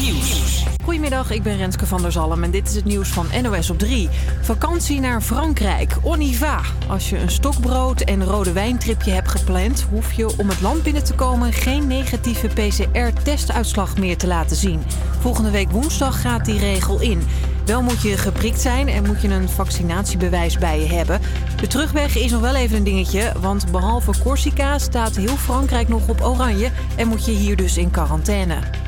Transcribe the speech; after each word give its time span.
Nieuws. 0.00 0.64
Goedemiddag, 0.84 1.30
ik 1.30 1.42
ben 1.42 1.56
Renske 1.56 1.86
van 1.86 2.02
der 2.02 2.12
Zalm 2.12 2.42
en 2.42 2.50
dit 2.50 2.68
is 2.68 2.74
het 2.74 2.84
nieuws 2.84 3.08
van 3.08 3.26
NOS 3.42 3.70
op 3.70 3.78
3. 3.78 4.08
Vakantie 4.40 5.00
naar 5.00 5.20
Frankrijk, 5.20 5.96
on 6.02 6.20
y 6.20 6.34
va. 6.34 6.60
Als 6.88 7.10
je 7.10 7.18
een 7.18 7.30
stokbrood 7.30 8.00
en 8.00 8.24
rode 8.24 8.52
wijntripje 8.52 9.10
hebt 9.10 9.28
gepland... 9.28 9.86
hoef 9.90 10.12
je 10.12 10.38
om 10.38 10.48
het 10.48 10.60
land 10.60 10.82
binnen 10.82 11.04
te 11.04 11.14
komen 11.14 11.52
geen 11.52 11.86
negatieve 11.86 12.46
PCR-testuitslag 12.48 13.98
meer 13.98 14.16
te 14.16 14.26
laten 14.26 14.56
zien. 14.56 14.82
Volgende 15.20 15.50
week 15.50 15.70
woensdag 15.70 16.20
gaat 16.20 16.44
die 16.44 16.58
regel 16.58 17.00
in. 17.00 17.22
Wel 17.64 17.82
moet 17.82 18.02
je 18.02 18.16
geprikt 18.16 18.60
zijn 18.60 18.88
en 18.88 19.06
moet 19.06 19.22
je 19.22 19.28
een 19.28 19.48
vaccinatiebewijs 19.48 20.58
bij 20.58 20.80
je 20.80 20.86
hebben. 20.86 21.20
De 21.60 21.66
terugweg 21.66 22.16
is 22.16 22.30
nog 22.30 22.40
wel 22.40 22.54
even 22.54 22.76
een 22.76 22.84
dingetje, 22.84 23.32
want 23.40 23.70
behalve 23.70 24.12
Corsica 24.22 24.78
staat 24.78 25.16
heel 25.16 25.36
Frankrijk 25.36 25.88
nog 25.88 26.08
op 26.08 26.20
oranje 26.22 26.70
en 26.96 27.08
moet 27.08 27.24
je 27.24 27.32
hier 27.32 27.56
dus 27.56 27.76
in 27.76 27.90
quarantaine. 27.90 28.86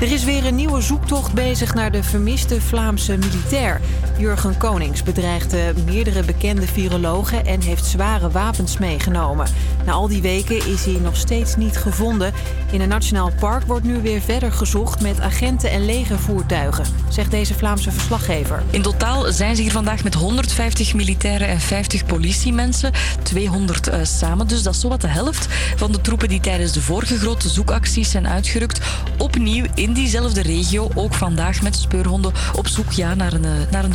Er 0.00 0.12
is 0.12 0.24
weer 0.24 0.46
een 0.46 0.54
nieuwe 0.54 0.80
zoektocht 0.80 1.32
bezig 1.32 1.74
naar 1.74 1.92
de 1.92 2.02
vermiste 2.02 2.60
Vlaamse 2.60 3.16
militair. 3.16 3.80
Jurgen 4.18 4.58
Konings 4.58 5.02
bedreigde 5.02 5.74
meerdere 5.84 6.22
bekende 6.22 6.66
virologen 6.66 7.46
en 7.46 7.60
heeft 7.60 7.84
zware 7.84 8.30
wapens 8.30 8.78
meegenomen. 8.78 9.46
Na 9.86 9.92
al 9.92 10.08
die 10.08 10.22
weken 10.22 10.56
is 10.56 10.84
hij 10.84 10.98
nog 11.02 11.16
steeds 11.16 11.56
niet 11.56 11.76
gevonden. 11.76 12.32
In 12.70 12.80
een 12.80 12.88
nationaal 12.88 13.32
park 13.40 13.64
wordt 13.66 13.84
nu 13.84 14.02
weer 14.02 14.20
verder 14.20 14.52
gezocht 14.52 15.00
met 15.00 15.20
agenten 15.20 15.70
en 15.70 15.84
legervoertuigen, 15.84 16.84
zegt 17.08 17.30
deze 17.30 17.54
Vlaamse 17.54 17.90
verslaggever. 17.90 18.62
In 18.70 18.82
totaal 18.82 19.32
zijn 19.32 19.56
ze 19.56 19.62
hier 19.62 19.70
vandaag 19.70 20.04
met 20.04 20.14
150 20.14 20.94
militairen 20.94 21.48
en 21.48 21.60
50 21.60 22.06
politiemensen. 22.06 22.92
200 23.22 23.88
uh, 23.88 23.94
samen, 24.02 24.46
dus 24.46 24.62
dat 24.62 24.74
is 24.74 24.80
zowat 24.80 25.00
de 25.00 25.06
helft 25.06 25.46
van 25.76 25.92
de 25.92 26.00
troepen 26.00 26.28
die 26.28 26.40
tijdens 26.40 26.72
de 26.72 26.82
vorige 26.82 27.18
grote 27.18 27.48
zoekacties 27.48 28.10
zijn 28.10 28.28
uitgerukt. 28.28 28.80
Opnieuw 29.18 29.64
in 29.84 29.92
diezelfde 29.92 30.42
regio, 30.42 30.90
ook 30.94 31.14
vandaag 31.14 31.62
met 31.62 31.76
speurhonden 31.76 32.32
op 32.56 32.66
zoek 32.66 32.92
ja, 32.92 33.14
naar 33.14 33.32
een, 33.32 33.66
naar 33.70 33.84
een. 33.84 33.94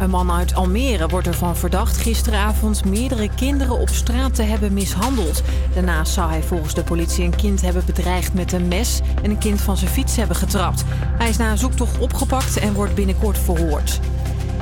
Een 0.00 0.10
man 0.10 0.30
uit 0.30 0.54
Almere 0.54 1.08
wordt 1.08 1.26
ervan 1.26 1.56
verdacht 1.56 1.96
gisteravond 1.96 2.84
meerdere 2.84 3.28
kinderen 3.34 3.78
op 3.78 3.88
straat 3.88 4.34
te 4.34 4.42
hebben 4.42 4.72
mishandeld. 4.72 5.42
Daarnaast 5.74 6.12
zou 6.12 6.30
hij 6.30 6.42
volgens 6.42 6.74
de 6.74 6.82
politie 6.82 7.24
een 7.24 7.36
kind 7.36 7.60
hebben 7.60 7.84
bedreigd 7.86 8.34
met 8.34 8.52
een 8.52 8.68
mes 8.68 9.00
en 9.22 9.30
een 9.30 9.38
kind 9.38 9.60
van 9.60 9.76
zijn 9.76 9.90
fiets 9.90 10.16
hebben 10.16 10.36
getrapt. 10.36 10.84
Hij 11.18 11.28
is 11.28 11.36
na 11.36 11.50
een 11.50 11.58
zoektocht 11.58 11.98
opgepakt 11.98 12.56
en 12.56 12.72
wordt 12.72 12.94
binnenkort 12.94 13.38
verhoord. 13.38 14.00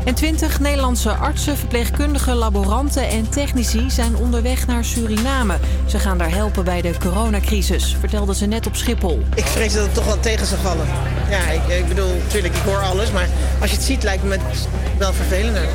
En 0.04 0.14
twintig 0.14 0.60
Nederlandse 0.60 1.10
artsen, 1.10 1.56
verpleegkundigen, 1.56 2.34
laboranten 2.34 3.08
en 3.08 3.28
technici 3.28 3.90
zijn 3.90 4.16
onderweg 4.16 4.66
naar 4.66 4.84
Suriname. 4.84 5.54
Ze 5.86 5.98
gaan 5.98 6.18
daar 6.18 6.30
helpen 6.30 6.64
bij 6.64 6.80
de 6.80 6.94
coronacrisis, 7.00 7.96
vertelden 7.98 8.34
ze 8.34 8.46
net 8.46 8.66
op 8.66 8.76
Schiphol. 8.76 9.22
Ik 9.34 9.44
vrees 9.44 9.72
dat 9.72 9.82
het 9.82 9.94
toch 9.94 10.04
wel 10.04 10.20
tegen 10.20 10.46
zou 10.46 10.60
vallen. 10.60 10.86
Ja, 11.30 11.50
ik, 11.50 11.78
ik 11.78 11.88
bedoel, 11.88 12.14
natuurlijk, 12.22 12.54
ik 12.54 12.62
hoor 12.62 12.78
alles, 12.78 13.10
maar 13.10 13.28
als 13.60 13.70
je 13.70 13.76
het 13.76 13.84
ziet 13.84 14.02
lijkt 14.02 14.24
me 14.24 14.32
het 14.32 14.68
wel 14.98 15.12
vervelender. 15.12 15.68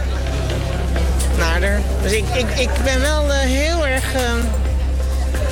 Naarder. 1.37 1.79
Dus 2.01 2.11
ik, 2.11 2.25
ik, 2.33 2.59
ik 2.59 2.69
ben 2.83 3.01
wel 3.01 3.25
uh, 3.25 3.33
heel 3.37 3.87
erg... 3.87 4.13
Uh, 4.13 4.21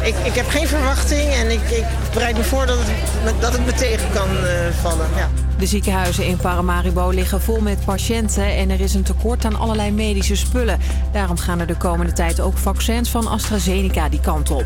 ik, 0.07 0.15
ik 0.23 0.33
heb 0.33 0.49
geen 0.49 0.67
verwachting 0.67 1.33
en 1.33 1.51
ik, 1.51 1.69
ik 1.69 1.85
bereid 2.13 2.37
me 2.37 2.43
voor 2.43 2.65
dat 2.65 2.77
het, 2.79 3.41
dat 3.41 3.51
het 3.51 3.65
me 3.65 3.73
tegen 3.73 4.11
kan 4.13 4.29
uh, 4.29 4.49
vallen. 4.81 5.07
Ja. 5.15 5.42
De 5.63 5.69
ziekenhuizen 5.69 6.27
in 6.27 6.37
Paramaribo 6.37 7.09
liggen 7.09 7.41
vol 7.41 7.61
met 7.61 7.85
patiënten 7.85 8.55
en 8.55 8.69
er 8.69 8.79
is 8.79 8.93
een 8.93 9.03
tekort 9.03 9.45
aan 9.45 9.55
allerlei 9.55 9.91
medische 9.91 10.35
spullen. 10.35 10.79
Daarom 11.11 11.37
gaan 11.37 11.59
er 11.59 11.67
de 11.67 11.77
komende 11.77 12.13
tijd 12.13 12.39
ook 12.39 12.57
vaccins 12.57 13.09
van 13.09 13.27
AstraZeneca 13.27 14.09
die 14.09 14.19
kant 14.19 14.51
op. 14.51 14.65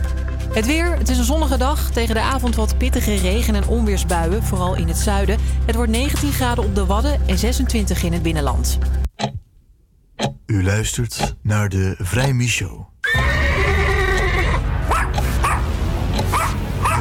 Het 0.53 0.65
weer, 0.65 0.97
het 0.97 1.09
is 1.09 1.17
een 1.17 1.23
zonnige 1.23 1.57
dag. 1.57 1.91
Tegen 1.91 2.15
de 2.15 2.21
avond 2.21 2.55
wat 2.55 2.77
pittige 2.77 3.15
regen- 3.15 3.55
en 3.55 3.67
onweersbuien, 3.67 4.43
vooral 4.43 4.75
in 4.75 4.87
het 4.87 4.97
zuiden. 4.97 5.37
Het 5.65 5.75
wordt 5.75 5.91
19 5.91 6.31
graden 6.31 6.63
op 6.63 6.75
de 6.75 6.85
Wadden 6.85 7.19
en 7.27 7.37
26 7.37 8.03
in 8.03 8.13
het 8.13 8.21
binnenland. 8.21 8.77
U 10.45 10.63
luistert 10.63 11.35
naar 11.41 11.69
de 11.69 11.95
Vrij 11.97 12.47
Show. 12.47 12.87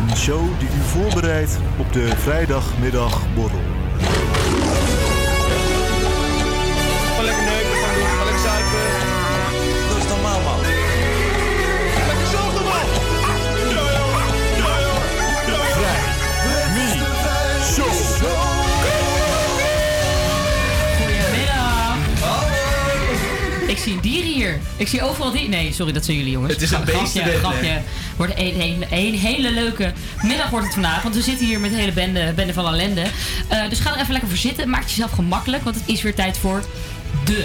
Een 0.09 0.17
show 0.17 0.59
die 0.59 0.69
u 0.69 0.83
voorbereidt 0.83 1.59
op 1.79 1.93
de 1.93 2.17
vrijdagmiddagborrel. 2.17 3.76
Ik 23.77 23.83
zie 23.83 24.01
dieren 24.01 24.33
hier. 24.33 24.61
Ik 24.77 24.89
zie 24.89 25.03
overal 25.03 25.31
dieren. 25.31 25.51
Nee, 25.51 25.73
sorry, 25.73 25.93
dat 25.93 26.05
zijn 26.05 26.17
jullie 26.17 26.33
jongens. 26.33 26.53
Het 26.53 26.63
is 26.63 26.71
een 26.71 26.77
grapje, 26.77 27.01
beestenbende. 27.01 27.39
grapje. 27.39 27.81
Wordt 28.17 28.33
een, 28.37 28.61
een, 28.61 28.85
een 28.91 29.15
hele 29.15 29.51
leuke 29.51 29.93
middag 30.23 30.51
wordt 30.51 30.65
het 30.65 30.75
vandaag. 30.75 31.03
Want 31.03 31.15
we 31.15 31.23
zitten 31.23 31.47
hier 31.47 31.61
met 31.61 31.71
de 31.71 31.77
hele 31.77 31.93
bende, 31.93 32.33
bende 32.37 32.53
van 32.53 32.67
ellende. 32.67 33.03
Eh, 33.49 33.69
dus 33.69 33.81
ga 33.81 33.95
er 33.95 34.01
even 34.01 34.13
lekker 34.13 34.29
voor 34.29 34.39
zitten. 34.39 34.69
Maak 34.69 34.89
jezelf 34.89 35.11
gemakkelijk. 35.11 35.63
Want 35.63 35.77
het 35.77 35.85
is 35.87 36.03
weer 36.03 36.15
tijd 36.15 36.39
voor 36.39 36.65
de 37.25 37.45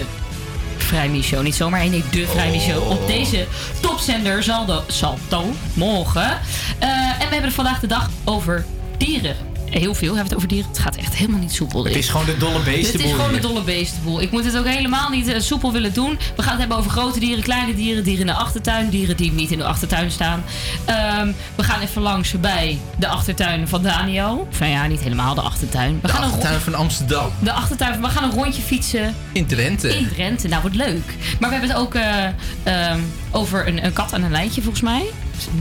Vrijmi 0.76 1.22
Show. 1.22 1.42
Niet 1.42 1.54
zomaar 1.54 1.80
één, 1.80 1.90
nee, 1.90 2.04
de 2.10 2.26
Vrijmi 2.26 2.60
Show. 2.60 2.90
Op 2.90 3.06
deze 3.06 3.46
topzender 3.80 4.42
Saldo, 4.42 4.82
Salto 4.86 5.54
morgen. 5.74 6.40
Eh, 6.78 6.88
en 6.88 7.16
we 7.18 7.22
hebben 7.22 7.44
het 7.44 7.54
vandaag 7.54 7.80
de 7.80 7.86
dag 7.86 8.10
over 8.24 8.64
dieren. 8.96 9.51
Heel 9.80 9.94
veel 9.94 10.14
hebben 10.16 10.22
we 10.22 10.22
het 10.28 10.34
over 10.34 10.48
dieren. 10.48 10.68
Het 10.68 10.78
gaat 10.78 10.96
echt 10.96 11.14
helemaal 11.14 11.40
niet 11.40 11.52
soepel. 11.52 11.84
Het 11.84 11.96
is 11.96 12.08
gewoon 12.08 12.26
de 12.26 12.36
dolle 12.36 12.54
Het 12.54 12.64
beestenboel. 12.64 13.06
is 13.08 13.12
gewoon 13.14 13.32
de 13.32 13.40
dolle 13.40 13.62
beestenboel. 13.62 14.20
Ik 14.22 14.30
moet 14.30 14.44
het 14.44 14.56
ook 14.58 14.66
helemaal 14.66 15.10
niet 15.10 15.28
eh, 15.28 15.40
soepel 15.40 15.72
willen 15.72 15.92
doen. 15.92 16.18
We 16.36 16.42
gaan 16.42 16.50
het 16.50 16.60
hebben 16.60 16.76
over 16.76 16.90
grote 16.90 17.20
dieren, 17.20 17.42
kleine 17.44 17.74
dieren, 17.74 18.04
dieren 18.04 18.20
in 18.20 18.26
de 18.26 18.38
achtertuin, 18.38 18.88
dieren 18.88 19.16
die 19.16 19.32
niet 19.32 19.50
in 19.50 19.58
de 19.58 19.64
achtertuin 19.64 20.10
staan. 20.10 20.44
Ehm, 20.84 21.32
we 21.54 21.62
gaan 21.62 21.80
even 21.80 22.02
langs 22.02 22.40
bij 22.40 22.78
de 22.98 23.08
achtertuin 23.08 23.68
van 23.68 23.82
Daniel. 23.82 24.46
Of 24.50 24.58
nou 24.58 24.72
ja, 24.72 24.86
niet 24.86 25.00
helemaal 25.00 25.34
de 25.34 25.40
achtertuin. 25.40 25.98
We 26.02 26.06
De 26.06 26.12
gaan 26.12 26.22
een 26.22 26.28
achtertuin 26.28 26.60
van 26.60 26.74
Amsterdam. 26.74 27.30
de 27.38 27.52
achtertuin. 27.52 28.00
We 28.00 28.08
gaan 28.08 28.24
een 28.24 28.30
rondje 28.30 28.62
fietsen 28.62 29.14
In 29.32 29.46
Drenthe. 29.46 29.96
in 29.96 30.08
Drenthe. 30.08 30.48
Nou, 30.48 30.60
wordt 30.60 30.76
leuk. 30.76 31.14
Maar 31.40 31.50
we 31.50 31.56
hebben 31.56 31.68
het 31.68 31.78
ook 31.78 31.94
eh, 31.94 32.24
ehm, 32.62 33.00
over 33.30 33.68
een, 33.68 33.84
een 33.84 33.92
kat 33.92 34.12
aan 34.14 34.22
een 34.22 34.30
lijntje, 34.30 34.62
volgens 34.62 34.82
mij. 34.82 35.02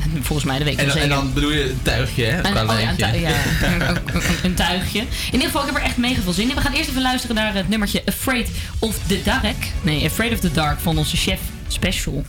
Volgens 0.28 0.48
mij, 0.48 0.58
de 0.58 0.64
week 0.64 0.78
En, 0.80 0.88
dan- 0.88 0.98
en 0.98 1.10
dan 1.10 1.34
bedoel 1.34 1.52
je 1.52 1.70
een 1.70 1.80
tuigje, 1.82 2.26
hè? 2.26 2.38
Een, 2.38 2.46
oh 2.48 2.54
ja, 2.54 2.60
een, 2.62 2.68
lijntje. 2.68 2.96
tui- 3.06 3.20
ja, 3.20 3.32
een, 4.44 4.54
tuigje. 4.56 5.00
In 5.00 5.08
ieder 5.32 5.46
geval, 5.48 5.62
ik 5.62 5.68
heb 5.68 5.76
er 5.76 5.84
echt 5.84 5.98
mega 5.98 6.22
veel 6.22 6.34
zin 6.34 6.50
in. 6.50 6.56
We 6.56 6.62
gaan 6.62 6.74
eerst 6.74 6.90
even 6.90 7.02
luisteren 7.02 7.36
naar 7.36 7.54
het 7.54 7.70
nummertje 7.70 8.02
Afraid 8.06 8.50
of 8.80 8.96
the 9.08 9.22
Dark. 9.24 9.56
Nee, 9.82 10.06
Afraid 10.06 10.34
of 10.34 10.40
the 10.40 10.52
Dark 10.52 10.80
van 10.80 10.98
onze 10.98 11.18
chef 11.18 11.40
special. 11.68 12.26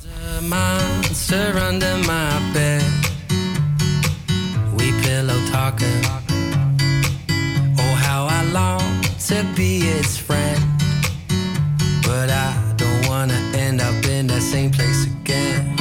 monster 0.49 1.69
under 1.73 1.99
my 1.99 2.53
bed. 2.53 2.83
We 4.77 4.93
pillow 5.03 5.51
talking. 5.51 6.07
Oh, 7.77 8.09
how 8.09 8.29
I 8.31 8.51
long 8.53 8.81
to 9.27 9.35
be 9.55 9.97
its 9.99 10.17
friend. 10.19 10.59
But 12.01 12.31
I 12.31 12.53
don't 12.77 13.07
wanna 13.09 13.39
end 13.57 13.81
up 13.81 14.05
in 14.07 14.27
that 14.27 14.43
same 14.43 14.69
place 14.71 15.07
again. 15.23 15.75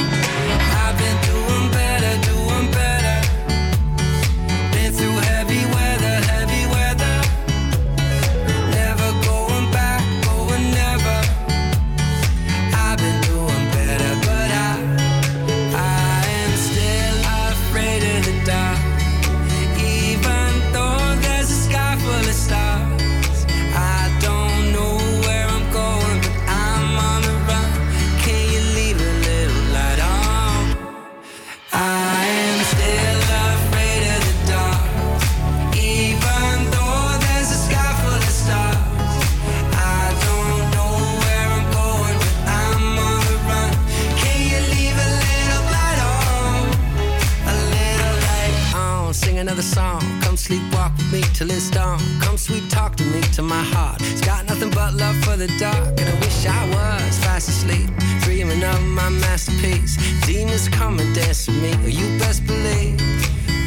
Talk 52.92 52.96
to 52.96 53.04
me 53.04 53.20
to 53.32 53.42
my 53.42 53.62
heart. 53.62 54.00
It's 54.02 54.20
got 54.20 54.46
nothing 54.46 54.70
but 54.70 54.94
love 54.94 55.16
for 55.24 55.36
the 55.36 55.48
dark, 55.58 56.00
and 56.00 56.08
I 56.08 56.14
wish 56.20 56.46
I 56.46 56.64
was 56.68 57.18
fast 57.18 57.48
asleep, 57.48 57.90
dreaming 58.20 58.62
of 58.62 58.82
my 58.82 59.08
masterpiece. 59.08 59.96
Demons 60.26 60.68
come 60.68 60.98
and 60.98 61.14
dance 61.14 61.46
with 61.48 61.62
me. 61.62 61.90
You 61.90 62.18
best 62.18 62.46
believe. 62.46 62.98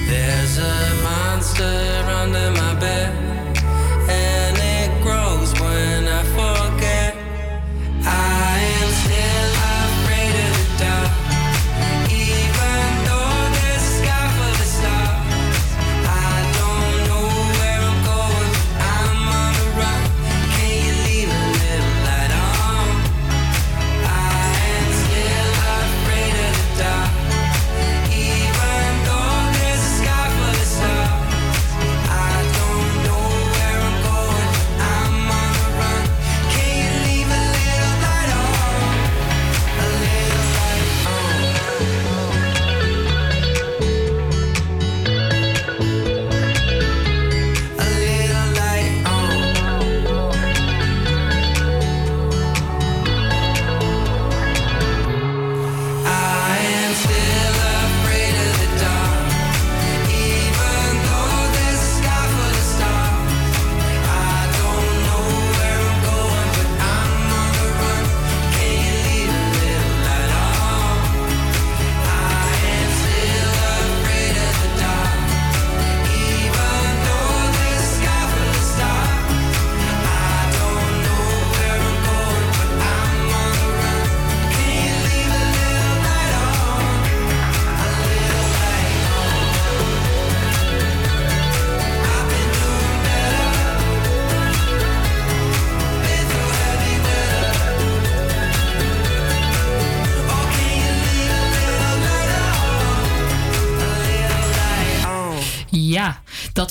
There's 0.08 0.58
a 0.58 1.04
monster 1.04 1.64
under 2.08 2.52
my 2.52 2.80
bed. 2.80 3.45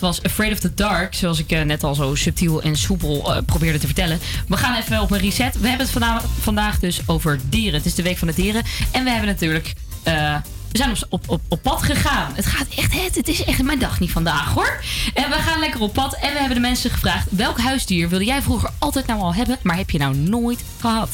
Dat 0.01 0.17
was 0.17 0.23
Afraid 0.23 0.53
of 0.53 0.59
the 0.59 0.75
Dark. 0.75 1.15
Zoals 1.15 1.39
ik 1.39 1.51
eh, 1.51 1.63
net 1.63 1.85
al 1.85 1.95
zo 1.95 2.15
subtiel 2.15 2.63
en 2.63 2.77
soepel 2.77 3.35
eh, 3.35 3.43
probeerde 3.47 3.79
te 3.79 3.87
vertellen. 3.87 4.19
We 4.49 4.57
gaan 4.57 4.77
even 4.77 5.01
op 5.01 5.11
een 5.11 5.19
reset. 5.19 5.61
We 5.61 5.69
hebben 5.69 5.87
het 5.87 5.91
vanda- 5.97 6.23
vandaag 6.41 6.79
dus 6.79 7.01
over 7.07 7.41
dieren. 7.49 7.75
Het 7.75 7.87
is 7.87 7.95
de 7.95 8.03
week 8.03 8.19
van 8.19 8.29
de 8.29 8.35
dieren. 8.35 8.63
En 8.91 9.05
we 9.05 9.11
hebben 9.11 9.29
natuurlijk... 9.29 9.73
eh, 10.03 10.37
we 10.71 10.79
zijn 10.81 10.97
op, 11.09 11.23
op, 11.27 11.41
op, 11.49 11.63
pad 11.63 11.83
gegaan. 11.83 12.33
Het 12.35 12.47
gaat 12.47 12.67
echt, 12.77 13.03
het, 13.05 13.15
het 13.15 13.29
is 13.29 13.45
echt 13.45 13.63
mijn 13.63 13.79
dag 13.79 14.01
niet 14.01 14.11
vandaag 14.11 14.53
hoor. 14.55 14.83
En 15.15 15.31
we 15.31 15.37
gaan 15.37 15.61
lekker 15.61 15.81
op 15.81 15.93
pad. 15.93 16.15
En 16.15 16.33
we 16.33 16.39
hebben 16.39 16.55
de 16.55 16.61
mensen 16.61 16.91
gevraagd: 16.91 17.27
welk 17.31 17.59
huisdier 17.59 18.09
wilde 18.09 18.25
jij 18.25 18.43
vroeger 18.43 18.71
altijd 18.79 19.07
nou 19.07 19.21
al 19.21 19.35
hebben, 19.35 19.59
maar 19.63 19.77
heb 19.77 19.91
je 19.91 19.99
nou 19.99 20.17
nooit 20.17 20.65
gehad? 20.81 21.09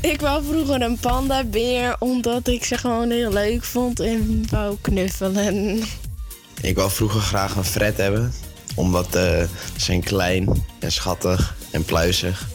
Ik 0.00 0.20
wou 0.20 0.44
vroeger 0.44 0.82
een 0.82 0.98
pandabeer, 1.00 1.96
omdat 1.98 2.48
ik 2.48 2.64
ze 2.64 2.78
gewoon 2.78 3.10
heel 3.10 3.32
leuk 3.32 3.64
vond 3.64 4.00
en 4.00 4.44
wou 4.50 4.76
knuffelen. 4.80 5.82
Ik 6.62 6.76
wou 6.76 6.90
vroeger 6.90 7.20
graag 7.20 7.56
een 7.56 7.64
fret 7.64 7.96
hebben. 7.96 8.32
Omdat 8.74 9.06
eh, 9.06 9.12
ze 9.12 9.48
zijn 9.76 10.02
klein 10.02 10.64
en 10.78 10.92
schattig 10.92 11.54
en 11.70 11.84
pluizig. 11.84 12.48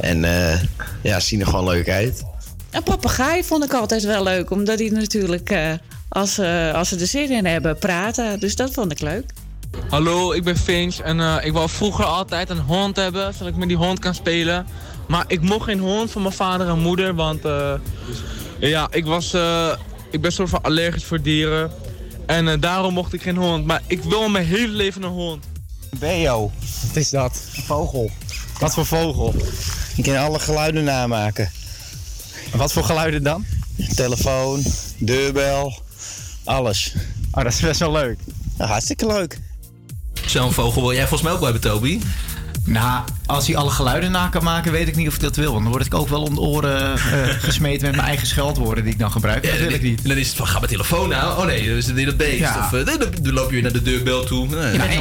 En 0.00 0.24
eh, 0.24 0.62
ja, 1.02 1.20
zien 1.20 1.40
er 1.40 1.46
gewoon 1.46 1.64
leuk 1.64 1.88
uit. 1.88 2.24
Een 2.70 2.82
papegaai 2.82 3.44
vond 3.44 3.64
ik 3.64 3.72
altijd 3.72 4.04
wel 4.04 4.22
leuk, 4.22 4.50
omdat 4.50 4.78
die 4.78 4.92
natuurlijk, 4.92 5.50
eh, 5.50 5.72
als, 6.08 6.38
als 6.72 6.88
ze 6.88 6.96
er 6.98 7.06
zin 7.06 7.30
in 7.30 7.46
hebben, 7.46 7.78
praten. 7.78 8.40
Dus 8.40 8.56
dat 8.56 8.72
vond 8.72 8.92
ik 8.92 9.00
leuk. 9.00 9.24
Hallo, 9.88 10.32
ik 10.32 10.44
ben 10.44 10.56
Finch 10.56 10.98
en 10.98 11.20
eh, 11.20 11.36
ik 11.42 11.52
wou 11.52 11.68
vroeger 11.68 12.04
altijd 12.04 12.50
een 12.50 12.58
hond 12.58 12.96
hebben, 12.96 13.32
zodat 13.32 13.48
ik 13.48 13.56
met 13.56 13.68
die 13.68 13.76
hond 13.76 13.98
kan 13.98 14.14
spelen. 14.14 14.66
Maar 15.08 15.24
ik 15.26 15.40
mocht 15.40 15.64
geen 15.64 15.78
hond 15.78 16.10
van 16.10 16.22
mijn 16.22 16.34
vader 16.34 16.68
en 16.68 16.78
moeder, 16.78 17.14
want 17.14 17.44
eh, 17.44 17.74
ja, 18.58 18.88
ik, 18.90 19.04
was, 19.04 19.32
eh, 19.32 19.72
ik 20.10 20.20
ben 20.20 20.32
soort 20.32 20.48
van 20.48 20.62
allergisch 20.62 21.04
voor 21.04 21.22
dieren. 21.22 21.70
En 22.28 22.48
eh, 22.48 22.60
daarom 22.60 22.94
mocht 22.94 23.12
ik 23.12 23.22
geen 23.22 23.36
hond, 23.36 23.66
maar 23.66 23.82
ik 23.86 24.02
wil 24.02 24.28
mijn 24.28 24.46
hele 24.46 24.72
leven 24.72 25.02
een 25.02 25.10
hond. 25.10 25.44
Beo. 25.98 26.52
Wat 26.86 26.96
is 26.96 27.10
dat? 27.10 27.42
Een 27.56 27.62
vogel. 27.62 28.10
Wat 28.58 28.74
voor 28.74 28.86
vogel? 28.86 29.34
Ik 29.96 30.04
kan 30.04 30.16
alle 30.16 30.38
geluiden 30.38 30.84
namaken. 30.84 31.50
Wat 32.54 32.72
voor 32.72 32.84
geluiden 32.84 33.22
dan? 33.22 33.44
Telefoon, 33.94 34.62
deurbel, 34.98 35.78
alles. 36.44 36.94
Oh, 37.30 37.42
dat 37.42 37.52
is 37.52 37.60
best 37.60 37.80
wel 37.80 37.92
leuk. 37.92 38.18
hartstikke 38.56 39.06
leuk. 39.06 39.38
Zo'n 40.26 40.52
vogel 40.52 40.82
wil 40.82 40.92
jij 40.92 41.06
volgens 41.08 41.22
mij 41.22 41.32
ook 41.32 41.40
wel 41.40 41.52
hebben, 41.52 41.70
Toby. 41.70 42.00
Nou, 42.68 43.02
als 43.26 43.46
hij 43.46 43.56
alle 43.56 43.70
geluiden 43.70 44.10
na 44.10 44.28
kan 44.28 44.44
maken, 44.44 44.72
weet 44.72 44.88
ik 44.88 44.96
niet 44.96 45.08
of 45.08 45.14
ik 45.14 45.20
dat 45.20 45.36
wil. 45.36 45.50
Want 45.52 45.62
dan 45.62 45.72
word 45.72 45.86
ik 45.86 45.94
ook 45.94 46.08
wel 46.08 46.22
om 46.22 46.34
de 46.34 46.40
oren 46.40 46.92
eh, 46.92 46.98
gesmeten 47.48 47.86
met 47.86 47.96
mijn 47.96 48.08
eigen 48.08 48.26
scheldwoorden 48.26 48.84
die 48.84 48.92
ik 48.92 48.98
dan 48.98 49.10
gebruik. 49.10 49.42
dat 49.42 49.58
wil 49.58 49.72
ik 49.72 49.82
niet. 49.82 50.02
En 50.02 50.08
dan 50.08 50.18
is 50.18 50.26
het 50.28 50.36
van, 50.36 50.46
ga 50.46 50.58
mijn 50.58 50.70
telefoon 50.70 51.08
nou. 51.08 51.38
Oh 51.38 51.44
nee, 51.46 51.68
dan 51.68 51.76
is 51.76 51.86
het 51.86 51.96
in 51.96 52.06
het 52.06 52.16
beest. 52.16 52.38
Ja. 52.38 52.58
Of 52.58 52.72
eh, 52.72 52.86
dan, 52.86 52.98
dan 53.22 53.32
loop 53.32 53.46
je 53.46 53.52
weer 53.52 53.62
naar 53.62 53.72
de 53.72 53.82
deurbel 53.82 54.24
toe. 54.24 54.46
Nee. 54.46 54.56
Nou, 54.76 54.90
ik- 54.92 54.98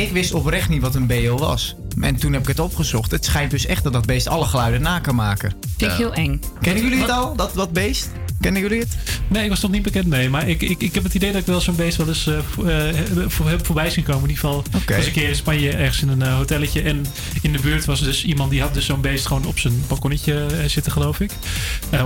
Ik 0.00 0.12
wist 0.12 0.32
oprecht 0.32 0.68
niet 0.68 0.82
wat 0.82 0.94
een 0.94 1.06
BO 1.06 1.38
was. 1.38 1.74
En 2.00 2.16
toen 2.16 2.32
heb 2.32 2.42
ik 2.42 2.48
het 2.48 2.58
opgezocht. 2.60 3.10
Het 3.10 3.24
schijnt 3.24 3.50
dus 3.50 3.66
echt 3.66 3.82
dat 3.84 3.92
dat 3.92 4.06
beest 4.06 4.28
alle 4.28 4.44
geluiden 4.44 4.82
na 4.82 4.98
kan 4.98 5.14
maken. 5.14 5.52
Vind 5.76 5.90
ik 5.92 5.96
heel 5.98 6.12
eng. 6.12 6.40
Kennen 6.60 6.82
jullie 6.82 7.00
het 7.00 7.10
al, 7.10 7.36
dat, 7.36 7.54
dat 7.54 7.72
beest? 7.72 8.08
Kennen 8.40 8.62
jullie 8.62 8.78
het? 8.78 8.96
Nee, 9.28 9.44
ik 9.44 9.48
was 9.48 9.60
nog 9.60 9.70
niet 9.70 9.82
bekend 9.82 10.06
mee. 10.06 10.28
Maar 10.28 10.48
ik, 10.48 10.62
ik, 10.62 10.82
ik 10.82 10.94
heb 10.94 11.02
het 11.02 11.14
idee 11.14 11.32
dat 11.32 11.40
ik 11.40 11.46
wel 11.46 11.60
zo'n 11.60 11.76
beest 11.76 11.96
wel 11.96 12.08
eens 12.08 12.26
eh, 12.26 12.88
eh, 12.88 12.96
voor, 13.26 13.48
heb 13.48 13.66
voorbij 13.66 13.90
zien 13.90 14.04
komen. 14.04 14.22
In 14.22 14.28
ieder 14.28 14.44
geval 14.44 14.64
Oké. 14.74 14.96
was 14.96 15.06
een 15.06 15.12
keer 15.12 15.28
in 15.28 15.36
Spanje 15.36 15.70
ergens 15.70 16.02
in 16.02 16.08
een 16.08 16.22
eh, 16.22 16.36
hotelletje. 16.36 16.82
En 16.82 17.06
in 17.42 17.52
de 17.52 17.60
buurt 17.60 17.84
was 17.84 18.00
dus 18.00 18.24
iemand 18.24 18.50
die 18.50 18.60
had 18.60 18.74
dus 18.74 18.86
zo'n 18.86 19.00
beest 19.00 19.26
gewoon 19.26 19.46
op 19.46 19.58
zijn 19.58 19.82
balkonnetje 19.88 20.46
zitten, 20.66 20.92
geloof 20.92 21.20
ik. 21.20 21.30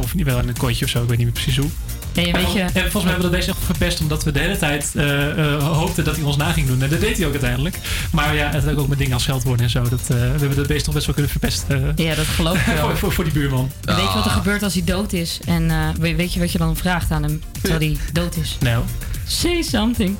Of 0.03 0.15
niet 0.15 0.27
wel 0.27 0.39
in 0.39 0.49
een 0.49 0.57
kontje 0.57 0.85
of 0.85 0.91
zo, 0.91 1.03
ik 1.03 1.09
weet 1.09 1.19
niet 1.19 1.27
meer 1.27 1.43
precies 1.43 1.57
hoe. 1.57 1.71
Nee, 2.15 2.33
weet 2.33 2.53
je- 2.53 2.61
En 2.61 2.71
volgens 2.73 3.03
mij 3.03 3.13
hebben 3.13 3.31
we 3.31 3.37
dat 3.37 3.47
echt 3.49 3.57
verpest 3.65 4.01
omdat 4.01 4.25
we 4.25 4.33
de 4.33 4.39
hele 4.39 4.57
tijd 4.59 4.93
eh, 4.97 5.55
eh, 5.55 5.63
hoopten 5.65 6.05
dat 6.05 6.17
hij 6.17 6.25
ons 6.25 6.37
na 6.37 6.53
ging 6.53 6.67
doen. 6.67 6.83
En 6.83 6.89
dat 6.91 7.01
deed 7.01 7.17
hij 7.17 7.27
ook 7.27 7.33
uiteindelijk. 7.33 7.79
Maar 8.13 8.35
ja, 8.35 8.51
het 8.51 8.65
had 8.65 8.77
ook 8.77 8.89
met 8.89 8.99
dingen 8.99 9.13
als 9.13 9.23
scheldwoorden 9.23 9.65
en 9.65 9.71
zo. 9.71 9.83
Dat, 9.89 10.01
eh, 10.01 10.07
we 10.09 10.15
hebben 10.15 10.57
dat 10.57 10.67
beest 10.67 10.85
toch 10.85 10.95
best 10.95 11.07
wel 11.07 11.15
kunnen 11.15 11.33
verpesten. 11.33 11.93
Ja, 11.97 12.15
dat 12.15 12.27
geloof 12.27 12.59
ik 12.67 12.67
wel. 12.75 12.77
voor, 12.77 12.97
voor, 12.97 13.13
voor 13.13 13.25
die 13.25 13.33
buurman. 13.33 13.71
Weet 13.85 13.97
je 13.97 14.03
wat 14.15 14.25
er 14.25 14.31
gebeurt 14.31 14.63
als 14.63 14.75
hij 14.75 14.85
dood 14.85 15.13
is? 15.13 15.41
En 15.47 15.71
weet, 15.99 16.17
weet 16.17 16.33
je 16.33 16.41
wat 16.41 16.53
je 16.53 16.59
dan 16.59 16.77
vraagt 16.77 17.11
aan 17.11 17.23
hem 17.23 17.43
terwijl 17.61 17.81
hij 17.81 17.97
dood 18.13 18.37
is? 18.37 18.57
Nou. 18.61 18.85
Say 19.27 19.63
something. 19.63 20.17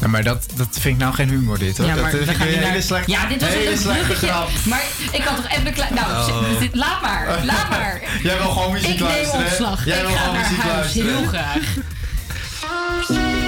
Ja, 0.00 0.08
maar 0.08 0.22
dat, 0.24 0.46
dat 0.54 0.68
vind 0.70 0.84
ik 0.94 0.96
nou 1.00 1.14
geen 1.14 1.28
humor 1.28 1.58
dit 1.58 1.76
hoor. 1.78 1.86
Ja, 1.86 1.92
dat 1.94 2.02
maar 2.02 2.10
vind 2.10 2.22
ik 2.30 2.38
naar... 2.60 2.82
slechte- 2.82 3.10
Ja, 3.10 3.26
dit 3.26 3.40
was 3.40 3.50
hele 3.50 3.70
een 3.70 3.78
slechte 3.78 4.04
bruggetje. 4.04 4.26
grap. 4.26 4.48
Maar 4.64 4.82
ik 5.12 5.22
had 5.22 5.36
toch 5.36 5.48
even 5.58 5.72
klein... 5.72 5.94
Nou, 5.94 6.30
Oh. 6.30 6.58
dit- 6.60 6.74
laat 6.74 7.02
maar. 7.02 7.26
Laat 7.44 7.70
maar. 7.70 8.02
Jij 8.22 8.36
wil 8.38 8.50
gewoon 8.50 8.72
muziek 8.72 8.90
ik 8.90 9.00
luisteren, 9.00 9.40
hè? 9.40 9.46
opslag. 9.46 9.84
Jij 9.84 9.98
ik 10.00 10.06
wil 10.06 10.16
gewoon 10.16 10.36
muziek 10.40 10.64
luisteren. 10.64 11.08
Heel 11.16 11.26
graag. 11.26 11.56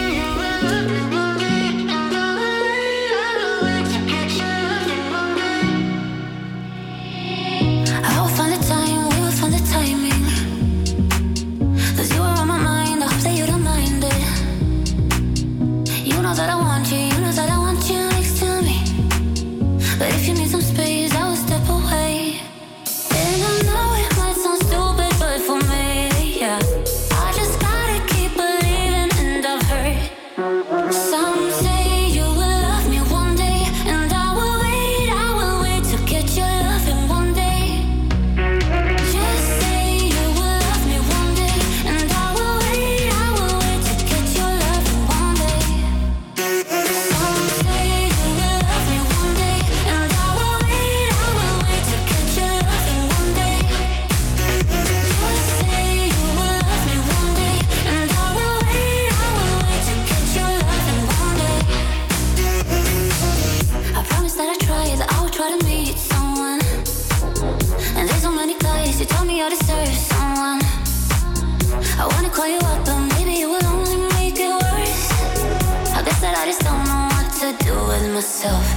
myself. 78.43 78.70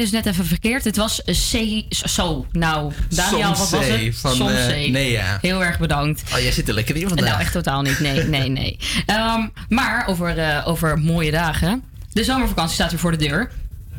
Dus 0.00 0.10
net 0.10 0.26
even 0.26 0.44
verkeerd. 0.46 0.84
Het 0.84 0.96
was 0.96 1.22
C. 1.24 1.82
Zo, 1.88 2.46
nou, 2.52 2.92
Daniel, 3.08 3.48
wat 3.48 3.70
was 3.70 3.86
het? 3.86 4.16
van, 4.16 4.34
Somzee. 4.34 4.84
eh, 4.84 4.90
Nea. 4.90 5.38
Heel 5.40 5.64
erg 5.64 5.78
bedankt. 5.78 6.22
Oh, 6.34 6.38
jij 6.38 6.52
zit 6.52 6.68
er 6.68 6.74
lekker 6.74 6.96
in 6.96 7.08
vandaag. 7.08 7.28
Nou, 7.28 7.40
echt 7.40 7.52
totaal 7.52 7.82
niet. 7.82 8.00
Nee, 8.00 8.24
nee, 8.24 8.48
nee. 8.48 8.78
Ehm, 9.06 9.46
maar 9.68 10.06
over, 10.06 10.38
eh, 10.38 10.68
over 10.68 10.98
mooie 10.98 11.30
dagen. 11.30 11.82
De 12.12 12.24
zomervakantie 12.24 12.74
staat 12.74 12.90
weer 12.90 13.00
voor 13.00 13.10
de 13.10 13.16
deur. 13.28 13.50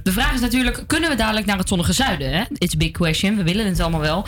De 0.04 0.12
vraag 0.12 0.34
is 0.34 0.40
natuurlijk, 0.40 0.84
kunnen 0.88 1.10
we 1.10 1.16
dadelijk 1.16 1.46
naar 1.46 1.58
het 1.58 1.68
zonnige 1.68 1.94
zuiden? 1.94 2.34
Hè? 2.34 2.44
It's 2.54 2.74
a 2.74 2.78
big 2.78 2.92
question, 2.92 3.36
we 3.38 3.44
willen 3.44 3.66
het 3.66 3.80
allemaal 3.80 4.00
wel. 4.00 4.26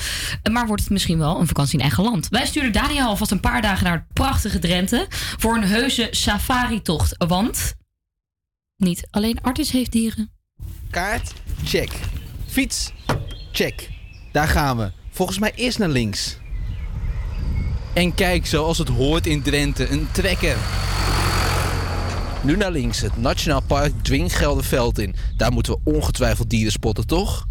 Maar 0.51 0.67
wordt 0.67 0.81
het 0.81 0.91
misschien 0.91 1.17
wel 1.17 1.39
een 1.39 1.47
vakantie 1.47 1.73
in 1.77 1.81
eigen 1.81 2.03
land? 2.03 2.27
Wij 2.29 2.45
sturen 2.45 2.71
Daniel 2.71 3.07
alvast 3.07 3.31
een 3.31 3.39
paar 3.39 3.61
dagen 3.61 3.83
naar 3.83 3.93
het 3.93 4.13
prachtige 4.13 4.59
Drenthe... 4.59 5.05
voor 5.09 5.55
een 5.55 5.63
heuse 5.63 6.07
safari-tocht. 6.11 7.15
Want 7.27 7.73
niet 8.77 9.07
alleen 9.11 9.41
Artis 9.41 9.71
heeft 9.71 9.91
dieren. 9.91 10.32
Kaart, 10.93 11.33
check. 11.63 11.89
Fiets, 12.47 12.91
check. 13.51 13.89
Daar 14.31 14.47
gaan 14.47 14.77
we. 14.77 14.91
Volgens 15.09 15.39
mij 15.39 15.51
eerst 15.55 15.79
naar 15.79 15.89
links. 15.89 16.37
En 17.93 18.13
kijk, 18.13 18.45
zoals 18.45 18.77
het 18.77 18.87
hoort 18.87 19.27
in 19.27 19.41
Drenthe, 19.41 19.89
een 19.89 20.07
trekker. 20.11 20.57
Nu 22.43 22.57
naar 22.57 22.71
links, 22.71 23.01
het 23.01 23.17
Nationaal 23.17 23.61
Park 23.61 23.91
Dwinggelderveld 24.01 24.99
in. 24.99 25.15
Daar 25.37 25.51
moeten 25.51 25.73
we 25.73 25.91
ongetwijfeld 25.91 26.49
dieren 26.49 26.71
spotten, 26.71 27.07
toch? 27.07 27.45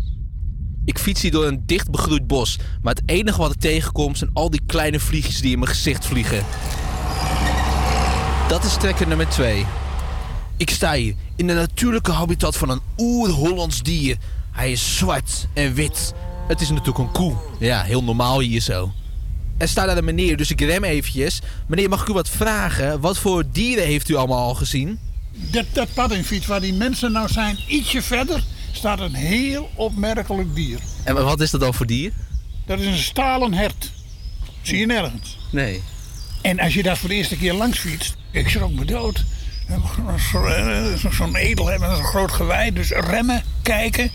Ik 0.85 0.99
fiets 0.99 1.23
hier 1.23 1.31
door 1.31 1.47
een 1.47 1.63
dicht 1.67 1.91
begroeid 1.91 2.27
bos, 2.27 2.59
maar 2.83 2.95
het 2.95 3.03
enige 3.07 3.39
wat 3.39 3.53
ik 3.53 3.61
tegenkom 3.61 4.15
zijn 4.15 4.31
al 4.33 4.51
die 4.51 4.63
kleine 4.67 5.01
vliegjes 5.01 5.41
die 5.41 5.53
in 5.53 5.59
mijn 5.59 5.71
gezicht 5.71 6.07
vliegen. 6.07 6.45
Dat 8.49 8.65
is 8.65 8.77
trekker 8.77 9.09
nummer 9.09 9.29
2. 9.29 9.67
Ik 10.57 10.71
sta 10.71 10.93
hier 10.93 11.15
in 11.43 11.49
de 11.49 11.55
natuurlijke 11.55 12.11
habitat 12.11 12.57
van 12.57 12.71
een 12.71 12.81
oer-Hollands 12.99 13.83
dier. 13.83 14.17
Hij 14.51 14.73
is 14.73 14.97
zwart 14.97 15.47
en 15.55 15.75
wit. 15.75 16.15
Het 16.49 16.61
is 16.61 16.69
natuurlijk 16.69 16.99
een 16.99 17.13
koe. 17.13 17.35
Ja, 17.59 17.83
heel 17.83 18.03
normaal 18.05 18.41
hier 18.41 18.61
zo. 18.61 18.93
Er 19.59 19.69
staat 19.69 19.87
daar 19.87 19.97
een 19.97 20.05
meneer, 20.05 20.37
dus 20.37 20.51
ik 20.51 20.61
rem 20.61 20.85
eventjes. 20.85 21.41
Meneer, 21.67 21.89
mag 21.89 22.01
ik 22.01 22.09
u 22.09 22.13
wat 22.13 22.29
vragen? 22.29 23.01
Wat 23.01 23.19
voor 23.19 23.45
dieren 23.53 23.85
heeft 23.85 24.09
u 24.09 24.15
allemaal 24.15 24.47
al 24.47 24.55
gezien? 24.55 24.99
Dat, 25.33 25.65
dat 25.73 25.95
pad 25.95 26.13
in 26.13 26.25
fiets 26.25 26.47
waar 26.47 26.61
die 26.61 26.75
mensen 26.75 27.13
nou 27.13 27.29
zijn, 27.29 27.59
ietsje 27.69 28.03
verder, 28.03 28.43
staat 28.73 29.01
een 29.01 29.15
heel 29.15 29.71
opmerkelijk 29.75 30.55
dier. 30.55 30.79
En 31.05 31.15
wat 31.15 31.41
is 31.41 31.51
dat 31.51 31.61
dan 31.61 31.75
voor 31.75 31.87
dier? 31.87 32.13
Dat 32.67 32.79
is 32.79 32.87
een 32.87 32.99
stalen 32.99 33.53
hert. 33.53 33.91
Zie 34.63 34.79
je 34.79 34.87
nergens. 34.87 35.39
Nee. 35.51 35.83
En 36.43 36.61
als 36.61 36.75
je 36.75 36.83
daar 36.83 36.97
voor 36.97 37.09
de 37.09 37.15
eerste 37.15 37.37
keer 37.37 37.55
langs 37.55 37.79
fietst, 37.79 38.17
ik 38.31 38.49
schrok 38.49 38.73
me 38.73 38.85
dood. 38.85 39.25
Zo'n 40.97 41.13
zo'n 41.13 41.37
edel 41.37 41.65
met 41.65 41.83
een 41.83 42.05
groot 42.05 42.33
gewei. 42.33 42.73
Dus 42.73 42.91
remmen, 42.91 43.43
kijken, 43.63 44.11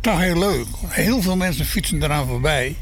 toch 0.00 0.18
heel 0.20 0.38
leuk. 0.38 0.66
Heel 0.86 1.22
veel 1.22 1.36
mensen 1.36 1.64
fietsen 1.64 2.02
eraan 2.02 2.26
voorbij. 2.26 2.76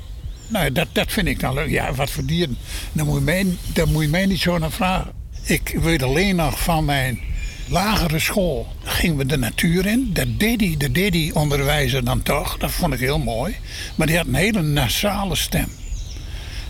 Nou, 0.49 0.73
dat, 0.73 0.89
dat 0.93 1.13
vind 1.13 1.27
ik 1.27 1.41
dan 1.41 1.55
leuk. 1.55 1.71
Ja, 1.71 1.95
wat 1.95 2.11
voor 2.11 2.25
dieren. 2.25 2.59
Daar 2.93 3.05
moet, 3.05 3.19
je 3.19 3.25
mij, 3.25 3.47
daar 3.73 3.89
moet 3.89 4.03
je 4.03 4.09
mij 4.09 4.27
niet 4.27 4.41
zo 4.41 4.59
naar 4.59 4.71
vragen. 4.71 5.13
Ik 5.43 5.77
weet 5.81 6.03
alleen 6.03 6.37
nog 6.37 6.63
van 6.63 6.85
mijn 6.85 7.21
lagere 7.69 8.19
school. 8.19 8.67
Gingen 8.85 9.17
we 9.17 9.27
de 9.27 9.39
natuur 9.39 9.87
in. 9.87 10.11
Dat 10.13 10.39
deed 10.39 10.59
die, 10.59 10.77
dat 10.77 10.95
deed 10.95 11.13
die 11.13 11.35
onderwijzer 11.35 12.05
dan 12.05 12.23
toch. 12.23 12.57
Dat 12.59 12.71
vond 12.71 12.93
ik 12.93 13.01
heel 13.01 13.19
mooi. 13.19 13.57
Maar 13.95 14.07
die 14.07 14.17
had 14.17 14.27
een 14.27 14.35
hele 14.35 14.63
nasale 14.63 15.37
stem. 15.37 15.69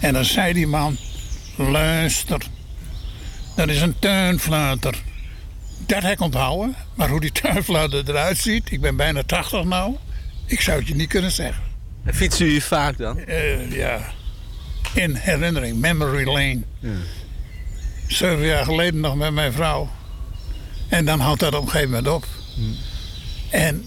En 0.00 0.12
dan 0.12 0.24
zei 0.24 0.52
die 0.52 0.66
man... 0.66 0.96
Luister, 1.58 2.42
dat 3.54 3.68
is 3.68 3.80
een 3.80 3.98
tuinfluiter. 3.98 5.02
Dat 5.78 6.02
heb 6.02 6.12
ik 6.12 6.20
onthouden. 6.20 6.74
Maar 6.94 7.08
hoe 7.08 7.20
die 7.20 7.32
tuinfluiter 7.32 8.08
eruit 8.08 8.38
ziet... 8.38 8.72
Ik 8.72 8.80
ben 8.80 8.96
bijna 8.96 9.22
80 9.22 9.64
nou. 9.64 9.96
Ik 10.46 10.60
zou 10.60 10.78
het 10.78 10.88
je 10.88 10.94
niet 10.94 11.08
kunnen 11.08 11.32
zeggen. 11.32 11.62
En 12.04 12.14
fietsen 12.14 12.46
u 12.46 12.60
vaak 12.60 12.98
dan? 12.98 13.18
Eh, 13.18 13.72
ja. 13.72 14.00
In 14.94 15.14
herinnering, 15.14 15.80
memory 15.80 16.26
lane. 16.26 16.62
Zeven 18.06 18.46
jaar 18.46 18.64
geleden 18.64 19.00
nog 19.00 19.16
met 19.16 19.32
mijn 19.32 19.52
vrouw. 19.52 19.90
En 20.88 21.04
dan 21.04 21.20
houdt 21.20 21.40
dat 21.40 21.54
op 21.54 21.62
een 21.62 21.68
gegeven 21.68 21.90
moment 21.90 22.08
op. 22.08 22.26
En 23.50 23.84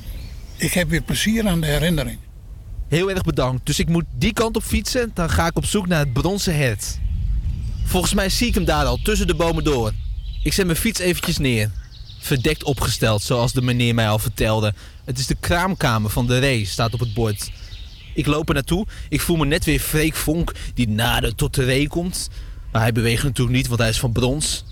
ik 0.56 0.74
heb 0.74 0.90
weer 0.90 1.02
plezier 1.02 1.48
aan 1.48 1.62
de 1.62 1.68
herinnering. 1.68 2.18
Heel 2.88 3.10
erg 3.10 3.24
bedankt. 3.24 3.66
Dus 3.66 3.80
ik 3.80 3.88
moet 3.88 4.06
die 4.16 4.34
kant 4.34 4.56
op 4.56 4.64
fietsen. 4.64 5.12
Dan 5.14 5.30
ga 5.30 5.48
ik 5.48 5.58
op 5.58 5.66
zoek 5.66 5.88
naar 5.88 6.00
het 6.00 6.14
bronzen 6.14 6.56
hert. 6.56 7.00
Volgens 7.84 8.14
mij 8.14 8.30
zie 8.30 8.48
ik 8.48 8.54
hem 8.54 8.66
daar 8.66 8.86
al, 8.86 9.00
tussen 9.04 9.28
de 9.28 9.36
bomen 9.36 9.64
door. 9.64 9.92
Ik 10.44 10.54
zet 10.54 10.66
mijn 10.66 10.78
fiets 10.78 11.00
eventjes 11.00 11.38
neer. 11.38 11.72
Verdekt 12.20 12.64
opgesteld, 12.64 13.22
zoals 13.22 13.54
de 13.54 13.62
meneer 13.62 13.96
mij 13.96 14.10
al 14.10 14.20
vertelde. 14.20 14.74
Het 15.06 15.20
is 15.20 15.28
de 15.28 15.38
kraamkamer 15.40 16.10
van 16.10 16.28
de 16.28 16.40
Ree, 16.40 16.66
staat 16.66 16.94
op 16.94 17.00
het 17.00 17.14
bord. 17.14 17.52
Ik 18.14 18.26
loop 18.26 18.48
er 18.48 18.54
naartoe. 18.54 18.86
Ik 19.10 19.22
voel 19.22 19.38
me 19.38 19.46
net 19.46 19.66
weer 19.66 19.80
Freek 19.80 20.16
Vonk 20.16 20.52
die 20.74 20.90
nader 20.90 21.36
tot 21.36 21.56
de 21.56 21.64
Ree 21.64 21.88
komt. 21.88 22.30
Maar 22.72 22.82
hij 22.82 22.92
beweegt 22.92 23.24
natuurlijk 23.24 23.58
niet, 23.58 23.68
want 23.68 23.80
hij 23.80 23.90
is 23.90 24.00
van 24.00 24.12
brons. 24.12 24.64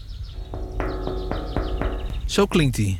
Zo 2.26 2.46
klinkt 2.46 2.78
hij. 2.78 3.00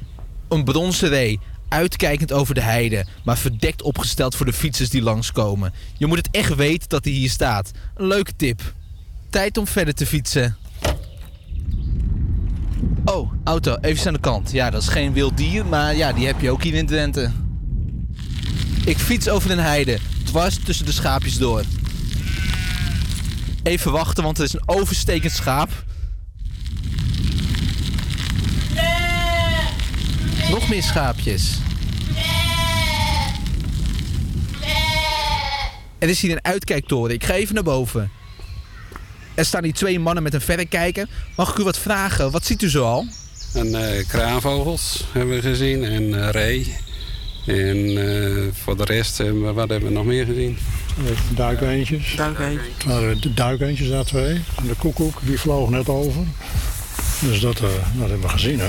Een 0.50 0.64
bronzen 0.64 1.10
ree, 1.10 1.40
uitkijkend 1.70 2.32
over 2.34 2.56
de 2.56 2.62
heide, 2.62 3.06
maar 3.24 3.38
verdekt 3.38 3.82
opgesteld 3.82 4.36
voor 4.36 4.46
de 4.46 4.54
fietsers 4.54 4.90
die 4.90 5.02
langskomen. 5.02 5.74
Je 5.98 6.06
moet 6.06 6.18
het 6.18 6.30
echt 6.32 6.56
weten 6.56 6.90
dat 6.90 7.04
hij 7.04 7.14
hier 7.14 7.30
staat. 7.30 7.72
Leuke 7.96 8.36
tip. 8.36 8.74
Tijd 9.30 9.58
om 9.58 9.68
verder 9.68 9.94
te 9.94 10.06
fietsen. 10.06 10.58
Auto, 13.48 13.78
even 13.82 14.08
aan 14.08 14.14
de 14.14 14.20
kant. 14.20 14.52
Ja, 14.52 14.70
dat 14.70 14.82
is 14.82 14.88
geen 14.88 15.14
wild 15.14 15.38
dier, 15.38 15.66
maar 15.66 15.96
ja, 15.96 16.14
die 16.14 16.26
heb 16.26 16.40
je 16.40 16.52
ook 16.52 16.64
hier 16.64 16.74
in 16.74 16.86
Drenthe. 16.86 17.32
Ik 18.86 18.98
fiets 18.98 19.30
over 19.30 19.52
een 19.52 19.60
heide, 19.60 20.00
dwars 20.24 20.60
tussen 20.64 20.86
de 20.86 20.92
schaapjes 20.92 21.38
door. 21.38 21.64
Even 23.64 23.92
wachten, 23.92 24.24
want 24.24 24.38
er 24.38 24.44
is 24.44 24.54
een 24.54 24.62
overstekend 24.66 25.32
schaap. 25.32 25.70
Nog 30.50 30.70
meer 30.70 30.84
schaapjes. 30.84 31.58
Er 36.00 36.10
is 36.10 36.22
hier 36.22 36.32
een 36.32 36.44
uitkijktoren. 36.44 37.14
Ik 37.14 37.24
ga 37.24 37.34
even 37.34 37.56
naar 37.56 37.64
boven. 37.64 38.12
Er 39.36 39.46
staan 39.46 39.64
hier 39.64 39.74
twee 39.74 40.00
mannen 40.00 40.24
met 40.24 40.34
een 40.34 40.42
verrekijker. 40.42 41.08
Mag 41.36 41.50
ik 41.50 41.58
u 41.58 41.64
wat 41.64 41.78
vragen? 41.78 42.32
Wat 42.32 42.46
ziet 42.46 42.62
u 42.62 42.70
zo 42.70 42.84
al? 42.84 43.08
En 43.54 43.76
eh, 43.98 44.08
kraanvogels 44.08 45.04
hebben 45.12 45.36
we 45.36 45.42
gezien 45.42 45.84
en 45.84 46.24
eh, 46.24 46.30
ree. 46.32 46.76
En 47.46 47.78
eh, 47.98 48.44
voor 48.64 48.78
de 48.78 48.84
rest, 48.86 49.20
eh, 49.20 49.32
wat 49.54 49.70
hebben 49.70 49.88
we 49.90 49.94
nog 49.96 50.06
meer 50.06 50.26
gezien? 50.26 50.58
Duikeentjes. 51.36 52.14
Duikeentjes. 52.16 52.68
Het 52.78 52.84
waren 52.86 53.22
de 53.22 53.34
duikeentjes, 53.34 53.90
daar 53.90 54.04
twee. 54.06 54.34
En 54.34 54.68
de 54.68 54.74
koekoek, 54.78 55.20
die 55.22 55.40
vloog 55.40 55.70
net 55.70 55.90
over. 55.90 56.22
Dus 57.22 57.40
dat, 57.40 57.56
eh, 57.56 57.62
dat 58.00 58.10
hebben 58.10 58.22
we 58.22 58.30
gezien, 58.30 58.60
hè. 58.60 58.68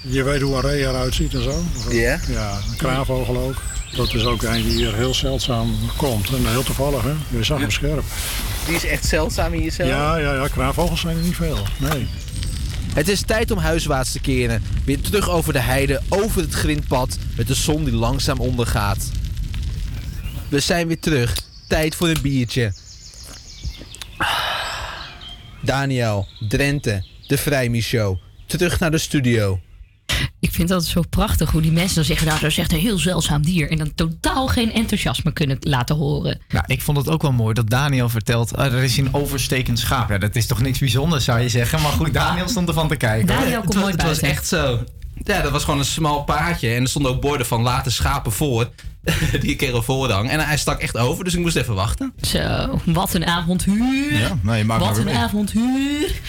Je 0.00 0.22
weet 0.22 0.40
hoe 0.40 0.54
een 0.54 0.60
ree 0.60 0.80
eruit 0.80 1.14
ziet 1.14 1.34
en 1.34 1.42
zo. 1.42 1.62
Ja? 1.90 2.18
Ja, 2.28 2.58
een 2.70 2.76
kraanvogel 2.76 3.36
ook. 3.36 3.62
Dat 3.96 4.14
is 4.14 4.24
ook 4.24 4.42
een 4.42 4.62
die 4.62 4.76
hier 4.76 4.94
heel 4.94 5.14
zeldzaam 5.14 5.74
komt. 5.96 6.28
En 6.28 6.46
heel 6.50 6.62
toevallig, 6.62 7.02
hè. 7.02 7.12
Je 7.38 7.44
zag 7.44 7.60
hem 7.60 7.70
scherp. 7.70 8.04
Die 8.66 8.74
is 8.76 8.84
echt 8.84 9.04
zeldzaam 9.04 9.52
in 9.54 9.62
jezelf. 9.62 9.88
Ja, 9.88 10.16
ja, 10.16 10.34
ja, 10.34 10.48
kraanvogels 10.48 11.00
zijn 11.00 11.16
er 11.16 11.22
niet 11.22 11.36
veel. 11.36 11.58
Nee. 11.78 12.06
Het 12.96 13.08
is 13.08 13.22
tijd 13.22 13.50
om 13.50 13.58
huiswaarts 13.58 14.12
te 14.12 14.20
keren. 14.20 14.62
Weer 14.84 15.00
terug 15.00 15.30
over 15.30 15.52
de 15.52 15.58
heide, 15.58 16.00
over 16.08 16.40
het 16.40 16.52
grindpad, 16.52 17.18
met 17.36 17.46
de 17.46 17.54
zon 17.54 17.84
die 17.84 17.94
langzaam 17.94 18.40
ondergaat. 18.40 19.10
We 20.48 20.60
zijn 20.60 20.86
weer 20.86 21.00
terug. 21.00 21.36
Tijd 21.68 21.94
voor 21.94 22.08
een 22.08 22.22
biertje. 22.22 22.72
Daniel, 25.62 26.28
Drenthe, 26.48 27.04
de 27.26 27.38
Vrijmi 27.38 27.80
Show. 27.80 28.18
Terug 28.46 28.80
naar 28.80 28.90
de 28.90 28.98
studio. 28.98 29.60
Ik 30.56 30.62
vind 30.62 30.80
dat 30.80 30.86
zo 30.86 31.02
prachtig 31.10 31.50
hoe 31.50 31.60
die 31.60 31.72
mensen 31.72 31.94
dan 31.94 32.04
zeggen... 32.04 32.26
nou, 32.26 32.40
dat 32.40 32.50
is 32.50 32.58
echt 32.58 32.72
een 32.72 32.78
heel 32.78 32.98
zeldzaam 32.98 33.42
dier. 33.42 33.70
En 33.70 33.78
dan 33.78 33.94
totaal 33.94 34.46
geen 34.46 34.72
enthousiasme 34.72 35.32
kunnen 35.32 35.56
laten 35.60 35.96
horen. 35.96 36.40
Nou, 36.48 36.64
ik 36.66 36.82
vond 36.82 36.96
het 36.96 37.08
ook 37.08 37.22
wel 37.22 37.32
mooi 37.32 37.54
dat 37.54 37.70
Daniel 37.70 38.08
vertelt... 38.08 38.56
ah, 38.56 38.72
er 38.72 38.82
is 38.82 38.96
een 38.96 39.14
overstekend 39.14 39.78
schaap. 39.78 40.08
Ja, 40.08 40.18
dat 40.18 40.36
is 40.36 40.46
toch 40.46 40.60
niks 40.60 40.78
bijzonders, 40.78 41.24
zou 41.24 41.40
je 41.40 41.48
zeggen. 41.48 41.82
Maar 41.82 41.92
goed, 41.92 42.14
Daniel 42.14 42.48
stond 42.48 42.68
ervan 42.68 42.88
te 42.88 42.96
kijken. 42.96 43.26
Daniel 43.26 43.60
komt 43.60 43.74
het, 43.74 43.82
nooit 43.82 43.94
het 43.94 44.02
was 44.02 44.20
echt 44.20 44.46
zo. 44.46 44.84
Ja, 45.24 45.40
dat 45.40 45.52
was 45.52 45.64
gewoon 45.64 45.78
een 45.78 45.84
smal 45.84 46.24
paadje. 46.24 46.68
En 46.68 46.82
er 46.82 46.88
stonden 46.88 47.12
ook 47.12 47.20
borden 47.20 47.46
van 47.46 47.62
laten 47.62 47.92
schapen 47.92 48.32
voor. 48.32 48.70
Die 49.40 49.56
kregen 49.56 49.84
voorrang. 49.84 50.30
En 50.30 50.40
hij 50.40 50.56
stak 50.56 50.80
echt 50.80 50.96
over, 50.96 51.24
dus 51.24 51.34
ik 51.34 51.40
moest 51.40 51.56
even 51.56 51.74
wachten. 51.74 52.12
Zo, 52.20 52.80
wat 52.84 53.14
een 53.14 53.26
avontuur. 53.26 54.12
Ja, 54.12 54.38
nou, 54.42 54.56
je 54.56 54.64
maakt 54.64 54.84
wat 54.84 55.04
maar 55.04 55.14
een 55.14 55.20
avontuur. 55.20 56.20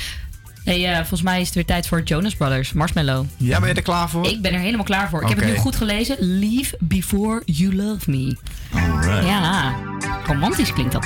Hey, 0.68 0.90
eh, 0.92 0.98
volgens 0.98 1.22
mij 1.22 1.40
is 1.40 1.46
het 1.46 1.56
weer 1.56 1.66
tijd 1.66 1.88
voor 1.88 2.02
Jonas 2.04 2.36
Brothers, 2.36 2.74
Marshmallow. 2.74 3.26
Ja, 3.38 3.60
ben 3.60 3.70
je 3.70 3.76
er 3.76 3.82
klaar 3.82 4.10
voor? 4.10 4.26
Ik 4.26 4.42
ben 4.42 4.54
er 4.54 4.60
helemaal 4.60 4.86
klaar 4.86 5.10
voor. 5.10 5.22
Ik 5.22 5.28
heb 5.28 5.38
het 5.38 5.48
nu 5.48 5.56
goed 5.56 5.76
gelezen. 5.76 6.16
Leave 6.20 6.76
before 6.80 7.42
you 7.46 7.76
love 7.76 8.10
me. 8.10 8.38
Alright. 8.74 9.26
Ja, 9.26 9.76
romantisch 10.26 10.74
klinkt 10.74 10.92
dat. 10.92 11.06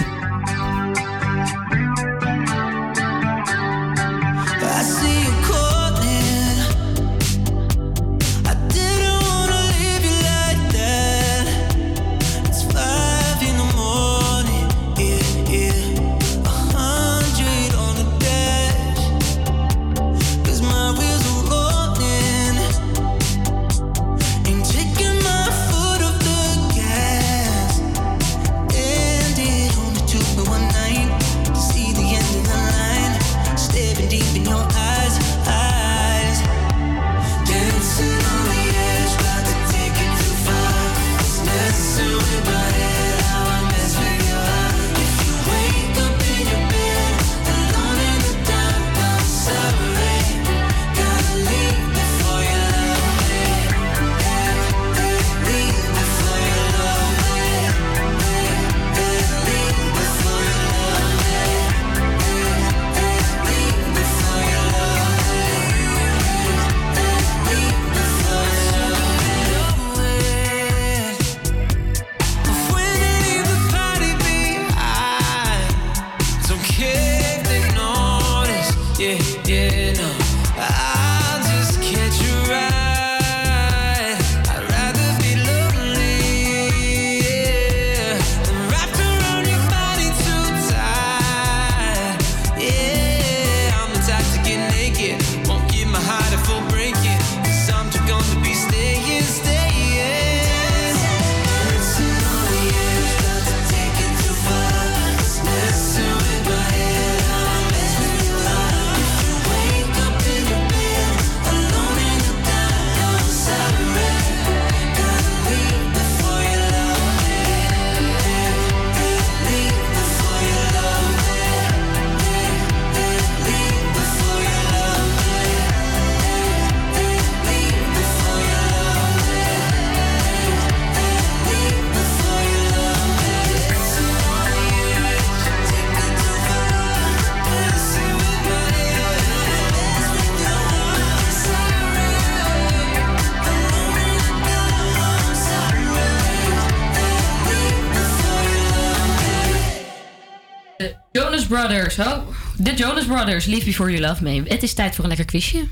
Brothers. 151.95 152.17
Oh, 152.17 152.27
de 152.55 152.73
Jonas 152.73 153.05
Brothers. 153.05 153.45
Leave 153.45 153.65
Before 153.65 153.91
You 153.91 154.01
Love 154.07 154.23
Me. 154.23 154.43
Het 154.47 154.63
is 154.63 154.73
tijd 154.73 154.95
voor 154.95 155.03
een 155.03 155.09
lekker 155.09 155.25
quizje. 155.27 155.63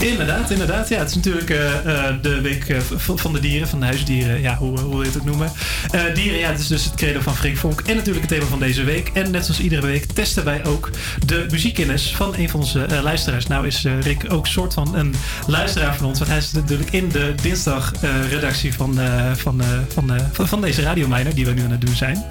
Inderdaad, 0.00 0.50
inderdaad. 0.50 0.88
Ja, 0.88 0.98
het 0.98 1.08
is 1.08 1.14
natuurlijk 1.14 1.50
eh, 1.50 2.08
eh, 2.08 2.14
de 2.22 2.40
week 2.40 2.68
eh, 2.68 2.78
van 2.96 3.32
de 3.32 3.40
dieren, 3.40 3.68
van 3.68 3.80
de 3.80 3.86
huisdieren. 3.86 4.40
Ja, 4.40 4.56
hoe, 4.56 4.78
hoe 4.80 4.90
wil 4.90 5.00
je 5.02 5.06
het 5.08 5.18
ook 5.18 5.24
noemen? 5.24 5.52
Eh, 5.90 6.14
dieren, 6.14 6.38
ja, 6.38 6.50
het 6.50 6.60
is 6.60 6.66
dus 6.66 6.84
het 6.84 6.94
credo 6.94 7.20
van 7.20 7.36
Freek 7.36 7.56
Vonk. 7.56 7.80
En 7.80 7.96
natuurlijk 7.96 8.26
het 8.26 8.38
thema 8.38 8.50
van 8.50 8.58
deze 8.58 8.84
week. 8.84 9.10
En 9.14 9.30
net 9.30 9.44
zoals 9.44 9.60
iedere 9.60 9.86
week 9.86 10.04
testen 10.04 10.44
wij 10.44 10.64
ook 10.64 10.90
de 11.26 11.46
muziekkennis 11.50 12.14
van 12.16 12.34
een 12.36 12.48
van 12.48 12.60
onze 12.60 12.84
eh, 12.84 13.02
luisteraars. 13.02 13.46
Nou 13.46 13.66
is 13.66 13.84
eh, 13.84 14.00
Rick 14.00 14.32
ook 14.32 14.46
soort 14.46 14.74
van 14.74 14.94
een 14.94 15.14
luisteraar 15.46 15.96
van 15.96 16.06
ons. 16.06 16.18
Want 16.18 16.30
hij 16.30 16.40
zit 16.40 16.52
natuurlijk 16.52 16.90
in 16.90 17.08
de 17.08 17.34
dinsdag-redactie 17.42 18.74
van, 18.74 19.00
eh, 19.00 19.32
van, 19.34 19.60
eh, 19.60 19.66
van, 19.88 20.14
eh, 20.14 20.24
van, 20.32 20.48
van 20.48 20.60
deze 20.60 20.82
radiomijner 20.82 21.34
die 21.34 21.44
we 21.44 21.52
nu 21.52 21.62
aan 21.62 21.70
het 21.70 21.80
doen 21.80 21.94
zijn. 21.94 22.24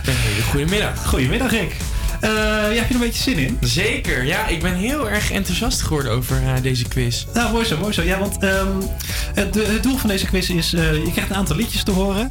Goedemiddag. 0.50 1.06
Goedemiddag, 1.06 1.52
Rick. 1.52 1.76
Eh, 2.22 2.30
ja, 2.30 2.68
heb 2.68 2.76
je 2.76 2.80
er 2.88 2.94
een 2.94 3.00
beetje 3.00 3.24
zin 3.24 3.38
in? 3.38 3.58
Zeker, 3.62 4.24
ja. 4.26 4.48
Ik 4.48 4.62
ben 4.62 4.74
heel 4.76 5.10
erg 5.10 5.32
enthousiast 5.32 5.82
geworden 5.82 6.12
over 6.12 6.38
eh, 6.38 6.62
deze 6.62 6.88
quiz. 6.88 7.26
Nou, 7.34 7.52
mooi 7.52 7.66
zo, 7.66 7.78
mooi 7.78 7.94
zo. 7.94 8.02
Ja, 8.04 8.20
want 8.20 8.38
ehm, 8.44 8.68
het, 9.34 9.56
het 9.56 9.84
doel 9.84 9.98
van 9.98 10.10
deze 10.10 10.26
quiz 10.26 10.50
is... 10.50 10.74
eh, 10.74 10.94
je 10.94 11.12
krijgt 11.12 11.30
een 11.30 11.36
aantal 11.36 11.56
liedjes 11.56 11.84
te 11.84 11.92
horen. 11.92 12.30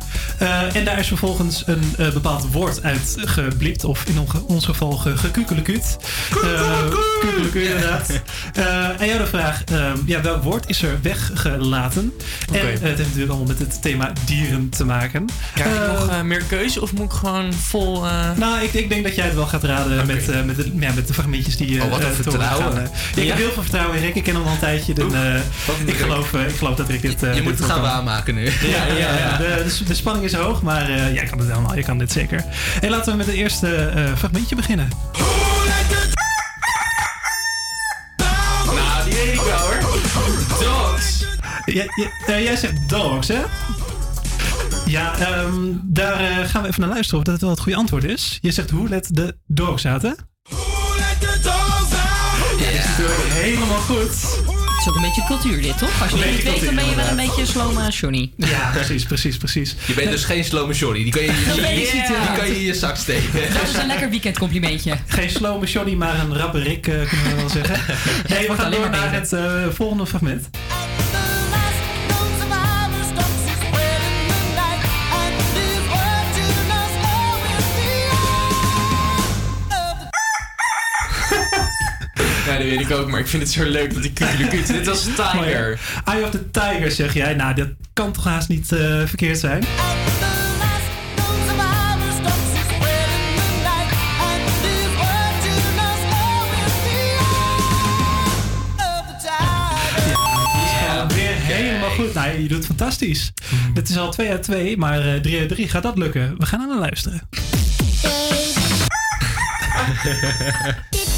en 0.72 0.84
daar 0.84 0.98
is 0.98 1.06
vervolgens 1.06 1.62
een 1.66 1.94
bepaald 2.12 2.52
woord 2.52 2.82
uit 2.82 3.16
gebliept. 3.18 3.84
Of 3.84 4.04
in 4.04 4.26
ons 4.46 4.64
geval 4.64 4.92
ge- 4.92 5.16
gekukkelekuut. 5.16 5.96
Kukkelekuut, 7.20 7.66
inderdaad. 7.68 8.10
En 8.98 9.06
jou 9.06 9.18
de 9.18 9.26
vraag, 9.26 9.64
ehm, 9.64 9.96
ja, 10.06 10.20
welk 10.20 10.42
woord 10.42 10.68
is 10.68 10.82
er 10.82 10.98
weggelaten? 11.02 12.12
En 12.52 12.70
het 12.70 12.80
heeft 12.82 12.98
natuurlijk 12.98 13.28
allemaal 13.30 13.46
met 13.46 13.58
het 13.58 13.82
thema 13.82 14.12
dieren 14.24 14.68
te 14.68 14.84
maken. 14.84 15.28
Krijg 15.54 15.74
ik 15.74 15.80
Eh, 15.82 15.92
nog 16.08 16.22
meer 16.22 16.42
keuze 16.42 16.80
of 16.82 16.92
moet 16.92 17.04
ik 17.04 17.18
gewoon 17.18 17.52
vol... 17.54 18.04
nou, 18.36 18.62
ik, 18.62 18.72
ik 18.72 18.88
denk 18.88 19.04
dat 19.04 19.14
jij 19.14 19.24
het 19.24 19.34
wel 19.34 19.46
gaat 19.46 19.64
raden 19.64 19.77
met, 19.86 20.28
eh, 20.28 20.42
met, 20.42 20.56
de, 20.56 20.72
ja, 20.78 20.92
met 20.94 21.06
de 21.06 21.12
fragmentjes 21.14 21.56
die 21.56 21.70
je 21.72 21.82
Oh, 21.82 22.00
eh, 22.00 22.06
vertrouwen. 22.10 22.62
gaan, 22.72 22.78
eh. 22.78 22.88
Ja, 23.14 23.22
Ik 23.22 23.28
heb 23.28 23.36
heel 23.36 23.50
veel 23.52 23.62
vertrouwen 23.62 23.96
in 23.96 24.02
Rick. 24.02 24.14
Ik 24.14 24.22
ken 24.22 24.34
hem 24.34 24.44
al 24.44 24.52
een 24.52 24.58
tijdje. 24.58 24.94
Dan, 24.94 25.14
eh, 25.14 25.34
ik, 25.86 25.94
geloof, 25.96 26.32
eh, 26.34 26.48
ik 26.48 26.56
geloof 26.56 26.76
dat 26.76 26.88
Rick 26.88 27.02
dit... 27.02 27.22
eh, 27.22 27.28
Je 27.28 27.34
dit 27.34 27.44
moet 27.44 27.58
het 27.58 27.68
gaan 27.68 27.80
waarmaken 27.80 28.34
nu. 28.34 28.44
Ja, 28.44 28.84
ja, 28.98 29.16
ja. 29.18 29.36
De, 29.42 29.64
de, 29.78 29.84
de 29.84 29.94
spanning 29.94 30.24
is 30.24 30.32
hoog, 30.34 30.62
maar 30.62 30.88
eh 30.88 31.14
jij 31.14 31.24
kan 31.24 31.38
het 31.38 31.48
helemaal. 31.48 31.76
Je 31.76 31.82
kan 31.82 31.98
dit 31.98 32.12
zeker. 32.12 32.44
En 32.80 32.90
laten 32.90 33.10
we 33.12 33.16
met 33.18 33.26
het 33.26 33.34
eerste 33.34 33.74
eh, 33.76 34.04
fragmentje 34.16 34.56
beginnen. 34.56 34.88
Nou, 38.66 39.04
die 39.04 39.14
weet 39.14 39.32
ik 39.34 39.40
wel 39.40 39.58
hoor. 39.58 39.78
Dogs. 40.60 41.24
Jij, 41.64 41.88
jij, 41.94 42.10
eh, 42.36 42.42
jij 42.44 42.56
zegt 42.56 42.88
dogs, 42.88 43.28
hè? 43.28 43.38
Ja, 44.88 45.18
ehm, 45.18 45.52
daar 45.82 46.20
eh, 46.20 46.48
gaan 46.48 46.62
we 46.62 46.68
even 46.68 46.80
naar 46.80 46.90
luisteren 46.90 47.18
of 47.18 47.24
dat 47.24 47.32
het 47.34 47.42
wel 47.42 47.50
het 47.50 47.60
goede 47.60 47.78
antwoord 47.78 48.04
is. 48.04 48.38
Je 48.40 48.50
zegt 48.50 48.70
hoe 48.70 48.88
let 48.88 49.08
de 49.12 49.36
dogs 49.46 49.86
uit, 49.86 50.02
hè? 50.02 50.08
Ja, 50.08 50.14
dat 51.20 52.72
is 52.72 52.84
natuurlijk 52.86 53.30
helemaal 53.30 53.78
goed. 53.78 54.46
Het 54.78 54.86
is 54.86 54.88
ook 54.88 54.94
een 54.94 55.02
beetje 55.02 55.24
cultuur 55.26 55.62
dit, 55.62 55.78
toch? 55.78 56.02
Als 56.02 56.10
je 56.10 56.26
Een 56.26 56.32
het 56.32 56.42
weet, 56.42 56.64
dan 56.64 56.74
ben 56.74 56.88
je 56.88 56.94
wel 56.94 57.06
een 57.06 57.16
beetje 57.16 57.46
sloma 57.46 57.88
Johnny. 57.88 58.32
Ja, 58.36 58.70
precies, 58.72 59.04
precies, 59.04 59.36
precies. 59.36 59.76
Je 59.86 59.94
bent 59.94 60.10
dus 60.10 60.24
geen 60.24 60.44
slome 60.44 60.72
Johnny. 60.74 61.02
Die 61.02 61.12
kan 61.12 61.22
je, 61.22 61.32
weet 61.32 61.56
ik 61.56 61.64
die, 61.64 61.74
niet, 61.76 62.06
die 62.06 62.16
ja. 62.16 62.34
kan 62.36 62.46
je 62.46 62.56
in 62.56 62.64
je 62.64 62.74
zak 62.74 62.96
steken. 62.96 63.32
Dat 63.54 63.68
is 63.68 63.74
een 63.74 63.86
lekker 63.86 64.10
weekendcomplimentje. 64.10 64.96
Geen 65.06 65.30
slome 65.30 65.66
Johnny, 65.66 65.94
maar 65.94 66.18
een 66.18 66.36
rappe 66.36 66.58
Rick, 66.58 66.86
eh, 66.86 67.08
kunnen 67.08 67.26
we 67.26 67.34
wel 67.36 67.48
zeggen. 67.48 67.80
Nee, 68.28 68.40
we 68.40 68.46
wordt 68.46 68.62
gaan 68.62 68.70
door 68.70 68.80
maar 68.80 68.90
naar 68.90 69.12
het 69.12 69.32
eh, 69.32 69.66
volgende 69.68 70.06
fragment. 70.06 70.48
Ja, 82.48 82.56
dat 82.56 82.66
weet 82.66 82.80
ik 82.80 82.90
ook, 82.90 83.10
maar 83.10 83.20
ik 83.20 83.26
vind 83.26 83.42
het 83.42 83.52
zo 83.52 83.64
leuk 83.64 83.94
dat 83.94 84.02
die 84.02 84.12
kukkelekuut... 84.12 84.66
Dit 84.66 84.86
was 84.86 85.02
Tiger. 85.02 85.80
Eye 86.04 86.24
of 86.24 86.30
the 86.30 86.50
Tiger, 86.50 86.90
zeg 86.90 87.14
jij. 87.14 87.34
Nou, 87.34 87.54
dat 87.54 87.68
kan 87.92 88.12
toch 88.12 88.24
haast 88.24 88.48
niet 88.48 88.72
eh, 88.72 89.02
verkeerd 89.06 89.38
zijn? 89.38 89.64
Ja, 100.86 101.06
weer 101.06 101.34
helemaal 101.34 101.90
goed. 101.90 102.14
Nou, 102.14 102.40
je 102.40 102.48
doet 102.48 102.56
het 102.56 102.66
fantastisch. 102.66 103.32
Dit 103.74 103.88
is 103.88 103.96
al 103.96 104.10
2 104.10 104.30
uit 104.30 104.42
2, 104.42 104.76
maar 104.76 105.20
3 105.20 105.38
uit 105.38 105.48
3 105.48 105.68
gaat 105.68 105.82
dat 105.82 105.98
lukken. 105.98 106.34
We 106.38 106.46
gaan 106.46 106.68
naar 106.68 106.78
luisteren. 106.78 107.28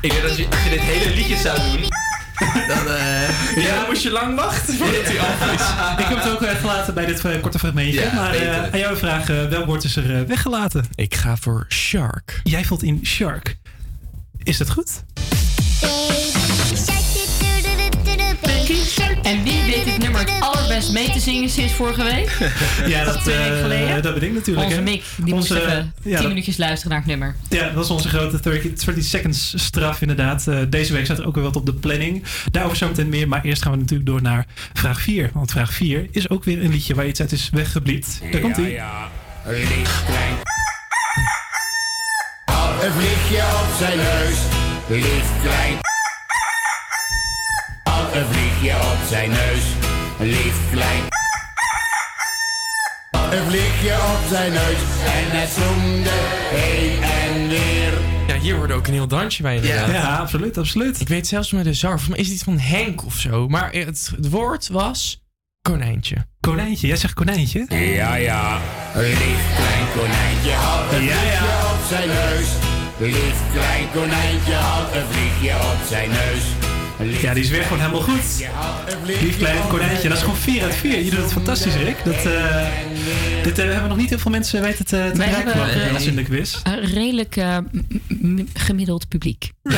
Ik 0.00 0.10
denk 0.10 0.22
dat 0.22 0.36
je, 0.36 0.46
als 0.50 0.62
je 0.64 0.70
dit 0.70 0.80
hele 0.80 1.14
liedje 1.14 1.36
zou 1.36 1.58
doen, 1.70 1.80
dan... 2.68 2.94
eh 2.94 3.64
Ja, 3.64 3.84
moest 3.88 4.02
je 4.02 4.10
lang 4.10 4.34
wachten 4.36 4.74
voordat 4.74 5.02
hij 5.04 5.18
af 5.20 5.52
is. 5.52 6.02
Ik 6.04 6.08
heb 6.10 6.18
het 6.22 6.32
ook 6.32 6.40
weggelaten 6.40 6.94
bij 6.94 7.06
dit 7.06 7.24
eh, 7.24 7.40
korte 7.40 7.58
fragmentje. 7.58 8.00
Ja, 8.00 8.12
maar 8.14 8.34
eh, 8.34 8.62
aan 8.72 8.78
jou 8.78 8.92
de 8.92 8.98
vraag, 8.98 9.28
eh, 9.30 9.44
welk 9.48 9.66
woord 9.66 9.84
is 9.84 9.96
er 9.96 10.16
eh, 10.20 10.22
weggelaten? 10.26 10.84
Ik 10.94 11.14
ga 11.14 11.36
voor 11.36 11.66
Shark. 11.68 12.40
Jij 12.44 12.64
valt 12.64 12.82
in 12.82 13.00
Shark. 13.04 13.56
Is 14.42 14.56
dat 14.58 14.70
goed? 14.70 15.02
En 19.22 19.42
wie 19.42 19.62
weet 19.64 19.84
dit 19.84 19.98
nummer 19.98 20.20
het 20.20 20.32
allerbest 20.40 20.92
mee 20.92 21.10
te 21.10 21.18
zingen 21.20 21.48
sinds 21.50 21.72
vorige 21.72 22.02
week? 22.02 22.38
Ja, 22.86 23.04
dat, 23.04 23.20
Twee 23.22 23.36
weken 23.36 23.54
eh, 23.54 23.60
geleden? 23.62 24.02
dat 24.02 24.14
ben 24.14 24.22
ik 24.22 24.32
natuurlijk. 24.32 24.66
Onze 24.66 24.78
hè. 24.78 24.82
Mick, 24.82 25.02
die 25.16 25.34
moest 25.34 25.50
Onze, 25.50 25.62
even 25.62 25.92
ja, 25.96 26.02
10 26.02 26.12
dat- 26.12 26.26
minuutjes 26.28 26.56
luisteren 26.56 26.88
naar 26.90 26.98
het 26.98 27.08
nummer. 27.08 27.34
Ja, 27.48 27.64
dat 27.64 27.74
was 27.74 27.90
onze 27.90 28.08
grote 28.08 28.40
30, 28.40 28.84
30 28.84 29.04
seconds 29.04 29.52
straf 29.56 30.00
inderdaad. 30.00 30.46
Eh, 30.48 30.58
deze 30.68 30.92
week 30.92 31.04
staat 31.04 31.18
er 31.18 31.26
ook 31.26 31.34
weer 31.34 31.44
wat 31.44 31.56
op 31.56 31.66
de 31.66 31.74
planning. 31.74 32.22
Daarover 32.50 32.76
zometeen 32.78 33.08
meer. 33.08 33.28
Maar 33.28 33.44
eerst 33.44 33.62
gaan 33.62 33.72
we 33.72 33.78
natuurlijk 33.78 34.08
door 34.08 34.22
naar 34.22 34.46
vraag 34.72 35.00
4. 35.00 35.30
Want 35.34 35.50
vraag 35.50 35.72
4 35.72 36.06
is 36.10 36.28
ook 36.30 36.44
weer 36.44 36.64
een 36.64 36.70
liedje 36.70 36.94
waar 36.94 37.06
iets 37.06 37.20
uit 37.20 37.32
is 37.32 37.48
weggebliept. 37.52 38.20
Daar 38.32 38.40
komt 38.40 38.56
ie. 38.56 38.64
Lichtklein. 39.46 40.34
Een 42.82 42.92
vliegje 42.92 43.42
op 43.42 43.74
zijn 43.78 43.96
neus, 43.98 44.38
lief 44.88 45.30
klein. 45.42 45.74
Al 45.74 45.89
een 48.14 48.26
vliegje 48.30 48.76
op 48.76 48.98
zijn 49.08 49.30
neus, 49.30 49.62
lief 50.18 50.54
klein. 50.70 51.02
Een 53.30 53.44
vliegje 53.48 53.92
op 53.92 54.20
zijn 54.28 54.52
neus 54.52 54.78
en 55.04 55.38
het 55.38 55.50
zoemde 55.50 56.10
heen 56.54 57.02
en 57.02 57.48
weer. 57.48 57.92
Ja, 58.26 58.40
hier 58.40 58.54
hoorde 58.56 58.74
ook 58.74 58.86
een 58.86 58.92
heel 58.92 59.06
dansje 59.06 59.42
bij 59.42 59.56
inderdaad. 59.56 59.90
Ja, 59.90 60.16
absoluut, 60.16 60.58
absoluut. 60.58 61.00
Ik 61.00 61.08
weet 61.08 61.26
zelfs 61.26 61.52
met 61.52 61.64
de 61.64 61.74
volgens 61.74 62.08
mij 62.08 62.18
is 62.18 62.24
het 62.26 62.34
iets 62.34 62.44
van 62.44 62.58
Henk 62.58 63.04
of 63.04 63.14
zo. 63.14 63.48
Maar 63.48 63.72
het, 63.72 64.12
het 64.16 64.30
woord 64.30 64.68
was 64.68 65.24
konijntje. 65.62 66.16
Konijntje, 66.40 66.86
jij 66.86 66.96
zegt 66.96 67.14
konijntje? 67.14 67.66
Ja, 67.68 68.14
ja, 68.14 68.58
een 68.94 69.02
lief 69.02 69.54
klein 69.56 69.86
konijntje 69.96 70.52
had 70.52 70.92
een 70.92 71.04
Ja, 71.04 71.14
vliegje 71.16 71.44
ja. 71.44 71.72
op 71.72 71.80
zijn 71.88 72.08
neus. 72.08 72.48
Lief 72.98 73.40
klein 73.52 73.90
konijntje 73.92 74.54
had 74.54 74.94
een 74.94 75.06
vliegje 75.10 75.54
op 75.56 75.78
zijn 75.88 76.08
neus. 76.08 76.69
Ja, 77.20 77.34
die 77.34 77.42
is 77.42 77.50
weer 77.50 77.62
gewoon 77.62 77.78
helemaal 77.78 78.00
goed. 78.00 78.46
Lief 79.20 79.36
klein 79.38 79.56
konijntje, 79.68 80.08
dat 80.08 80.16
is 80.16 80.22
gewoon 80.22 80.38
4 80.38 80.62
uit 80.62 80.74
4. 80.74 81.04
Je 81.04 81.10
doet 81.10 81.20
het 81.22 81.32
fantastisch, 81.32 81.74
Rick. 81.74 81.96
Dat, 82.04 82.14
eh, 82.14 82.66
dit 83.42 83.58
eh, 83.58 83.64
hebben 83.70 83.88
nog 83.88 83.96
niet 83.96 84.08
heel 84.08 84.18
veel 84.18 84.30
mensen 84.30 84.62
weten 84.62 84.84
te, 84.84 85.10
te 85.14 85.18
wat, 85.58 85.68
eh, 86.00 86.06
in 86.06 86.16
de 86.16 86.22
quiz. 86.22 86.56
Een 86.62 86.80
redelijk 86.84 87.36
gemiddeld 88.54 89.08
publiek. 89.08 89.50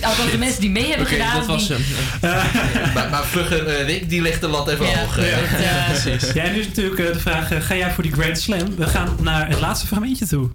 Althans, 0.00 0.30
de 0.30 0.38
mensen 0.38 0.60
die 0.60 0.70
mee 0.70 0.86
hebben 0.88 1.06
gedaan. 1.06 1.36
dat 1.36 1.46
was 1.46 1.66
die- 1.66 1.76
hem. 1.76 1.84
maar 2.94 3.10
maar 3.10 3.24
vlugge 3.24 3.56
eh, 3.64 3.86
Rick, 3.86 4.08
die 4.08 4.22
legt 4.22 4.40
de 4.40 4.48
lat 4.48 4.68
even 4.68 4.86
Ja, 4.86 4.98
hoog. 4.98 5.18
eh, 5.18 5.88
Precies. 6.02 6.32
Ja, 6.32 6.42
en 6.42 6.52
nu 6.52 6.58
is 6.60 6.66
natuurlijk 6.66 7.12
de 7.12 7.20
vraag, 7.20 7.48
ga 7.66 7.74
jij 7.76 7.90
voor 7.92 8.02
die 8.02 8.12
Grand 8.12 8.38
Slam? 8.38 8.76
We 8.76 8.86
gaan 8.86 9.16
naar 9.22 9.48
het 9.48 9.60
laatste 9.60 9.86
fragmentje 9.86 10.26
toe. 10.26 10.48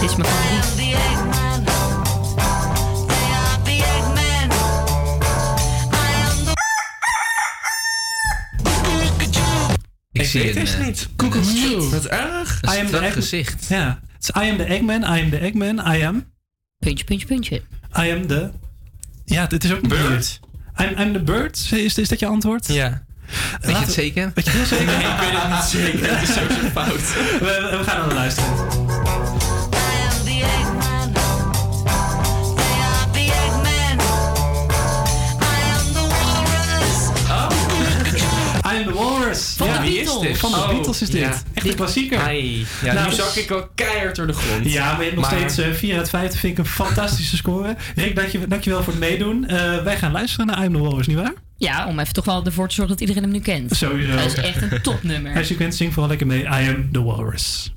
Dit 0.00 0.10
is 0.10 0.16
mijn 0.16 0.28
favoriet. 0.32 1.45
Ik 10.20 10.26
zie 10.26 10.42
weet 10.42 10.54
het 10.54 10.68
het 10.68 11.34
eh, 11.34 11.52
niet. 11.52 11.90
Wat 11.90 12.04
erg. 12.06 12.58
Een 12.62 12.72
I 12.74 12.80
am 12.80 12.86
the 12.86 12.98
egg- 12.98 13.12
gezicht. 13.12 13.66
Ja, 13.68 14.00
het 14.12 14.22
is 14.22 14.42
I 14.42 14.50
am 14.50 14.56
the 14.56 14.64
Eggman, 14.64 15.02
I 15.02 15.22
am 15.22 15.30
the 15.30 15.38
Eggman, 15.38 15.94
I 15.94 16.02
am... 16.04 16.24
Puntje, 16.78 17.04
puntje, 17.04 17.26
puntje. 17.26 17.62
I 17.98 18.10
am 18.10 18.26
the... 18.26 18.50
Ja, 19.24 19.46
dit 19.46 19.64
is 19.64 19.72
ook 19.72 19.82
een 19.82 19.88
Bird? 19.88 20.40
I'm, 20.80 20.98
I'm 21.00 21.12
the 21.12 21.22
bird, 21.22 21.68
is, 21.72 21.98
is 21.98 22.08
dat 22.08 22.18
je 22.18 22.26
antwoord? 22.26 22.66
Ja. 22.66 23.04
Weet 23.60 23.76
je 23.76 23.82
het 23.82 23.92
zeker? 23.92 24.30
Weet 24.34 24.44
je 24.44 24.50
heel 24.50 24.64
zeker? 24.64 24.86
Nee, 24.96 24.96
ik 24.96 25.18
weet 25.20 25.42
het 25.42 25.50
niet 25.50 25.62
zeker. 25.62 26.10
Het 26.18 26.28
is 26.28 26.34
zo 26.34 26.40
fout. 26.72 27.14
We, 27.40 27.76
we 27.78 27.84
gaan 27.90 28.06
naar 28.06 28.14
luisteren. 28.14 28.85
I 38.88 38.92
am 38.92 40.20
the 40.20 40.32
de 40.32 40.66
Beatles 40.70 41.02
is 41.02 41.10
dit. 41.10 41.20
ja. 41.20 41.28
Echt 41.54 41.68
een 41.68 41.74
klassieker. 41.74 42.18
Ai. 42.18 42.66
Ja, 42.82 42.92
Nou, 42.92 43.08
nu 43.08 43.14
zak 43.14 43.34
ik 43.34 43.50
al 43.50 43.68
keihard 43.74 44.16
door 44.16 44.26
de 44.26 44.32
grond. 44.32 44.72
Ja, 44.72 44.86
maar 44.90 44.98
je 44.98 45.02
hebt 45.10 45.14
nog 45.20 45.30
Maar- 45.30 45.50
steeds 45.50 45.58
eh, 45.68 45.72
4 45.74 45.96
uit 45.96 46.08
5. 46.10 46.28
Dat 46.30 46.36
vind 46.38 46.52
ik 46.52 46.64
een 46.64 46.70
fantastische 46.70 47.36
score. 47.36 47.76
Rick, 47.96 48.16
dank 48.16 48.28
je, 48.28 48.46
dankjewel 48.48 48.82
voor 48.82 48.92
het 48.92 49.02
meedoen. 49.02 49.46
Eh, 49.46 49.82
wij 49.82 49.96
gaan 49.96 50.12
luisteren 50.12 50.46
naar 50.46 50.64
I'm 50.64 50.72
the 50.72 50.78
Walrus, 50.78 51.06
nietwaar? 51.06 51.32
Ja, 51.56 51.86
om 51.86 51.98
even 52.00 52.12
toch 52.14 52.24
wel 52.24 52.44
ervoor 52.44 52.68
te 52.68 52.74
zorgen 52.74 52.96
dat 52.96 53.00
iedereen 53.08 53.22
hem 53.22 53.32
nu 53.32 53.40
kent. 53.40 53.76
Sowieso. 53.76 54.16
Dat 54.16 54.26
is 54.26 54.34
echt 54.34 54.62
een 54.62 54.82
topnummer. 54.82 55.36
Als 55.36 55.48
je 55.48 55.54
kunt, 55.54 55.74
zing 55.74 55.92
vooral 55.92 56.08
lekker 56.08 56.26
mee. 56.26 56.42
I 56.42 56.46
am 56.68 56.88
the 56.92 57.02
Walrus. 57.02 57.72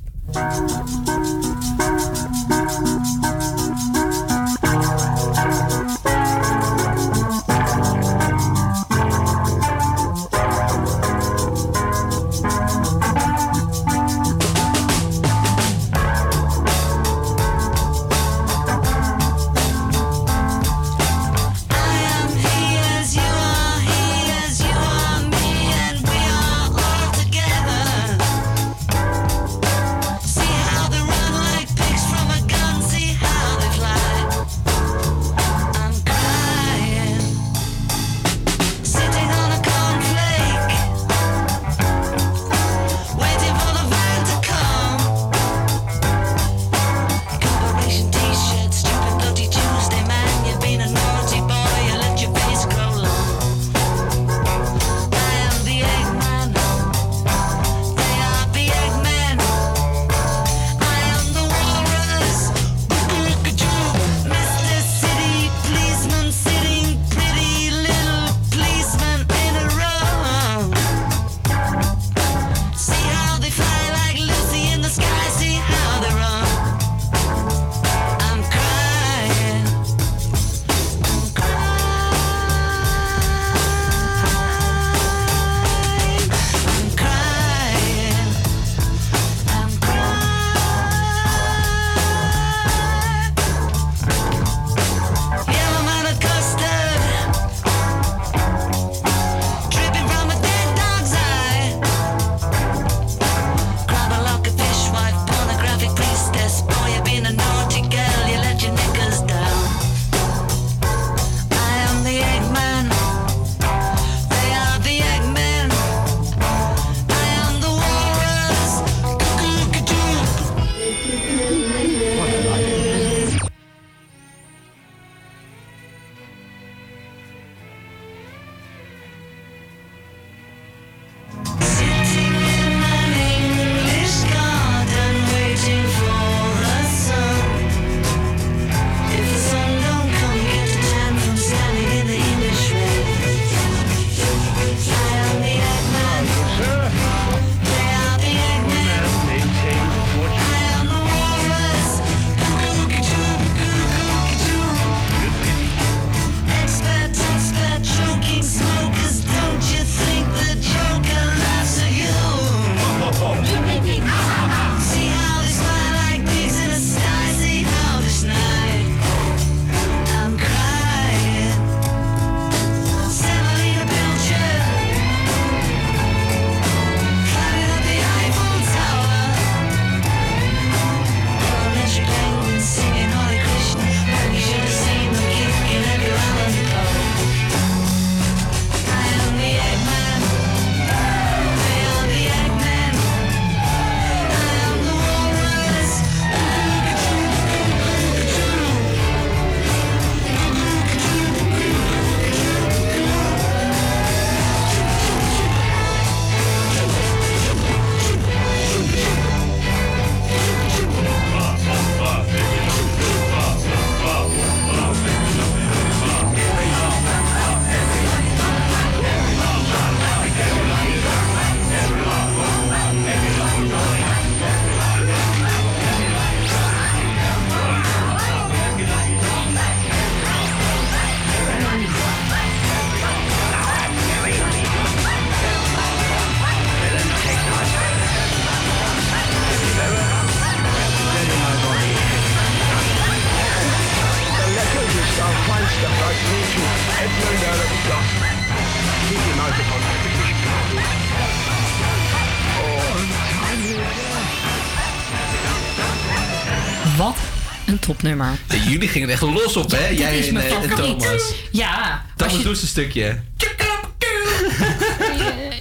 Jullie 258.70 258.88
gingen 258.88 259.08
er 259.08 259.14
echt 259.14 259.22
los 259.24 259.58
op, 259.58 259.72
hè? 259.72 259.88
Jij 259.88 260.20
is 260.20 260.28
en, 260.28 260.38
eh, 260.38 260.52
en. 260.64 260.70
Thomas. 260.76 261.34
Ja. 261.52 262.06
Dat 262.16 262.32
je- 262.32 262.44
dus 262.44 262.62
een 262.62 262.68
stukje. 262.68 263.22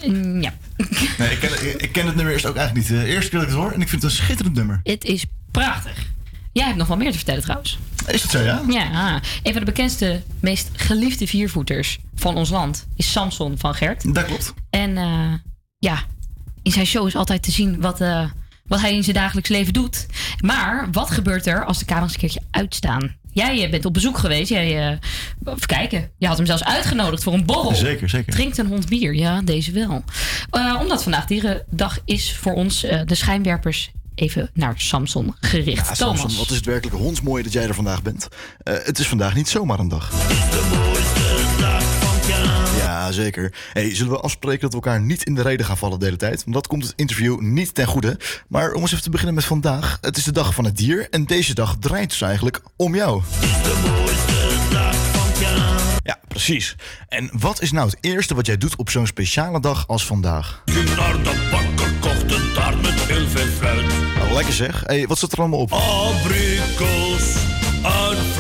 Eh, 0.03 0.43
ja. 0.43 0.55
Nee, 1.19 1.31
ik 1.31 1.39
ken, 1.41 1.81
ik 1.83 1.93
ken 1.93 2.07
het 2.07 2.15
nummer 2.15 2.33
eerst 2.33 2.47
ook 2.47 2.57
eigenlijk 2.57 2.89
niet. 2.91 2.99
De 3.01 3.07
eerste 3.07 3.31
keer 3.31 3.39
dat 3.39 3.49
ik 3.49 3.55
het 3.55 3.63
hoor 3.65 3.73
en 3.73 3.81
ik 3.81 3.89
vind 3.89 4.03
het 4.03 4.11
een 4.11 4.17
schitterend 4.17 4.55
nummer. 4.57 4.81
Het 4.83 5.05
is 5.05 5.25
prachtig. 5.51 6.07
Jij 6.53 6.65
hebt 6.67 6.77
nog 6.79 6.87
wel 6.89 6.97
meer 6.97 7.11
te 7.11 7.17
vertellen 7.17 7.43
trouwens. 7.43 7.79
Is 8.07 8.23
dat 8.23 8.31
zo, 8.31 8.41
ja? 8.41 8.63
Ja, 8.69 9.15
een 9.43 9.53
van 9.53 9.61
de 9.61 9.65
bekendste, 9.65 10.23
meest 10.41 10.69
geliefde 10.73 11.27
viervoeters 11.27 11.99
van 12.15 12.37
ons 12.37 12.51
land 12.51 12.87
is 12.97 13.13
Samson 13.13 13.59
van 13.59 13.75
Gert. 13.75 14.15
Dat 14.15 14.25
klopt. 14.25 14.55
En 14.71 14.97
eh, 14.97 15.33
ja, 15.79 16.03
in 16.63 16.73
zijn 16.73 16.87
show 16.87 17.07
is 17.07 17.17
altijd 17.17 17.43
te 17.43 17.51
zien 17.51 17.81
wat, 17.81 18.01
eh, 18.01 18.25
wat 18.67 18.81
hij 18.81 18.95
in 18.95 19.03
zijn 19.05 19.17
dagelijks 19.17 19.49
leven 19.49 19.73
doet. 19.73 20.07
Maar 20.45 20.89
wat 20.93 21.11
gebeurt 21.11 21.47
er 21.47 21.65
als 21.65 21.79
de 21.79 21.85
camera's 21.85 22.13
een 22.13 22.19
keertje 22.19 22.43
uitstaan? 22.51 23.17
Jij 23.33 23.65
eh, 23.65 23.71
bent 23.71 23.85
op 23.85 23.93
bezoek 23.95 24.19
geweest. 24.19 24.49
Jij, 24.49 24.89
eh, 24.89 24.97
even 25.45 25.67
kijken. 25.67 26.11
Je 26.19 26.27
had 26.27 26.37
hem 26.37 26.47
zelfs 26.47 26.65
uitgenodigd 26.65 27.23
voor 27.23 27.33
een 27.35 27.45
borrel. 27.45 27.75
Zeker, 27.75 28.09
zeker. 28.09 28.33
Drinkt 28.33 28.59
een 28.59 28.67
hond 28.67 28.89
bier? 28.89 29.15
Ja, 29.15 29.43
deze 29.43 29.73
wel. 29.73 30.05
Eh, 30.51 30.77
omdat 30.81 31.03
vandaag 31.03 31.27
Dierendag 31.27 31.99
is 32.05 32.37
voor 32.37 32.53
ons 32.53 32.85
eh, 32.85 33.01
de 33.05 33.15
schijnwerpers 33.15 33.91
even 34.15 34.51
naar 34.55 34.75
Samson 34.77 35.35
gericht. 35.41 35.89
Ja, 35.89 35.95
Thomas. 35.95 36.21
Samson, 36.21 36.39
wat 36.39 36.51
is 36.51 36.57
het 36.57 36.65
werkelijk 36.65 36.97
hondsmooi 36.97 37.43
dat 37.43 37.53
jij 37.53 37.69
er 37.69 37.75
vandaag 37.75 38.03
bent. 38.03 38.29
Eh, 38.63 38.75
het 38.83 38.99
is 38.99 39.09
vandaag 39.09 39.35
niet 39.35 39.49
zomaar 39.49 39.79
een 39.79 39.89
dag. 39.89 40.11
Ja, 42.77 43.13
zeker. 43.13 43.53
Hey, 43.73 43.95
zullen 43.95 44.13
we 44.13 44.21
afspreken 44.21 44.61
dat 44.61 44.71
we 44.71 44.77
elkaar 44.77 45.01
niet 45.01 45.25
in 45.25 45.35
de 45.35 45.43
reden 45.43 45.67
gaan 45.67 45.79
vallen 45.79 45.99
de 45.99 46.05
hele 46.05 46.17
tijd? 46.17 46.43
Want 46.43 46.55
dat 46.55 46.67
komt 46.67 46.83
het 46.83 46.93
interview 46.97 47.41
niet 47.41 47.75
ten 47.75 47.87
goede. 47.87 48.19
Maar 48.49 48.73
om 48.73 48.81
eens 48.81 48.91
even 48.91 49.03
te 49.03 49.11
beginnen 49.11 49.35
met 49.35 49.45
vandaag. 49.45 49.99
Het 50.01 50.17
is 50.17 50.25
de 50.25 50.33
dag 50.33 50.55
van 50.55 50.65
het 50.65 50.77
dier 50.77 51.07
en 51.11 51.25
deze 51.25 51.55
dag 51.55 51.77
draait 51.81 52.09
dus 52.09 52.21
eigenlijk 52.21 52.61
om 52.77 52.95
jou. 52.95 53.23
Ja, 56.03 56.19
precies. 56.29 56.77
En 57.09 57.31
wat 57.33 57.63
is 57.63 57.73
nou 57.73 57.89
het 57.89 57.99
eerste 58.01 58.35
wat 58.35 58.47
jij 58.47 58.59
doet 58.59 58.77
op 58.77 58.91
zo'n 58.91 59.07
speciale 59.07 59.61
dag 59.61 59.87
als 59.87 60.07
vandaag? 60.07 60.63
Naar 60.97 61.23
de 61.23 61.49
bakker 61.51 61.93
kocht 62.01 62.33
een 62.33 62.53
taart 62.55 62.83
met 62.83 62.95
heel 62.95 63.29
veel 63.29 63.47
fruit. 63.47 63.87
Nou, 64.19 64.33
lekker 64.33 64.55
zeg. 64.55 64.83
Hey, 64.87 65.07
wat 65.07 65.17
staat 65.17 65.33
er 65.33 65.39
allemaal 65.39 65.61
op? 65.61 65.73
Abrikos, 65.73 67.35
een 67.83 68.33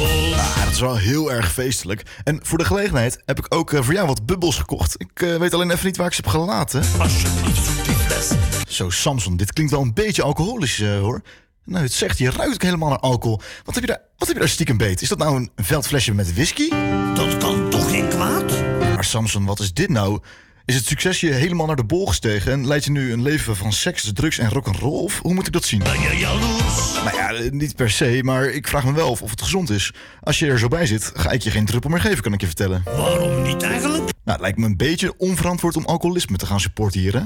Ah, 0.00 0.64
dat 0.64 0.72
is 0.72 0.80
wel 0.80 0.96
heel 0.96 1.32
erg 1.32 1.52
feestelijk. 1.52 2.02
En 2.24 2.40
voor 2.42 2.58
de 2.58 2.64
gelegenheid 2.64 3.22
heb 3.24 3.38
ik 3.38 3.46
ook 3.48 3.72
eh, 3.72 3.82
voor 3.82 3.94
jou 3.94 4.06
wat 4.06 4.26
bubbels 4.26 4.58
gekocht. 4.58 4.94
Ik 5.00 5.22
eh, 5.22 5.36
weet 5.36 5.54
alleen 5.54 5.70
even 5.70 5.86
niet 5.86 5.96
waar 5.96 6.06
ik 6.06 6.12
ze 6.12 6.20
heb 6.20 6.30
gelaten. 6.30 6.82
Alsjeblieft, 6.98 7.84
die 7.84 7.94
fles. 7.94 8.30
Zo, 8.68 8.90
Samson, 8.90 9.36
dit 9.36 9.52
klinkt 9.52 9.72
wel 9.72 9.80
een 9.80 9.94
beetje 9.94 10.22
alcoholisch, 10.22 10.80
eh, 10.80 10.98
hoor. 10.98 11.22
Nou, 11.64 11.82
het 11.82 11.92
zegt, 11.92 12.18
je 12.18 12.30
ruikt 12.30 12.54
ook 12.54 12.62
helemaal 12.62 12.88
naar 12.88 12.98
alcohol. 12.98 13.40
Wat 13.64 13.74
heb 13.74 13.84
je 13.84 13.90
daar, 13.90 14.00
wat 14.16 14.28
heb 14.28 14.36
je 14.36 14.42
daar 14.42 14.52
stiekem 14.52 14.76
beet? 14.76 15.02
Is 15.02 15.08
dat 15.08 15.18
nou 15.18 15.36
een 15.36 15.50
veldflesje 15.56 16.14
met 16.14 16.34
whisky? 16.34 16.68
Dat 17.14 17.36
kan 17.36 17.70
toch 17.70 17.90
geen 17.90 18.08
kwaad? 18.08 18.50
Maar 18.94 19.04
Samson, 19.04 19.44
wat 19.44 19.60
is 19.60 19.72
dit 19.72 19.88
nou? 19.88 20.20
Is 20.68 20.74
het 20.74 20.86
succes 20.86 21.20
je 21.20 21.32
helemaal 21.32 21.66
naar 21.66 21.76
de 21.76 21.84
bol 21.84 22.06
gestegen 22.06 22.52
en 22.52 22.66
leidt 22.66 22.84
je 22.84 22.90
nu 22.90 23.12
een 23.12 23.22
leven 23.22 23.56
van 23.56 23.72
seks, 23.72 24.10
drugs 24.14 24.38
en 24.38 24.50
rock'n'roll? 24.50 25.02
Of 25.02 25.20
hoe 25.22 25.34
moet 25.34 25.46
ik 25.46 25.52
dat 25.52 25.64
zien? 25.64 25.78
Ben 25.78 26.00
je 26.00 26.16
jaloers? 26.16 26.92
Nou 27.04 27.16
ja, 27.16 27.50
niet 27.50 27.76
per 27.76 27.90
se, 27.90 28.20
maar 28.22 28.44
ik 28.44 28.68
vraag 28.68 28.84
me 28.84 28.92
wel 28.92 29.10
of, 29.10 29.22
of 29.22 29.30
het 29.30 29.42
gezond 29.42 29.70
is. 29.70 29.92
Als 30.20 30.38
je 30.38 30.46
er 30.46 30.58
zo 30.58 30.68
bij 30.68 30.86
zit, 30.86 31.12
ga 31.14 31.30
ik 31.30 31.42
je 31.42 31.50
geen 31.50 31.64
druppel 31.64 31.90
meer 31.90 32.00
geven, 32.00 32.22
kan 32.22 32.32
ik 32.32 32.40
je 32.40 32.46
vertellen. 32.46 32.82
Waarom 32.84 33.42
niet 33.42 33.62
eigenlijk? 33.62 34.02
Nou, 34.02 34.12
het 34.24 34.40
lijkt 34.40 34.58
me 34.58 34.66
een 34.66 34.76
beetje 34.76 35.14
onverantwoord 35.18 35.76
om 35.76 35.84
alcoholisme 35.84 36.36
te 36.36 36.46
gaan 36.46 36.60
supporten 36.60 37.00
hier, 37.00 37.14
hè? 37.14 37.22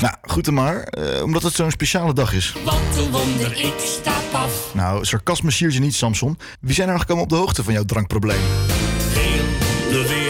Nou, 0.00 0.14
goed 0.22 0.44
dan 0.44 0.54
maar, 0.54 0.82
eh, 0.82 1.22
omdat 1.22 1.42
het 1.42 1.54
zo'n 1.54 1.70
speciale 1.70 2.12
dag 2.12 2.32
is. 2.32 2.54
Wat 2.64 2.74
een 2.96 3.10
wonder, 3.10 3.52
ik 3.52 3.74
stap 3.78 4.32
af. 4.32 4.70
Nou, 4.74 5.04
sarcasme 5.04 5.50
siert 5.50 5.74
je 5.74 5.80
niet, 5.80 5.94
Samson. 5.94 6.38
Wie 6.60 6.74
zijn 6.74 6.88
er 6.88 6.94
nou 6.94 7.00
gekomen 7.00 7.22
op 7.24 7.30
de 7.30 7.36
hoogte 7.36 7.64
van 7.64 7.72
jouw 7.72 7.84
drankprobleem? 7.84 8.40
Heel 9.12 9.44
de 9.90 10.08
wereld. 10.08 10.27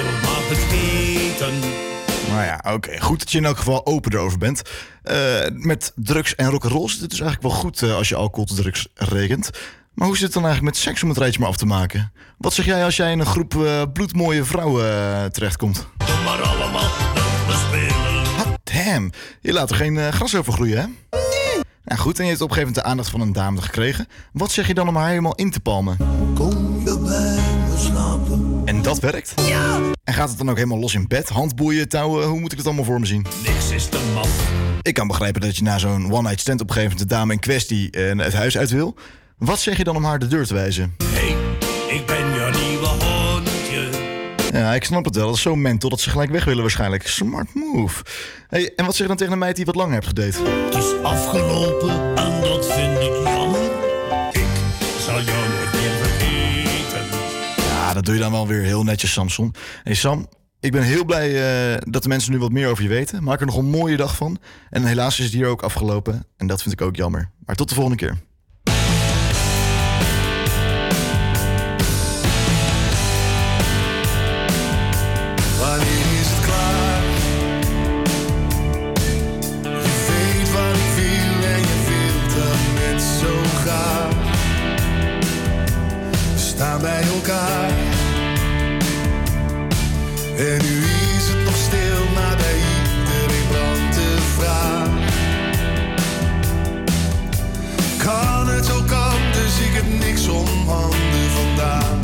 Nou 2.38 2.50
ja, 2.50 2.72
oké. 2.74 3.00
Goed 3.00 3.18
dat 3.18 3.30
je 3.30 3.38
in 3.38 3.44
elk 3.44 3.56
geval 3.56 3.86
open 3.86 4.12
erover 4.12 4.38
bent. 4.38 4.62
Eh, 5.02 5.16
met 5.52 5.92
drugs 5.94 6.34
en 6.34 6.50
rock'n'roll 6.50 6.88
zit 6.88 7.00
het 7.00 7.10
dus 7.10 7.20
eigenlijk 7.20 7.52
wel 7.52 7.60
goed 7.62 7.82
eh, 7.82 7.96
als 7.96 8.08
je 8.08 8.16
alcohol 8.16 8.44
tot 8.44 8.56
drugs 8.56 8.88
rekent. 8.94 9.50
Maar 9.94 10.06
hoe 10.06 10.16
zit 10.16 10.24
het 10.24 10.34
dan 10.34 10.44
eigenlijk 10.44 10.74
met 10.74 10.84
seks 10.84 11.02
om 11.02 11.08
het 11.08 11.18
rijtje 11.18 11.40
maar 11.40 11.48
af 11.48 11.56
te 11.56 11.66
maken? 11.66 12.12
Wat 12.38 12.52
zeg 12.52 12.64
jij 12.64 12.84
als 12.84 12.96
jij 12.96 13.12
in 13.12 13.18
een 13.18 13.26
groep 13.26 13.64
eh, 13.64 13.82
bloedmooie 13.92 14.44
vrouwen 14.44 15.32
terechtkomt? 15.32 15.86
Doe 15.96 16.22
maar 16.24 16.42
allemaal 16.42 16.90
we 17.46 17.64
spelen. 17.66 18.46
Hot 18.46 18.58
damn, 18.62 19.12
je 19.40 19.52
laat 19.52 19.70
er 19.70 19.76
geen 19.76 19.98
eh, 19.98 20.08
gras 20.08 20.36
over 20.36 20.52
groeien, 20.52 20.78
hè? 20.78 20.86
Nou 21.84 22.00
goed, 22.00 22.18
en 22.18 22.24
je 22.24 22.30
hebt 22.30 22.42
op 22.42 22.48
een 22.48 22.54
gegeven 22.54 22.74
moment 22.74 22.74
de 22.74 22.82
aandacht 22.82 23.10
van 23.10 23.20
een 23.20 23.32
dame 23.32 23.62
gekregen. 23.62 24.06
Wat 24.32 24.50
zeg 24.50 24.66
je 24.66 24.74
dan 24.74 24.88
om 24.88 24.96
haar 24.96 25.08
helemaal 25.08 25.34
in 25.34 25.50
te 25.50 25.60
palmen? 25.60 25.96
Kom 26.34 26.77
En 28.78 28.84
dat 28.84 28.98
werkt? 28.98 29.34
Ja! 29.46 29.80
En 30.04 30.14
gaat 30.14 30.28
het 30.28 30.38
dan 30.38 30.50
ook 30.50 30.56
helemaal 30.56 30.78
los 30.78 30.94
in 30.94 31.06
bed? 31.06 31.28
Handboeien, 31.28 31.88
touwen, 31.88 32.26
hoe 32.26 32.40
moet 32.40 32.52
ik 32.52 32.58
het 32.58 32.66
allemaal 32.66 32.84
voor 32.84 33.00
me 33.00 33.06
zien? 33.06 33.26
Niks 33.44 33.70
is 33.70 33.86
te 33.86 33.98
maf. 34.14 34.50
Ik 34.82 34.94
kan 34.94 35.06
begrijpen 35.06 35.40
dat 35.40 35.56
je 35.56 35.62
na 35.62 35.78
zo'n 35.78 36.12
one-night 36.12 36.40
stand 36.40 36.60
op 36.60 36.68
een 36.68 36.74
gegeven 36.74 36.96
moment 36.96 37.10
de 37.10 37.14
dame 37.16 37.32
in 37.32 37.38
kwestie 37.38 37.90
eh, 37.90 38.18
het 38.18 38.32
huis 38.32 38.58
uit 38.58 38.70
wil. 38.70 38.96
Wat 39.38 39.60
zeg 39.60 39.76
je 39.76 39.84
dan 39.84 39.96
om 39.96 40.04
haar 40.04 40.18
de 40.18 40.26
deur 40.26 40.46
te 40.46 40.54
wijzen? 40.54 40.94
Hey, 41.04 41.36
ik 41.96 42.06
ben 42.06 42.16
je 42.16 42.50
nieuwe 42.68 42.86
hondje. 42.86 43.88
Ja, 44.52 44.74
ik 44.74 44.84
snap 44.84 45.04
het 45.04 45.16
wel. 45.16 45.26
Dat 45.26 45.34
is 45.34 45.42
zo 45.42 45.56
mental 45.56 45.90
dat 45.90 46.00
ze 46.00 46.10
gelijk 46.10 46.30
weg 46.30 46.44
willen 46.44 46.62
waarschijnlijk. 46.62 47.06
Smart 47.06 47.54
move. 47.54 48.04
Hey, 48.48 48.72
en 48.76 48.84
wat 48.84 48.94
zeg 48.94 49.02
je 49.02 49.08
dan 49.08 49.16
tegen 49.16 49.32
een 49.32 49.38
meid 49.38 49.56
die 49.56 49.64
wat 49.64 49.74
langer 49.74 49.94
hebt 49.94 50.06
gedate? 50.06 50.38
Het 50.42 50.74
is 50.74 51.02
afgelopen 51.02 52.16
en 52.16 52.40
dat 52.40 52.72
vind 52.72 52.98
ik 52.98 53.12
jammer. 53.24 53.60
Ik 54.32 54.46
zal 55.06 55.22
jou 55.22 55.57
dat 57.98 58.06
doe 58.06 58.16
je 58.16 58.20
dan 58.20 58.32
wel 58.32 58.46
weer 58.46 58.62
heel 58.62 58.84
netjes, 58.84 59.12
Samson. 59.12 59.54
Hey 59.82 59.94
Sam, 59.94 60.28
ik 60.60 60.72
ben 60.72 60.82
heel 60.82 61.04
blij 61.04 61.28
eh, 61.28 61.80
dat 61.80 62.02
de 62.02 62.08
mensen 62.08 62.32
nu 62.32 62.38
wat 62.38 62.52
meer 62.52 62.68
over 62.68 62.82
je 62.82 62.88
weten. 62.88 63.22
Maak 63.24 63.40
er 63.40 63.46
nog 63.46 63.56
een 63.56 63.70
mooie 63.70 63.96
dag 63.96 64.16
van. 64.16 64.38
En 64.70 64.84
helaas 64.84 65.18
is 65.18 65.24
het 65.24 65.34
hier 65.34 65.46
ook 65.46 65.62
afgelopen. 65.62 66.26
En 66.36 66.46
dat 66.46 66.62
vind 66.62 66.80
ik 66.80 66.86
ook 66.86 66.96
jammer. 66.96 67.30
Maar 67.44 67.56
tot 67.56 67.68
de 67.68 67.74
volgende 67.74 67.98
keer. 67.98 68.16
Is 86.34 86.54
het 86.54 87.77
En 90.38 90.58
nu 90.62 90.84
is 91.16 91.28
het 91.28 91.44
nog 91.44 91.56
stil, 91.56 92.12
maar 92.14 92.36
bij 92.36 92.54
iedereen 92.54 93.48
brandt 93.48 93.94
de 93.94 94.16
vraag. 94.36 94.88
Kan 97.98 98.48
het 98.48 98.70
ook 98.72 98.90
anders? 98.90 99.58
Ik 99.60 99.72
heb 99.72 99.84
niks 100.06 100.28
om 100.28 100.46
handen 100.66 101.30
vandaag. 101.30 101.96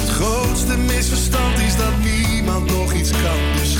Het 0.00 0.10
grootste 0.10 0.76
misverstand 0.76 1.58
is 1.58 1.76
dat 1.76 1.92
niemand 2.02 2.70
nog 2.70 2.92
iets 2.92 3.10
kan, 3.10 3.52
dus. 3.56 3.74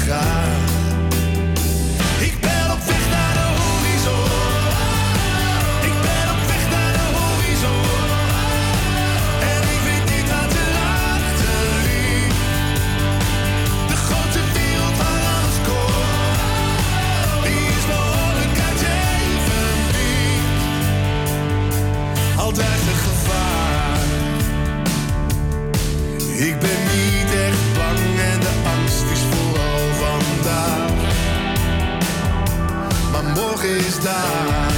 Is 33.64 34.00
daar. 34.00 34.72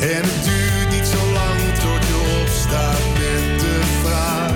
En 0.00 0.22
het 0.22 0.44
duurt 0.44 0.90
niet 0.90 1.06
zo 1.06 1.32
lang 1.32 1.60
tot 1.74 2.06
je 2.08 2.40
opstaat 2.42 3.02
met 3.18 3.60
de 3.60 3.80
vraag. 4.02 4.52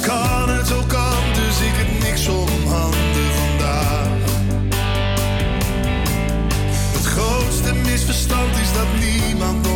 Kan 0.00 0.48
het 0.56 0.72
ook 0.72 0.92
anders? 0.92 1.60
Ik 1.60 1.74
heb 1.74 2.08
niks 2.08 2.28
om 2.28 2.66
handen 2.66 3.30
vandaag. 3.40 4.08
Het 6.92 7.06
grootste 7.06 7.74
misverstand 7.74 8.56
is 8.60 8.72
dat 8.72 8.88
niemand 9.00 9.66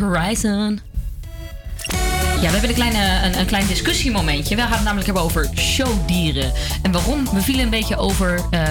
Horizon. 0.00 0.80
Ja, 2.40 2.46
we 2.46 2.52
hebben 2.52 2.68
een, 2.68 2.90
kleine, 2.90 3.26
een, 3.26 3.38
een 3.38 3.46
klein 3.46 3.66
discussiemomentje. 3.66 4.56
We 4.56 4.62
gaan 4.62 4.70
het 4.70 4.82
namelijk 4.82 5.06
hebben 5.06 5.22
over 5.24 5.50
showdieren. 5.56 6.52
En 6.82 6.92
waarom? 6.92 7.28
We 7.32 7.40
vielen 7.40 7.64
een 7.64 7.70
beetje 7.70 7.96
over 7.96 8.40
eh, 8.50 8.62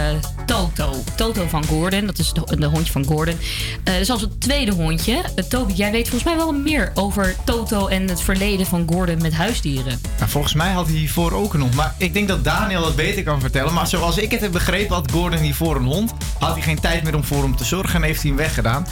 Toto. 0.45 1.03
Toto 1.15 1.47
van 1.47 1.65
Gordon. 1.65 2.05
Dat 2.05 2.17
is 2.17 2.34
de, 2.34 2.57
de 2.57 2.65
hondje 2.65 2.91
van 2.91 3.05
Gordon. 3.05 3.36
Eh 3.84 3.93
dat 3.93 4.01
is 4.01 4.09
als 4.09 4.21
het 4.21 4.41
tweede 4.41 4.71
hondje. 4.71 5.21
Eh, 5.36 5.43
Toby, 5.43 5.73
jij 5.73 5.91
weet 5.91 6.09
volgens 6.09 6.23
mij 6.23 6.36
wel 6.36 6.51
meer 6.51 6.91
over 6.93 7.36
Toto 7.43 7.88
en 7.88 8.07
het 8.07 8.21
verleden 8.21 8.65
van 8.65 8.88
Gordon 8.89 9.21
met 9.21 9.34
huisdieren. 9.34 10.01
Nou, 10.17 10.30
volgens 10.30 10.53
mij 10.53 10.71
had 10.71 10.86
hij 10.88 10.95
hiervoor 10.95 11.32
ook 11.32 11.53
een 11.53 11.61
hond. 11.61 11.75
Maar 11.75 11.95
ik 11.97 12.13
denk 12.13 12.27
dat 12.27 12.43
Daniel 12.43 12.82
dat 12.82 12.95
beter 12.95 13.23
kan 13.23 13.39
vertellen. 13.39 13.73
Maar 13.73 13.88
zoals 13.88 14.17
ik 14.17 14.32
het 14.32 14.41
heb 14.41 14.51
begrepen, 14.51 14.95
had 14.95 15.11
Gordon 15.11 15.39
hiervoor 15.39 15.75
een 15.75 15.86
hond. 15.86 16.13
Had 16.39 16.53
hij 16.53 16.61
geen 16.61 16.80
tijd 16.80 17.03
meer 17.03 17.15
om 17.15 17.23
voor 17.23 17.43
hem 17.43 17.55
te 17.55 17.65
zorgen 17.65 17.95
en 17.95 18.01
heeft 18.01 18.21
hij 18.21 18.30
hem 18.30 18.39
weggedaan. 18.39 18.86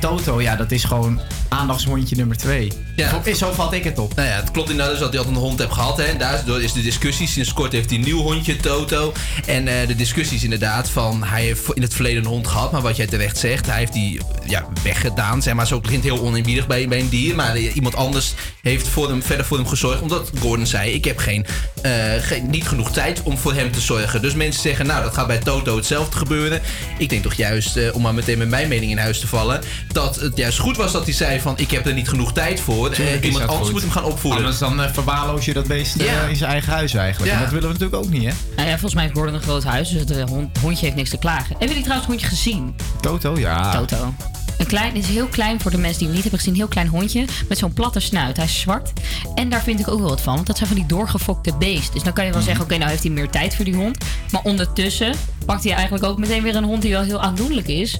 Toto, 0.00 0.40
ja, 0.40 0.56
dat 0.56 0.70
is 0.70 0.84
gewoon 0.84 1.20
aandachtshondje 1.48 2.16
nummer 2.16 2.36
twee. 2.36 2.72
Ja. 2.96 3.22
Zo- 3.24 3.32
Zo 3.34 3.52
vat 3.52 3.72
ik 3.72 3.84
het 3.84 3.98
op. 3.98 4.14
Nou 4.14 4.28
ja, 4.28 4.34
het 4.34 4.50
klopt 4.50 4.70
inderdaad 4.70 4.92
dus 4.92 5.00
dat 5.02 5.10
hij 5.10 5.18
altijd 5.18 5.36
een 5.36 5.42
hond 5.42 5.58
heeft 5.58 5.72
gehad. 5.72 5.96
Hè. 5.96 6.16
Daardoor 6.16 6.62
is 6.62 6.72
de 6.72 6.82
discussie. 6.82 7.28
Sinds 7.28 7.52
kort 7.52 7.72
heeft 7.72 7.90
hij 7.90 7.98
een 7.98 8.04
nieuw 8.04 8.20
hondje, 8.22 8.56
Toto. 8.56 9.12
En 9.46 9.68
eh, 9.68 9.86
de 9.86 9.96
discussie 9.96 10.36
is 10.36 10.42
inderdaad 10.44 10.90
van... 10.90 11.24
Hij 11.24 11.42
heeft 11.42 11.62
in 11.74 11.82
het 11.82 11.94
verleden 11.94 12.22
een 12.22 12.28
hond 12.28 12.46
gehad. 12.48 12.72
Maar 12.72 12.80
wat 12.80 12.96
jij 12.96 13.06
terecht 13.06 13.38
zegt, 13.38 13.66
hij 13.66 13.78
heeft 13.78 13.92
die 13.92 14.20
ja, 14.46 14.66
weggedaan. 14.82 15.42
Zeg 15.42 15.54
maar, 15.54 15.66
zo 15.66 15.80
klinkt 15.80 16.04
heel 16.04 16.20
oneerbiedig 16.20 16.66
bij, 16.66 16.88
bij 16.88 17.00
een 17.00 17.08
dier. 17.08 17.34
Maar 17.34 17.54
eh, 17.54 17.74
iemand 17.76 17.94
anders 17.94 18.34
heeft 18.62 18.88
voor 18.88 19.08
hem, 19.08 19.22
verder 19.22 19.46
voor 19.46 19.56
hem 19.56 19.66
gezorgd. 19.66 20.00
Omdat 20.02 20.30
Gordon 20.40 20.66
zei, 20.66 20.90
ik 20.92 21.04
heb 21.04 21.18
geen, 21.18 21.46
eh, 21.82 21.92
geen, 22.20 22.50
niet 22.50 22.68
genoeg 22.68 22.92
tijd 22.92 23.22
om 23.22 23.38
voor 23.38 23.54
hem 23.54 23.72
te 23.72 23.80
zorgen. 23.80 24.22
Dus 24.22 24.34
mensen 24.34 24.62
zeggen, 24.62 24.86
nou, 24.86 25.02
dat 25.02 25.14
gaat 25.14 25.26
bij 25.26 25.38
Toto 25.38 25.76
hetzelfde 25.76 26.16
gebeuren. 26.18 26.60
Ik 26.98 27.08
denk 27.08 27.22
toch 27.22 27.34
juist, 27.34 27.76
eh, 27.76 27.94
om 27.94 28.02
maar 28.02 28.14
meteen 28.14 28.38
met 28.38 28.48
mijn 28.48 28.68
mening 28.68 28.90
in 28.90 28.98
huis 28.98 29.20
te 29.20 29.26
vallen... 29.26 29.60
dat 29.92 30.16
het 30.16 30.36
juist 30.36 30.58
goed 30.58 30.76
was 30.76 30.92
dat 30.92 31.04
hij 31.04 31.12
zei 31.14 31.40
van... 31.40 31.54
ik 31.58 31.70
heb 31.70 31.86
er 31.86 31.92
niet 31.94 32.08
genoeg 32.08 32.32
tijd 32.32 32.60
voor. 32.60 32.90
Tuurlijk 32.90 33.16
Eh, 33.16 33.22
is 33.22 33.26
iemand 33.26 33.44
anders 33.50 33.62
goed. 33.62 33.72
moet 33.72 33.80
hem 33.80 33.90
gaan 33.90 34.04
opvoeden. 34.04 34.40
Anders 34.40 34.58
dan 34.58 34.82
eh, 34.82 34.92
verwaarloos 34.92 35.44
je 35.44 35.52
dat 35.52 35.66
beest 35.66 35.96
eh, 35.96 36.06
Ja. 36.06 36.22
in 36.22 36.36
zijn 36.36 36.50
eigen 36.50 36.72
huis 36.72 36.94
eigenlijk. 36.94 37.32
Ja. 37.32 37.36
En 37.36 37.42
dat 37.44 37.52
willen 37.52 37.68
we 37.68 37.72
natuurlijk 37.78 38.04
ook 38.04 38.10
niet, 38.10 38.24
hè? 38.24 38.32
Nou 38.56 38.66
ja, 38.68 38.72
volgens 38.72 38.94
mij 38.94 39.02
heeft 39.02 39.16
Gordon 39.16 39.34
een 39.34 39.42
groot 39.42 39.64
huis, 39.64 39.88
dus 39.88 40.00
het 40.16 40.28
hond, 40.28 40.58
hondje 40.58 40.84
heeft 40.84 40.96
niks 40.96 41.10
te 41.10 41.18
klagen. 41.18 41.48
Hebben 41.48 41.68
jullie 41.68 41.82
trouwens 41.82 42.08
het 42.08 42.16
hondje 42.20 42.36
gezien? 42.36 42.74
Toto, 43.00 43.38
ja. 43.38 43.70
Toto. 43.78 44.14
Een 44.58 44.66
klein, 44.66 44.94
het 44.94 45.02
is 45.04 45.08
heel 45.08 45.26
klein 45.26 45.60
voor 45.60 45.70
de 45.70 45.78
mensen 45.78 45.96
die 45.98 46.06
hem 46.06 46.14
niet 46.14 46.22
hebben 46.22 46.38
gezien. 46.40 46.54
Een 46.54 46.60
heel 46.60 46.68
klein 46.70 46.88
hondje 46.88 47.24
met 47.48 47.58
zo'n 47.58 47.72
platte 47.72 48.00
snuit. 48.00 48.36
Hij 48.36 48.44
is 48.46 48.60
zwart. 48.60 48.92
En 49.34 49.48
daar 49.48 49.62
vind 49.62 49.80
ik 49.80 49.88
ook 49.88 49.98
wel 50.00 50.08
wat 50.08 50.20
van. 50.20 50.34
Want 50.34 50.46
dat 50.46 50.56
zijn 50.56 50.68
van 50.68 50.78
die 50.78 50.86
doorgefokte 50.86 51.52
beest. 51.58 51.92
Dus 51.92 52.02
dan 52.02 52.12
kan 52.12 52.24
je 52.26 52.32
wel 52.32 52.42
zeggen, 52.42 52.64
oké, 52.64 52.76
nou 52.76 52.90
heeft 52.90 53.02
hij 53.02 53.12
meer 53.12 53.28
tijd 53.30 53.56
voor 53.56 53.64
die 53.64 53.74
hond. 53.74 53.98
Maar 54.30 54.40
ondertussen 54.42 55.14
pakt 55.46 55.64
hij 55.64 55.72
eigenlijk 55.72 56.04
ook 56.04 56.18
meteen 56.18 56.42
weer 56.42 56.56
een 56.56 56.64
hond 56.64 56.82
die 56.82 56.90
wel 56.92 57.02
heel 57.02 57.20
aandoenlijk 57.20 57.68
is. 57.68 57.98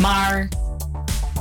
Maar 0.00 0.48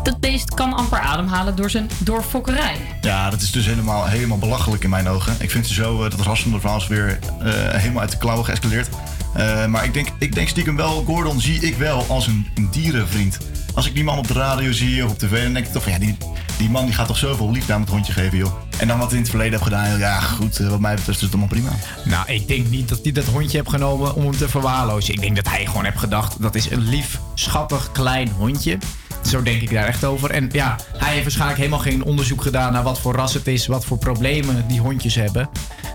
dat 0.06 0.20
beest 0.20 0.54
kan 0.54 0.74
amper 0.74 1.00
ademhalen 1.00 1.56
door 1.56 1.70
zijn 1.70 1.90
doorfokkerij. 1.98 2.76
Ja, 3.02 3.30
dat 3.30 3.42
is 3.42 3.52
dus 3.52 3.66
helemaal, 3.66 4.06
helemaal 4.06 4.38
belachelijk 4.38 4.84
in 4.84 4.90
mijn 4.90 5.08
ogen. 5.08 5.36
Ik 5.40 5.52
vind 5.52 5.68
zo 5.68 6.04
eh, 6.04 6.10
dat 6.10 6.20
rassende 6.20 6.60
verhaal 6.60 6.78
is 6.78 6.88
weer 6.88 7.20
eh, 7.40 7.52
helemaal 7.54 8.02
uit 8.02 8.12
de 8.12 8.18
klauwen 8.18 8.46
geëscaleerd. 8.46 8.90
Eh, 9.34 9.66
maar 9.66 9.84
ik 9.86 9.94
denk, 9.94 10.08
ik 10.20 10.36
denk 10.36 10.48
stiekem 10.48 10.76
wel, 10.76 11.04
Gordon 11.06 11.42
zie 11.42 11.60
ik 11.60 11.76
wel 11.76 12.06
als 12.08 12.28
een, 12.28 12.48
een 12.56 12.68
dierenvriend. 12.72 13.38
Als 13.74 13.88
ik 13.88 13.94
die 13.94 14.04
man 14.04 14.18
op 14.18 14.28
de 14.28 14.34
radio 14.34 14.72
zie 14.72 15.06
of 15.06 15.12
op 15.12 15.20
tv, 15.20 15.44
dan 15.44 15.54
denk 15.54 15.66
ik 15.66 15.72
toch 15.72 15.84
van 15.84 15.92
ja, 15.92 16.00
die, 16.00 16.18
die 16.58 16.70
man 16.70 16.86
die 16.86 16.94
gaat 16.94 17.08
toch 17.08 17.18
zoveel 17.18 17.52
liefde 17.52 17.74
aan 17.74 17.82
het 17.82 17.90
hondje 17.90 18.14
geven, 18.14 18.38
joh. 18.38 18.54
En 18.78 18.88
dan 18.88 18.98
wat 18.98 19.08
hij 19.08 19.16
in 19.16 19.22
het 19.22 19.30
verleden 19.30 19.54
heeft 19.54 19.64
gedaan, 19.64 19.98
ja 19.98 20.20
goed, 20.20 20.58
wat 20.58 20.80
mij 20.80 20.96
betreft 20.96 21.18
is 21.18 21.24
het 21.24 21.32
allemaal 21.32 21.50
prima. 21.50 21.70
Nou, 22.04 22.32
ik 22.32 22.48
denk 22.48 22.70
niet 22.70 22.90
dat 22.90 23.00
hij 23.04 23.12
dat 23.12 23.26
hondje 23.26 23.58
heeft 23.58 23.70
genomen 23.70 24.16
om 24.16 24.24
hem 24.24 24.38
te 24.38 24.50
verwaarlozen. 24.50 25.14
Ik 25.14 25.22
denk 25.22 25.36
dat 25.36 25.48
hij 25.50 25.66
gewoon 25.66 25.84
heeft 25.84 26.00
gedacht, 26.00 26.42
dat 26.42 26.56
is 26.56 26.72
een 26.72 26.90
lief, 26.90 27.20
schattig, 27.34 27.92
klein 27.92 28.30
hondje. 28.30 28.78
Zo 29.30 29.42
denk 29.44 29.62
ik 29.62 29.72
daar 29.72 29.86
echt 29.88 30.04
over. 30.06 30.32
En 30.32 30.50
ja, 30.52 30.76
hij 30.98 31.10
heeft 31.12 31.24
waarschijnlijk 31.24 31.58
helemaal 31.60 31.80
geen 31.80 32.04
onderzoek 32.04 32.42
gedaan 32.42 32.74
naar 32.74 32.84
wat 32.84 33.00
voor 33.00 33.14
ras 33.16 33.34
het 33.34 33.48
is, 33.48 33.68
wat 33.68 33.86
voor 33.86 33.98
problemen 33.98 34.66
die 34.68 34.80
hondjes 34.80 35.16
hebben. 35.16 35.50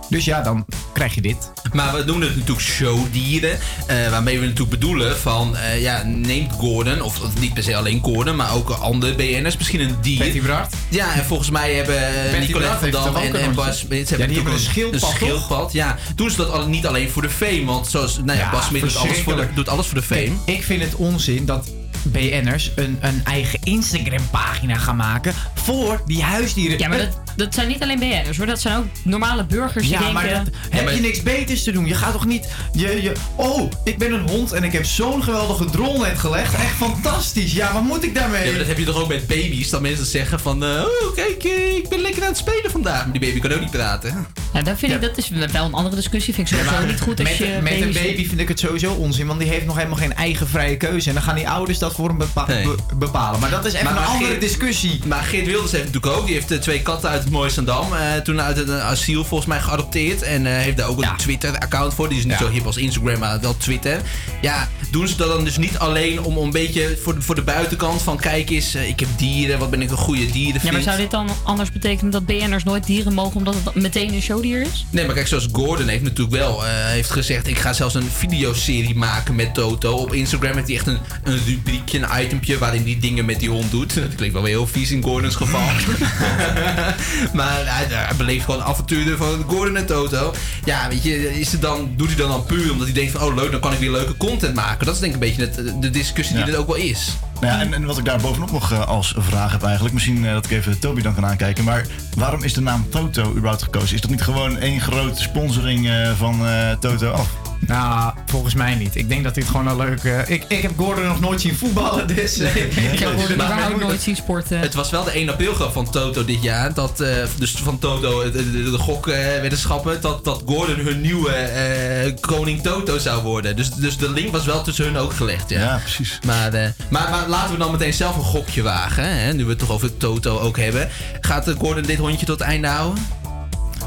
Dus 0.08 0.24
ja, 0.24 0.42
dan 0.42 0.66
krijg 0.92 1.14
je 1.14 1.20
dit. 1.20 1.52
Maar 1.72 1.94
we 1.94 2.04
doen 2.04 2.20
het 2.20 2.30
natuurlijk 2.36 2.60
showdieren. 2.60 3.58
eh, 3.86 4.10
waarmee 4.10 4.38
we 4.38 4.44
natuurlijk 4.44 4.70
bedoelen 4.70 5.16
van... 5.18 5.56
eh, 5.56 5.80
ja, 5.82 6.02
neemt 6.02 6.52
Gordon, 6.52 7.00
of, 7.02 7.20
of 7.22 7.38
niet 7.40 7.54
per 7.54 7.62
se 7.62 7.76
alleen 7.76 8.00
Gordon... 8.02 8.36
maar 8.36 8.54
ook 8.54 8.70
andere 8.70 9.14
BN'ers, 9.14 9.56
misschien 9.56 9.80
een 9.80 9.96
dier. 10.00 10.18
Betty? 10.18 10.40
Ja, 10.88 11.14
en 11.14 11.24
volgens 11.24 11.50
mij 11.50 11.74
hebben 11.74 11.96
eh, 12.06 12.30
Betty 12.30 12.46
Nicolette 12.46 12.88
Brard 12.88 13.04
van 13.04 13.12
Dam 13.14 13.22
en, 13.22 13.40
en? 13.40 13.54
Bas... 13.54 13.84
Ja, 13.88 13.96
hebben 14.16 14.38
ook 14.38 14.46
een 14.48 14.58
schildpad, 14.58 15.02
Een 15.02 15.16
schildpad, 15.16 15.72
ja. 15.72 15.96
Doen 16.14 16.30
ze 16.30 16.36
dat 16.36 16.50
al- 16.50 16.66
niet 16.68 16.86
alleen 16.86 17.10
voor 17.10 17.22
de 17.22 17.30
fame? 17.30 17.64
Want 17.64 17.86
zoals, 17.88 18.16
nou 18.24 18.38
ja, 18.38 18.44
Ja, 18.44 18.50
Bas 18.50 18.66
Smit 18.66 18.80
doet 18.80 18.96
alles, 18.96 19.18
voor 19.20 19.36
de, 19.36 19.46
doet 19.54 19.68
alles 19.68 19.86
voor 19.86 19.98
de 19.98 20.04
fame. 20.04 20.32
Kijk, 20.44 20.58
ik 20.58 20.64
vind 20.64 20.82
het 20.82 20.94
onzin 20.94 21.44
dat 21.44 21.68
BN'ers 22.02 22.70
een, 22.74 22.98
een 23.00 23.20
eigen 23.24 23.58
Instagram-pagina 23.62 24.74
gaan 24.74 24.96
maken 24.96 25.34
voor 25.54 26.02
die 26.06 26.22
huisdieren. 26.22 26.78
Ja, 26.78 26.88
maar 26.88 26.98
dat, 26.98 27.20
dat 27.36 27.54
zijn 27.54 27.68
niet 27.68 27.82
alleen 27.82 27.98
BN'ers 27.98 28.36
hoor. 28.36 28.46
Dat 28.46 28.60
zijn 28.60 28.76
ook 28.76 28.84
normale 29.04 29.44
burgers 29.44 29.82
die 29.84 29.92
Ja, 29.92 29.98
denken... 29.98 30.14
maar 30.14 30.28
dat, 30.44 30.54
heb 30.70 30.88
je 30.90 31.00
niks 31.00 31.22
beters 31.22 31.62
te 31.62 31.72
doen? 31.72 31.86
Je 31.86 31.94
gaat 31.94 32.12
toch 32.12 32.26
niet... 32.26 32.48
Je, 32.72 33.02
je, 33.02 33.12
oh, 33.36 33.70
ik 33.84 33.98
ben 33.98 34.12
een 34.12 34.28
hond 34.28 34.52
en 34.52 34.64
ik 34.64 34.72
heb 34.72 34.84
zo'n 34.84 35.22
geweldige 35.22 35.64
drol 35.64 36.00
net 36.00 36.18
gelegd. 36.18 36.54
Echt 36.54 36.74
fantastisch. 36.76 37.52
Ja, 37.52 37.72
wat 37.72 37.82
moet 37.82 38.04
ik 38.04 38.14
daarmee? 38.14 38.44
Ja, 38.44 38.48
maar 38.50 38.58
dat 38.58 38.66
heb 38.68 38.78
je 38.78 38.84
toch 38.84 38.96
ook 39.02 39.08
met 39.08 39.26
baby's, 39.26 39.70
dat 39.70 39.80
mensen 39.80 40.06
zeggen 40.06 40.40
van... 40.40 40.64
eh, 40.64 40.68
oh, 40.70 41.14
kijk, 41.14 41.44
eh, 41.44 41.76
ik 41.76 41.88
ben 41.88 42.00
lekker 42.00 42.22
aan 42.22 42.28
het 42.28 42.36
spelen 42.38 42.70
vandaag. 42.70 43.02
Maar 43.04 43.18
die 43.18 43.20
baby 43.28 43.40
kan 43.40 43.52
ook 43.52 43.60
niet 43.60 43.70
praten. 43.70 44.26
Ja, 44.52 44.62
dat 44.62 44.78
vind 44.78 44.92
ik, 44.92 45.00
dat 45.00 45.18
is 45.18 45.28
wel 45.28 45.64
een 45.64 45.72
andere 45.74 45.96
discussie. 45.96 46.34
Vind 46.34 46.50
ik 46.50 46.56
sowieso 46.56 46.76
maar 46.78 46.86
niet 46.86 47.00
goed 47.00 47.20
als 47.20 47.28
met, 47.28 47.36
je 47.38 47.58
met 47.62 47.72
een 47.80 47.92
baby 47.92 48.28
vind 48.28 48.40
ik 48.40 48.48
het 48.48 48.58
sowieso 48.58 48.92
onzin, 48.92 49.26
want 49.26 49.38
die 49.40 49.48
heeft 49.48 49.66
nog 49.66 49.76
helemaal 49.76 49.96
geen 49.98 50.14
eigen 50.14 50.48
vrije 50.48 50.76
keuze. 50.76 51.08
En 51.08 51.14
dan 51.14 51.22
gaan 51.24 51.34
die 51.34 51.48
ouders 51.48 51.78
dat 51.78 51.92
voor 51.94 52.08
hem 52.08 52.18
bepa- 52.18 52.46
be- 52.46 52.74
bepalen. 52.94 53.40
Maar 53.40 53.50
dat 53.50 53.64
is 53.64 53.72
Maar- 53.82 53.96
een 53.96 54.04
andere 54.04 54.26
Geert- 54.30 54.40
discussie. 54.40 55.00
Maar 55.06 55.22
Geert 55.22 55.46
Wilders 55.46 55.72
heeft 55.72 55.84
natuurlijk 55.84 56.12
ook. 56.16 56.24
Die 56.26 56.34
heeft 56.34 56.50
eh, 56.50 56.58
twee 56.58 56.82
katten 56.82 57.10
uit 57.10 57.19
het 57.24 57.30
Mooistendam. 57.30 57.92
eh 57.92 58.20
toen 58.22 58.40
uit 58.40 58.56
een 58.58 58.80
asiel 58.80 59.24
volgens 59.24 59.48
mij 59.48 59.60
geadopteerd. 59.60 60.22
En 60.22 60.46
eh, 60.46 60.52
heeft 60.52 60.76
daar 60.76 60.88
ook 60.88 61.02
een 61.02 61.16
Twitter-account 61.16 61.94
voor. 61.94 62.08
Die 62.08 62.18
is 62.18 62.24
niet 62.24 62.36
zo 62.36 62.48
hip 62.50 62.66
als 62.66 62.76
Instagram, 62.76 63.18
maar 63.18 63.40
wel 63.40 63.56
Twitter. 63.56 64.00
Ja, 64.40 64.68
doen 64.90 65.08
ze 65.08 65.16
dat 65.16 65.28
dan 65.28 65.44
dus 65.44 65.58
niet 65.58 65.78
alleen 65.78 66.22
om 66.22 66.36
een 66.36 66.50
beetje 66.50 66.98
voor 67.02 67.14
de, 67.14 67.22
voor 67.22 67.34
de 67.34 67.42
buitenkant 67.42 68.02
van... 68.02 68.16
Kijk 68.16 68.50
eens, 68.50 68.74
eh, 68.74 68.88
ik 68.88 69.00
heb 69.00 69.08
dieren. 69.16 69.58
Wat 69.58 69.70
ben 69.70 69.82
ik 69.82 69.90
een 69.90 69.96
goede 69.96 70.30
dierenvriend. 70.30 70.64
Ja, 70.64 70.72
maar 70.72 70.82
zou 70.82 70.96
dit 70.96 71.10
dan 71.10 71.28
anders 71.42 71.72
betekenen 71.72 72.10
dat 72.10 72.26
BN'ers 72.26 72.64
nooit 72.64 72.86
dieren 72.86 73.14
mogen 73.14 73.36
omdat 73.36 73.54
het 73.54 73.74
meteen 73.74 74.14
een 74.14 74.22
showdier 74.22 74.60
is? 74.60 74.86
Nee, 74.90 75.06
maar 75.06 75.14
kijk, 75.14 75.26
zoals 75.26 75.48
Gordon 75.52 75.88
heeft 75.88 76.02
natuurlijk 76.02 76.36
wel 76.36 76.66
eh, 76.66 76.70
heeft 76.72 77.10
gezegd... 77.10 77.46
ik 77.46 77.58
ga 77.58 77.72
zelfs 77.72 77.94
een 77.94 78.10
videoserie 78.16 78.94
maken 78.94 79.34
met 79.34 79.54
Toto. 79.54 79.94
Op 79.94 80.12
Instagram 80.12 80.54
heeft 80.54 80.66
hij 80.66 80.76
echt 80.76 80.86
een, 80.86 80.98
een 81.24 81.40
rubriekje, 81.46 81.98
een 81.98 82.22
itempje... 82.24 82.58
waarin 82.58 82.82
hij 82.82 82.98
dingen 83.00 83.24
met 83.24 83.40
die 83.40 83.48
hond 83.50 83.70
doet. 83.70 83.94
Dat 84.00 84.14
klinkt 84.14 84.34
wel 84.34 84.42
weer 84.42 84.54
heel 84.54 84.66
vies 84.66 84.90
in 84.90 85.02
Gordons 85.02 85.34
geval. 85.34 85.60
maar 87.32 87.60
hij, 87.64 87.86
hij 87.88 88.16
beleeft 88.16 88.44
gewoon 88.44 88.62
avonturen 88.62 89.18
van 89.18 89.44
Gordon 89.46 89.76
en 89.76 89.86
Toto. 89.86 90.34
Ja, 90.64 90.88
weet 90.88 91.02
je, 91.02 91.40
is 91.40 91.52
het 91.52 91.60
dan, 91.62 91.92
doet 91.96 92.06
hij 92.08 92.16
dan 92.16 92.28
dan 92.28 92.44
puur 92.44 92.72
omdat 92.72 92.86
hij 92.86 92.94
denkt 92.94 93.12
van... 93.12 93.22
oh 93.22 93.34
leuk, 93.34 93.50
dan 93.50 93.60
kan 93.60 93.72
ik 93.72 93.78
weer 93.78 93.90
leuke 93.90 94.16
content 94.16 94.54
maken. 94.54 94.86
Dat 94.86 94.94
is 94.94 95.00
denk 95.00 95.14
ik 95.14 95.22
een 95.22 95.28
beetje 95.28 95.42
het, 95.64 95.82
de 95.82 95.90
discussie 95.90 96.36
die 96.36 96.46
Ja. 96.46 96.52
er 96.52 96.58
ook 96.58 96.66
wel 96.66 96.76
is. 96.76 97.08
Nou 97.40 97.52
ja, 97.52 97.60
en, 97.60 97.74
en 97.74 97.84
wat 97.84 97.98
ik 97.98 98.04
daar 98.04 98.20
bovenop 98.20 98.50
nog 98.52 98.72
eh, 98.72 98.86
als 98.88 99.14
vraag 99.18 99.52
heb 99.52 99.62
eigenlijk, 99.62 99.94
misschien 99.94 100.26
eh, 100.26 100.32
dat 100.32 100.44
ik 100.44 100.50
even 100.50 100.78
Toby 100.78 101.02
dan 101.02 101.14
kan 101.14 101.26
aankijken, 101.26 101.64
maar 101.64 101.86
waarom 102.16 102.42
is 102.42 102.52
de 102.54 102.60
naam 102.60 102.86
Toto 102.90 103.30
überhaupt 103.30 103.62
gekozen? 103.62 103.94
Is 103.94 104.00
dat 104.00 104.10
niet 104.10 104.22
gewoon 104.22 104.58
één 104.58 104.80
grote 104.80 105.22
sponsoring 105.22 105.88
eh, 105.88 106.10
van 106.16 106.46
eh, 106.46 106.70
Toto 106.80 107.10
af? 107.10 107.28
Nou, 107.66 108.12
volgens 108.26 108.54
mij 108.54 108.74
niet. 108.74 108.96
Ik 108.96 109.08
denk 109.08 109.24
dat 109.24 109.34
dit 109.34 109.44
gewoon 109.48 109.66
een 109.66 109.76
leuke... 109.76 110.24
Ik, 110.26 110.44
ik 110.48 110.62
heb 110.62 110.72
Gordon 110.76 111.04
nog 111.06 111.20
nooit 111.20 111.40
zien 111.40 111.56
voetballen, 111.56 112.06
dus... 112.06 112.36
Nee, 112.36 112.50
ik 112.68 112.98
heb 112.98 113.08
Gordon 113.08 113.32
überhaupt 113.32 113.76
maar- 113.76 113.78
nooit 113.86 114.00
zien 114.00 114.16
sporten. 114.16 114.58
Het 114.58 114.74
was 114.74 114.90
wel 114.90 115.04
de 115.04 115.10
1 115.10 115.28
april 115.28 115.54
grap 115.54 115.72
van 115.72 115.90
Toto 115.90 116.24
dit 116.24 116.42
jaar. 116.42 116.74
Dat, 116.74 117.00
eh, 117.00 117.14
dus 117.38 117.50
van 117.50 117.78
Toto, 117.78 118.22
de, 118.30 118.50
de, 118.50 118.70
de 118.70 118.78
gokwedenschappen, 118.78 120.00
dat, 120.00 120.24
dat 120.24 120.42
Gordon 120.46 120.78
hun 120.78 121.00
nieuwe 121.00 121.30
eh, 121.32 122.12
koning 122.20 122.62
Toto 122.62 122.98
zou 122.98 123.22
worden. 123.22 123.56
Dus, 123.56 123.70
dus 123.70 123.96
de 123.96 124.10
link 124.10 124.32
was 124.32 124.44
wel 124.44 124.62
tussen 124.62 124.84
hun 124.84 124.96
ook 124.96 125.12
gelegd. 125.12 125.50
Ja, 125.50 125.78
precies. 125.82 126.18
Maar, 126.26 126.52
eh, 126.52 126.68
maar, 126.90 127.08
maar 127.10 127.28
laten 127.30 127.52
we 127.52 127.58
dan 127.58 127.70
meteen 127.70 127.92
zelf 127.92 128.16
een 128.16 128.22
gokje 128.22 128.62
wagen. 128.62 129.18
Hè, 129.18 129.32
nu 129.32 129.44
we 129.44 129.50
het 129.50 129.58
toch 129.58 129.70
over 129.70 129.96
Toto 129.96 130.38
ook 130.38 130.58
hebben. 130.58 130.88
Gaat 131.20 131.54
Gordon 131.58 131.82
dit 131.82 131.98
hondje 131.98 132.26
tot 132.26 132.38
het 132.38 132.48
einde 132.48 132.68
houden? 132.68 133.06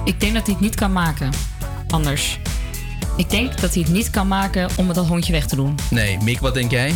Ik 0.06 0.20
denk 0.20 0.34
dat 0.34 0.46
hij 0.46 0.54
het 0.54 0.64
niet 0.64 0.76
kan 0.76 0.92
maken. 0.92 1.32
Anders. 1.88 2.40
Ik 3.18 3.30
denk 3.30 3.62
dat 3.62 3.74
hij 3.74 3.84
het 3.84 3.92
niet 3.92 4.10
kan 4.10 4.28
maken 4.28 4.70
om 4.76 4.94
dat 4.94 5.08
hondje 5.08 5.32
weg 5.32 5.46
te 5.46 5.56
doen. 5.56 5.76
Nee, 5.90 6.18
Mick, 6.22 6.40
wat 6.40 6.54
denk 6.54 6.72
jij? 6.72 6.94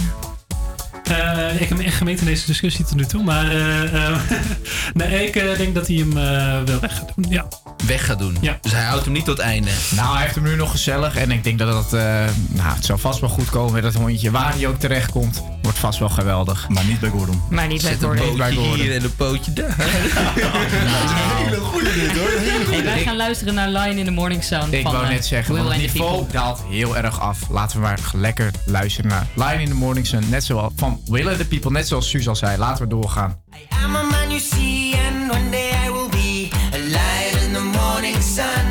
Eh, 1.09 1.61
ik 1.61 1.69
heb 1.69 1.77
me 1.77 1.83
echt 1.83 1.95
gemeten 1.97 2.25
in 2.27 2.33
deze 2.33 2.45
discussie 2.45 2.85
tot 2.85 2.95
nu 2.95 3.05
toe. 3.05 3.23
Maar 3.23 3.51
eh, 3.51 4.05
eh, 4.07 4.17
nee, 4.93 5.25
ik 5.27 5.33
denk 5.57 5.75
dat 5.75 5.87
hij 5.87 5.95
hem 5.95 6.17
eh, 6.17 6.63
wel 6.65 6.79
weg 6.79 6.95
gaat 6.97 7.11
doen. 7.15 7.25
Ja. 7.29 7.47
weg 7.85 8.05
gaat 8.05 8.19
doen. 8.19 8.37
Dus 8.61 8.71
hij 8.71 8.83
houdt 8.83 9.03
hem 9.03 9.13
niet 9.13 9.25
tot 9.25 9.37
het 9.37 9.45
einde. 9.45 9.69
Nou, 9.95 10.13
hij 10.13 10.21
heeft 10.21 10.35
hem 10.35 10.43
nu 10.43 10.55
nog 10.55 10.71
gezellig. 10.71 11.15
En 11.15 11.31
ik 11.31 11.43
denk 11.43 11.59
dat 11.59 11.83
het, 11.83 11.93
eh, 11.93 12.25
nou, 12.47 12.75
het 12.75 12.85
zal 12.85 12.97
vast 12.97 13.19
wel 13.19 13.29
goed 13.29 13.49
komen 13.49 13.73
met 13.73 13.83
dat 13.83 13.93
hondje. 13.93 14.31
Waar 14.31 14.53
hij 14.53 14.67
ook 14.67 14.79
terecht 14.79 15.11
komt, 15.11 15.43
wordt 15.61 15.77
vast 15.77 15.99
wel 15.99 16.09
geweldig. 16.09 16.69
Maar 16.69 16.85
niet 16.85 16.99
bij 16.99 17.09
Gordon. 17.09 17.41
Maar 17.49 17.67
niet 17.67 17.81
bij 17.81 17.91
Zet 17.91 18.01
een 18.01 18.07
Gordon. 18.07 18.37
pootje 18.37 18.55
Gordon. 18.55 18.73
hier 18.75 18.95
en 18.95 19.03
een 19.03 19.15
pootje 19.15 19.53
daar. 19.53 19.75
Hele 21.37 21.57
goede 21.57 21.93
dit 21.93 22.17
hoor. 22.17 22.29
Hele 22.39 22.65
Hey, 22.69 22.83
wij 22.83 23.01
gaan 23.03 23.15
luisteren 23.15 23.53
naar 23.53 23.69
Line 23.69 23.99
in 23.99 24.05
the 24.05 24.11
Morning 24.11 24.43
Sun. 24.43 24.73
Ik 24.73 24.81
van, 24.81 24.91
wou 24.91 25.07
net 25.07 25.25
zeggen, 25.25 25.53
Will 25.53 25.63
want 25.63 25.75
het 25.81 25.93
niveau 25.93 26.25
daalt 26.31 26.61
heel 26.69 26.97
erg 26.97 27.19
af. 27.19 27.39
Laten 27.49 27.77
we 27.77 27.83
maar 27.83 27.99
lekker 28.13 28.51
luisteren 28.65 29.09
naar 29.09 29.27
Line 29.33 29.61
in 29.61 29.67
the 29.67 29.75
Morning 29.75 30.07
Sun. 30.07 30.23
Net 30.29 30.43
zoals 30.43 30.73
van 30.75 30.96
Will 31.05 31.27
and 31.27 31.37
the 31.37 31.45
People, 31.45 31.71
net 31.71 31.87
zoals 31.87 32.09
Suus 32.09 32.27
al 32.27 32.35
zei. 32.35 32.57
Laten 32.57 32.83
we 32.83 32.89
doorgaan. 32.89 33.43
I'm 33.83 33.95
a 33.95 34.03
man 34.03 34.31
you 34.31 34.39
see, 34.39 34.95
and 34.95 35.31
one 35.31 35.49
day 35.51 35.71
I 35.85 35.89
will 35.89 36.09
be 36.09 36.51
a 36.73 36.79
light 36.79 37.43
in 37.45 37.53
the 37.53 37.61
morning 37.61 38.21
sun. 38.21 38.66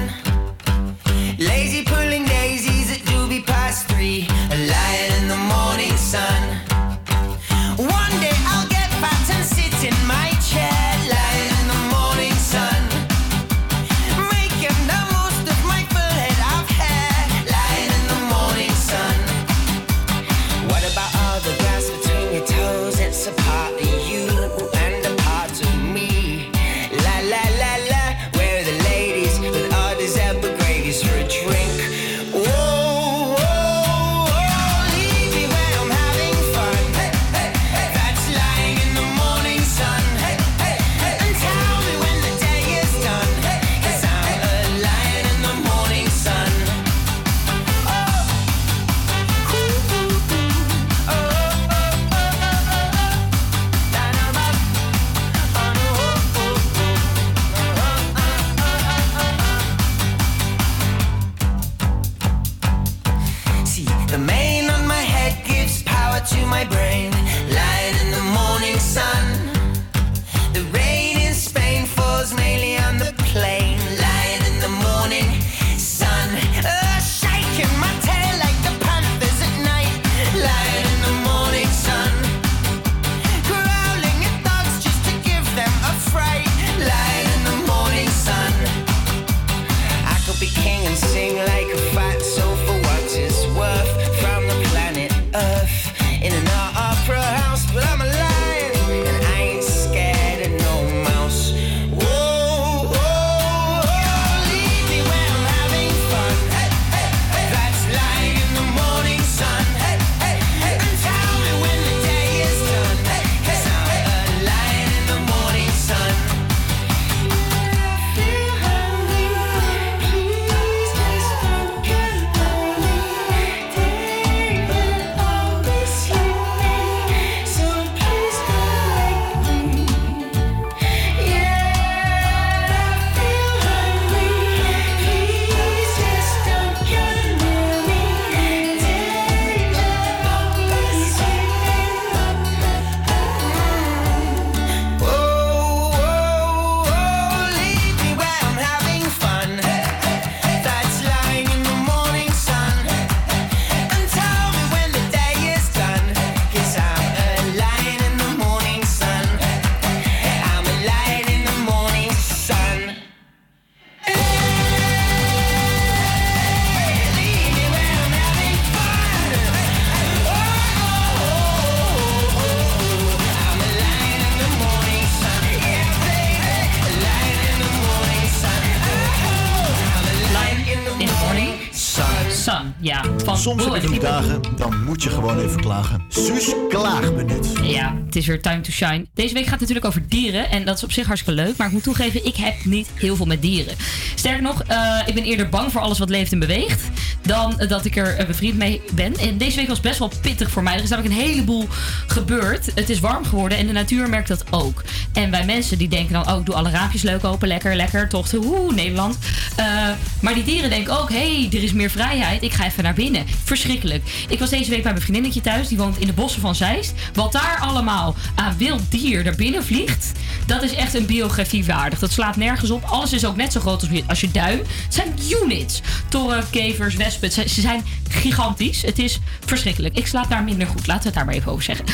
Het 188.16 188.24
is 188.24 188.30
weer 188.30 188.42
time 188.42 188.60
to 188.60 188.70
shine. 188.70 189.06
Deze 189.14 189.34
week 189.34 189.42
gaat 189.42 189.52
het 189.52 189.60
natuurlijk 189.60 189.86
over 189.86 190.08
dieren. 190.08 190.50
En 190.50 190.64
dat 190.64 190.76
is 190.76 190.84
op 190.84 190.92
zich 190.92 191.06
hartstikke 191.06 191.42
leuk. 191.42 191.56
Maar 191.56 191.66
ik 191.66 191.72
moet 191.72 191.82
toegeven, 191.82 192.26
ik 192.26 192.36
heb 192.36 192.54
niet 192.64 192.88
heel 192.94 193.16
veel 193.16 193.26
met 193.26 193.42
dieren. 193.42 193.74
Sterker 194.14 194.42
nog, 194.42 194.62
eh, 194.62 194.98
ik 195.06 195.14
ben 195.14 195.24
eerder 195.24 195.48
bang 195.48 195.72
voor 195.72 195.80
alles 195.80 195.98
wat 195.98 196.08
leeft 196.08 196.32
en 196.32 196.38
beweegt. 196.38 196.82
Dan 197.22 197.62
dat 197.68 197.84
ik 197.84 197.96
er 197.96 198.16
eh, 198.16 198.26
bevriend 198.26 198.56
mee 198.56 198.82
ben. 198.92 199.14
En 199.14 199.38
deze 199.38 199.56
week 199.56 199.68
was 199.68 199.80
best 199.80 199.98
wel 199.98 200.10
pittig 200.20 200.50
voor 200.50 200.62
mij. 200.62 200.74
Er 200.76 200.82
is 200.82 200.88
namelijk 200.88 201.14
een 201.14 201.20
heleboel 201.20 201.68
gebeurd. 202.06 202.66
Het 202.74 202.90
is 202.90 203.00
warm 203.00 203.24
geworden 203.24 203.58
en 203.58 203.66
de 203.66 203.72
natuur 203.72 204.08
merkt 204.08 204.28
dat 204.28 204.44
ook. 204.50 204.84
En 205.12 205.30
wij 205.30 205.44
mensen 205.44 205.78
die 205.78 205.88
denken 205.88 206.12
dan, 206.12 206.28
oh, 206.32 206.38
ik 206.38 206.46
doe 206.46 206.54
alle 206.54 206.70
raampjes 206.70 207.02
leuk 207.02 207.24
open. 207.24 207.48
Lekker, 207.48 207.76
lekker, 207.76 208.08
toch. 208.08 208.32
Oeh, 208.34 208.74
Nederland. 208.74 209.18
Eh, 209.56 209.88
maar 210.20 210.34
die 210.34 210.44
dieren 210.44 210.70
denken 210.70 211.00
ook, 211.00 211.08
hé, 211.08 211.40
hey, 211.40 211.48
er 211.52 211.62
is 211.62 211.72
meer 211.72 211.90
vrijheid. 211.90 212.42
Ik 212.42 212.52
ga 212.52 212.64
even 212.64 212.82
naar 212.82 212.94
binnen. 212.94 213.26
Verschrikkelijk. 213.44 214.02
Ik 214.28 214.38
was 214.38 214.50
deze 214.50 214.70
week 214.70 214.82
bij 214.82 214.92
mijn 214.92 215.02
vriendinnetje 215.02 215.40
thuis. 215.40 215.68
Die 215.68 215.78
woont 215.78 215.98
in 215.98 216.06
de 216.06 216.12
bossen 216.12 216.40
van 216.40 216.54
Zeist. 216.54 216.92
Wat 217.14 217.32
daar 217.32 217.58
allemaal 217.60 218.14
aan 218.34 218.56
wild 218.58 218.90
dier 218.90 219.24
naar 219.24 219.34
binnen 219.34 219.64
vliegt. 219.64 220.12
Dat 220.46 220.62
is 220.62 220.74
echt 220.74 220.94
een 220.94 221.06
biografie 221.06 221.64
waardig. 221.64 221.98
Dat 221.98 222.12
slaat 222.12 222.36
nergens 222.36 222.70
op. 222.70 222.84
Alles 222.84 223.12
is 223.12 223.24
ook 223.24 223.36
net 223.36 223.52
zo 223.52 223.60
groot 223.60 223.88
als, 224.06 224.20
je 224.20 224.30
duim. 224.30 224.58
Het 224.58 224.94
zijn 224.94 225.14
units. 225.42 225.80
Torren, 226.08 226.50
kevers, 226.50 226.94
wespen. 226.94 227.32
Ze, 227.32 227.48
ze 227.48 227.60
zijn 227.60 227.84
gigantisch. 228.08 228.82
Het 228.82 228.98
is 228.98 229.18
verschrikkelijk. 229.44 229.98
Ik 229.98 230.06
slaap 230.06 230.30
daar 230.30 230.44
minder 230.44 230.66
goed. 230.66 230.86
Laten 230.86 231.02
we 231.02 231.06
het 231.08 231.14
daar 231.14 231.24
maar 231.24 231.34
even 231.34 231.52
over 231.52 231.64
zeggen. 231.64 231.84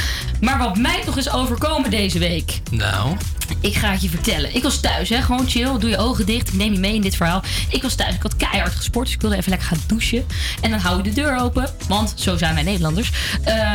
Maar 0.41 0.59
wat 0.59 0.79
mij 0.79 1.03
toch 1.05 1.17
is 1.17 1.31
overkomen 1.31 1.91
deze 1.91 2.19
week. 2.19 2.61
Nou. 2.71 3.17
Ik 3.61 3.75
ga 3.75 3.91
het 3.91 4.03
je 4.03 4.09
vertellen. 4.09 4.55
Ik 4.55 4.63
was 4.63 4.81
thuis, 4.81 5.09
hè? 5.09 5.23
gewoon 5.23 5.49
chill. 5.49 5.79
Doe 5.79 5.91
je 5.91 5.97
ogen 5.99 6.27
dicht. 6.27 6.49
Ik 6.49 6.55
neem 6.55 6.73
je 6.73 6.79
mee 6.79 6.95
in 6.95 7.01
dit 7.01 7.17
verhaal. 7.17 7.43
Ik 7.69 7.83
was 7.83 7.95
thuis. 7.95 8.15
Ik 8.15 8.23
had 8.23 8.37
keihard 8.37 8.75
gesport. 8.75 9.05
Dus 9.05 9.15
ik 9.15 9.21
wilde 9.21 9.37
even 9.37 9.51
lekker 9.51 9.69
gaan 9.69 9.79
douchen. 9.87 10.27
En 10.61 10.71
dan 10.71 10.79
hou 10.79 10.97
je 10.97 11.03
de 11.03 11.13
deur 11.13 11.39
open. 11.39 11.69
Want 11.89 12.13
zo 12.17 12.37
zijn 12.37 12.55
wij 12.55 12.63
Nederlanders. 12.63 13.11
Eh, 13.45 13.75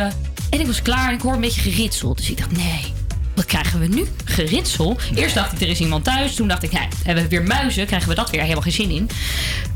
en 0.50 0.60
ik 0.60 0.66
was 0.66 0.82
klaar 0.82 1.08
en 1.08 1.14
ik 1.14 1.20
hoor 1.20 1.34
een 1.34 1.40
beetje 1.40 1.60
geritsel. 1.60 2.14
Dus 2.14 2.30
ik 2.30 2.38
dacht, 2.38 2.50
nee. 2.50 2.92
Wat 3.34 3.46
krijgen 3.46 3.80
we 3.80 3.86
nu? 3.86 4.06
Geritsel? 4.24 4.98
Eerst 5.14 5.34
dacht 5.34 5.52
ik, 5.52 5.60
er 5.60 5.68
is 5.68 5.80
iemand 5.80 6.04
thuis. 6.04 6.34
Toen 6.34 6.48
dacht 6.48 6.62
ik, 6.62 6.72
ja, 6.72 6.88
hebben 7.04 7.22
we 7.24 7.30
weer 7.30 7.42
muizen? 7.42 7.86
Krijgen 7.86 8.08
we 8.08 8.14
dat 8.14 8.30
weer? 8.30 8.40
Helemaal 8.40 8.62
geen 8.62 8.72
zin 8.72 8.90
in. 8.90 9.10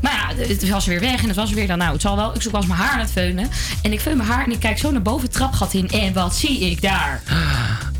Maar 0.01 0.35
ja, 0.37 0.43
het 0.43 0.69
was 0.69 0.85
weer 0.85 0.99
weg. 0.99 1.21
En 1.21 1.27
het 1.27 1.35
was 1.35 1.51
weer 1.51 1.67
dan, 1.67 1.77
nou, 1.77 1.91
het 1.91 2.01
zal 2.01 2.15
wel. 2.15 2.35
Ik 2.35 2.41
zoek 2.41 2.53
als 2.53 2.65
mijn 2.65 2.79
haar 2.79 2.91
aan 2.91 2.99
het 2.99 3.11
veunen. 3.11 3.49
En 3.81 3.93
ik 3.93 3.99
veun 3.99 4.17
mijn 4.17 4.29
haar 4.29 4.45
en 4.45 4.51
ik 4.51 4.59
kijk 4.59 4.77
zo 4.77 4.91
naar 4.91 5.01
boven 5.01 5.23
het 5.23 5.33
trapgat 5.33 5.73
in. 5.73 5.89
En 5.89 6.13
wat 6.13 6.35
zie 6.35 6.59
ik 6.59 6.81
daar? 6.81 7.23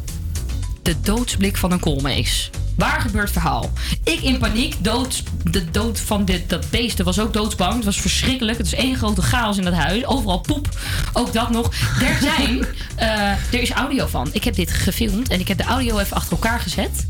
De 0.84 1.02
doodsblik 1.02 1.58
van 1.58 1.72
een 1.72 1.80
koolmees. 1.80 2.50
Waar 2.76 3.02
gebeurt 3.02 3.32
verhaal? 3.32 3.72
Ik 4.04 4.22
in 4.22 4.38
paniek. 4.38 4.76
Dood, 4.84 5.24
de 5.44 5.72
dood 5.72 6.00
van 6.00 6.26
dit, 6.26 6.50
dat 6.50 6.70
beesten 6.70 7.06
was 7.06 7.20
ook 7.20 7.34
doodsbang. 7.34 7.74
Het 7.76 7.86
was 7.86 8.02
verschrikkelijk. 8.02 8.58
Het 8.58 8.68
is 8.68 8.74
één 8.74 8.96
grote 8.96 9.22
chaos 9.22 9.58
in 9.58 9.64
dat 9.64 9.74
huis. 9.74 10.06
Overal 10.06 10.40
poep. 10.40 10.70
Ook 11.14 11.34
dat 11.34 11.50
nog. 11.50 11.74
Er 12.02 12.18
zijn... 12.22 12.66
eh, 12.96 13.30
er 13.54 13.62
is 13.62 13.72
audio 13.72 14.06
van. 14.06 14.30
Ik 14.32 14.44
heb 14.44 14.56
dit 14.56 14.72
gefilmd. 14.72 15.30
En 15.30 15.40
ik 15.40 15.48
heb 15.48 15.58
de 15.58 15.64
audio 15.64 15.98
even 15.98 16.16
achter 16.16 16.32
elkaar 16.32 16.60
gezet. 16.60 17.08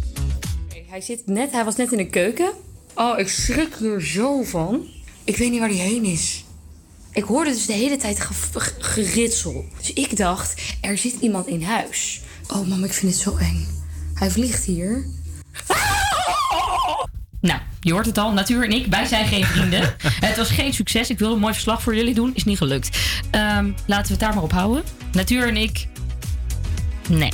Hij, 0.89 1.01
zit 1.01 1.21
net, 1.26 1.51
hij 1.51 1.65
was 1.65 1.76
net 1.76 1.91
in 1.91 1.97
de 1.97 2.07
keuken. 2.07 2.51
Oh, 2.95 3.19
ik 3.19 3.30
schrik 3.30 3.76
hier 3.80 4.01
zo 4.01 4.43
van. 4.43 4.88
Ik 5.24 5.38
weet 5.38 5.51
niet 5.51 5.59
waar 5.59 5.69
hij 5.69 5.78
heen 5.78 6.03
is. 6.05 6.43
Ik 7.11 7.24
hoorde 7.24 7.49
dus 7.51 7.65
de 7.65 7.74
hele 7.74 7.97
tijd 7.97 8.19
ge- 8.19 8.34
ge- 8.59 8.74
geritsel. 8.80 9.65
Dus 9.80 9.93
ik 9.93 10.17
dacht, 10.17 10.61
er 10.82 10.97
zit 10.97 11.15
iemand 11.19 11.47
in 11.47 11.63
huis. 11.63 12.21
Oh 12.53 12.67
mam, 12.67 12.83
ik 12.83 12.93
vind 12.93 13.11
het 13.11 13.21
zo 13.21 13.37
eng. 13.37 13.67
Hij 14.13 14.31
vliegt 14.31 14.63
hier. 14.63 15.05
Nou, 17.41 17.59
je 17.79 17.91
hoort 17.91 18.05
het 18.05 18.17
al. 18.17 18.31
Natuur 18.31 18.63
en 18.63 18.71
ik, 18.71 18.85
wij 18.85 19.05
zijn 19.05 19.27
geen 19.27 19.45
vrienden. 19.45 19.95
het 20.27 20.37
was 20.37 20.49
geen 20.49 20.73
succes. 20.73 21.09
Ik 21.09 21.19
wilde 21.19 21.33
een 21.33 21.39
mooi 21.39 21.53
verslag 21.53 21.81
voor 21.81 21.95
jullie 21.95 22.13
doen. 22.13 22.31
Is 22.33 22.43
niet 22.43 22.57
gelukt. 22.57 22.97
Ehm, 23.31 23.71
laten 23.85 24.05
we 24.05 24.11
het 24.11 24.19
daar 24.19 24.33
maar 24.33 24.43
op 24.43 24.51
houden. 24.51 24.83
Natuur 25.11 25.47
en 25.47 25.57
ik... 25.57 25.87
Nee. 27.09 27.31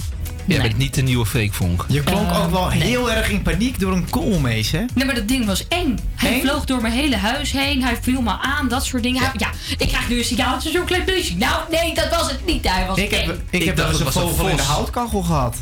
Jij 0.49 0.61
bent 0.61 0.77
niet 0.77 0.93
de 0.93 1.01
nieuwe 1.01 1.25
Freekvonk. 1.25 1.85
Je 1.87 2.03
klonk 2.03 2.29
Eh, 2.29 2.43
ook 2.43 2.51
wel 2.51 2.67
nee. 2.67 2.81
heel 2.81 3.11
erg 3.11 3.29
in 3.29 3.41
paniek 3.41 3.79
door 3.79 3.93
een 3.93 4.09
koolmees, 4.09 4.71
hè? 4.71 4.83
Nee, 4.93 5.05
maar 5.05 5.15
dat 5.15 5.27
ding 5.27 5.45
was 5.45 5.67
eng. 5.67 5.99
Hij 6.15 6.33
Eng? 6.33 6.41
vloog 6.41 6.65
door 6.65 6.81
mijn 6.81 6.93
hele 6.93 7.15
huis 7.17 7.51
heen. 7.51 7.83
Hij 7.83 7.97
viel 8.01 8.21
me 8.21 8.31
aan, 8.41 8.67
dat 8.67 8.85
soort 8.85 9.03
dingen. 9.03 9.21
Hij- 9.21 9.31
ja, 9.37 9.49
ik 9.77 9.87
krijg 9.87 10.09
nu 10.09 10.17
een 10.17 10.23
signaal. 10.23 10.55
Het 10.55 10.65
is 10.65 10.71
zo'n 10.71 10.85
klein 10.85 11.05
beestje. 11.05 11.35
Nou, 11.37 11.61
nee, 11.71 11.93
dat 11.93 12.09
was 12.09 12.31
het 12.31 12.45
niet. 12.45 12.69
Hij 12.69 12.87
was 12.87 12.97
Ik 12.97 13.11
eng. 13.11 13.27
heb, 13.27 13.39
ik 13.49 13.63
heb 13.63 13.75
wel 13.75 13.87
eens 13.89 13.99
een 13.99 14.11
vogel 14.11 14.47
in 14.47 14.55
de 14.55 14.61
houtkachel 14.61 15.21
gehad. 15.21 15.57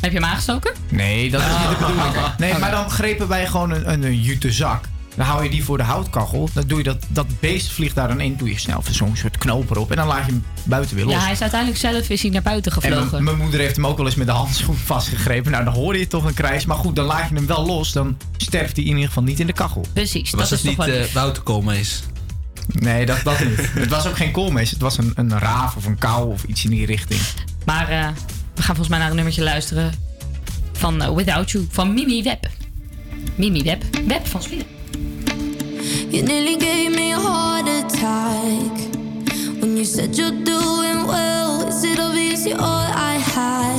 Heb 0.00 0.12
je 0.12 0.18
hem 0.18 0.26
aangestoken? 0.28 0.72
Nee, 0.88 1.30
dat 1.30 1.40
is 1.40 1.46
niet 1.46 1.68
de 1.78 1.84
bedoeling. 1.86 2.14
Nee, 2.38 2.58
maar 2.58 2.70
dan 2.70 2.90
grepen 2.90 3.28
wij 3.28 3.46
gewoon 3.46 3.70
een, 3.70 3.92
een, 3.92 4.02
een 4.02 4.20
jute 4.20 4.52
zak. 4.52 4.84
Dan 5.18 5.26
hou 5.26 5.42
je 5.44 5.50
die 5.50 5.64
voor 5.64 5.76
de 5.76 5.82
houtkachel. 5.84 6.48
Dan 6.52 6.64
doe 6.66 6.78
je 6.78 6.84
dat, 6.84 6.96
dat 7.08 7.26
beest 7.40 7.70
vliegt 7.72 7.94
daar 7.94 8.08
dan 8.08 8.20
in. 8.20 8.36
Doe 8.36 8.48
je 8.48 8.58
snel 8.58 8.82
zo'n 8.90 9.16
soort 9.16 9.38
knoop 9.38 9.70
erop. 9.70 9.90
En 9.90 9.96
dan 9.96 10.06
laat 10.06 10.26
je 10.26 10.32
hem 10.32 10.44
buiten 10.64 10.96
weer 10.96 11.04
los. 11.04 11.14
Ja, 11.14 11.20
hij 11.20 11.32
is 11.32 11.40
uiteindelijk 11.40 11.80
zelf 11.80 12.08
is 12.08 12.22
hij 12.22 12.30
naar 12.30 12.42
buiten 12.42 12.72
En 12.72 12.78
mijn- 12.80 12.92
gevlogen. 12.94 13.24
mijn 13.24 13.36
moeder 13.36 13.60
heeft 13.60 13.76
hem 13.76 13.86
ook 13.86 13.96
wel 13.96 14.06
eens 14.06 14.14
met 14.14 14.26
de 14.26 14.32
handschoen 14.32 14.76
vastgegrepen. 14.94 15.50
Nou, 15.52 15.64
dan 15.64 15.74
hoor 15.74 15.96
je 15.96 16.06
toch 16.06 16.24
een 16.24 16.34
krijs. 16.34 16.64
Maar 16.66 16.76
goed, 16.76 16.96
dan 16.96 17.04
laat 17.04 17.28
je 17.28 17.34
hem 17.34 17.46
wel 17.46 17.66
los. 17.66 17.92
Dan 17.92 18.16
sterft 18.36 18.76
hij 18.76 18.84
in 18.84 18.90
ieder 18.90 19.06
geval 19.06 19.22
niet 19.22 19.40
in 19.40 19.46
de 19.46 19.52
kachel. 19.52 19.84
Precies, 19.92 20.30
Was 20.30 20.50
het 20.50 20.62
niet 20.62 20.78
eh, 20.78 21.04
Wouter 21.12 21.42
Koolmees? 21.42 22.02
Nee, 22.72 23.06
dat, 23.06 23.20
dat 23.24 23.44
niet. 23.44 23.56
het 23.74 23.88
was 23.90 24.06
ook 24.06 24.16
geen 24.16 24.30
koolmees. 24.32 24.70
Het 24.70 24.80
was 24.80 24.98
een, 24.98 25.12
een 25.14 25.38
raaf 25.38 25.76
of 25.76 25.84
een 25.86 25.98
kou 25.98 26.32
of 26.32 26.44
iets 26.44 26.64
in 26.64 26.70
die 26.70 26.86
richting. 26.86 27.20
Maar 27.64 27.88
eh, 27.88 28.06
we 28.54 28.62
gaan 28.62 28.74
volgens 28.76 28.88
mij 28.88 28.98
naar 28.98 29.08
een 29.08 29.14
nummertje 29.14 29.42
luisteren 29.42 29.92
van 30.72 31.02
eh, 31.02 31.14
Without 31.14 31.50
You 31.50 31.66
van 31.70 31.94
Mimi 31.94 32.22
Web. 32.22 32.48
Mimi 33.34 33.62
Web. 33.62 33.84
Web 34.06 34.26
van 34.26 34.42
Spinnen. 34.42 34.66
You 36.12 36.22
nearly 36.22 36.56
gave 36.56 36.94
me 36.94 37.12
a 37.12 37.18
heart 37.18 37.68
attack 37.68 38.72
when 39.60 39.76
you 39.76 39.84
said 39.84 40.16
you're 40.16 40.30
doing 40.30 41.06
well. 41.06 41.66
Is 41.68 41.84
it 41.84 41.98
obvious 41.98 42.46
you're 42.46 42.60
all 42.60 42.86
I 43.10 43.14
had? 43.14 43.78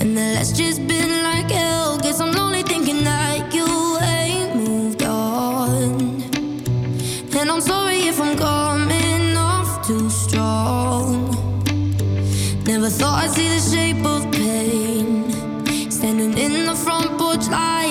And 0.00 0.16
the 0.16 0.26
last 0.34 0.56
just 0.56 0.86
been 0.86 1.22
like 1.22 1.50
hell. 1.50 1.98
Guess 1.98 2.20
I'm 2.20 2.36
only 2.36 2.62
thinking 2.62 3.02
that 3.04 3.54
you 3.54 3.66
ain't 4.02 4.56
moved 4.56 5.02
on. 5.02 6.22
And 7.38 7.50
I'm 7.50 7.60
sorry 7.60 8.00
if 8.12 8.20
I'm 8.20 8.36
coming 8.36 9.36
off 9.36 9.86
too 9.86 10.08
strong. 10.10 11.30
Never 12.64 12.88
thought 12.88 13.24
I'd 13.24 13.30
see 13.30 13.48
the 13.48 13.60
shape 13.60 14.04
of 14.06 14.30
pain. 14.32 15.30
Standing 15.90 16.36
in 16.38 16.66
the 16.66 16.74
front 16.74 17.18
porch 17.18 17.46
light, 17.48 17.83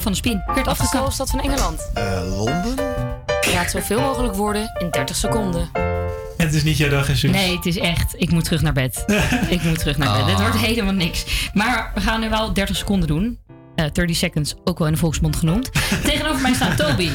Van 0.00 0.12
de 0.12 0.18
spin. 0.18 0.42
Werd 0.54 0.66
afgekapt. 0.66 0.96
hoofdstad 1.04 1.30
van 1.30 1.40
Engeland? 1.40 1.90
Londen? 2.28 2.74
Laat 3.54 3.70
zoveel 3.70 4.00
mogelijk 4.00 4.34
worden 4.34 4.72
in 4.78 4.90
30 4.90 5.16
seconden. 5.16 5.68
Het 6.36 6.54
is 6.54 6.62
niet 6.62 6.76
jouw 6.76 6.88
dag, 6.90 7.06
Jesus. 7.08 7.30
Nee, 7.30 7.56
het 7.56 7.66
is 7.66 7.78
echt. 7.78 8.14
Ik 8.16 8.30
moet 8.30 8.44
terug 8.44 8.62
naar 8.62 8.72
bed. 8.72 9.04
ik 9.48 9.62
moet 9.62 9.78
terug 9.78 9.96
naar 9.96 10.12
bed. 10.12 10.20
Ah. 10.20 10.26
Dit 10.26 10.40
wordt 10.40 10.56
helemaal 10.56 10.92
niks. 10.92 11.50
Maar 11.54 11.90
we 11.94 12.00
gaan 12.00 12.20
nu 12.20 12.28
wel 12.28 12.52
30 12.52 12.76
seconden 12.76 13.08
doen. 13.08 13.38
Eh 13.74 13.86
30 13.92 14.16
seconds, 14.16 14.54
ook 14.64 14.78
wel 14.78 14.86
in 14.86 14.92
de 14.92 14.98
volksmond 14.98 15.36
genoemd. 15.36 15.70
Tegenover 16.04 16.40
mij 16.42 16.54
staan 16.54 16.76
Toby 16.76 17.10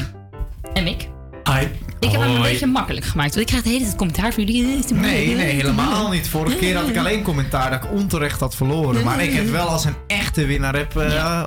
en 0.72 0.84
Mick. 0.84 1.08
Hi. 1.44 1.66
Ik 2.00 2.10
heb 2.10 2.20
hem 2.20 2.30
een 2.30 2.36
Hoi. 2.36 2.50
beetje 2.50 2.66
makkelijk 2.66 3.06
gemaakt. 3.06 3.28
Want 3.34 3.40
ik 3.40 3.46
krijg 3.46 3.62
de 3.62 3.68
hele 3.70 3.84
tijd 3.84 3.96
commentaar 3.96 4.32
van 4.32 4.44
jullie. 4.44 4.62
Eh, 4.84 4.90
Nee, 4.90 5.26
nee, 5.34 5.46
eh, 5.46 5.52
helemaal 5.52 6.10
niet. 6.10 6.28
Vorige 6.28 6.56
keer 6.56 6.76
had 6.76 6.88
ik 6.88 6.96
alleen 7.02 7.22
commentaar 7.22 7.70
dat 7.70 7.84
ik 7.84 7.90
onterecht 7.92 8.40
had 8.40 8.54
verloren. 8.54 9.04
Maar 9.04 9.22
ik 9.22 9.32
heb 9.32 9.50
wel 9.50 9.66
als 9.68 9.84
een 9.84 9.94
echte 10.06 10.46
winnaar 10.46 10.74
heb, 10.76 10.96
eh, 10.96 11.42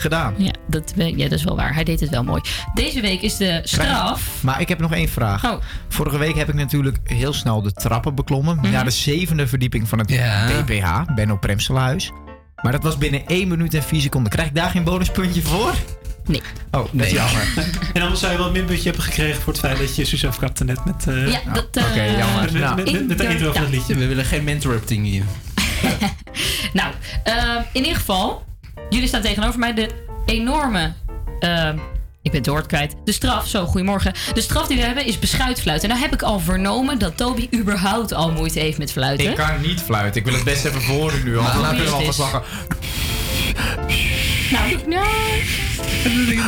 gedaan. 0.00 0.34
Ja 0.38 0.50
dat, 0.68 0.92
ja, 0.96 1.28
dat 1.28 1.38
is 1.38 1.44
wel 1.44 1.56
waar. 1.56 1.74
Hij 1.74 1.84
deed 1.84 2.00
het 2.00 2.10
wel 2.10 2.24
mooi. 2.24 2.40
Deze 2.74 3.00
week 3.00 3.20
is 3.22 3.36
de 3.36 3.60
straf. 3.64 4.42
Maar 4.42 4.60
ik 4.60 4.68
heb 4.68 4.78
nog 4.78 4.92
één 4.92 5.08
vraag. 5.08 5.44
Oh. 5.44 5.52
Vorige 5.88 6.18
week 6.18 6.36
heb 6.36 6.48
ik 6.48 6.54
natuurlijk 6.54 6.98
heel 7.04 7.32
snel 7.32 7.62
de 7.62 7.72
trappen 7.72 8.14
beklommen. 8.14 8.56
Mhm. 8.56 8.70
Naar 8.70 8.84
de 8.84 8.90
zevende 8.90 9.46
verdieping 9.46 9.88
van 9.88 9.98
het 9.98 10.06
BPH, 10.06 11.14
Benno 11.14 11.36
Premselhuis. 11.36 12.10
Maar 12.62 12.72
dat 12.72 12.82
was 12.82 12.98
binnen 12.98 13.22
1 13.26 13.48
minuut 13.48 13.74
en 13.74 13.82
4 13.82 14.00
seconden. 14.00 14.32
Krijg 14.32 14.48
ik 14.48 14.54
daar 14.54 14.70
geen 14.70 14.84
bonuspuntje 14.84 15.42
voor? 15.42 15.74
Nee. 16.26 16.42
Oh, 16.70 16.84
dat 16.92 17.06
is 17.06 17.12
jammer. 17.12 17.48
En 17.94 18.02
anders 18.02 18.20
zou 18.20 18.32
je 18.32 18.38
wel 18.38 18.46
een 18.46 18.52
minpuntje 18.52 18.84
hebben 18.84 19.02
gekregen 19.02 19.42
voor 19.42 19.52
het 19.52 19.62
feit 19.62 19.78
dat 19.78 19.96
je 19.96 20.04
Suus 20.04 20.26
afkapte 20.26 20.64
net 20.64 20.84
met... 20.84 21.06
eh, 21.08 21.28
Ja, 21.30 21.40
dat, 21.52 21.66
eh, 21.72 21.84
Oké, 21.84 22.02
jammer. 22.02 22.42
Met, 22.42 22.52
met, 22.52 22.62
Nou. 22.62 22.76
met, 22.76 22.92
met, 22.92 23.08
met 23.08 23.18
de 23.18 23.28
intro 23.28 23.52
van 23.52 23.60
het 23.62 23.70
liedje. 23.70 23.94
We 23.94 24.06
willen 24.06 24.24
geen 24.24 24.44
mentorrupting 24.44 25.04
hier. 25.06 25.22
Nou, 26.72 26.92
ehm, 27.24 27.60
in 27.72 27.80
ieder 27.82 27.96
geval, 27.96 28.44
jullie 28.96 29.08
staan 29.08 29.22
tegenover 29.22 29.58
mij. 29.58 29.74
De 29.74 29.88
enorme. 30.26 30.92
ehm, 31.40 31.78
ik 32.22 32.32
ben 32.32 32.40
het 32.40 32.50
woord 32.50 32.66
kwijt. 32.66 32.94
De 33.04 33.12
straf, 33.12 33.48
zo, 33.48 33.66
goedemorgen. 33.66 34.12
De 34.34 34.40
straf 34.40 34.66
die 34.66 34.76
we 34.76 34.82
hebben 34.82 35.04
is 35.06 35.18
beschuitfluiten. 35.18 35.88
En 35.88 35.94
nou 35.96 36.08
heb 36.10 36.14
ik 36.20 36.22
al 36.26 36.40
vernomen 36.40 36.98
dat 36.98 37.16
Toby 37.16 37.48
überhaupt 37.54 38.12
al 38.12 38.30
moeite 38.32 38.58
heeft 38.58 38.78
met 38.78 38.92
fluiten. 38.92 39.30
Ik 39.30 39.36
kan 39.36 39.60
niet 39.60 39.80
fluiten. 39.80 40.20
Ik 40.20 40.26
wil 40.26 40.34
het 40.34 40.44
best 40.44 40.64
even 40.64 40.82
voor 40.82 41.12
u 41.12 41.22
nu. 41.24 41.30
We 41.30 41.42
probeer 41.42 41.90
alvast 41.90 42.06
het 42.06 42.18
lachen. 42.18 42.42
Nou, 44.50 44.88
nou. 44.88 45.06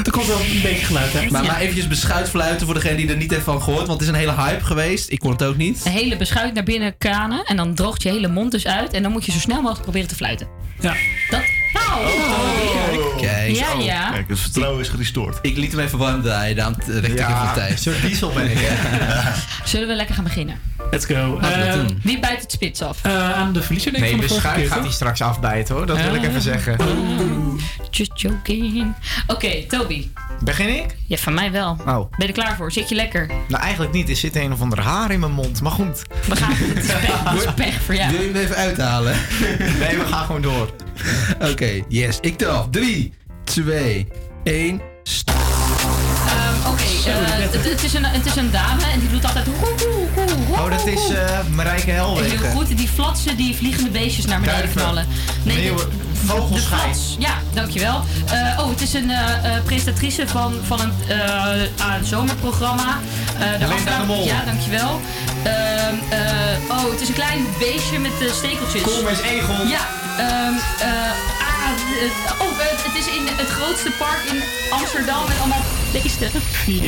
Er 0.05 0.11
komt 0.11 0.26
wel 0.26 0.40
een 0.40 0.61
beetje 0.62 0.84
geluid 0.84 1.16
uit. 1.16 1.30
Maar, 1.30 1.44
maar 1.44 1.61
eventjes 1.61 1.88
beschuitfluiten 1.88 2.66
voor 2.66 2.74
degene 2.74 2.96
die 2.96 3.09
er 3.11 3.16
niet 3.16 3.30
heeft 3.30 3.44
van 3.44 3.62
gehoord. 3.62 3.86
Want 3.86 4.01
het 4.01 4.09
is 4.09 4.09
een 4.09 4.14
hele 4.14 4.34
hype 4.34 4.64
geweest. 4.64 5.11
Ik 5.11 5.18
kon 5.18 5.30
het 5.32 5.42
ook 5.44 5.57
niet. 5.57 5.80
Een 5.84 5.92
hele 5.92 6.16
beschuit 6.16 6.55
naar 6.55 6.62
binnen 6.64 6.99
kranen. 6.99 7.44
En 7.44 7.57
dan 7.57 7.74
droogt 7.74 8.03
je 8.03 8.09
hele 8.09 8.28
mond 8.28 8.51
dus 8.53 8.66
uit. 8.66 8.92
En 8.92 9.03
dan 9.03 9.12
moet 9.12 9.24
je 9.24 9.32
zo 9.32 9.38
snel 9.38 9.57
mogelijk 9.61 9.82
proberen 9.82 10.09
te 10.09 10.14
fluiten. 10.14 10.49
Ja. 10.80 10.94
Dat. 11.30 11.40
Toby. 11.89 13.20
Kijk. 13.26 13.57
Ja, 13.57 13.72
ja. 13.80 14.11
Kijk, 14.11 14.28
het 14.28 14.41
vertrouwen 14.41 14.80
is 14.80 14.89
gerestoord. 14.89 15.39
Ik 15.43 15.57
liet 15.57 15.72
hem 15.72 15.80
even 15.80 15.99
warm 15.99 16.22
draaien. 16.22 16.57
Daarom 16.57 16.74
recht 16.86 17.09
ik 17.09 17.18
Ja, 17.18 17.43
even 17.43 17.55
tijd. 17.55 17.80
Zo'n 17.82 17.95
diesel 18.03 18.32
ben 18.32 18.51
ik, 18.51 18.57
hè? 18.61 19.30
Zullen 19.70 19.89
we 19.89 19.95
lekker 19.95 20.14
gaan 20.14 20.24
beginnen? 20.24 20.61
Let's 20.91 21.05
go. 21.07 21.39
Eh. 21.43 21.74
Wie 22.03 22.18
bijt 22.20 22.41
het 22.43 22.53
spits 22.53 22.82
af? 22.82 22.99
eh, 23.03 23.32
aan 23.32 23.53
de 23.53 23.62
verliezer 23.62 23.93
denk 23.93 24.05
ik 24.05 24.11
Nee, 24.11 24.28
van 24.28 24.36
de 24.36 24.43
keer, 24.61 24.68
gaat 24.70 24.80
hij 24.82 24.91
straks 24.91 25.20
afbijten 25.22 25.74
hoor. 25.74 25.86
Dat 25.86 25.97
wil 26.03 26.14
ik 26.14 26.20
Ah. 26.20 26.26
even 26.28 26.41
zeggen. 26.41 26.76
Just 27.91 28.11
joking. 28.20 28.95
Oké, 29.26 29.64
Toby. 29.68 30.09
Begin 30.41 30.68
ik? 30.76 30.97
Ja, 31.07 31.16
van 31.16 31.34
mij 31.34 31.53
wel. 31.53 31.70
Oh. 31.86 31.86
Ben 31.86 32.09
je 32.16 32.26
er 32.26 32.32
klaar 32.32 32.57
voor? 32.57 32.72
Zit 32.72 32.89
je 32.89 32.95
lekker? 32.95 33.26
Nou, 33.49 33.62
eigenlijk 33.62 33.93
niet. 33.93 34.09
Er 34.09 34.16
zit 34.16 34.36
een 34.36 34.53
of 34.53 34.61
ander 34.61 34.80
haar 34.80 35.11
in 35.11 35.20
mijn 35.20 35.32
mond. 35.32 35.62
Maar 35.62 35.72
goed. 35.72 36.03
We 36.28 36.36
gaan. 36.36 36.53
Het 36.55 36.84
is 36.84 36.91
pech, 36.93 37.30
het 37.30 37.45
is 37.45 37.55
pech 37.55 37.82
voor 37.82 37.95
jou. 37.95 38.11
Wil 38.12 38.20
je 38.20 38.26
hem 38.32 38.36
even 38.36 38.57
uithalen? 38.57 39.14
Nee, 39.59 39.99
we 39.99 40.05
gaan 40.11 40.24
gewoon 40.26 40.43
door. 40.43 40.70
Oké, 41.51 41.77
yes. 41.88 42.18
Ik 42.20 42.36
tel. 42.38 42.68
3, 42.70 43.12
2, 43.44 44.06
1. 44.44 44.80
Ehm, 46.26 46.68
Oké, 46.72 46.82
eh, 46.82 47.14
het, 47.16 47.64
het 47.70 47.82
is 47.84 47.94
een, 47.94 48.04
het 48.04 48.26
is 48.26 48.36
een 48.36 48.50
dame 48.50 48.82
en 48.92 49.00
die 49.00 49.08
doet 49.08 49.24
altijd. 49.24 49.46
Oh, 50.50 50.70
dat 50.70 50.86
is 50.86 51.08
eh 51.08 51.38
Marijke 51.54 51.90
Heel 51.90 52.14
Helwegen. 52.16 52.50
goed, 52.50 52.76
die 52.76 52.88
flatsen, 52.88 53.36
die 53.36 53.54
vliegende 53.56 53.90
beestjes 53.90 54.24
naar 54.26 54.40
beneden 54.40 54.58
Duiven. 54.60 54.80
knallen. 54.80 55.06
De- 55.44 56.06
Vogelschijn. 56.24 56.94
Ja, 57.18 57.34
dankjewel. 57.52 58.02
Eh, 58.26 58.58
oh, 58.60 58.68
het 58.70 58.80
is 58.80 58.92
een 58.94 59.10
eh, 59.10 59.56
eh, 59.56 59.62
presentatrice 59.64 60.28
van, 60.28 60.54
van 60.66 60.80
een, 60.80 60.92
eh, 61.08 61.16
het 61.82 62.06
zomerprogramma. 62.06 62.98
Eh, 63.38 63.58
de 63.60 63.74
Linda 63.74 63.98
de 64.00 64.06
Mol. 64.06 64.24
Ja, 64.24 64.44
dankjewel. 64.44 65.00
Ehm, 65.42 65.94
eh, 66.08 66.20
oh, 66.70 66.90
het 66.90 67.00
is 67.00 67.08
een 67.08 67.14
klein 67.14 67.46
beestje 67.58 67.98
met 67.98 68.10
de 68.18 68.32
stekeltjes. 68.34 68.82
Koolmees 68.82 69.20
Egel. 69.20 69.66
Ja, 69.66 69.80
ehm, 70.18 70.52
oh, 72.40 72.61
eh, 72.61 72.66
het 72.86 72.96
is 72.99 73.07
in 73.16 73.26
het 73.36 73.49
grootste 73.49 73.90
park 73.99 74.18
in 74.32 74.42
Amsterdam 74.70 75.26
met 75.28 75.38
allemaal 75.38 75.62
beesten. 75.92 76.30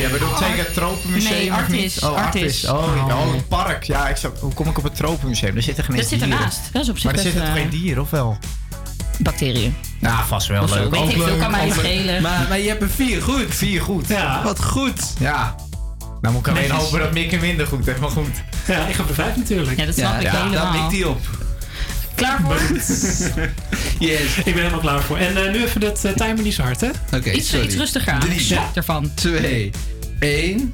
Je 0.01 0.09
bedoelt 0.11 0.37
zeker 0.37 0.57
het 0.57 0.73
Tropenmuseum 0.73 1.33
Nee, 1.37 1.53
Artis. 1.53 1.99
Oh, 2.03 2.15
Artis. 2.15 2.41
Artis. 2.41 2.69
Oh, 2.69 2.95
ik- 3.07 3.13
oh, 3.13 3.33
het 3.33 3.47
park. 3.47 3.83
Ja, 3.83 4.07
ik 4.09 4.15
zou, 4.17 4.33
hoe 4.39 4.53
kom 4.53 4.67
ik 4.67 4.77
op 4.77 4.83
het 4.83 4.95
Tropenmuseum? 4.95 5.55
Er 5.55 5.61
zitten 5.61 5.83
geen 5.83 5.95
Dat 5.95 6.01
eens 6.01 6.11
zit 6.11 6.19
dieren. 6.19 6.37
ernaast. 6.37 6.59
Dat 6.71 6.81
is 6.81 6.89
op 6.89 6.95
zich 6.95 7.03
Maar 7.05 7.13
er 7.13 7.19
zitten 7.21 7.41
toch 7.41 7.49
eh, 7.55 7.55
geen 7.61 7.69
dieren, 7.69 8.01
of 8.03 8.09
wel? 8.09 8.37
Bacteriën. 9.17 9.75
Nou, 9.99 10.25
vast 10.27 10.47
wel 10.47 10.63
Of 10.63 10.73
leuk. 10.73 10.89
weet 10.91 11.09
ik 11.15 11.21
veel, 11.21 11.37
kan 11.37 11.51
mij 11.51 11.69
schelen. 11.71 12.21
Maar, 12.21 12.45
maar 12.49 12.59
je 12.59 12.67
hebt 12.67 12.81
er 12.81 12.89
vier 12.89 13.21
goed. 13.21 13.45
Vier 13.55 13.81
goed. 13.81 14.07
Ja. 14.07 14.43
Wat 14.43 14.63
goed. 14.63 14.99
Ja. 15.19 15.55
Nou 16.21 16.33
moet 16.33 16.45
ik 16.47 16.51
alleen 16.53 16.67
Netjes. 16.67 16.83
hopen 16.83 16.99
dat 16.99 17.11
Mick 17.13 17.31
en 17.31 17.39
Minder 17.39 17.67
goed 17.67 17.85
heeft, 17.85 17.99
maar 17.99 18.09
goed. 18.09 18.27
Ja, 18.67 18.85
ik 18.87 18.95
ga 18.95 19.03
voor 19.03 19.15
vijf 19.15 19.35
natuurlijk. 19.35 19.79
Ja, 19.79 19.85
dat 19.85 19.95
snap 19.95 20.15
ik 20.15 20.21
ja, 20.21 20.31
helemaal. 20.31 20.71
daar 20.73 20.81
mikt 20.81 20.91
hij 20.91 21.03
op. 21.03 21.19
Klaar 22.21 22.39
voor? 22.43 22.59
Yes. 23.99 24.37
Ik 24.37 24.43
ben 24.43 24.55
helemaal 24.55 24.79
klaar 24.79 25.01
voor. 25.01 25.17
En 25.17 25.45
eh, 25.45 25.51
nu 25.51 25.63
even 25.63 25.81
dat 25.81 26.05
eh, 26.05 26.11
timer 26.11 26.43
niet 26.43 26.53
zo 26.53 26.61
hard, 26.61 26.81
hè? 26.81 26.89
Oké, 27.15 27.31
iets, 27.31 27.49
sorry. 27.49 27.65
iets 27.65 27.75
rustiger 27.75 28.13
aan. 28.13 28.19
Drie. 28.19 28.59
Ervan. 28.73 29.11
2, 29.13 29.71
1. 30.19 30.73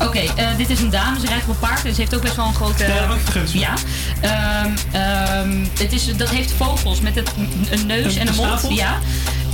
Oké, 0.00 0.18
eh, 0.18 0.56
dit 0.56 0.70
is 0.70 0.80
een 0.80 0.90
dame. 0.90 1.20
Ze 1.20 1.26
rijdt 1.26 1.42
op 1.42 1.48
een 1.48 1.58
paard 1.58 1.84
en 1.84 1.94
ze 1.94 2.00
heeft 2.00 2.14
ook 2.14 2.22
best 2.22 2.36
wel 2.36 2.46
een 2.46 2.54
grote... 2.54 2.84
Ja, 2.84 3.16
vergunst? 3.18 3.52
Ja. 3.52 3.74
Ehm, 4.20 4.70
ehm, 4.92 5.64
het 5.78 5.92
is, 5.92 6.16
dat 6.16 6.28
heeft 6.28 6.52
vogels 6.52 7.00
met 7.00 7.14
het, 7.14 7.30
een 7.70 7.86
neus 7.86 8.14
Een 8.14 8.20
en 8.20 8.28
een 8.28 8.34
mond. 8.34 8.66
Ja. 8.68 8.98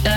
Eh, 0.02 0.12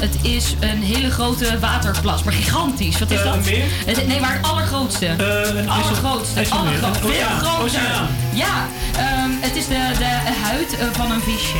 het 0.00 0.16
is 0.22 0.54
een 0.60 0.82
hele 0.82 1.10
grote 1.10 1.58
waterplas, 1.58 2.22
maar 2.22 2.32
gigantisch. 2.32 2.98
Wat 2.98 3.10
is 3.10 3.18
Eh, 3.18 3.24
dat? 3.24 3.34
een 3.34 3.42
meer? 3.42 3.64
Het, 3.86 4.06
nee, 4.06 4.20
maar 4.20 4.32
het 4.32 4.46
allergrootste. 4.50 5.06
een 5.06 5.56
het 5.56 5.68
allergrootste. 5.68 6.36
IJsselmeer. 6.38 6.68
Allergrootste. 6.84 7.04
Oh, 7.06 7.10
Veel 7.10 7.20
ja, 7.20 7.38
groter. 7.38 7.64
oceaan. 7.64 8.08
Ja, 8.34 8.66
ehm, 8.96 9.30
het 9.40 9.56
is 9.56 9.66
de, 9.66 9.80
de 9.98 10.12
huid 10.48 10.70
eh, 10.78 10.86
van 10.92 11.10
een 11.10 11.20
visje. 11.20 11.56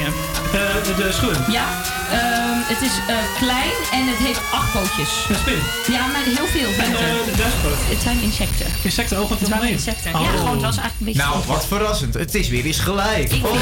Eh, 0.53 0.85
de, 0.87 0.95
de 1.03 1.13
schoen. 1.13 1.53
Ja, 1.59 1.67
ehm, 2.11 2.59
het 2.73 2.81
is 2.89 2.95
eh, 3.09 3.15
klein 3.43 3.75
en 3.93 4.03
het 4.13 4.19
heeft 4.27 4.41
acht 4.53 4.73
pootjes. 4.73 5.11
Een 5.29 5.37
spin. 5.45 5.61
Ja, 5.95 6.03
maar 6.13 6.23
heel 6.37 6.47
veel 6.57 6.69
En 6.69 6.75
venten. 6.75 7.07
eh, 7.09 7.25
de 7.31 7.35
duizendpoot. 7.37 7.79
Het 7.95 8.03
zijn 8.03 8.19
insecten. 8.23 8.67
Insecten, 8.83 9.23
oh, 9.23 9.29
wat 9.29 9.39
Het 9.41 9.61
mee? 9.61 9.71
insecten. 9.73 10.15
Oh. 10.15 10.21
Ja, 10.25 10.31
gewoon, 10.31 10.53
het 10.59 10.63
was 10.71 10.77
eigenlijk 10.79 10.99
een 10.99 11.07
beetje... 11.07 11.23
Nou, 11.23 11.35
wat 11.47 11.65
verrassend. 11.67 12.15
Het 12.15 12.35
is 12.35 12.49
weer 12.49 12.65
eens 12.65 12.79
gelijk. 12.79 13.33
Ik- 13.33 13.45
Oh, 13.47 13.53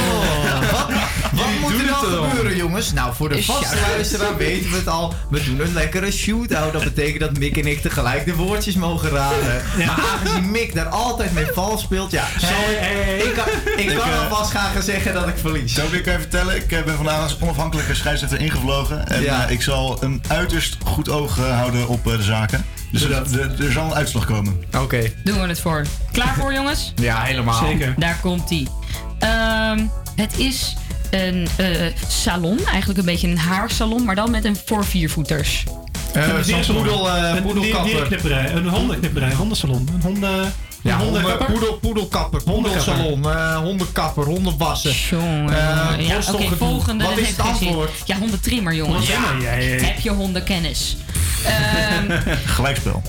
wat 0.72 0.86
wat 1.32 1.46
moet 1.60 1.70
doen 1.70 1.80
er 1.80 1.86
nou 1.86 2.12
het 2.22 2.28
gebeuren, 2.30 2.56
jongens? 2.56 2.92
Nou, 2.92 3.14
voor 3.14 3.28
de 3.28 3.42
vaste. 3.44 3.76
Luisteraar 3.94 4.36
weten 4.36 4.70
we 4.70 4.76
het 4.76 4.88
al. 4.88 5.14
We 5.30 5.44
doen 5.44 5.60
een 5.60 5.72
lekkere 5.72 6.10
shootout. 6.12 6.72
Dat 6.72 6.84
betekent 6.84 7.20
dat 7.20 7.38
Mick 7.38 7.56
en 7.56 7.66
ik 7.66 7.80
tegelijk 7.80 8.24
de 8.24 8.34
woordjes 8.34 8.74
mogen 8.74 9.10
raden. 9.10 9.62
Maar 9.86 10.00
aangezien 10.12 10.50
Mick 10.50 10.74
daar 10.74 10.88
altijd 10.88 11.32
mee 11.32 11.46
vals 11.54 11.82
speelt, 11.82 12.10
ja. 12.10 12.24
Zal 12.38 12.48
ik, 12.50 13.24
ik 13.24 13.32
kan, 13.34 13.44
ik 13.76 13.90
Ik, 13.90 13.96
kan 13.98 14.08
eh, 14.10 14.22
alvast 14.22 14.50
gaan 14.50 14.82
zeggen 14.82 15.14
dat 15.14 15.28
ik 15.28 15.34
verlies. 15.38 15.74
Zo 15.74 15.90
wil 15.90 15.98
ik 15.98 16.06
even 16.06 16.20
vertellen. 16.20 16.56
Ik 16.56 16.72
eh, 16.72 16.82
ben 16.82 16.96
vandaag 16.96 17.22
als 17.22 17.36
onafhankelijke 17.40 17.94
scheidsrechter 17.94 18.40
ingevlogen. 18.40 19.08
En 19.08 19.22
Ja. 19.22 19.44
eh, 19.46 19.50
ik 19.50 19.62
zal 19.62 20.02
een 20.02 20.22
uiterst 20.28 20.76
goed 20.84 21.08
oog 21.10 21.36
houden 21.36 21.88
op 21.88 22.06
eh, 22.10 22.16
de 22.16 22.22
zaken. 22.22 22.64
Dus 22.92 23.02
er, 23.02 23.12
er- 23.12 23.64
er 23.64 23.72
zal 23.72 23.84
een 23.84 23.94
uitslag 23.94 24.24
komen. 24.26 24.64
Oké. 24.78 25.12
Doen 25.24 25.40
we 25.40 25.46
het 25.48 25.60
voor. 25.60 25.84
Klaar 26.12 26.34
voor, 26.34 26.52
jongens? 26.52 26.92
Ja, 26.96 27.22
helemaal. 27.22 27.64
Zeker. 27.66 27.94
Daar 27.98 28.18
komt-ie. 28.22 28.68
Ehm, 29.18 29.78
het 30.16 30.38
is 30.38 30.76
een 31.10 31.48
eh, 31.56 31.86
salon, 32.08 32.58
eigenlijk 32.66 32.98
een 32.98 33.04
beetje 33.04 33.28
een 33.28 33.38
haarsalon, 33.38 34.04
maar 34.04 34.14
dan 34.14 34.30
met 34.30 34.44
een 34.44 34.56
voor 34.64 34.84
viervoeters. 34.84 35.64
Eh, 36.14 36.28
Een 36.28 36.74
poedel, 36.74 37.10
eh, 37.10 37.34
Een 37.36 37.84
dierenknipperij. 37.84 38.52
Een 38.52 38.68
hondenknipperij. 38.68 39.34
Hondensalon. 39.34 39.88
Een 39.94 40.00
honden... 40.02 40.52
Ja, 40.82 40.96
hondenkapper. 40.98 41.46
poedel, 41.46 41.72
poedelkapper, 41.74 42.40
Hondenkapper. 42.44 42.92
poedelsalon, 42.94 43.32
eh, 43.32 43.56
hondenkapper, 43.56 44.24
hondenwassen. 44.24 44.92
Jongen. 45.10 45.48
Eh, 45.98 46.08
ja, 46.08 46.16
oké, 46.32 46.56
volgende. 46.56 47.04
Wat 47.04 47.18
is 47.18 47.28
het 47.28 47.40
antwoord? 47.40 47.90
Ja, 48.04 48.16
hondentrimmer, 48.18 48.74
jongens. 48.74 49.06
Ja, 49.06 49.18
ja, 49.40 49.52
ja. 49.52 49.82
Heb 49.84 49.98
je 50.00 50.10
hondenkennis? 50.10 50.96
Ehm, 51.44 52.20
Gelijkspel. 52.54 53.02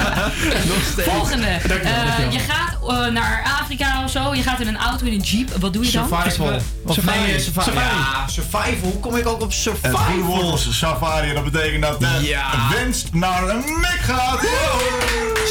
volgende. 1.14 1.46
Eh, 1.46 2.32
je 2.32 2.38
gaat 2.38 2.76
naar 3.12 3.56
Afrika 3.60 4.04
of 4.04 4.10
zo. 4.10 4.34
Je 4.34 4.42
gaat 4.42 4.60
in 4.60 4.66
een 4.68 4.76
auto, 4.76 5.06
in 5.06 5.12
een 5.12 5.18
jeep. 5.20 5.50
Wat 5.60 5.72
doe 5.72 5.84
je 5.84 5.90
dan? 5.92 6.08
Survival. 6.08 6.60
Of 6.86 7.04
nee, 7.04 7.40
survival. 7.40 7.62
Safari. 7.62 7.86
Ja, 7.96 8.28
survival. 8.28 8.90
Hoe 8.90 9.00
kom 9.00 9.16
ik 9.16 9.26
ook 9.26 9.42
op 9.42 9.50
Het 9.52 9.64
woord 9.64 9.82
survival? 9.82 10.54
is 10.54 10.78
safari. 10.78 11.32
Dat 11.34 11.44
betekent 11.50 11.82
dat 11.82 12.00
de 12.00 12.18
Ja. 12.22 12.50
winst 12.76 13.12
naar 13.12 13.48
een 13.48 13.64
Mick 13.80 13.98
gaat. 14.02 14.40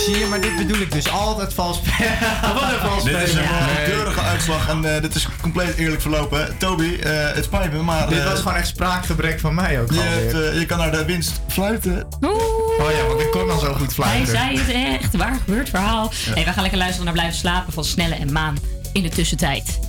Zie 0.05 0.17
je, 0.17 0.25
maar 0.25 0.41
dit 0.41 0.55
bedoel 0.55 0.77
ik 0.81 0.91
dus 0.91 1.09
altijd 1.17 1.53
vals 1.53 1.81
Wat 2.53 2.61
een 2.61 2.79
vals 2.89 3.03
Dit 3.03 3.15
is 3.15 3.21
een 3.33 3.43
spelen. 3.43 3.49
eh, 3.77 3.83
keurige 3.85 4.21
uitslag 4.21 4.69
en 4.69 4.95
eh, 4.95 5.01
dit 5.01 5.15
is 5.15 5.27
compleet 5.41 5.75
eerlijk 5.75 6.01
verlopen. 6.01 6.57
Toby, 6.57 6.97
eh, 7.03 7.11
het 7.33 7.43
spijt 7.43 7.71
me, 7.73 7.81
maar 7.81 8.09
Dit 8.09 8.23
was 8.23 8.39
gewoon 8.39 8.57
echt 8.57 8.67
spraakgebrek 8.67 9.39
van 9.39 9.55
mij 9.55 9.81
ook 9.81 9.91
je, 9.91 9.99
hebt, 9.99 10.59
je 10.59 10.65
kan 10.65 10.77
naar 10.77 10.91
de 10.91 11.05
winst 11.05 11.41
fluiten. 11.47 12.07
Oeh. 12.21 12.33
Oh 12.79 12.91
ja, 12.91 13.07
want 13.07 13.19
ik 13.21 13.31
kon 13.31 13.49
al 13.51 13.59
zo 13.59 13.73
goed 13.73 13.79
Hij 13.85 13.89
fluiten. 14.25 14.27
zei 14.27 14.59
het 14.59 15.01
echt. 15.01 15.15
Waar 15.15 15.35
gebeurt 15.45 15.69
verhaal? 15.69 16.11
Hey, 16.33 16.43
we 16.45 16.51
gaan 16.51 16.61
lekker 16.61 16.77
luisteren 16.79 17.05
naar 17.05 17.13
Blijven 17.13 17.37
slapen 17.37 17.73
van 17.73 17.83
Snelle 17.85 18.15
en 18.15 18.31
Maan 18.31 18.57
in 18.93 19.01
de 19.03 19.09
tussentijd. 19.09 19.79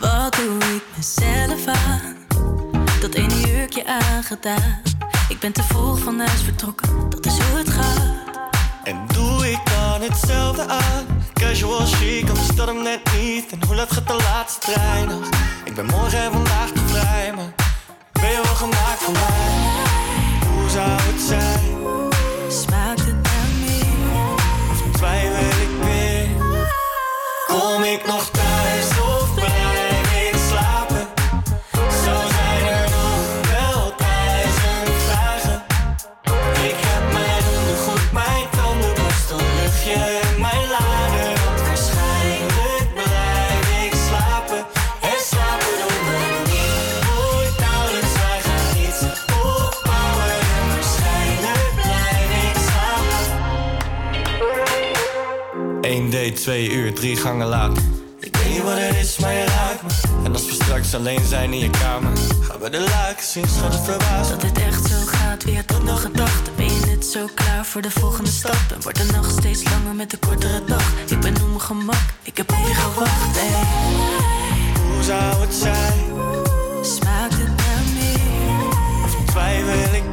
Wat 0.00 0.34
doe 0.34 0.58
ik 0.74 0.82
mezelf 0.96 1.66
aan? 1.66 2.16
Dat 3.00 3.14
ene 3.14 3.40
jurkje 3.40 3.84
aangedaan. 3.86 4.80
Ik 5.42 5.52
ben 5.52 5.64
te 5.64 5.74
vroeg 5.74 5.98
van 5.98 6.18
huis 6.18 6.42
vertrokken, 6.42 7.10
dat 7.10 7.26
is 7.26 7.38
hoe 7.38 7.58
het 7.58 7.70
gaat. 7.70 8.02
En 8.84 9.06
doe 9.06 9.50
ik 9.50 9.58
dan 9.64 9.74
aan 9.74 10.00
hetzelfde 10.00 10.66
aan. 10.66 11.06
Casual 11.32 11.86
chic, 11.86 12.28
anders 12.28 12.48
dat 12.48 12.66
hem 12.66 12.82
net 12.82 13.00
niet. 13.20 13.52
En 13.52 13.66
hoe 13.66 13.76
laat 13.76 13.92
gaat 13.92 14.06
de 14.06 14.16
laatste 14.16 14.72
trein 14.72 15.08
nog? 15.08 15.28
Ik 15.64 15.74
ben 15.74 15.86
morgen 15.86 16.18
en 16.18 16.32
vandaag 16.32 16.70
te 16.70 16.80
vrij, 16.86 17.32
maar 17.36 17.52
ben 18.12 18.30
je 18.30 18.40
wel 18.42 18.54
gemaakt 18.54 19.02
voor 19.02 19.12
mij? 19.12 19.30
Hoe 20.48 20.70
zou 20.70 20.90
het 20.90 21.20
zijn? 21.20 21.76
Smaakt 22.48 23.00
het 23.00 23.22
naar 23.22 23.50
meer? 23.60 24.34
Of 24.70 24.96
twijfel 24.96 25.60
ik 25.62 25.84
weer? 25.84 26.28
Kom 27.46 27.82
ik 27.82 28.06
nog 28.06 28.30
thuis 28.30 28.41
date, 56.12 56.32
2 56.32 56.70
uur, 56.70 56.94
drie 56.94 57.16
gangen 57.16 57.46
later. 57.46 57.82
Ik 58.20 58.36
weet 58.36 58.48
niet 58.48 58.62
wat 58.62 58.78
het 58.78 58.96
is, 58.96 59.18
maar 59.18 59.32
je 59.32 59.44
raakt 59.44 59.82
me. 59.82 59.88
En 60.24 60.32
als 60.32 60.46
we 60.46 60.52
straks 60.52 60.94
alleen 60.94 61.24
zijn 61.26 61.52
in 61.52 61.58
je 61.58 61.70
kamer, 61.70 62.10
gaan 62.40 62.60
we 62.60 62.70
de 62.70 62.80
laken 62.80 63.24
zien, 63.24 63.48
schat 63.48 63.72
het 63.72 63.84
verbaasd. 63.84 64.30
Dat 64.30 64.42
het 64.42 64.58
echt 64.58 64.86
zo 64.86 64.96
gaat, 65.04 65.44
wie 65.44 65.56
had 65.56 65.68
dat 65.68 65.82
nog 65.82 66.00
gedacht? 66.00 66.44
Dan 66.44 66.54
ben 66.56 66.64
je 66.64 66.86
net 66.86 67.06
zo 67.06 67.26
klaar 67.34 67.64
voor 67.64 67.82
de 67.82 67.90
volgende 67.90 68.30
stap. 68.30 68.64
En 68.74 68.82
wordt 68.82 68.98
de 68.98 69.12
nacht 69.12 69.30
steeds 69.30 69.62
langer 69.64 69.94
met 69.94 70.10
de 70.10 70.16
kortere 70.16 70.64
dag. 70.66 70.92
Ik 71.08 71.20
ben 71.20 71.34
op 71.34 71.48
mijn 71.48 71.60
gemak, 71.60 72.06
ik 72.22 72.36
heb 72.36 72.52
op 72.52 72.66
je 72.66 72.74
gewacht. 72.74 73.38
Hey. 73.38 74.92
Hoe 74.94 75.02
zou 75.02 75.40
het 75.40 75.54
zijn? 75.54 76.00
Smaakt 76.82 77.34
het 77.34 77.56
naar 77.56 77.84
meer? 77.94 78.66
Of 79.04 79.16
twijfel 79.26 79.94
ik 79.94 80.11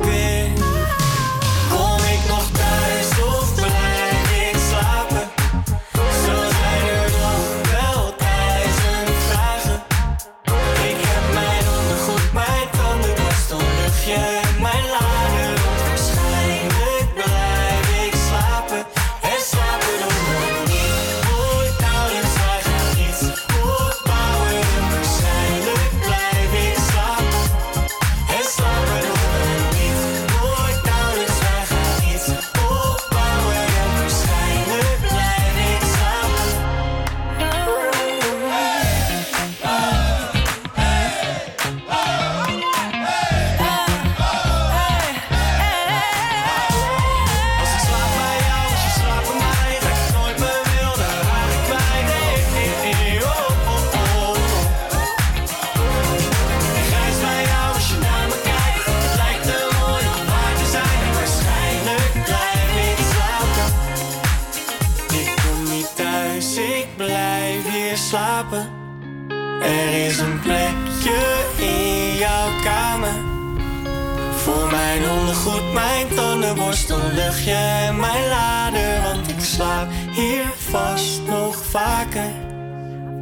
mijn 76.55 76.75
tandenborstel, 76.77 77.13
luchtje 77.13 77.51
en 77.51 77.99
mijn 77.99 78.27
lader. 78.27 79.01
Want 79.01 79.29
ik 79.29 79.39
slaap 79.39 79.87
hier 80.11 80.43
vast 80.69 81.21
nog 81.27 81.65
vaker. 81.69 82.31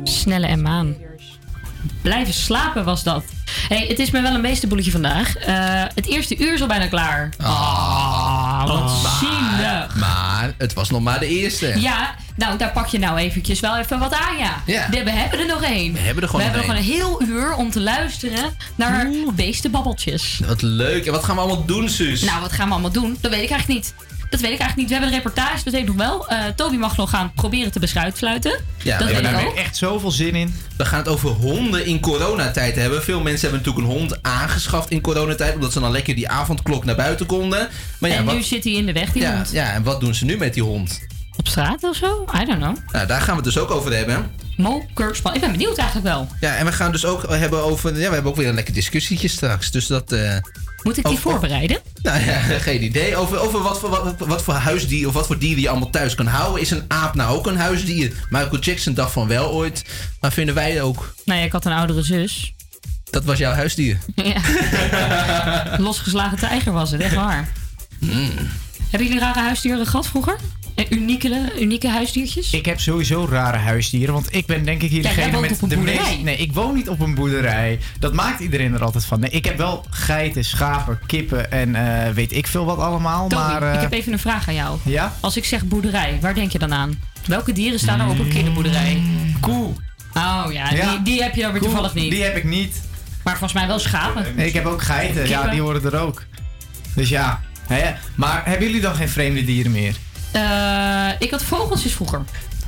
Snelle 0.03 0.47
en 0.47 0.61
maan. 0.61 0.95
Blijven 2.01 2.33
slapen 2.33 2.85
was 2.85 3.03
dat. 3.03 3.23
hey, 3.67 3.85
het 3.87 3.99
is 3.99 4.11
me 4.11 4.21
wel 4.21 4.33
een 4.33 4.41
beestenboeletje 4.41 4.91
vandaag. 4.91 5.35
Eh, 5.35 5.83
het 5.95 6.05
eerste 6.05 6.37
uur 6.37 6.53
is 6.53 6.61
al 6.61 6.67
bijna 6.67 6.87
klaar. 6.87 7.29
Ah, 7.37 8.67
wat 8.67 8.91
zielig. 9.19 9.95
Maar 9.95 10.53
het 10.57 10.73
was 10.73 10.89
nog 10.89 11.01
maar 11.01 11.19
de 11.19 11.27
eerste. 11.27 11.79
Ja, 11.79 12.15
nou, 12.37 12.57
daar 12.57 12.71
pak 12.71 12.87
je 12.87 12.99
nou 12.99 13.17
eventjes 13.17 13.59
wel 13.59 13.77
even 13.77 13.99
wat 13.99 14.13
aan, 14.13 14.37
ja. 14.37 14.61
Ja. 14.65 14.89
We 14.89 15.11
hebben 15.11 15.39
er 15.39 15.45
nog 15.45 15.63
één. 15.63 15.93
We 15.93 15.99
hebben 15.99 16.23
er 16.23 16.29
gewoon 16.29 16.45
We 16.45 16.51
nog 16.51 16.59
hebben 16.59 16.75
nog 16.75 16.85
een 16.85 16.91
heel 16.91 17.21
uur 17.23 17.53
om 17.53 17.71
te 17.71 17.81
luisteren 17.81 18.53
naar 18.75 19.07
beestenbabbeltjes. 19.35 20.41
Wat 20.47 20.61
leuk. 20.61 21.05
En 21.05 21.11
wat 21.11 21.23
gaan 21.23 21.35
we 21.35 21.41
allemaal 21.41 21.65
doen, 21.65 21.89
Suus? 21.89 22.21
Nou, 22.21 22.41
wat 22.41 22.51
gaan 22.51 22.67
we 22.67 22.73
allemaal 22.73 22.91
doen? 22.91 23.17
Dat 23.21 23.31
weet 23.31 23.43
ik 23.43 23.49
eigenlijk 23.49 23.79
niet. 23.79 23.93
Dat 24.29 24.39
weet 24.39 24.51
ik 24.51 24.59
eigenlijk 24.59 24.75
niet. 24.75 24.87
We 24.87 24.93
hebben 24.93 25.09
een 25.09 25.23
reportage, 25.23 25.63
dat 25.63 25.73
weet 25.73 25.81
ik 25.81 25.87
nog 25.87 25.95
wel. 25.95 26.27
Eh, 26.27 26.45
Toby 26.55 26.75
mag 26.75 26.97
nog 26.97 27.09
gaan 27.09 27.31
proberen 27.35 27.71
te 27.71 27.79
beschuitfluiten. 27.79 28.59
Ja, 28.83 28.97
dat 28.97 29.07
we 29.07 29.13
hebben 29.13 29.31
ik 29.31 29.39
er 29.39 29.47
ook. 29.47 29.55
Echt 29.55 29.77
zoveel 29.77 30.11
zin 30.11 30.35
in. 30.35 30.55
We 30.77 30.85
gaan 30.85 30.99
het 30.99 31.07
over 31.07 31.29
honden 31.29 31.85
in 31.85 31.99
coronatijd 31.99 32.75
hebben. 32.75 33.03
Veel 33.03 33.21
mensen 33.21 33.49
hebben 33.49 33.59
natuurlijk 33.67 33.93
een 33.93 33.99
hond 33.99 34.23
aangeschaft 34.23 34.89
in 34.89 35.01
coronatijd. 35.01 35.53
Omdat 35.53 35.73
ze 35.73 35.79
dan 35.79 35.91
lekker 35.91 36.15
die 36.15 36.29
avondklok 36.29 36.85
naar 36.85 36.95
buiten 36.95 37.25
konden. 37.25 37.67
Maar 37.97 38.09
ja, 38.09 38.15
en 38.15 38.25
wat, 38.25 38.35
nu 38.35 38.41
zit 38.41 38.63
hij 38.63 38.73
in 38.73 38.85
de 38.85 38.93
weg, 38.93 39.11
die 39.11 39.21
ja, 39.21 39.35
hond. 39.35 39.51
ja, 39.51 39.71
en 39.73 39.83
wat 39.83 39.99
doen 39.99 40.15
ze 40.15 40.25
nu 40.25 40.37
met 40.37 40.53
die 40.53 40.63
hond? 40.63 40.99
Op 41.37 41.47
straat 41.47 41.83
of 41.83 41.95
zo? 41.95 42.25
I 42.41 42.45
don't 42.45 42.59
know. 42.61 42.75
Nou, 42.91 43.07
daar 43.07 43.21
gaan 43.21 43.29
we 43.29 43.41
het 43.43 43.53
dus 43.53 43.57
ook 43.57 43.71
over 43.71 43.93
hebben. 43.95 44.31
Mo. 44.57 44.85
Ik 45.33 45.41
ben 45.41 45.51
benieuwd 45.51 45.77
eigenlijk 45.77 46.07
wel. 46.07 46.27
Ja, 46.39 46.55
en 46.55 46.65
we 46.65 46.71
gaan 46.71 46.91
dus 46.91 47.05
ook 47.05 47.29
hebben 47.29 47.63
over... 47.63 47.89
Ja, 47.99 48.07
we 48.07 48.13
hebben 48.13 48.31
ook 48.31 48.37
weer 48.37 48.47
een 48.47 48.55
lekker 48.55 48.73
discussietje 48.73 49.27
straks. 49.27 49.71
Dus 49.71 49.87
dat... 49.87 50.11
eh, 50.11 50.35
Moet 50.83 50.97
ik 50.97 51.03
die 51.03 51.13
over- 51.17 51.31
voorbereiden? 51.31 51.77
Nou 52.01 52.25
ja, 52.25 52.39
geen 52.67 52.83
idee. 52.83 53.15
Over, 53.15 53.39
over 53.39 53.61
wat, 53.61 53.79
voor, 53.79 53.89
wat, 53.89 54.15
wat 54.17 54.43
voor 54.43 54.53
huisdier 54.53 55.07
of 55.07 55.13
wat 55.13 55.25
voor 55.27 55.37
dieren 55.39 55.61
je 55.61 55.69
allemaal 55.69 55.89
thuis 55.89 56.15
kan 56.15 56.27
houden. 56.27 56.61
Is 56.61 56.71
een 56.71 56.85
aap 56.87 57.15
nou 57.15 57.37
ook 57.37 57.47
een 57.47 57.57
huisdier? 57.57 58.11
Michael 58.29 58.59
Jackson 58.59 58.93
dacht 58.93 59.11
van 59.11 59.27
wel 59.27 59.51
ooit. 59.51 59.83
Maar 60.21 60.31
vinden 60.31 60.55
wij 60.55 60.81
ook? 60.81 61.13
Nou 61.25 61.39
ja, 61.39 61.45
ik 61.45 61.51
had 61.51 61.65
een 61.65 61.71
oudere 61.71 62.01
zus. 62.01 62.53
Dat 63.09 63.23
was 63.23 63.37
jouw 63.37 63.51
huisdier. 63.53 63.97
Ja. 64.15 64.41
Losgeslagen 65.77 66.37
tijger 66.37 66.71
was 66.71 66.91
het, 66.91 67.01
echt 67.01 67.15
waar. 67.15 67.47
Hmm. 67.99 68.31
Hebben 68.89 69.07
jullie 69.07 69.19
rare 69.23 69.39
huisdieren 69.39 69.85
gehad 69.85 70.07
vroeger? 70.07 70.35
En 70.77 70.85
unieke, 70.89 71.51
unieke 71.59 71.89
huisdiertjes? 71.89 72.51
Ik 72.53 72.65
heb 72.65 72.79
sowieso 72.79 73.27
rare 73.29 73.57
huisdieren, 73.57 74.13
want 74.13 74.35
ik 74.35 74.45
ben 74.45 74.63
denk 74.65 74.81
ik 74.81 74.89
hier 74.89 75.01
Ja, 75.03 75.09
degene 75.09 75.39
met 75.39 75.49
de 75.59 75.75
boerderij. 75.75 75.95
meest... 75.95 76.21
Nee, 76.23 76.37
ik 76.37 76.53
woon 76.53 76.73
niet 76.75 76.89
op 76.89 76.99
een 76.99 77.15
boerderij. 77.15 77.79
Dat 77.99 78.13
maakt 78.13 78.39
iedereen 78.39 78.73
er 78.73 78.83
altijd 78.83 79.05
van. 79.05 79.19
Nee, 79.19 79.29
ik 79.29 79.45
heb 79.45 79.57
wel 79.57 79.85
geiten, 79.89 80.45
schapen, 80.45 80.99
kippen 81.05 81.51
en 81.51 81.75
eh, 81.75 82.13
weet 82.13 82.31
ik 82.31 82.47
veel 82.47 82.65
wat 82.65 82.77
allemaal, 82.77 83.27
Toby, 83.27 83.41
maar... 83.41 83.63
eh, 83.63 83.73
ik 83.73 83.79
heb 83.81 83.91
even 83.93 84.13
een 84.13 84.19
vraag 84.19 84.47
aan 84.47 84.53
jou. 84.53 84.77
Ja? 84.83 85.13
Als 85.19 85.37
ik 85.37 85.45
zeg 85.45 85.65
boerderij, 85.65 86.17
waar 86.21 86.33
denk 86.33 86.51
je 86.51 86.59
dan 86.59 86.73
aan? 86.73 86.99
Welke 87.25 87.51
dieren 87.51 87.79
staan 87.79 87.99
er 87.99 88.07
op 88.09 88.19
een 88.19 88.29
kinderboerderij? 88.29 89.01
Koe. 89.39 89.73
Oh 90.13 90.45
ja, 90.51 90.69
Ja. 90.73 90.91
Die, 90.91 91.01
die 91.01 91.23
heb 91.23 91.35
je 91.35 91.41
dan 91.41 91.51
weer 91.51 91.59
Koe, 91.61 91.69
toevallig 91.69 91.93
niet. 91.93 92.11
Die 92.11 92.23
heb 92.23 92.35
ik 92.35 92.43
niet. 92.43 92.81
Maar 93.23 93.37
volgens 93.37 93.53
mij 93.59 93.67
wel 93.67 93.79
schapen. 93.79 94.25
Nee, 94.35 94.47
ik 94.47 94.53
heb 94.53 94.65
ook 94.65 94.81
geiten. 94.81 95.27
Ja, 95.27 95.47
die 95.47 95.61
horen 95.61 95.83
er 95.83 95.99
ook. 95.99 96.23
Dus 96.95 97.09
ja. 97.09 97.41
Hè? 97.67 97.93
Maar 98.15 98.41
hebben 98.45 98.65
jullie 98.67 98.81
dan 98.81 98.95
geen 98.95 99.09
vreemde 99.09 99.43
dieren 99.45 99.71
meer? 99.71 99.95
Eh, 100.31 101.07
ik 101.19 101.31
had 101.31 101.43
vogeltjes 101.43 101.93
vroeger. 101.93 102.21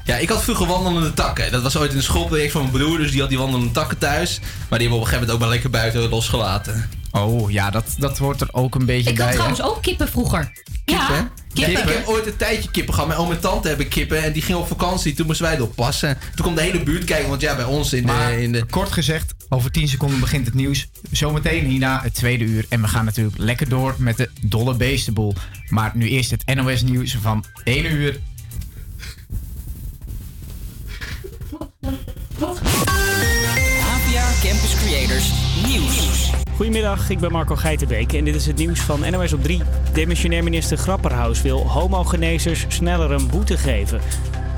Ja, 0.04 0.16
ik 0.16 0.30
had 0.30 0.44
vroeger 0.44 0.68
wandelende 0.68 1.14
takken. 1.14 1.52
Dat 1.52 1.62
was 1.62 1.78
ooit 1.78 1.94
een 1.94 2.04
schoolproject 2.04 2.52
van 2.52 2.62
mijn 2.62 2.74
broer. 2.74 2.98
Dus 2.98 3.12
die 3.12 3.20
had 3.20 3.30
die 3.30 3.38
wandelende 3.38 3.72
takken 3.72 3.98
thuis. 3.98 4.40
Maar 4.40 4.80
die 4.80 4.88
hebben 4.88 4.90
we 4.90 4.96
op 4.96 5.02
een 5.02 5.06
gegeven 5.08 5.20
moment 5.20 5.32
ook 5.32 5.40
maar 5.40 5.50
lekker 5.50 5.70
buiten 5.70 6.10
losgelaten. 6.10 6.90
Oh 7.12 7.52
ja, 7.52 7.70
dat, 7.70 7.96
dat 7.98 8.18
hoort 8.18 8.42
er 8.42 8.48
ook 8.52 8.76
een 8.76 8.86
beetje 8.86 9.10
Ik 9.10 9.16
bij. 9.16 9.26
had 9.26 9.36
hè? 9.36 9.40
trouwens 9.42 9.62
ook 9.76 9.82
kippen 9.82 10.08
vroeger. 10.10 10.52
Ja, 10.90 11.32
Kippen? 11.54 11.84
ik 11.84 11.90
heb 11.90 12.08
ooit 12.08 12.26
een 12.26 12.36
tijdje 12.36 12.72
kippen 12.72 12.94
gehad. 12.94 13.10
Mijn 13.10 13.20
oom 13.20 13.32
en 13.32 13.40
tante 13.40 13.68
hebben 13.68 13.88
kippen. 13.88 14.24
En 14.24 14.34
die 14.34 14.42
gingen 14.42 14.62
op 14.62 14.68
vakantie. 14.68 15.14
Toen 15.14 15.26
moesten 15.26 15.46
wij 15.46 15.56
erop 15.56 15.76
passen. 15.76 16.18
Toen 16.36 16.46
kwam 16.46 16.56
de 16.56 16.62
hele 16.62 16.84
buurt 16.84 17.04
kijken. 17.04 17.30
Want 17.30 17.42
ja, 17.42 17.56
bij 17.56 17.66
ons 17.66 17.94
in 17.94 18.04
Maar 18.06 18.32
de... 18.32 18.42
In 18.42 18.52
de... 18.52 18.66
kort 18.66 18.92
gezegd, 18.92 19.34
over 19.50 19.72
10 19.72 19.88
seconden 19.88 20.20
begint 20.20 20.46
het 20.46 20.56
nieuws. 20.56 20.90
Zometeen 21.12 21.66
hierna 21.66 22.02
het 22.02 22.14
tweede 22.14 22.44
uur. 22.44 22.66
En 22.70 22.82
we 22.82 22.88
gaan 22.88 23.06
natuurlijk 23.06 23.38
lekker 23.38 23.70
door 23.70 23.96
met 23.98 24.18
de 24.18 24.30
dolle 24.42 24.76
beestenboel. 24.76 25.34
Maar 25.70 25.92
nu 25.94 26.10
eerst 26.10 26.32
het 26.32 26.56
NOS 26.56 26.82
nieuws 26.82 27.18
van 27.22 27.46
1 27.64 27.86
uur. 27.86 28.20
APR 34.00 34.48
Campus 34.48 34.76
Creators 34.84 35.32
Nieuws. 35.66 36.49
Goedemiddag, 36.60 37.10
ik 37.10 37.20
ben 37.20 37.32
Marco 37.32 37.56
Geitenbeek 37.56 38.14
en 38.14 38.24
dit 38.24 38.36
is 38.36 38.46
het 38.46 38.58
nieuws 38.58 38.80
van 38.80 39.12
NOS 39.12 39.34
op 39.34 39.44
3. 39.44 39.62
Demissionair 39.94 40.44
minister 40.44 40.78
Grapperhaus 40.78 41.42
wil 41.42 41.68
homogenezers 41.68 42.66
sneller 42.68 43.12
een 43.12 43.28
boete 43.30 43.58
geven. 43.58 44.02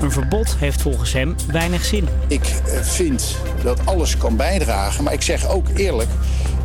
Een 0.00 0.12
verbod 0.12 0.56
heeft 0.56 0.82
volgens 0.82 1.12
hem 1.12 1.34
weinig 1.52 1.84
zin. 1.84 2.08
Ik 2.28 2.44
eh, 2.44 2.80
vind 2.80 3.36
dat 3.62 3.86
alles 3.86 4.16
kan 4.16 4.36
bijdragen, 4.36 5.04
maar 5.04 5.12
ik 5.12 5.22
zeg 5.22 5.48
ook 5.48 5.66
eerlijk... 5.76 6.08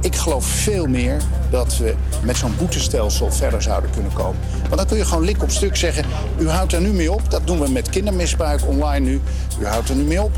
ik 0.02 0.16
geloof 0.16 0.46
veel 0.46 0.86
meer 0.86 1.22
dat 1.50 1.78
we 1.78 1.96
met 2.24 2.38
zo'n 2.38 2.56
boetestelsel 2.58 3.32
verder 3.32 3.62
zouden 3.62 3.90
kunnen 3.90 4.14
komen. 4.14 4.42
Want 4.62 4.76
dan 4.76 4.86
kun 4.86 4.98
je 4.98 5.06
gewoon 5.06 5.26
lik 5.26 5.44
op 5.44 5.50
stuk 5.50 5.76
zeggen... 5.76 6.06
u 6.40 6.50
houdt 6.50 6.74
er 6.74 6.82
nu 6.82 6.90
mee 6.90 7.12
op, 7.12 7.32
dat 7.32 7.48
doen 7.48 7.60
we 7.60 7.70
met 7.70 7.90
kindermisbruik 7.90 8.68
online 8.68 9.06
nu... 9.10 9.22
u 9.62 9.66
houdt 9.66 9.90
er 9.90 9.96
nu 9.96 10.04
mee 10.04 10.22
op, 10.22 10.36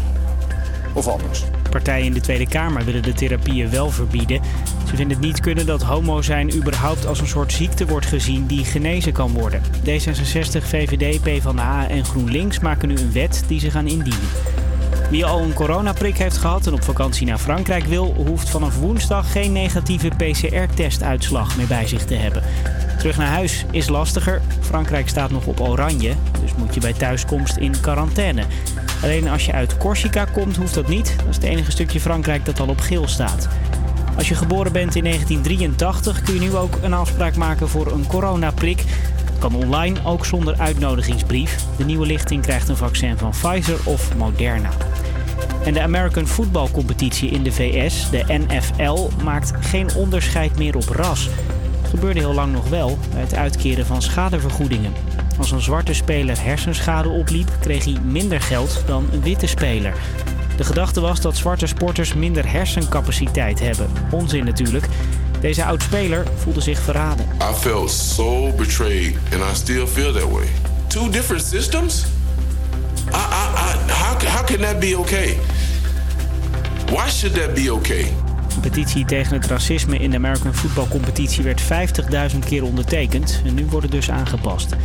of 0.93 1.07
anders. 1.07 1.43
Partijen 1.69 2.05
in 2.05 2.13
de 2.13 2.21
Tweede 2.21 2.47
Kamer 2.47 2.85
willen 2.85 3.01
de 3.01 3.13
therapieën 3.13 3.69
wel 3.69 3.89
verbieden. 3.89 4.41
Ze 4.87 4.95
vinden 4.95 5.17
het 5.17 5.25
niet 5.25 5.39
kunnen 5.39 5.65
dat 5.65 5.83
homo 5.83 6.21
zijn 6.21 6.55
überhaupt 6.55 7.05
als 7.05 7.19
een 7.19 7.27
soort 7.27 7.53
ziekte 7.53 7.85
wordt 7.85 8.05
gezien 8.05 8.45
die 8.45 8.65
genezen 8.65 9.13
kan 9.13 9.31
worden. 9.31 9.61
D66, 9.85 10.63
VVD, 10.63 11.21
PvdA 11.21 11.87
en 11.89 12.05
GroenLinks 12.05 12.59
maken 12.59 12.87
nu 12.87 12.97
een 12.97 13.11
wet 13.11 13.43
die 13.47 13.59
ze 13.59 13.71
gaan 13.71 13.87
indienen. 13.87 14.29
Wie 15.09 15.25
al 15.25 15.41
een 15.41 15.53
coronaprik 15.53 16.17
heeft 16.17 16.37
gehad 16.37 16.67
en 16.67 16.73
op 16.73 16.83
vakantie 16.83 17.27
naar 17.27 17.37
Frankrijk 17.37 17.85
wil, 17.85 18.13
hoeft 18.27 18.49
vanaf 18.49 18.79
woensdag 18.79 19.31
geen 19.31 19.51
negatieve 19.51 20.07
PCR-testuitslag 20.17 21.57
meer 21.57 21.67
bij 21.67 21.87
zich 21.87 22.05
te 22.05 22.15
hebben. 22.15 22.43
Terug 22.99 23.17
naar 23.17 23.27
huis 23.27 23.65
is 23.71 23.89
lastiger. 23.89 24.41
Frankrijk 24.61 25.09
staat 25.09 25.31
nog 25.31 25.45
op 25.45 25.59
oranje, 25.59 26.13
dus 26.41 26.53
moet 26.57 26.73
je 26.73 26.79
bij 26.79 26.93
thuiskomst 26.93 27.57
in 27.57 27.79
quarantaine. 27.81 28.43
Alleen 29.03 29.27
als 29.27 29.45
je 29.45 29.51
uit 29.51 29.77
Corsica 29.77 30.25
komt, 30.25 30.55
hoeft 30.55 30.73
dat 30.73 30.87
niet. 30.87 31.13
Dat 31.17 31.27
is 31.27 31.35
het 31.35 31.43
enige 31.43 31.71
stukje 31.71 31.99
Frankrijk 31.99 32.45
dat 32.45 32.59
al 32.59 32.67
op 32.67 32.79
geel 32.79 33.07
staat. 33.07 33.47
Als 34.17 34.27
je 34.27 34.35
geboren 34.35 34.71
bent 34.71 34.95
in 34.95 35.03
1983 35.03 36.21
kun 36.21 36.33
je 36.33 36.39
nu 36.39 36.55
ook 36.55 36.77
een 36.81 36.93
afspraak 36.93 37.35
maken 37.35 37.69
voor 37.69 37.91
een 37.91 38.07
coronaprik. 38.07 38.83
Kan 39.37 39.55
online, 39.55 39.99
ook 40.05 40.25
zonder 40.25 40.57
uitnodigingsbrief. 40.57 41.57
De 41.77 41.85
nieuwe 41.85 42.05
lichting 42.05 42.41
krijgt 42.41 42.69
een 42.69 42.77
vaccin 42.77 43.17
van 43.17 43.29
Pfizer 43.29 43.79
of 43.83 44.15
Moderna. 44.15 44.69
En 45.65 45.73
de 45.73 45.81
American 45.81 46.27
Football 46.27 46.71
Competitie 46.71 47.29
in 47.29 47.43
de 47.43 47.51
VS, 47.51 48.09
de 48.09 48.23
NFL, 48.27 49.09
maakt 49.23 49.51
geen 49.59 49.95
onderscheid 49.95 50.57
meer 50.57 50.75
op 50.75 50.87
ras. 50.89 51.29
Gebeurde 51.89 52.19
heel 52.19 52.33
lang 52.33 52.53
nog 52.53 52.69
wel 52.69 52.97
bij 53.11 53.21
het 53.21 53.35
uitkeren 53.35 53.85
van 53.85 54.01
schadevergoedingen. 54.01 54.93
Als 55.37 55.51
een 55.51 55.61
zwarte 55.61 55.93
speler 55.93 56.43
hersenschade 56.43 57.09
opliep, 57.09 57.51
kreeg 57.59 57.85
hij 57.85 57.97
minder 58.03 58.41
geld 58.41 58.83
dan 58.85 59.07
een 59.11 59.21
witte 59.21 59.47
speler. 59.47 59.93
De 60.57 60.63
gedachte 60.63 61.01
was 61.01 61.21
dat 61.21 61.37
zwarte 61.37 61.67
sporters 61.67 62.13
minder 62.13 62.51
hersencapaciteit 62.51 63.59
hebben. 63.59 63.89
Onzin 64.11 64.45
natuurlijk. 64.45 64.85
Deze 65.39 65.65
oud-speler 65.65 66.27
voelde 66.35 66.61
zich 66.61 66.79
verraden. 66.79 67.25
I 67.25 67.53
felt 67.53 67.91
so 67.91 68.51
betrayed, 68.51 69.15
and 69.33 69.41
I 69.51 69.55
still 69.55 69.87
feel 69.87 70.13
that 70.13 70.31
way. 70.31 70.47
Two 70.87 71.09
different 71.09 71.43
systems? 71.43 72.05
How, 73.11 73.21
how 74.25 74.45
can 74.45 74.59
that 74.59 74.79
be 74.79 74.97
okay? 74.97 75.37
Why 76.89 77.09
should 77.09 77.35
that 77.35 77.53
be 77.53 77.73
okay? 77.73 78.13
Een 78.55 78.59
petitie 78.61 79.05
tegen 79.05 79.33
het 79.33 79.45
racisme 79.45 79.97
in 79.97 80.09
de 80.09 80.15
American 80.15 80.55
Football 80.55 80.87
Competitie 80.87 81.43
werd 81.43 81.61
50.000 82.33 82.39
keer 82.39 82.63
ondertekend. 82.63 83.41
En 83.45 83.53
nu 83.53 83.65
wordt 83.65 83.85
het 83.85 83.91
dus 83.91 84.11
aangepast. 84.11 84.75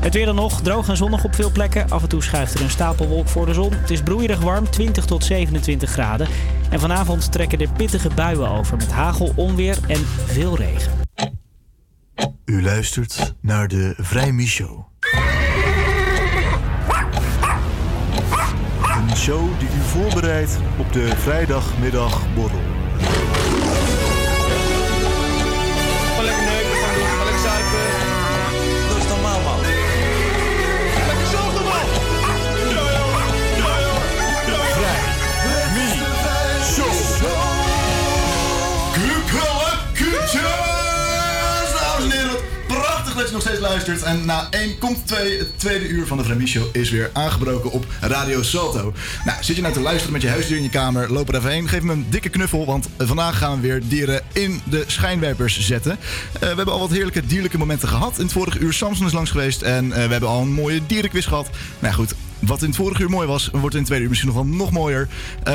Het 0.00 0.14
weer 0.14 0.26
dan 0.26 0.34
nog, 0.34 0.60
droog 0.60 0.88
en 0.88 0.96
zonnig 0.96 1.24
op 1.24 1.34
veel 1.34 1.50
plekken. 1.50 1.90
Af 1.90 2.02
en 2.02 2.08
toe 2.08 2.22
schuift 2.22 2.54
er 2.54 2.62
een 2.62 2.70
stapelwolk 2.70 3.28
voor 3.28 3.46
de 3.46 3.54
zon. 3.54 3.72
Het 3.72 3.90
is 3.90 4.02
broeierig 4.02 4.40
warm, 4.40 4.70
20 4.70 5.04
tot 5.04 5.24
27 5.24 5.90
graden. 5.90 6.28
En 6.70 6.80
vanavond 6.80 7.32
trekken 7.32 7.60
er 7.60 7.72
pittige 7.76 8.08
buien 8.14 8.48
over 8.48 8.76
met 8.76 8.92
hagel, 8.92 9.32
onweer 9.36 9.78
en 9.86 10.06
veel 10.26 10.56
regen. 10.56 10.92
U 12.44 12.62
luistert 12.62 13.34
naar 13.40 13.68
de 13.68 13.94
Vrijmi 13.96 14.46
Show. 14.46 14.88
Een 19.08 19.16
show 19.16 19.58
die 19.58 19.68
u 19.68 19.80
voorbereidt 19.80 20.58
op 20.78 20.92
de 20.92 21.06
vrijdagmiddagborrel. 21.16 22.69
Nog 43.44 43.48
steeds 43.48 43.68
luistert. 43.68 44.02
En 44.02 44.24
na 44.24 44.46
1 44.50 44.78
komt 44.78 45.06
2, 45.06 45.38
het 45.38 45.58
tweede 45.58 45.88
uur 45.88 46.06
van 46.06 46.16
de 46.16 46.24
Vremi 46.24 46.46
Show 46.46 46.64
is 46.72 46.90
weer 46.90 47.10
aangebroken 47.12 47.70
op 47.70 47.86
Radio 48.00 48.42
Salto. 48.42 48.92
Nou, 49.24 49.38
zit 49.42 49.56
je 49.56 49.62
nou 49.62 49.74
te 49.74 49.80
luisteren 49.80 50.12
met 50.12 50.22
je 50.22 50.28
huisdier 50.28 50.56
in 50.56 50.62
je 50.62 50.68
kamer, 50.68 51.12
loop 51.12 51.28
er 51.28 51.34
even 51.34 51.50
heen. 51.50 51.68
Geef 51.68 51.82
me 51.82 51.92
een 51.92 52.06
dikke 52.08 52.28
knuffel, 52.28 52.66
want 52.66 52.88
vandaag 52.98 53.38
gaan 53.38 53.60
we 53.60 53.66
weer 53.66 53.82
dieren 53.88 54.22
in 54.32 54.60
de 54.64 54.84
schijnwerpers 54.86 55.60
zetten. 55.60 55.92
Eh, 56.32 56.40
we 56.40 56.46
hebben 56.46 56.72
al 56.72 56.80
wat 56.80 56.90
heerlijke 56.90 57.26
dierlijke 57.26 57.58
momenten 57.58 57.88
gehad. 57.88 58.18
In 58.18 58.24
het 58.24 58.32
vorige 58.32 58.58
uur 58.58 58.72
Samson 58.72 59.06
is 59.06 59.12
langs 59.12 59.30
geweest 59.30 59.62
en 59.62 59.92
eh, 59.92 60.04
we 60.04 60.10
hebben 60.10 60.28
al 60.28 60.40
een 60.40 60.52
mooie 60.52 60.86
dierenquiz 60.86 61.28
gehad. 61.28 61.50
Nou 61.78 61.94
goed, 61.94 62.14
wat 62.40 62.62
in 62.62 62.66
het 62.66 62.76
vorige 62.76 63.02
uur 63.02 63.10
mooi 63.10 63.26
was, 63.26 63.50
wordt 63.52 63.74
in 63.74 63.78
het 63.78 63.86
tweede 63.86 64.04
uur 64.04 64.10
misschien 64.10 64.32
nog 64.32 64.42
wel 64.42 64.54
nog 64.54 64.70
mooier. 64.70 65.08
Eh, 65.42 65.54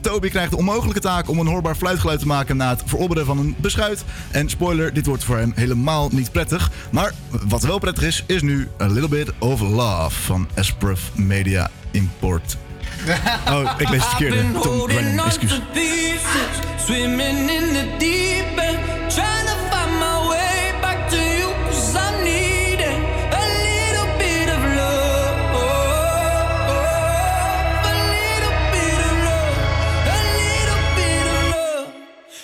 Toby 0.00 0.28
krijgt 0.28 0.50
de 0.50 0.56
onmogelijke 0.56 1.00
taak 1.00 1.28
om 1.28 1.38
een 1.38 1.46
hoorbaar 1.46 1.74
fluitgeluid 1.74 2.20
te 2.20 2.26
maken 2.26 2.56
na 2.56 2.68
het 2.68 2.82
verobberen 2.86 3.26
van 3.26 3.38
een 3.38 3.54
beschuit. 3.58 4.04
En 4.30 4.48
spoiler, 4.48 4.92
dit 4.92 5.06
wordt 5.06 5.24
voor 5.24 5.36
hem 5.36 5.52
helemaal 5.54 6.08
niet 6.12 6.32
prettig. 6.32 6.70
Maar 6.90 7.14
wat 7.48 7.62
wel 7.62 7.78
prettig 7.78 8.04
is, 8.04 8.24
is 8.26 8.42
nu 8.42 8.68
A 8.80 8.86
Little 8.86 9.08
Bit 9.08 9.32
of 9.38 9.60
Love 9.60 10.20
van 10.20 10.48
Espref 10.54 11.10
Media 11.14 11.70
Import. 11.90 12.56
Oh, 13.48 13.74
ik 13.78 13.88
lees 13.88 14.00
het 14.02 14.08
verkeerde. 14.08 14.60
Tom 14.60 14.86
Brennan, 14.86 15.26
excuus. 15.26 15.60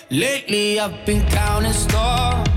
Lately 0.09 0.79
I've 0.79 1.05
been 1.05 1.21
counting 1.27 1.73
stars, 1.73 2.47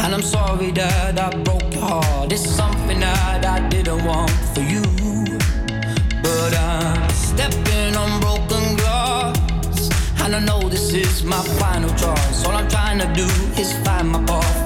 and 0.00 0.12
I'm 0.12 0.20
sorry 0.20 0.72
that 0.72 1.16
I 1.16 1.30
broke 1.44 1.72
your 1.72 1.80
heart. 1.80 2.32
It's 2.32 2.44
something 2.44 2.98
that 2.98 3.44
I 3.44 3.68
didn't 3.68 4.04
want 4.04 4.32
for 4.52 4.62
you. 4.62 4.82
But 6.24 6.56
I'm 6.58 7.08
stepping 7.10 7.94
on 7.94 8.20
broken 8.20 8.74
glass. 8.74 9.90
And 10.22 10.34
I 10.34 10.40
know 10.40 10.68
this 10.68 10.92
is 10.92 11.22
my 11.22 11.40
final 11.60 11.90
choice. 11.90 12.44
All 12.44 12.56
I'm 12.56 12.68
trying 12.68 12.98
to 12.98 13.06
do 13.14 13.28
is 13.60 13.72
find 13.84 14.08
my 14.08 14.20
path 14.24 14.61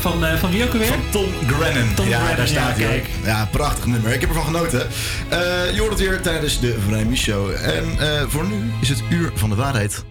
van, 0.00 0.24
eh, 0.24 0.36
van 0.36 0.50
wie 0.50 0.64
ook 0.64 0.72
alweer? 0.72 0.88
Van 0.88 1.10
Tom 1.10 1.28
Grennan. 1.46 1.94
Tom 1.94 2.08
ja, 2.08 2.16
Grennan, 2.16 2.36
daar 2.36 2.48
staat 2.48 2.78
ja, 2.78 2.86
hij. 2.86 3.04
Ja, 3.24 3.48
prachtig 3.50 3.86
nummer. 3.86 4.12
Ik 4.12 4.20
heb 4.20 4.28
ervan 4.28 4.44
genoten. 4.44 4.88
Eh, 5.28 5.38
je 5.74 5.80
hoort 5.80 5.90
het 5.90 6.00
weer 6.00 6.20
tijdens 6.20 6.60
de 6.60 6.78
Vrijmis 6.86 7.20
Show. 7.20 7.50
En 7.50 7.98
eh, 7.98 8.22
voor 8.28 8.46
nu 8.46 8.70
is 8.80 8.88
het 8.88 9.02
uur 9.10 9.30
van 9.34 9.48
de 9.48 9.54
waarheid 9.54 10.04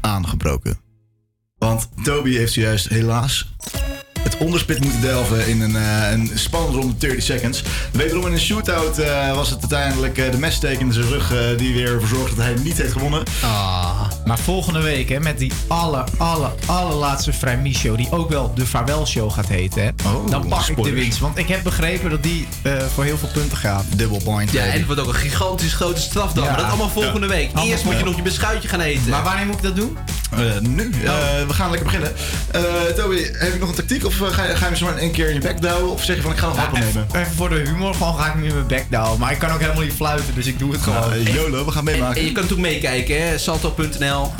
aangebroken. 0.00 0.80
Want 1.58 1.88
Toby 2.02 2.36
heeft 2.36 2.52
zojuist 2.52 2.88
helaas 2.88 3.54
het 4.22 4.36
onderspit 4.38 4.80
moeten 4.80 5.00
delven 5.00 5.46
in 5.46 5.60
een, 5.60 5.76
eh, 5.76 6.10
een 6.10 6.30
spannende 6.34 6.78
ronde 6.78 6.96
30 6.96 7.22
seconds. 7.22 7.62
Wederom 7.92 8.26
in 8.26 8.32
een 8.32 8.40
shootout 8.40 8.98
eh, 8.98 9.34
was 9.34 9.50
het 9.50 9.60
uiteindelijk 9.60 10.32
de 10.32 10.38
messteek 10.38 10.80
in 10.80 10.92
zijn 10.92 11.08
rug 11.08 11.56
die 11.56 11.74
weer 11.74 11.92
ervoor 11.92 12.08
zorgde 12.08 12.36
dat 12.36 12.44
hij 12.44 12.54
niet 12.54 12.78
heeft 12.78 12.92
gewonnen. 12.92 13.22
Ah, 13.42 13.89
maar 14.30 14.38
volgende 14.38 14.80
week 14.80 15.08
hè, 15.08 15.20
met 15.20 15.38
die 15.38 15.52
aller, 15.66 16.04
aller, 16.18 16.50
allerlaatste 16.66 17.32
Vrijmis 17.32 17.78
show, 17.78 17.96
die 17.96 18.10
ook 18.10 18.28
wel 18.28 18.54
de 18.54 18.66
Vaarwel 18.66 19.06
show 19.06 19.32
gaat 19.32 19.48
heten, 19.48 19.82
hè, 19.82 19.90
dan 20.28 20.48
pak 20.48 20.66
ik 20.66 20.82
de 20.82 20.90
winst. 20.90 21.18
Want 21.18 21.38
ik 21.38 21.48
heb 21.48 21.62
begrepen 21.62 22.10
dat 22.10 22.22
die 22.22 22.48
eh, 22.62 22.72
voor 22.94 23.04
heel 23.04 23.18
veel 23.18 23.28
punten 23.32 23.56
gaat. 23.56 23.84
Double 23.96 24.20
point. 24.24 24.50
Ja, 24.52 24.62
en 24.64 24.72
het 24.72 24.86
wordt 24.86 25.00
ook 25.00 25.08
een 25.08 25.14
gigantisch 25.14 25.74
grote 25.74 26.00
straf 26.00 26.32
dan. 26.32 26.44
Ja. 26.44 26.50
Maar 26.50 26.58
dat 26.58 26.68
allemaal 26.68 26.88
volgende 26.88 27.26
Ja. 27.26 27.32
week. 27.32 27.46
Allemaal 27.46 27.66
Eerst 27.66 27.84
moet 27.84 27.98
je 27.98 28.04
nog 28.04 28.16
je 28.16 28.22
beschuitje 28.22 28.68
gaan 28.68 28.80
eten. 28.80 29.10
Maar 29.10 29.22
wanneer 29.22 29.46
moet 29.46 29.56
ik 29.56 29.62
dat 29.62 29.76
doen? 29.76 29.96
Eh, 30.30 30.58
nu. 30.60 30.90
Eh, 31.04 31.46
we 31.46 31.52
gaan 31.52 31.70
lekker 31.70 31.86
beginnen. 31.86 32.12
Eh, 32.50 32.62
Toby, 32.96 33.16
heb 33.32 33.52
je 33.52 33.58
nog 33.58 33.68
een 33.68 33.74
tactiek? 33.74 34.04
Of 34.04 34.14
ga 34.16 34.26
je, 34.26 34.32
ga 34.32 34.58
je 34.58 34.64
hem 34.64 34.76
zo 34.76 34.84
maar 34.84 34.94
in 34.94 35.00
één 35.00 35.10
keer 35.10 35.28
in 35.28 35.34
je 35.34 35.40
bek 35.40 35.60
douwen? 35.60 35.90
Of 35.90 36.04
zeg 36.04 36.16
je 36.16 36.22
van 36.22 36.30
ik 36.30 36.38
ga 36.38 36.46
nog 36.46 36.56
Ja, 36.56 36.62
happen 36.62 36.80
nemen? 36.80 37.06
even, 37.14 37.32
voor 37.32 37.48
de 37.48 37.54
humor, 37.54 37.94
gewoon 37.94 38.14
ga 38.14 38.26
ik 38.26 38.34
nu 38.34 38.46
in 38.46 38.54
mijn 38.54 38.66
bek 38.66 38.86
douwen. 38.90 39.18
Maar 39.18 39.32
ik 39.32 39.38
kan 39.38 39.50
ook 39.50 39.60
helemaal 39.60 39.82
niet 39.82 39.92
fluiten, 39.92 40.34
dus 40.34 40.46
ik 40.46 40.58
doe 40.58 40.72
het 40.72 40.82
gewoon. 40.82 41.00
Nou, 41.00 41.32
YOLO, 41.32 41.64
we 41.64 41.70
gaan 41.70 41.84
meemaken. 41.84 42.16
En 42.16 42.26
je 42.26 42.32
kan 42.32 42.42
natuurlijk 42.42 42.68
meekijken, 42.68 43.28
hè? 43.28 43.38
Salto.nl. 43.38 44.32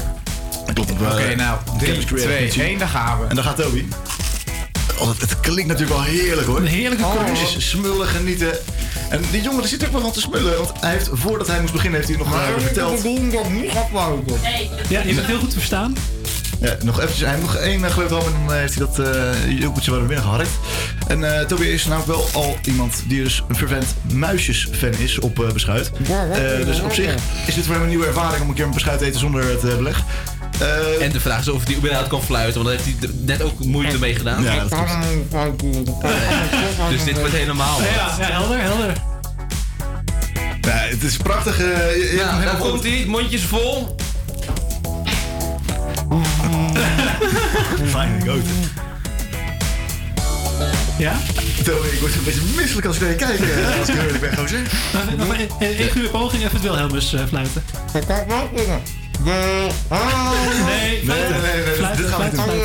Klopt 0.74 0.90
op. 0.90 1.00
Oké, 1.00 1.34
nou, 1.34 1.58
3, 1.78 2.04
2, 2.04 2.52
1, 2.52 2.78
daar 2.78 2.88
gaan 2.88 3.20
we. 3.20 3.26
En 3.26 3.34
daar 3.34 3.44
gaat 3.44 3.56
Toby. 3.56 3.84
Oh, 4.98 5.08
het, 5.08 5.20
het 5.20 5.40
klinkt 5.40 5.66
natuurlijk 5.66 6.00
wel 6.00 6.08
heerlijk 6.08 6.46
hoor. 6.46 6.56
Een 6.56 6.66
heerlijke 6.66 7.04
oh, 7.04 7.34
Smullen, 7.58 8.06
genieten. 8.06 8.52
En 9.10 9.20
die 9.30 9.42
jongen 9.42 9.60
die 9.60 9.68
zit 9.68 9.84
ook 9.86 9.92
wel 9.92 10.00
van 10.00 10.12
te 10.12 10.20
smullen. 10.20 10.56
Want 10.56 10.72
hij 10.80 10.90
heeft, 10.90 11.08
voordat 11.12 11.46
hij 11.46 11.60
moest 11.60 11.72
beginnen, 11.72 12.00
heeft 12.00 12.12
hij 12.12 12.18
nog 12.18 12.34
eh, 12.34 12.40
verteld. 12.62 13.02
Ja, 14.88 15.00
je 15.00 15.14
bent 15.14 15.26
heel 15.26 15.38
goed 15.38 15.52
verstaan. 15.52 15.94
Ja, 16.60 16.76
nog 16.82 16.96
eventjes. 17.00 17.20
Hij 17.20 17.30
heeft 17.30 17.42
nog 17.42 17.56
één 17.56 17.80
uh, 17.80 17.90
geluid 17.90 18.10
en 18.10 18.16
dan 18.18 18.52
eh, 18.52 18.58
heeft 18.60 18.74
hij 18.74 18.86
dat 18.86 18.98
uh, 18.98 19.58
joepeltje 19.60 19.90
waar 19.90 20.00
binnen 20.00 20.24
geharkt. 20.24 20.50
En 21.06 21.38
eh, 21.38 21.46
Toby 21.46 21.64
is 21.64 21.84
namelijk 21.84 22.06
wel 22.06 22.26
al 22.32 22.58
iemand 22.62 23.02
die 23.06 23.22
dus 23.22 23.42
een 23.48 23.56
fervent 23.56 23.86
muisjesfan 24.12 24.92
is 24.98 25.18
op 25.18 25.44
eh, 25.44 25.52
beschuit. 25.52 25.90
Eh, 26.60 26.66
dus 26.66 26.80
op 26.80 26.92
zich 26.92 27.14
is 27.46 27.54
dit 27.54 27.64
voor 27.64 27.74
hem 27.74 27.82
een 27.82 27.88
nieuwe 27.88 28.06
ervaring 28.06 28.42
om 28.42 28.48
een 28.48 28.54
keer 28.54 28.64
een 28.64 28.70
beschuit 28.70 28.98
te 28.98 29.04
eten 29.04 29.20
zonder 29.20 29.48
het 29.48 29.64
eh, 29.64 29.76
beleg. 29.76 30.02
Eh, 30.58 31.02
En 31.04 31.12
de 31.12 31.20
vraag 31.20 31.40
is 31.40 31.48
of 31.48 31.64
hij 31.66 31.74
überhaupt 31.76 32.08
kan 32.08 32.22
fluiten, 32.22 32.54
want 32.64 32.66
daar 32.76 32.84
heeft 32.86 33.00
hij 33.00 33.08
er 33.08 33.14
net 33.24 33.42
ook 33.42 33.64
moeite 33.64 33.98
mee 33.98 34.14
gedaan. 34.14 34.42
Ja, 34.42 34.54
dat 34.58 34.68
Dus 36.90 37.04
dit 37.04 37.18
wordt 37.18 37.34
helemaal. 37.34 37.80
Ja, 37.82 37.86
ja, 38.18 38.24
helder, 38.24 38.60
helder. 38.60 38.92
Ja, 40.60 40.70
het 40.76 41.02
is 41.02 41.16
prachtig. 41.16 41.58
eh, 41.60 41.66
je- 41.66 42.22
Nou, 42.30 42.44
daar 42.44 42.56
komt 42.56 42.82
hij, 42.82 43.04
mondjes 43.06 43.42
vol. 43.42 43.96
Fijn, 47.86 48.22
goot. 48.26 48.42
Ja? 50.98 51.12
Toby, 51.64 51.86
ik 51.88 52.00
word 52.00 52.14
een 52.14 52.24
beetje 52.24 52.40
misselijk 52.56 52.86
als 52.86 52.96
ik 52.96 53.02
naar 53.02 53.10
je 53.10 53.16
kijk. 53.16 53.40
eh, 53.40 53.78
Als 53.78 53.88
ik 53.88 53.94
eerlijk 53.94 54.20
ben, 54.20 54.36
gozer. 54.36 54.60
Nog- 55.16 55.36
één 55.60 55.90
goede 55.92 56.08
poging 56.08 56.42
even 56.42 56.52
het 56.54 56.62
Wilhelmus 56.62 57.12
eh, 57.12 57.20
fluiten. 57.28 57.62
Nee, 59.24 59.70
Nee, 61.04 61.04
nee, 61.04 61.40
nee, 61.40 61.96
dit 61.96 62.06
gaan 62.06 62.18
we 62.18 62.24
niet 62.24 62.34
doen. 62.34 62.64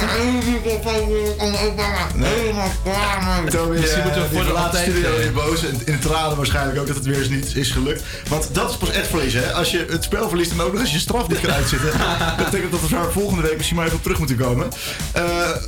Toby, 3.49 3.79
Misschien 3.79 4.03
moeten 4.03 4.21
we 4.21 4.27
voor 4.33 4.43
de 4.43 4.67
de 4.71 4.77
studio 4.77 5.15
in 5.15 5.33
boos. 5.33 5.65
En 5.65 5.81
in 5.85 5.99
tranen 5.99 6.37
waarschijnlijk 6.37 6.79
ook 6.79 6.87
dat 6.87 6.95
het 6.95 7.05
weer 7.05 7.17
eens 7.17 7.29
niet 7.29 7.55
is 7.55 7.71
gelukt. 7.71 8.03
Want 8.27 8.49
dat 8.51 8.69
is 8.69 8.77
pas 8.77 8.89
echt 8.91 9.07
verliezen. 9.07 9.43
Hè? 9.43 9.53
Als 9.53 9.71
je 9.71 9.85
het 9.89 10.03
spel 10.03 10.29
verliest 10.29 10.51
en 10.51 10.61
ook 10.61 10.71
nog 10.71 10.81
eens 10.81 10.91
je 10.91 10.99
straf 10.99 11.27
niet 11.27 11.39
kan 11.39 11.51
uitzitten. 11.51 11.91
dat 12.37 12.45
betekent 12.45 12.71
dat 12.71 12.81
we 12.81 12.87
daar 12.89 13.11
volgende 13.11 13.41
week 13.41 13.55
misschien 13.55 13.75
maar 13.75 13.85
even 13.85 13.97
op 13.97 14.03
terug 14.03 14.17
moeten 14.17 14.37
komen. 14.37 14.67
Eh, 15.11 15.23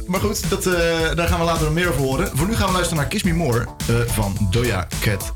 maar 0.06 0.20
goed, 0.20 0.50
dat, 0.50 0.66
eh, 0.66 0.74
daar 1.16 1.28
gaan 1.28 1.40
we 1.40 1.46
later 1.46 1.64
nog 1.64 1.74
meer 1.74 1.90
over 1.90 2.02
horen. 2.02 2.32
Voor 2.34 2.48
nu 2.48 2.56
gaan 2.56 2.68
we 2.68 2.74
luisteren 2.74 2.98
naar 3.02 3.08
Kiss 3.08 3.24
Me 3.24 3.34
More 3.34 3.66
eh, 3.88 3.96
van 4.06 4.48
Doja 4.52 4.88
Cat. 5.00 5.34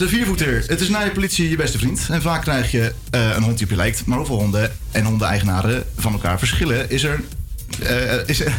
De 0.00 0.08
viervoeter. 0.08 0.64
Het 0.66 0.80
is 0.80 0.88
na 0.88 1.00
je 1.00 1.10
politie 1.10 1.50
je 1.50 1.56
beste 1.56 1.78
vriend. 1.78 2.06
En 2.10 2.22
vaak 2.22 2.42
krijg 2.42 2.70
je 2.70 2.92
eh, 3.10 3.34
een 3.34 3.42
hond 3.42 3.56
die 3.56 3.66
op 3.66 3.70
je 3.70 3.76
lijkt. 3.76 4.06
Maar 4.06 4.16
hoeveel 4.18 4.36
honden 4.36 4.72
en 4.90 5.04
hondeneigenaren 5.04 5.84
van 5.96 6.12
elkaar 6.12 6.38
verschillen, 6.38 6.90
is 6.90 7.02
er... 7.02 7.20
eh, 7.82 8.28
is 8.28 8.40
er, 8.44 8.52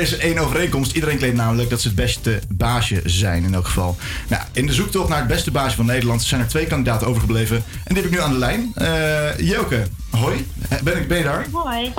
is 0.00 0.16
één 0.16 0.38
overeenkomst. 0.38 0.92
Iedereen 0.92 1.18
claimt 1.18 1.36
namelijk 1.36 1.70
dat 1.70 1.80
ze 1.80 1.86
het 1.86 1.96
beste 1.96 2.38
baasje 2.48 3.02
zijn 3.04 3.44
in 3.44 3.54
elk 3.54 3.66
geval. 3.66 3.96
Nou, 4.28 4.42
in 4.52 4.66
de 4.66 4.72
zoektocht 4.72 5.08
naar 5.08 5.18
het 5.18 5.28
beste 5.28 5.50
baasje 5.50 5.76
van 5.76 5.86
Nederland 5.86 6.22
zijn 6.22 6.40
er 6.40 6.48
twee 6.48 6.66
kandidaten 6.66 7.06
overgebleven. 7.06 7.56
En 7.56 7.94
die 7.94 8.02
heb 8.02 8.04
ik 8.04 8.18
nu 8.18 8.20
aan 8.20 8.32
de 8.32 8.38
lijn. 8.38 8.72
Eh 8.74 9.38
Joke, 9.38 9.86
hoi. 10.10 10.46
Ben, 10.82 10.96
ik, 10.96 11.08
ben 11.08 11.18
je 11.18 11.24
daar? 11.24 11.46
Hoi. 11.52 11.92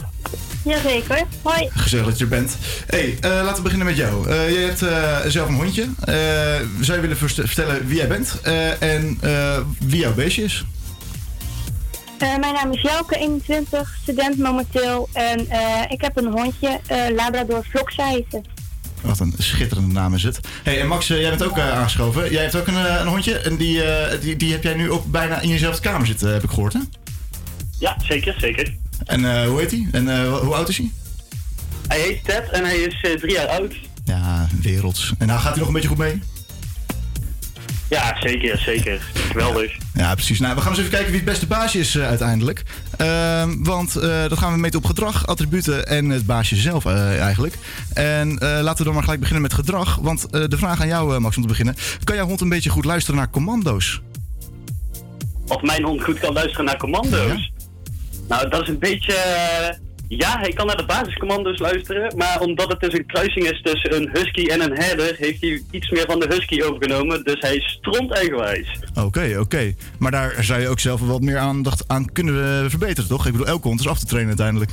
Jazeker. 0.67 1.23
Hoi. 1.41 1.69
Gezellig 1.75 2.05
dat 2.05 2.17
je 2.17 2.23
er 2.23 2.29
bent. 2.29 2.57
hey, 2.87 3.17
eh, 3.21 3.29
laten 3.29 3.55
we 3.55 3.61
beginnen 3.61 3.87
met 3.87 3.97
jou. 3.97 4.29
Eh, 4.29 4.51
jij 4.51 4.61
hebt 4.63 4.81
eh, 4.81 5.17
zelf 5.27 5.47
een 5.49 5.55
hondje. 5.55 5.81
Eh, 5.81 6.15
zou 6.81 7.01
je 7.01 7.07
willen 7.07 7.17
vertellen 7.17 7.87
wie 7.87 7.97
jij 7.97 8.07
bent 8.07 8.39
eh, 8.43 8.81
en 8.81 9.17
eh, 9.21 9.57
wie 9.79 9.99
jouw 9.99 10.13
beestje 10.13 10.43
is? 10.43 10.65
Eh, 12.17 12.37
mijn 12.37 12.53
naam 12.53 12.71
is 12.71 12.81
Jelke, 12.81 13.17
21, 13.17 13.97
student 14.01 14.37
momenteel. 14.37 15.09
En 15.13 15.49
eh, 15.49 15.59
ik 15.89 16.01
heb 16.01 16.17
een 16.17 16.31
hondje, 16.31 16.79
eh, 16.87 16.97
Labrador 17.15 17.65
heet 17.95 18.25
ze. 18.31 18.41
Wat 19.01 19.19
een 19.19 19.33
schitterende 19.37 19.93
naam 19.93 20.13
is 20.13 20.23
het. 20.23 20.39
hey, 20.63 20.79
en 20.81 20.87
Max, 20.87 21.07
jij 21.07 21.29
bent 21.29 21.43
ook 21.43 21.57
eh, 21.57 21.71
aangeschoven. 21.71 22.31
Jij 22.31 22.41
hebt 22.41 22.55
ook 22.55 22.67
een, 22.67 22.99
een 23.01 23.07
hondje 23.07 23.37
en 23.37 23.57
die, 23.57 23.83
eh, 23.83 24.21
die, 24.21 24.35
die 24.35 24.51
heb 24.51 24.63
jij 24.63 24.73
nu 24.73 24.91
ook 24.91 25.05
bijna 25.05 25.39
in 25.39 25.49
jezelfde 25.49 25.81
kamer 25.81 26.07
zitten, 26.07 26.33
heb 26.33 26.43
ik 26.43 26.49
gehoord, 26.49 26.73
hè? 26.73 26.79
Ja, 27.79 27.97
zeker, 28.03 28.35
zeker. 28.39 28.75
En 29.07 29.25
eh, 29.25 29.47
hoe 29.47 29.59
heet 29.59 29.71
hij? 29.71 29.87
En 29.91 30.09
eh, 30.09 30.37
hoe 30.39 30.53
oud 30.53 30.69
is 30.69 30.77
hij? 30.77 30.91
Hij 31.87 31.99
heet 31.99 32.23
Ted 32.23 32.49
en 32.49 32.63
hij 32.63 32.77
is 32.77 33.01
eh, 33.01 33.11
drie 33.11 33.33
jaar 33.33 33.47
oud. 33.47 33.75
Ja, 34.05 34.47
werelds. 34.61 35.13
En 35.17 35.27
nou 35.27 35.39
gaat 35.39 35.49
hij 35.49 35.57
nog 35.57 35.67
een 35.67 35.73
beetje 35.73 35.87
goed 35.87 35.97
mee? 35.97 36.21
Ja, 37.89 38.15
zeker, 38.19 38.57
zeker. 38.57 39.11
Geweldig. 39.13 39.77
Ja, 39.93 40.13
precies. 40.13 40.39
Nou, 40.39 40.55
we 40.55 40.61
gaan 40.61 40.69
eens 40.69 40.79
even 40.79 40.91
kijken 40.91 41.09
wie 41.09 41.19
het 41.19 41.29
beste 41.29 41.47
baasje 41.47 41.79
is 41.79 41.97
uiteindelijk. 41.97 42.63
Ehm, 42.97 43.63
want 43.63 43.93
dat 44.29 44.37
gaan 44.37 44.53
we 44.53 44.59
meten 44.59 44.79
op 44.79 44.85
gedrag, 44.85 45.27
attributen 45.27 45.87
en 45.87 46.09
het 46.09 46.25
baasje 46.25 46.55
zelf 46.55 46.85
eigenlijk. 46.85 47.55
En 47.93 48.37
laten 48.39 48.77
we 48.77 48.83
dan 48.83 48.93
maar 48.93 49.03
gelijk 49.03 49.19
beginnen 49.19 49.43
met 49.43 49.53
gedrag. 49.53 49.95
Want 49.95 50.31
de 50.31 50.57
vraag 50.57 50.81
aan 50.81 50.87
jou, 50.87 51.19
Max, 51.19 51.35
om 51.35 51.41
te 51.41 51.47
beginnen. 51.47 51.75
Kan 52.03 52.15
jouw 52.15 52.27
hond 52.27 52.41
een 52.41 52.49
beetje 52.49 52.69
goed 52.69 52.85
luisteren 52.85 53.19
naar 53.19 53.29
commando's? 53.29 54.01
Of 55.47 55.61
mijn 55.61 55.83
hond 55.83 56.03
goed 56.03 56.19
kan 56.19 56.33
luisteren 56.33 56.65
naar 56.65 56.77
commando's. 56.77 57.51
Nou, 58.27 58.49
dat 58.49 58.61
is 58.61 58.67
een 58.67 58.79
beetje... 58.79 59.13
eh, 59.13 59.77
ja, 60.07 60.39
hij 60.39 60.49
kan 60.51 60.65
naar 60.65 60.77
de 60.77 60.85
basiscommando's 60.85 61.59
luisteren. 61.59 62.17
Maar 62.17 62.39
omdat 62.39 62.67
het 62.71 62.79
dus 62.79 62.93
een 62.93 63.05
kruising 63.05 63.49
is 63.49 63.61
tussen 63.61 63.95
een 63.95 64.09
husky 64.13 64.45
en 64.47 64.61
een 64.61 64.77
herder... 64.77 65.15
heeft 65.17 65.41
hij 65.41 65.61
iets 65.71 65.89
meer 65.89 66.05
van 66.07 66.19
de 66.19 66.27
husky 66.29 66.61
overgenomen. 66.61 67.23
Dus 67.23 67.39
hij 67.39 67.59
stront 67.59 68.11
eigenwijs. 68.13 68.79
Oké, 68.95 69.35
oké. 69.39 69.73
Maar 69.99 70.11
daar 70.11 70.43
zou 70.43 70.61
je 70.61 70.67
ook 70.67 70.79
zelf 70.79 71.01
wat 71.01 71.21
meer 71.21 71.37
aandacht 71.37 71.83
aan 71.87 72.11
kunnen 72.11 72.63
eh, 72.63 72.69
verbeteren, 72.69 73.09
toch? 73.09 73.25
Ik 73.25 73.31
bedoel, 73.31 73.47
elke 73.47 73.67
hond 73.67 73.79
is 73.79 73.87
af 73.87 73.99
te 73.99 74.05
trainen 74.05 74.29
uiteindelijk. 74.29 74.71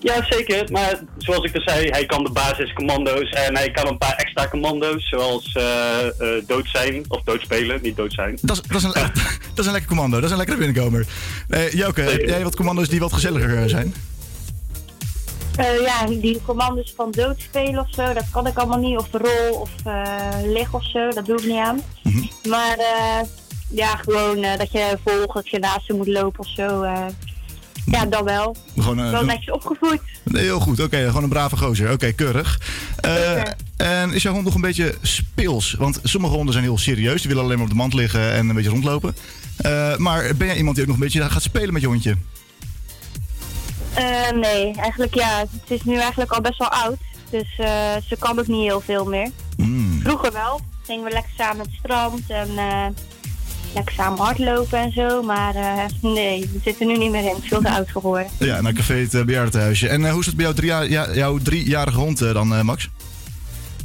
Ja, 0.00 0.24
zeker. 0.28 0.68
Maar 0.72 1.00
zoals 1.18 1.44
ik 1.44 1.54
al 1.54 1.62
zei, 1.64 1.88
hij 1.88 2.06
kan 2.06 2.24
de 2.24 2.30
basiscommando's 2.30 3.30
en 3.30 3.56
hij 3.56 3.70
kan 3.70 3.88
een 3.88 3.98
paar 3.98 4.14
extra 4.14 4.48
commando's, 4.48 5.08
zoals 5.08 5.52
eh, 5.52 6.06
eh, 6.06 6.44
dood 6.46 6.68
zijn 6.68 7.04
of 7.08 7.22
doodspelen, 7.22 7.78
niet 7.82 7.96
dood 7.96 8.12
zijn. 8.12 8.38
Dat 8.42 8.56
is, 8.56 8.62
dat, 8.62 8.76
is 8.76 8.82
een, 8.82 8.92
dat 9.54 9.58
is 9.58 9.66
een 9.66 9.72
lekker 9.72 9.88
commando, 9.88 10.16
dat 10.16 10.24
is 10.24 10.30
een 10.30 10.36
lekkere 10.36 10.58
binnenkomer. 10.58 11.06
Eh 11.48 11.72
Joke, 11.72 12.00
heb 12.00 12.20
jij 12.20 12.42
wat 12.42 12.56
commando's 12.56 12.88
die 12.88 13.00
wat 13.00 13.12
gezelliger 13.12 13.68
zijn? 13.68 13.94
Eh, 15.60 15.80
ja, 15.80 16.06
die 16.06 16.40
commando's 16.46 16.92
van 16.96 17.10
doodspelen 17.10 17.80
of 17.80 17.88
zo, 17.90 18.12
dat 18.12 18.30
kan 18.30 18.46
ik 18.46 18.58
allemaal 18.58 18.78
niet. 18.78 18.98
Of 18.98 19.08
rol 19.12 19.60
of 19.60 19.70
eh 19.84 20.42
lig 20.42 20.74
of 20.74 20.84
zo, 20.84 21.08
dat 21.10 21.26
doe 21.26 21.38
ik 21.38 21.46
niet 21.46 21.58
aan. 21.58 21.80
Maar 22.48 22.76
eh, 22.78 23.26
ja, 23.68 23.96
gewoon 23.96 24.42
eh, 24.42 24.58
dat 24.58 24.72
je 24.72 24.98
volgt, 25.04 25.34
dat 25.34 25.48
je 25.48 25.58
naast 25.58 25.86
ze 25.86 25.92
moet 25.92 26.08
lopen 26.08 26.40
of 26.40 26.48
zo. 26.48 26.84
Eh, 27.90 28.00
ja, 28.00 28.06
dan 28.06 28.24
wel. 28.24 28.56
Gewoon, 28.78 29.00
eh, 29.00 29.10
wel 29.10 29.24
netjes 29.24 29.50
opgevoed. 29.50 30.00
Nee, 30.24 30.42
heel 30.42 30.60
goed. 30.60 30.80
Oké, 30.80 31.06
gewoon 31.06 31.22
een 31.22 31.28
brave 31.28 31.56
gozer. 31.56 31.92
Oké, 31.92 32.12
keurig. 32.12 32.60
Eh, 33.00 33.42
en 33.76 34.12
is 34.12 34.22
jouw 34.22 34.32
hond 34.32 34.44
nog 34.44 34.54
een 34.54 34.60
beetje 34.60 34.94
speels? 35.02 35.74
Want 35.78 36.00
sommige 36.02 36.34
honden 36.34 36.52
zijn 36.52 36.64
heel 36.64 36.78
serieus. 36.78 37.20
Die 37.20 37.28
willen 37.28 37.44
alleen 37.44 37.56
maar 37.56 37.64
op 37.66 37.70
de 37.72 37.78
mand 37.78 37.94
liggen 37.94 38.32
en 38.32 38.48
een 38.48 38.54
beetje 38.54 38.70
rondlopen. 38.70 39.14
Eh, 39.56 39.96
maar 39.96 40.36
ben 40.36 40.46
jij 40.46 40.56
iemand 40.56 40.74
die 40.74 40.84
ook 40.84 40.90
nog 40.90 40.98
een 41.00 41.04
beetje 41.04 41.30
gaat 41.30 41.42
spelen 41.42 41.72
met 41.72 41.82
je 41.82 41.88
hondje? 41.88 42.16
Eh, 43.94 44.30
nee, 44.30 44.74
eigenlijk 44.76 45.14
ja. 45.14 45.38
Het 45.38 45.70
is 45.70 45.82
nu 45.82 45.98
eigenlijk 45.98 46.32
al 46.32 46.40
best 46.40 46.58
wel 46.58 46.68
oud. 46.68 46.98
Dus 47.30 47.54
eh, 47.58 47.96
ze 48.06 48.16
kan 48.18 48.38
ook 48.38 48.46
niet 48.46 48.62
heel 48.62 48.80
veel 48.80 49.04
meer. 49.04 49.30
Hmm. 49.56 50.00
Vroeger 50.02 50.32
wel. 50.32 50.60
Gingen 50.82 51.04
we 51.04 51.10
lekker 51.10 51.32
samen 51.36 51.64
het 51.64 51.74
strand 51.78 52.22
en 52.28 52.48
eh, 52.56 52.86
lekker 53.74 53.94
samen 53.94 54.18
hardlopen 54.18 54.78
en 54.78 54.92
zo. 54.92 55.22
Maar 55.22 55.54
eh, 55.54 55.84
nee, 56.02 56.40
we 56.40 56.58
zitten 56.64 56.86
nu 56.86 56.96
niet 56.98 57.10
meer 57.10 57.24
in. 57.24 57.36
Veel 57.42 57.60
te 57.60 57.70
oud 57.70 57.90
voor 57.90 58.00
geworden. 58.00 58.30
Ja, 58.38 58.60
naar 58.60 58.72
café 58.72 58.94
het 58.94 59.14
uh, 59.14 59.22
bejaardentehuisje. 59.24 59.88
En 59.88 60.04
eh, 60.04 60.10
hoe 60.10 60.20
is 60.20 60.26
het 60.26 60.36
bij 60.36 60.44
jouw, 60.44 60.54
drie 60.54 60.68
jaar, 60.68 60.88
ja, 60.88 61.14
jouw 61.14 61.38
driejarige 61.38 61.98
hond 61.98 62.20
eh, 62.20 62.32
dan, 62.32 62.54
eh, 62.54 62.62
Max? 62.62 62.88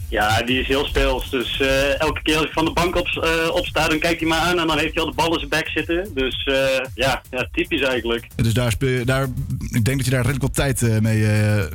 Ja, 0.09 0.41
die 0.41 0.59
is 0.59 0.67
heel 0.67 0.85
speels. 0.85 1.29
Dus 1.29 1.59
eh, 1.61 1.99
elke 2.01 2.21
keer 2.21 2.35
als 2.37 2.45
ik 2.45 2.51
van 2.51 2.65
de 2.65 2.71
bank 2.73 2.95
op, 2.95 3.07
eh, 3.07 3.49
opsta, 3.55 3.87
dan 3.87 3.99
kijkt 3.99 4.19
hij 4.19 4.29
me 4.29 4.35
aan 4.35 4.59
en 4.59 4.67
dan 4.67 4.77
heeft 4.77 4.93
hij 4.95 5.03
al 5.03 5.09
de 5.09 5.15
bal 5.15 5.33
in 5.33 5.37
zijn 5.37 5.49
bek 5.49 5.67
zitten. 5.69 6.07
Dus 6.13 6.43
eh, 6.45 6.55
ja, 6.95 7.21
ja, 7.31 7.47
typisch 7.51 7.81
eigenlijk. 7.81 8.27
Dus 8.35 8.53
daar, 8.53 8.71
speel, 8.71 8.89
je- 8.89 9.05
daar, 9.05 9.23
ik 9.71 9.85
denk 9.85 9.97
dat 9.97 10.05
je 10.05 10.11
daar 10.11 10.19
redelijk 10.25 10.41
wat 10.41 10.53
tijd 10.53 10.81
eh, 10.81 10.97
mee 10.99 11.25
eh, 11.25 11.59
eh, 11.61 11.67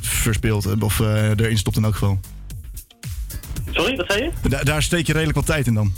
verspeelt. 0.00 0.66
eh, 0.66 0.72
Of 0.80 1.00
eh, 1.00 1.28
erin 1.30 1.58
stopt 1.58 1.76
in 1.76 1.84
elk 1.84 1.92
geval. 1.92 2.18
Sorry, 3.70 3.96
wat 3.96 4.06
zei 4.12 4.22
je? 4.42 4.48
Da- 4.48 4.62
daar 4.62 4.82
steek 4.82 5.06
je 5.06 5.12
redelijk 5.12 5.36
wat 5.36 5.46
tijd 5.46 5.66
in 5.66 5.74
dan. 5.74 5.92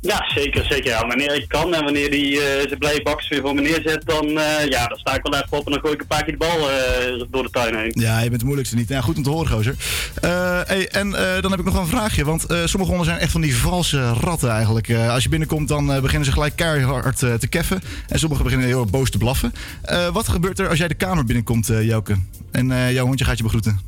Ja, 0.00 0.24
zeker, 0.34 0.64
zeker. 0.64 0.90
Ja, 0.90 1.06
wanneer 1.06 1.34
ik 1.34 1.48
kan 1.48 1.74
en 1.74 1.84
wanneer 1.84 2.10
die 2.10 2.40
eh 2.40 2.66
zijn 2.66 2.78
blije 2.78 3.02
bakjes 3.02 3.28
weer 3.28 3.40
voor 3.40 3.54
me 3.54 3.60
neerzet, 3.60 4.02
dan, 4.04 4.26
eh, 4.28 4.66
ja, 4.68 4.86
dan 4.86 4.98
sta 4.98 5.14
ik 5.14 5.22
wel 5.22 5.34
even 5.40 5.58
op 5.58 5.66
en 5.66 5.72
dan 5.72 5.80
gooi 5.80 5.94
ik 5.94 6.00
een 6.00 6.06
paar 6.06 6.24
keer 6.24 6.32
de 6.32 6.38
bal 6.38 6.70
eh, 6.70 7.24
door 7.30 7.42
de 7.42 7.50
tuin 7.50 7.76
heen. 7.76 7.92
Ja, 7.94 8.20
je 8.20 8.28
bent 8.28 8.38
de 8.40 8.44
moeilijkste 8.46 8.76
niet. 8.76 8.88
Ja, 8.88 9.00
goed 9.00 9.16
om 9.16 9.22
te 9.22 9.30
horen, 9.30 9.50
gozer. 9.50 9.74
Eh, 10.20 10.60
hey, 10.64 10.88
en 10.88 11.14
eh, 11.14 11.42
dan 11.42 11.50
heb 11.50 11.58
ik 11.60 11.64
nog 11.64 11.74
wel 11.74 11.82
een 11.82 11.88
vraagje. 11.88 12.24
Want 12.24 12.44
eh, 12.44 12.58
sommige 12.64 12.90
honden 12.92 13.04
zijn 13.10 13.18
echt 13.18 13.32
van 13.32 13.40
die 13.40 13.56
valse 13.56 14.12
ratten 14.12 14.50
eigenlijk. 14.50 14.88
Eh, 14.88 15.10
als 15.12 15.22
je 15.22 15.28
binnenkomt, 15.28 15.68
dan 15.68 15.92
eh, 15.92 16.00
beginnen 16.00 16.26
ze 16.26 16.32
gelijk 16.32 16.56
keihard 16.56 17.18
te 17.18 17.46
keffen. 17.48 17.80
En 18.08 18.18
sommigen 18.18 18.44
beginnen 18.44 18.68
heel 18.68 18.80
erg 18.80 18.90
boos 18.90 19.10
te 19.10 19.18
blaffen. 19.18 19.52
Eh, 19.82 20.08
wat 20.08 20.28
gebeurt 20.28 20.58
er 20.58 20.68
als 20.68 20.78
jij 20.78 20.88
de 20.88 20.94
kamer 20.94 21.24
binnenkomt, 21.24 21.66
Jouke? 21.80 22.16
En 22.52 22.70
eh, 22.70 22.92
jouw 22.92 23.06
hondje 23.06 23.24
gaat 23.24 23.36
je 23.36 23.42
begroeten? 23.42 23.80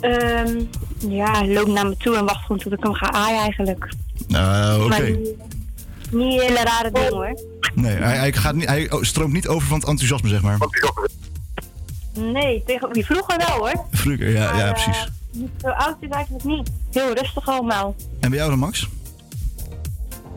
Ehm, 0.00 0.60
ja, 1.08 1.46
loop 1.46 1.66
naar 1.66 1.86
me 1.86 1.96
toe 1.96 2.16
en 2.16 2.24
wacht 2.24 2.42
gewoon 2.42 2.58
tot 2.58 2.72
ik 2.72 2.82
hem 2.82 2.94
ga 2.94 3.12
aaien 3.12 3.40
eigenlijk. 3.40 3.88
Nou, 4.28 4.84
oké. 4.84 4.88
Maar 4.88 5.10
niet, 6.10 6.40
hele 6.40 6.62
rare 6.62 6.90
dingen 6.92 7.12
hoor. 7.12 7.40
Nee, 7.74 7.94
hij, 7.96 8.16
hij, 8.16 8.32
gaat 8.32 8.54
niet, 8.54 8.68
hij 8.68 8.90
oh, 8.90 9.02
stroomt 9.02 9.32
niet 9.32 9.48
over 9.48 9.68
van 9.68 9.78
het 9.78 9.88
enthousiasme, 9.88 10.28
zeg 10.28 10.42
maar. 10.42 10.58
Nee, 12.14 12.62
tegen 12.66 12.92
wie 12.92 13.04
vroeger 13.04 13.36
wel 13.36 13.56
hoor. 13.58 13.84
Vroeger, 13.90 14.30
ja, 14.30 14.56
ja, 14.56 14.72
precies. 14.72 15.04
eh, 15.32 15.40
zo 15.62 15.68
oud 15.68 15.96
is 16.00 16.08
eigenlijk 16.08 16.44
niet. 16.44 16.70
Heel 16.92 17.12
rustig 17.12 17.48
allemaal. 17.48 17.94
En 18.20 18.28
bij 18.30 18.38
jou 18.38 18.50
dan, 18.50 18.58
Max? 18.58 18.88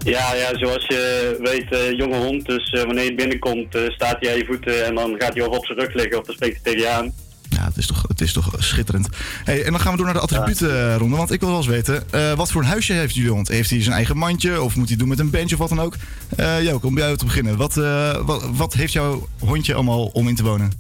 Ja, 0.04 0.34
ja, 0.34 0.58
zoals 0.58 0.86
je 0.88 1.36
weet, 1.40 1.72
eh, 1.72 1.92
jonge 1.92 2.18
hond, 2.18 2.46
dus 2.46 2.72
eh, 2.72 2.84
wanneer 2.84 3.04
je 3.04 3.16
binnenkomt, 3.16 3.76
eh, 3.76 3.90
staat 3.90 4.18
hij 4.20 4.32
aan 4.32 4.38
je 4.38 4.46
voeten 4.46 4.86
en 4.86 4.96
dan 4.96 5.16
gaat 5.18 5.34
hij 5.34 5.44
of 5.44 5.58
op 5.58 5.66
zijn 5.66 5.80
rug 5.80 5.94
liggen 5.94 6.20
of 6.20 6.26
dan 6.26 6.36
spreekt 6.36 6.60
hij 6.64 6.74
tegen 6.74 6.82
je 6.82 6.90
aan. 6.96 7.14
Ja, 7.62 7.68
het 7.68 7.78
is 7.78 7.88
toch, 7.88 8.06
het 8.08 8.22
is 8.22 8.34
toch 8.34 8.54
schitterend. 8.58 9.08
Hey, 9.44 9.64
en 9.64 9.72
dan 9.72 9.80
gaan 9.80 9.92
we 9.92 9.98
door 9.98 10.06
naar 10.06 10.16
de 10.16 10.22
attributenronde. 10.22 11.16
Want 11.16 11.32
ik 11.32 11.40
wil 11.40 11.50
wel 11.50 11.58
eens 11.58 11.68
weten, 11.68 12.12
eh, 12.12 12.34
wat 12.34 12.52
voor 12.52 12.62
een 12.62 12.68
huisje 12.68 12.94
heeft 12.94 13.16
jullie 13.16 13.32
hond? 13.32 13.48
Heeft 13.48 13.70
hij 13.70 13.82
zijn 13.82 13.96
eigen 13.96 14.18
mandje 14.18 14.62
of 14.62 14.76
moet 14.76 14.88
hij 14.88 14.98
doen 14.98 15.08
met 15.08 15.20
een 15.20 15.30
bench 15.30 15.52
of 15.52 15.58
wat 15.58 15.70
dan 15.70 15.80
ook? 15.80 15.96
Eh 16.36 16.64
Joke, 16.64 16.88
om 16.88 16.94
bij 16.94 17.04
jou 17.04 17.18
te 17.18 17.26
beginnen. 17.26 17.58
Wat, 17.58 17.78
eh, 17.78 18.18
wat, 18.26 18.50
wat 18.52 18.74
heeft 18.74 18.94
jouw 18.94 19.28
hondje 19.40 19.74
allemaal 19.74 20.06
om 20.06 20.28
in 20.28 20.36
te 20.36 20.44
wonen? 20.44 20.72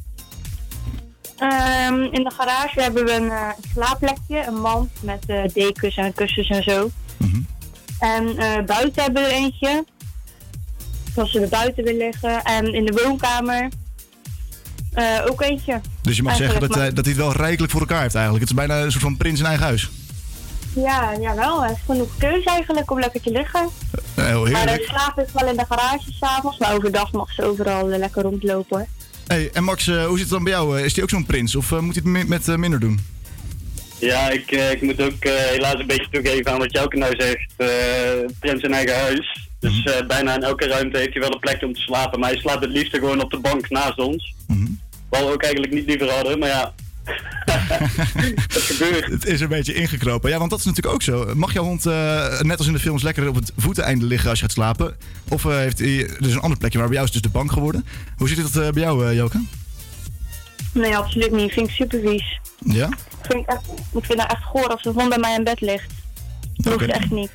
Ehm, 1.37 2.01
in 2.01 2.23
de 2.23 2.31
garage 2.37 2.81
hebben 2.81 3.05
we 3.05 3.11
een 3.11 3.29
eh, 3.29 3.49
slaapplekje, 3.73 4.45
een 4.47 4.61
mand 4.61 4.89
met 5.01 5.25
eh, 5.25 5.43
dekens 5.53 5.95
en 5.95 6.13
kussens 6.13 6.49
en 6.49 6.63
zo. 6.63 6.89
Mhm. 7.17 7.41
En 7.99 8.37
eh, 8.37 8.63
buiten 8.65 9.03
hebben 9.03 9.23
we 9.23 9.29
er 9.29 9.35
eentje. 9.35 9.85
Als 11.15 11.31
ze 11.31 11.39
er 11.39 11.49
buiten 11.49 11.83
wil 11.83 11.97
liggen. 11.97 12.43
En 12.43 12.73
in 12.73 12.85
de 12.85 13.01
woonkamer 13.03 13.69
eh, 14.93 15.19
ook 15.30 15.41
eentje. 15.41 15.81
Dus 16.01 16.15
je 16.15 16.23
mag 16.23 16.35
zeggen 16.35 16.59
dat, 16.59 16.76
hij- 16.76 16.93
dat 16.93 17.05
hij 17.05 17.13
het 17.13 17.23
wel 17.23 17.34
rijkelijk 17.34 17.72
voor 17.72 17.81
elkaar 17.81 18.01
heeft 18.01 18.15
eigenlijk. 18.15 18.49
Het 18.49 18.57
is 18.59 18.65
bijna 18.65 18.84
een 18.84 18.91
soort 18.91 19.03
van 19.03 19.18
prins 19.18 19.39
in 19.39 19.45
eigen 19.45 19.65
huis. 19.65 19.89
Ja, 20.76 21.11
jawel. 21.19 21.59
Hij 21.59 21.69
heeft 21.69 21.81
genoeg 21.85 22.18
keuze 22.18 22.49
eigenlijk 22.49 22.91
om 22.91 22.99
lekker 22.99 23.22
te 23.22 23.31
liggen. 23.31 23.69
Eh, 24.15 24.26
heel 24.26 24.41
Maar 24.41 24.51
de 24.51 24.57
heerlijk. 24.57 24.89
slaap 24.89 25.19
is 25.19 25.31
wel 25.34 25.47
in 25.49 25.57
de 25.57 25.65
garage 25.69 26.11
s'avonds. 26.19 26.57
Maar 26.57 26.73
overdag 26.73 27.11
mag 27.11 27.31
ze 27.34 27.43
overal 27.43 27.89
eh, 27.91 27.97
lekker 27.99 28.22
rondlopen 28.22 28.77
hoor. 28.77 28.88
Hey, 29.27 29.49
en 29.53 29.63
Max, 29.63 29.88
eh, 29.88 30.05
hoe 30.05 30.11
zit 30.18 30.19
het 30.19 30.30
dan 30.30 30.43
bij 30.43 30.53
jou? 30.53 30.77
Eh, 30.80 30.85
Is 30.85 30.93
hij 30.95 31.03
ook 31.03 31.09
zo'n 31.09 31.26
prins 31.26 31.55
of 31.55 31.72
eh, 31.72 31.80
moet 31.80 31.95
hij 32.03 32.11
het 32.19 32.27
met 32.27 32.47
eh, 32.47 32.55
minder 32.55 32.80
doen? 32.80 32.99
Ja, 33.99 34.30
ik, 34.30 34.51
eh, 34.51 34.72
ik 34.72 34.81
moet 34.81 35.01
ook 35.01 35.23
eh, 35.23 35.31
helaas 35.34 35.73
een 35.73 35.88
beetje 35.88 36.07
toegeven 36.11 36.51
aan 36.51 36.57
wat 36.57 36.72
Jouke 36.72 36.97
nou 36.97 37.13
zegt. 37.18 37.51
eh 37.57 37.69
prins 38.39 38.61
in 38.63 38.73
eigen 38.73 38.99
huis. 38.99 39.49
Dus 39.61 39.83
eh, 39.83 40.07
bijna 40.07 40.35
in 40.35 40.43
elke 40.43 40.67
ruimte 40.67 40.97
heeft 40.97 41.11
hij 41.11 41.21
wel 41.21 41.33
een 41.33 41.39
plekje 41.39 41.65
om 41.65 41.73
te 41.73 41.81
slapen. 41.81 42.19
Maar 42.19 42.29
hij 42.29 42.39
slaapt 42.39 42.63
het 42.63 42.71
liefst 42.71 42.95
gewoon 42.95 43.21
op 43.21 43.31
de 43.31 43.39
bank 43.39 43.69
naast 43.69 43.97
ons. 43.97 44.33
Wat 45.09 45.19
we 45.19 45.33
ook 45.33 45.43
eigenlijk 45.43 45.73
niet 45.73 45.85
liever 45.85 46.11
hadden, 46.11 46.39
maar 46.39 46.49
ja. 46.49 46.73
dat 48.53 48.61
gebeurt. 48.61 49.05
Het 49.05 49.25
is 49.25 49.41
een 49.41 49.47
beetje 49.47 49.73
ingekropen. 49.73 50.29
Ja, 50.29 50.38
want 50.38 50.49
dat 50.49 50.59
is 50.59 50.65
natuurlijk 50.65 50.93
ook 50.93 51.01
zo. 51.01 51.35
Mag 51.35 51.53
jouw 51.53 51.63
hond, 51.63 51.85
eh, 51.85 52.39
net 52.41 52.57
als 52.57 52.67
in 52.67 52.73
de 52.73 52.79
films, 52.79 53.03
lekker 53.03 53.27
op 53.27 53.35
het 53.35 53.51
voeteneinde 53.57 54.05
liggen 54.05 54.29
als 54.29 54.39
je 54.39 54.45
gaat 54.45 54.53
slapen? 54.53 54.95
Of 55.29 55.45
eh, 55.45 55.55
heeft 55.55 55.79
hij 55.79 56.09
dus 56.19 56.33
een 56.33 56.39
ander 56.39 56.57
plekje, 56.57 56.77
maar 56.77 56.88
bij 56.88 56.97
jou 56.97 57.07
is 57.09 57.13
het 57.13 57.23
dus 57.23 57.31
de 57.31 57.38
bank 57.38 57.51
geworden? 57.51 57.85
Hoe 58.17 58.27
zit 58.27 58.38
het 58.38 58.55
eh, 58.55 58.69
bij 58.69 58.83
jou, 58.83 59.07
eh, 59.07 59.15
Joke? 59.15 59.41
Nee, 60.73 60.97
absoluut 60.97 61.31
niet. 61.31 61.51
Vind 61.51 61.67
ik 61.67 61.73
super 61.73 61.99
vies. 62.05 62.39
Ja? 62.65 62.88
Ik 62.88 63.31
vind, 63.31 63.47
echt, 63.47 63.61
ik 63.93 64.05
vind 64.05 64.21
het 64.21 64.31
echt 64.31 64.43
goor 64.43 64.67
als 64.67 64.85
een 64.85 64.93
hond 64.93 65.09
bij 65.09 65.17
mij 65.17 65.35
in 65.35 65.43
bed 65.43 65.61
ligt. 65.61 65.91
Dat 66.61 66.73
hoeft 66.73 66.91
echt 66.91 67.11
niet. 67.11 67.31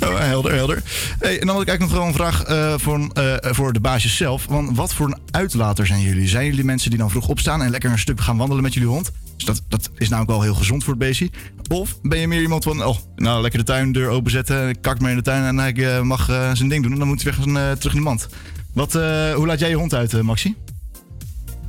Nou, 0.00 0.14
helder, 0.18 0.54
helder. 0.54 0.82
Hey, 1.18 1.40
en 1.40 1.46
dan 1.46 1.54
had 1.54 1.62
ik 1.62 1.68
eigenlijk 1.68 1.80
nog 1.80 1.92
wel 1.92 2.06
een 2.06 2.14
vraag 2.14 2.42
eh, 2.42 2.74
voor, 2.78 3.08
eh, 3.12 3.34
voor 3.40 3.72
de 3.72 3.80
baasjes 3.80 4.16
zelf. 4.16 4.46
Want 4.46 4.76
wat 4.76 4.94
voor 4.94 5.06
een 5.06 5.18
uitlater 5.30 5.86
zijn 5.86 6.00
jullie? 6.00 6.28
Zijn 6.28 6.46
jullie 6.46 6.64
mensen 6.64 6.90
die 6.90 6.98
dan 6.98 7.10
vroeg 7.10 7.28
opstaan 7.28 7.62
en 7.62 7.70
lekker 7.70 7.90
een 7.90 7.98
stuk 7.98 8.20
gaan 8.20 8.36
wandelen 8.36 8.62
met 8.62 8.74
jullie 8.74 8.88
hond? 8.88 9.12
Dus 9.36 9.44
dat, 9.44 9.62
dat 9.68 9.90
is 9.96 10.08
namelijk 10.08 10.32
wel 10.32 10.42
heel 10.42 10.54
gezond 10.54 10.84
voor 10.84 10.92
het 10.92 11.02
beestje. 11.02 11.30
Of 11.68 12.00
ben 12.02 12.18
je 12.18 12.28
meer 12.28 12.40
iemand 12.40 12.64
van, 12.64 12.84
oh, 12.84 12.96
nou 13.16 13.42
lekker 13.42 13.58
de 13.58 13.64
tuindeur 13.64 14.08
openzetten, 14.08 14.80
kakt 14.80 15.00
mee 15.00 15.10
in 15.10 15.16
de 15.16 15.22
tuin 15.22 15.44
en 15.44 15.58
hij 15.58 15.72
eh, 15.72 16.02
mag 16.02 16.28
eh, 16.28 16.50
zijn 16.52 16.68
ding 16.68 16.82
doen. 16.82 16.92
En 16.92 16.98
dan 16.98 17.08
moet 17.08 17.22
hij 17.22 17.32
weer 17.32 17.42
gaan, 17.42 17.58
eh, 17.58 17.70
terug 17.72 17.92
in 17.92 17.98
de 17.98 18.04
mand. 18.04 18.28
Wat, 18.76 18.94
eh, 18.94 19.34
hoe 19.34 19.46
laat 19.46 19.58
jij 19.58 19.68
je 19.68 19.74
hond 19.76 19.94
uit, 19.94 20.14
eh, 20.14 20.20
Maxi? 20.20 20.54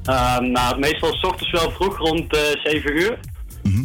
Uh, 0.10 0.38
nou, 0.38 0.80
meestal 0.80 1.14
s 1.14 1.24
ochtends 1.24 1.52
wel 1.52 1.72
vroeg 1.72 1.98
rond 1.98 2.36
eh 2.36 2.42
7 2.64 2.98
uur. 2.98 3.20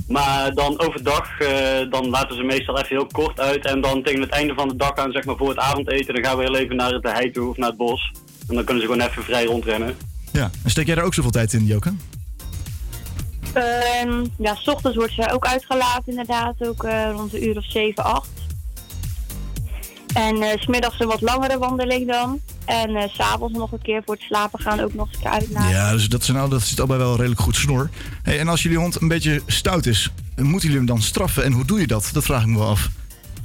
Maar 0.09 0.55
dan 0.55 0.81
overdag, 0.81 1.41
eh, 1.41 1.91
dan 1.91 2.09
laten 2.09 2.37
ze 2.37 2.43
meestal 2.43 2.77
even 2.79 2.97
heel 2.97 3.07
kort 3.07 3.41
uit. 3.41 3.65
En 3.65 3.81
dan 3.81 4.03
tegen 4.03 4.21
het 4.21 4.31
einde 4.31 4.55
van 4.55 4.69
de 4.69 4.77
dag 4.77 4.95
aan, 4.95 5.13
zeg 5.13 5.25
maar 5.25 5.37
voor 5.37 5.49
het 5.49 5.59
avondeten, 5.59 6.15
dan 6.15 6.25
gaan 6.25 6.37
we 6.37 6.43
heel 6.43 6.57
even 6.57 6.77
naar 6.77 7.01
de 7.01 7.11
hei 7.11 7.31
toe 7.31 7.49
of 7.49 7.57
naar 7.57 7.69
het 7.69 7.79
bos. 7.79 8.13
En 8.49 8.55
dan 8.55 8.65
kunnen 8.65 8.83
ze 8.83 8.89
gewoon 8.91 9.07
even 9.09 9.25
vrij 9.25 9.45
rondrennen. 9.45 9.97
Ja. 10.33 10.51
En 10.65 10.71
steek 10.71 10.87
jij 10.87 10.95
daar 10.95 11.05
ook 11.05 11.15
zoveel 11.15 11.31
tijd 11.31 11.53
in, 11.53 11.65
Joke? 11.65 11.93
Ehm, 13.53 14.25
ja, 14.39 14.55
s 14.55 14.69
ochtends 14.69 14.97
wordt 14.97 15.13
ze 15.13 15.33
ook 15.33 15.47
uitgelaten 15.47 16.07
inderdaad, 16.07 16.55
ook 16.67 16.85
eh, 16.85 17.11
rond 17.13 17.35
een 17.35 17.45
uur 17.45 17.57
of 17.57 17.65
7, 17.65 18.05
8. 18.05 18.29
En 20.15 20.43
eh, 20.43 20.61
smiddags 20.61 21.01
een 21.01 21.07
wat 21.07 21.21
langere 21.21 21.59
wandeling 21.59 22.09
dan. 22.09 22.41
En 22.65 22.97
eh, 22.97 23.09
s'avonds 23.09 23.59
nog 23.59 23.73
een 23.73 23.83
keer 23.83 24.03
voor 24.05 24.15
het 24.15 24.25
slapen 24.25 24.61
gaan 24.61 24.81
ook 24.81 24.95
nog 24.95 25.07
eens 25.07 25.17
een 25.17 25.23
keer 25.23 25.31
uitlaten. 25.31 25.71
Ja, 25.71 25.93
dus 25.93 26.09
dat, 26.09 26.23
is 26.23 26.29
nou, 26.29 26.51
dat 26.51 26.63
zit 26.63 26.79
allebei 26.79 27.01
wel 27.01 27.17
redelijk 27.17 27.41
goed 27.41 27.57
snor. 27.57 27.91
Hey, 28.23 28.39
en 28.39 28.49
als 28.49 28.63
jullie 28.63 28.79
hond 28.79 29.01
een 29.01 29.09
beetje 29.09 29.43
stout 29.47 29.87
is, 29.87 30.11
moeten 30.37 30.61
jullie 30.61 30.77
hem 30.77 30.87
dan 30.87 31.03
straffen? 31.03 31.45
En 31.45 31.53
hoe 31.53 31.65
doe 31.65 31.81
je 31.81 31.87
dat? 31.87 32.11
Dat 32.13 32.25
vraag 32.25 32.43
ik 32.43 32.49
me 32.49 32.59
wel 32.59 32.69
af. 32.69 32.89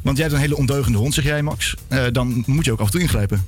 Want 0.01 0.17
jij 0.17 0.25
hebt 0.25 0.37
een 0.37 0.45
hele 0.45 0.57
ondeugende 0.57 0.97
hond, 0.97 1.13
zeg 1.13 1.23
jij, 1.23 1.41
Max. 1.41 1.75
Eh, 1.87 2.03
dan 2.11 2.43
moet 2.45 2.65
je 2.65 2.71
ook 2.71 2.79
af 2.79 2.85
en 2.85 2.91
toe 2.91 3.01
ingrijpen. 3.01 3.47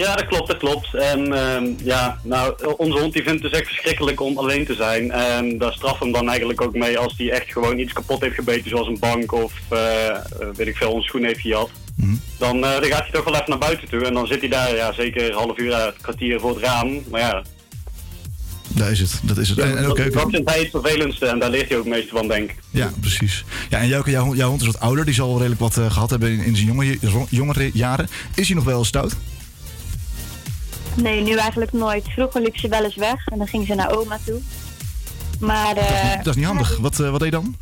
Ja, 0.00 0.14
dat 0.14 0.26
klopt, 0.26 0.46
dat 0.48 0.56
klopt. 0.56 0.94
En 0.94 1.32
ehm, 1.32 1.64
ja, 1.84 2.18
nou, 2.22 2.54
onze 2.76 2.98
hond 2.98 3.12
die 3.12 3.22
vindt 3.22 3.42
het 3.42 3.52
dus 3.52 3.60
echt 3.60 3.68
verschrikkelijk 3.70 4.20
om 4.20 4.38
alleen 4.38 4.64
te 4.66 4.74
zijn. 4.74 5.10
En 5.10 5.58
daar 5.58 5.72
straffen 5.72 5.98
we 5.98 6.04
hem 6.04 6.12
dan 6.12 6.28
eigenlijk 6.28 6.60
ook 6.60 6.74
mee 6.74 6.98
als 6.98 7.14
hij 7.16 7.30
echt 7.30 7.52
gewoon 7.52 7.78
iets 7.78 7.92
kapot 7.92 8.20
heeft 8.20 8.34
gebeten, 8.34 8.70
zoals 8.70 8.86
een 8.86 8.98
bank 8.98 9.32
of 9.32 9.52
eh, 9.68 10.08
eh, 10.08 10.16
weet 10.54 10.66
ik 10.66 10.76
veel, 10.76 10.96
een 10.96 11.02
schoen 11.02 11.24
heeft 11.24 11.40
gehad. 11.40 11.70
Dan, 12.38 12.56
eh, 12.64 12.80
dan 12.80 12.84
gaat 12.84 13.02
hij 13.02 13.10
toch 13.12 13.24
wel 13.24 13.34
even 13.34 13.44
naar 13.50 13.58
buiten 13.58 13.88
toe 13.88 14.04
en 14.04 14.14
dan 14.14 14.26
zit 14.26 14.40
hij 14.40 14.48
daar, 14.48 14.74
ja, 14.76 14.92
zeker 14.92 15.26
een 15.28 15.34
half 15.36 15.58
uur, 15.58 15.72
een 15.74 15.92
kwartier 16.00 16.40
voor 16.40 16.54
het 16.54 16.64
raam. 16.64 17.02
Maar 17.10 17.20
ja, 17.20 17.42
Daar 18.68 18.90
is 18.90 19.00
het. 19.00 19.20
Dat 19.22 19.38
is 19.38 19.48
het. 19.48 19.58
En, 19.58 19.78
en, 19.78 19.90
oké, 19.90 20.10
dat, 20.10 20.30
vindt 20.30 20.50
hij 20.50 20.58
het 20.58 20.70
vervelendste 20.70 21.26
en 21.26 21.38
daar 21.38 21.50
leert 21.50 21.68
hij 21.68 21.78
ook 21.78 21.84
het 21.84 21.92
meeste 21.94 22.14
van, 22.14 22.28
denk 22.28 22.50
ik. 22.50 22.56
Ja, 22.70 22.92
precies. 23.00 23.44
Ja, 23.70 23.78
en 23.78 23.88
jouw, 23.88 24.02
jouw, 24.04 24.24
hond- 24.24 24.36
jouw 24.36 24.48
hond 24.48 24.60
is 24.60 24.66
wat 24.66 24.80
ouder. 24.80 25.04
Die 25.04 25.14
zal 25.14 25.26
wel 25.28 25.36
redelijk 25.36 25.60
wat 25.60 25.76
eh, 25.76 25.90
gehad 25.90 26.10
hebben 26.10 26.30
in, 26.30 26.44
in 26.44 26.56
zijn 26.56 26.66
jonge, 26.68 26.98
jongere 27.28 27.70
jaren. 27.72 28.08
Is 28.34 28.46
hij 28.46 28.56
nog 28.56 28.64
wel 28.64 28.84
stout? 28.84 29.16
Nee, 30.96 31.22
nu 31.22 31.36
eigenlijk 31.36 31.72
nooit. 31.72 32.04
Vroeger 32.08 32.40
liep 32.40 32.56
ze 32.56 32.68
wel 32.68 32.84
eens 32.84 32.94
weg 32.96 33.26
en 33.26 33.38
dan 33.38 33.46
ging 33.46 33.66
ze 33.66 33.74
naar 33.74 33.96
oma 33.96 34.18
toe. 34.24 34.40
Maar 35.40 35.76
eh, 35.76 36.16
Dat 36.16 36.26
is 36.26 36.36
niet 36.36 36.44
handig. 36.44 36.76
Wat, 36.78 37.00
eh, 37.00 37.10
wat 37.10 37.20
deed 37.20 37.32
je 37.32 37.36
dan? 37.36 37.56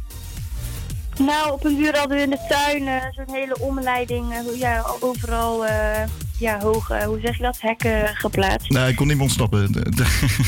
nou, 1.18 1.52
op 1.52 1.64
een 1.64 1.76
duur 1.76 1.96
hadden 1.98 2.16
we 2.16 2.22
in 2.22 2.30
de 2.30 2.46
tuin 2.48 2.88
eh, 2.88 3.02
zo'n 3.10 3.34
hele 3.34 3.58
omleiding. 3.58 4.32
eh, 4.32 4.58
ja, 4.58 4.84
overal 5.00 5.66
eh, 5.66 6.02
ja, 6.38 6.60
hoge, 6.60 7.04
hoe 7.04 7.18
zeg 7.22 7.36
je 7.36 7.42
dat, 7.42 7.60
hekken 7.60 8.08
geplaatst. 8.16 8.70
Nee, 8.70 8.88
ik 8.88 8.96
kon 8.96 9.06
niet 9.06 9.16
meer 9.16 9.24
ontsnappen. 9.24 9.60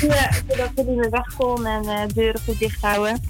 Ja, 0.01 0.31
zodat 0.49 0.71
ze 0.77 0.83
niet 0.87 0.97
meer 0.97 1.11
weg 1.11 1.35
kon 1.37 1.67
en 1.67 1.85
eh, 1.89 2.01
deuren 2.15 2.41
goed 2.45 2.59
dicht 2.59 2.81
houden. 2.83 3.23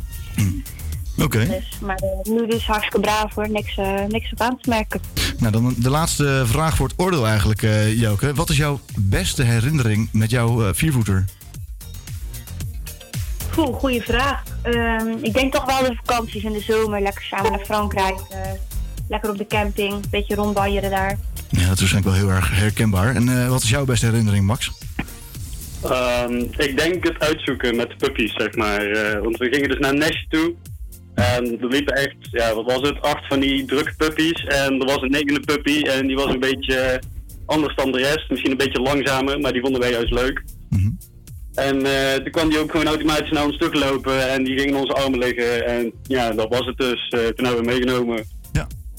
Oké. 1.19 1.47
Dus, 1.47 1.79
maar 1.81 1.97
eh, 1.97 2.33
nu 2.33 2.47
dus 2.47 2.67
hartstikke 2.67 3.01
braaf 3.01 3.35
hoor, 3.35 3.51
niks, 3.51 3.77
eh, 3.77 4.05
niks 4.09 4.33
op 4.33 4.41
aan 4.41 4.59
te 4.61 4.69
merken. 4.69 5.01
Nou, 5.39 5.53
dan 5.53 5.75
de 5.79 5.91
laatste 5.91 6.43
vraag 6.47 6.77
voor 6.77 6.89
het 6.89 6.99
oordeel 6.99 7.27
eigenlijk, 7.27 7.63
eh 7.63 8.01
Joke. 8.01 8.35
Wat 8.35 8.51
is 8.51 8.57
jouw 8.57 8.81
beste 8.99 9.43
herinnering 9.43 10.09
met 10.13 10.31
jouw 10.31 10.75
viervoeter? 10.75 11.25
Goh, 13.53 13.75
goede 13.79 14.01
vraag. 14.01 14.43
Ehm, 14.63 15.09
ik 15.23 15.33
denk 15.35 15.53
toch 15.53 15.65
wel 15.65 15.83
de 15.91 15.97
vakanties 16.05 16.43
in 16.43 16.53
de 16.53 16.61
zomer, 16.61 17.01
lekker 17.01 17.23
samen 17.25 17.51
naar 17.51 17.65
Frankrijk. 17.65 18.19
eh, 18.31 18.39
lekker 19.09 19.31
op 19.31 19.39
de 19.39 19.47
camping, 19.47 19.93
een 19.93 20.03
beetje 20.11 20.35
rondbanjeren 20.35 20.91
daar. 20.91 21.19
Ja, 21.49 21.67
dat 21.69 21.73
is 21.75 21.79
waarschijnlijk 21.81 22.05
wel 22.05 22.15
heel 22.27 22.37
erg 22.37 22.51
herkenbaar. 22.59 23.15
En 23.15 23.29
eh, 23.43 23.49
wat 23.49 23.63
is 23.63 23.71
jouw 23.71 23.85
beste 23.85 24.07
herinnering, 24.07 24.47
Max? 24.47 24.71
Ehm, 25.83 26.35
ik 26.57 26.79
denk 26.79 27.05
het 27.05 27.19
uitzoeken 27.19 27.77
met 27.77 27.89
de 27.89 27.97
puppies, 27.97 28.33
zeg 28.33 28.55
maar. 28.55 28.87
Eh, 28.87 29.21
want 29.23 29.37
we 29.37 29.49
gingen 29.49 29.69
dus 29.69 29.79
naar 29.79 29.95
nestje 29.95 30.27
toe. 30.29 30.55
En 31.15 31.61
er 31.61 31.69
liepen 31.69 31.95
echt, 31.95 32.17
ja, 32.21 32.55
wat 32.55 32.65
was 32.65 32.89
het, 32.89 33.01
acht 33.01 33.27
van 33.27 33.41
die 33.41 33.65
drukke 33.65 33.95
puppies. 33.97 34.45
En 34.45 34.81
er 34.81 34.87
was 34.87 35.03
een 35.03 35.11
negende 35.11 35.41
puppy 35.41 35.83
en 35.83 36.07
die 36.07 36.17
was 36.17 36.33
een 36.33 36.41
beetje 36.41 37.03
anders 37.47 37.75
dan 37.75 37.93
de 37.93 37.99
rest. 37.99 38.31
Misschien 38.31 38.51
een 38.51 38.57
beetje 38.57 38.83
langzamer, 38.83 39.41
maar 39.41 39.53
die 39.53 39.63
vonden 39.63 39.81
wij 39.81 39.91
juist 39.91 40.13
leuk. 40.13 40.43
En 41.55 41.87
eh, 41.87 42.15
toen 42.15 42.31
kwam 42.31 42.49
die 42.49 42.59
ook 42.59 42.71
gewoon 42.71 42.87
automatisch 42.87 43.31
naar 43.31 43.45
ons 43.45 43.57
toe 43.57 43.75
lopen 43.75 44.31
en 44.31 44.45
die 44.45 44.59
ging 44.59 44.71
in 44.71 44.77
onze 44.77 44.93
armen 44.93 45.19
liggen. 45.19 45.67
En 45.67 45.93
ja, 46.03 46.31
dat 46.31 46.49
was 46.49 46.67
het 46.67 46.77
dus. 46.77 47.09
Eh, 47.09 47.21
toen 47.21 47.47
hebben 47.47 47.65
we 47.65 47.71
meegenomen. 47.71 48.25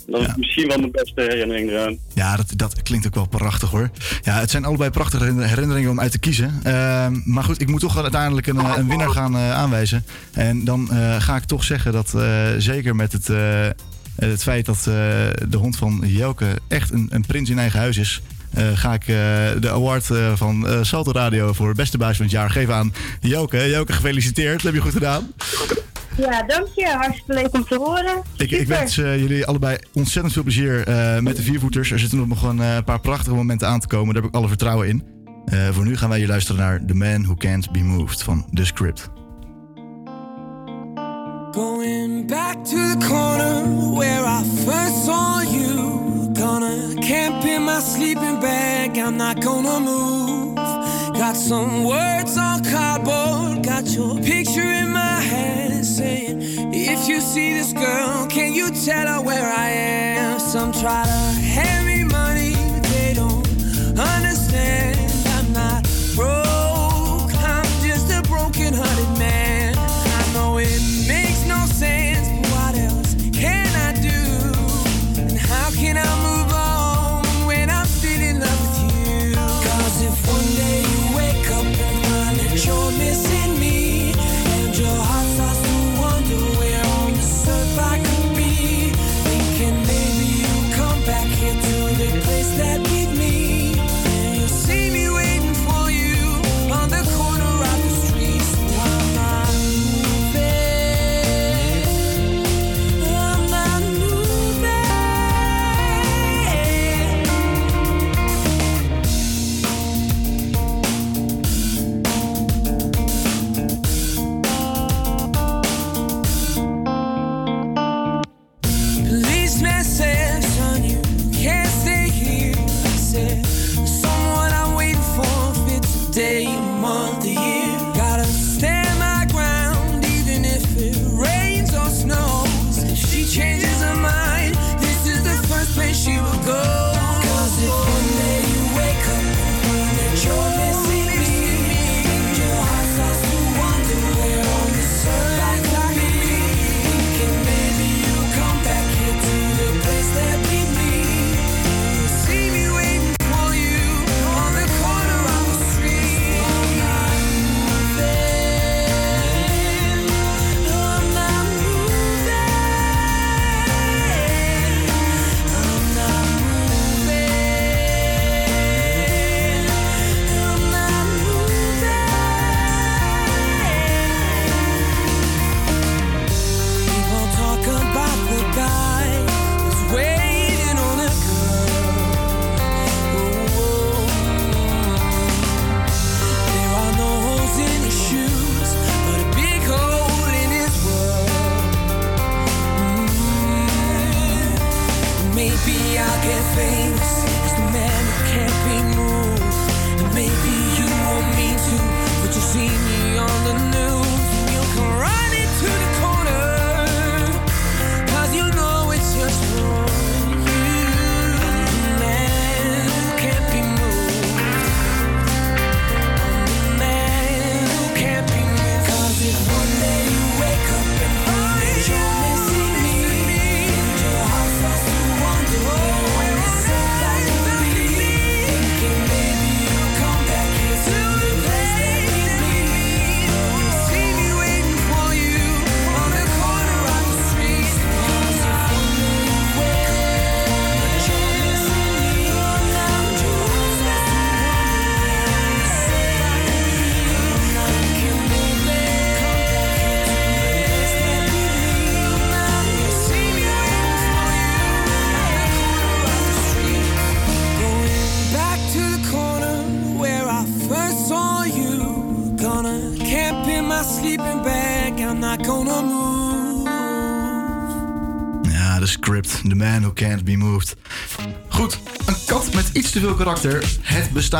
Dat 0.08 0.22
is 0.22 0.36
misschien 0.36 0.68
wel 0.68 0.78
mijn 0.78 0.92
beste 0.92 1.22
herinnering 1.22 1.70
eraan. 1.70 1.98
Ja, 2.14 2.36
dat, 2.36 2.46
dat 2.56 2.82
klinkt 2.84 3.08
ook 3.08 3.16
wel 3.16 3.28
prachtig 3.28 3.70
hoor. 3.70 3.90
Ja, 4.22 4.40
het 4.40 4.50
zijn 4.50 4.66
allebei 4.66 4.90
prachtige 4.90 5.24
herinner- 5.24 5.48
herinneringen 5.48 5.92
om 5.92 6.00
uit 6.00 6.12
te 6.12 6.20
kiezen. 6.20 6.60
Ehm, 6.64 7.22
maar 7.26 7.44
goed, 7.44 7.62
ik 7.62 7.68
moet 7.70 7.80
toch 7.80 8.02
uiteindelijk 8.02 8.48
een, 8.48 8.60
eh, 8.60 8.74
een 8.78 8.88
winnaar 8.88 9.10
gaan 9.10 9.36
eh, 9.36 9.52
aanwijzen. 9.52 10.06
En 10.34 10.64
dan 10.66 10.92
eh, 10.92 11.22
ga 11.22 11.36
ik 11.36 11.44
toch 11.44 11.64
zeggen 11.64 11.92
dat 11.92 12.14
zeker 12.58 12.96
met 12.96 13.12
het, 13.12 13.28
het 14.16 14.44
feit 14.44 14.66
dat 14.66 14.84
de 14.84 15.58
hond 15.58 15.78
van 15.78 16.02
Jelke 16.06 16.48
echt 16.68 16.92
een, 16.92 17.08
een 17.10 17.26
prins 17.26 17.50
in 17.50 17.60
eigen 17.60 17.80
huis 17.80 17.98
is. 17.98 18.22
ga 18.74 18.94
ik 18.94 19.06
de 19.62 19.70
award 19.72 20.10
van 20.36 20.68
Salto 20.82 21.12
Radio 21.12 21.54
voor 21.54 21.74
beste 21.74 21.98
baas 21.98 22.16
van 22.16 22.26
het 22.26 22.34
jaar 22.34 22.50
geven 22.50 22.74
aan 22.74 22.94
Jelke. 23.22 23.58
Jelke, 23.58 23.94
gefeliciteerd. 23.94 24.54
Dat 24.54 24.64
heb 24.64 24.74
je 24.74 24.80
goed 24.82 24.94
gedaan. 24.94 25.34
Ja, 26.18 26.44
dank 26.44 26.68
je. 26.76 26.88
Hartstikke 26.88 27.34
leuk 27.34 27.54
om 27.54 27.66
te 27.66 27.76
horen. 27.76 28.22
Ik, 28.38 28.52
ik 28.52 28.68
wens 28.68 28.98
eh, 28.98 29.20
jullie 29.20 29.46
allebei 29.46 29.78
ontzettend 29.94 30.34
veel 30.34 30.44
plezier 30.44 30.88
eh, 30.88 31.20
met 31.20 31.36
de 31.36 31.42
viervoeters. 31.42 31.92
Er 31.92 32.00
zitten 32.00 32.28
nog 32.28 32.40
gewoon 32.40 32.62
eh, 32.62 32.76
een 32.76 32.84
paar 32.84 33.00
prachtige 33.00 33.36
momenten 33.36 33.68
aan 33.68 33.80
te 33.80 33.88
komen. 33.88 34.14
Daar 34.14 34.24
heb 34.24 34.32
ik 34.32 34.38
alle 34.38 34.48
vertrouwen 34.48 34.88
in. 34.88 35.04
Eh, 35.46 35.70
voor 35.72 35.86
nu 35.86 35.98
gaan 35.98 36.10
wij 36.10 36.18
hier 36.18 36.28
luisteren 36.28 36.62
naar 36.62 36.86
The 36.86 36.94
Man 36.94 37.24
Who 37.24 37.36
Can't 37.36 37.72
Be 37.72 37.80
Moved 37.80 38.24
van 38.24 38.46
The 38.54 38.66
Script. 38.66 39.10
Going 41.52 42.28
back 42.28 42.66
to 42.66 42.76
the 42.76 43.06
corner 43.08 43.94
where 43.94 44.24
I 44.26 44.44
first 44.66 45.06
saw 45.06 45.42
you. 45.42 45.94
Gonna 46.34 46.94
camp 47.00 47.44
in 47.44 47.64
my 47.64 47.80
sleeping 47.80 48.40
bag, 48.40 48.98
I'm 48.98 49.16
not 49.16 49.44
gonna 49.44 49.80
move. 49.80 50.56
Got 51.18 51.38
some 51.38 51.84
words 51.84 52.38
on 52.38 52.62
cardboard, 52.62 53.66
got 53.66 53.94
your 53.94 54.20
picture 54.20 54.74
in 54.82 54.92
my 54.92 55.22
hand 55.22 55.65
saying, 55.96 56.40
If 56.74 57.08
you 57.08 57.22
see 57.22 57.54
this 57.54 57.72
girl, 57.72 58.28
can 58.28 58.54
you 58.54 58.70
tell 58.72 59.08
her 59.08 59.22
where 59.22 59.50
I 59.50 59.70
am? 59.70 60.40
Some 60.40 60.74
try 60.74 61.06
to 61.06 61.42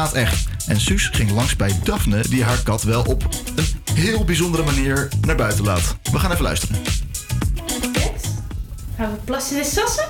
bestaat 0.02 0.22
echt. 0.24 0.48
En 0.68 0.80
Suus 0.80 1.08
ging 1.08 1.32
langs 1.32 1.56
bij 1.56 1.80
Daphne, 1.84 2.22
die 2.30 2.44
haar 2.44 2.64
kat 2.64 2.84
wel 2.84 3.04
op 3.04 3.24
een 3.56 3.96
heel 3.96 4.24
bijzondere 4.24 4.64
manier 4.64 5.08
naar 5.22 5.36
buiten 5.36 5.64
laat. 5.64 5.96
We 6.12 6.20
gaan 6.20 6.32
even 6.32 6.44
luisteren. 6.44 6.76
Gaan 8.98 9.12
we 9.12 9.18
plassen 9.24 9.58
en 9.58 9.66
sassen? 9.66 10.06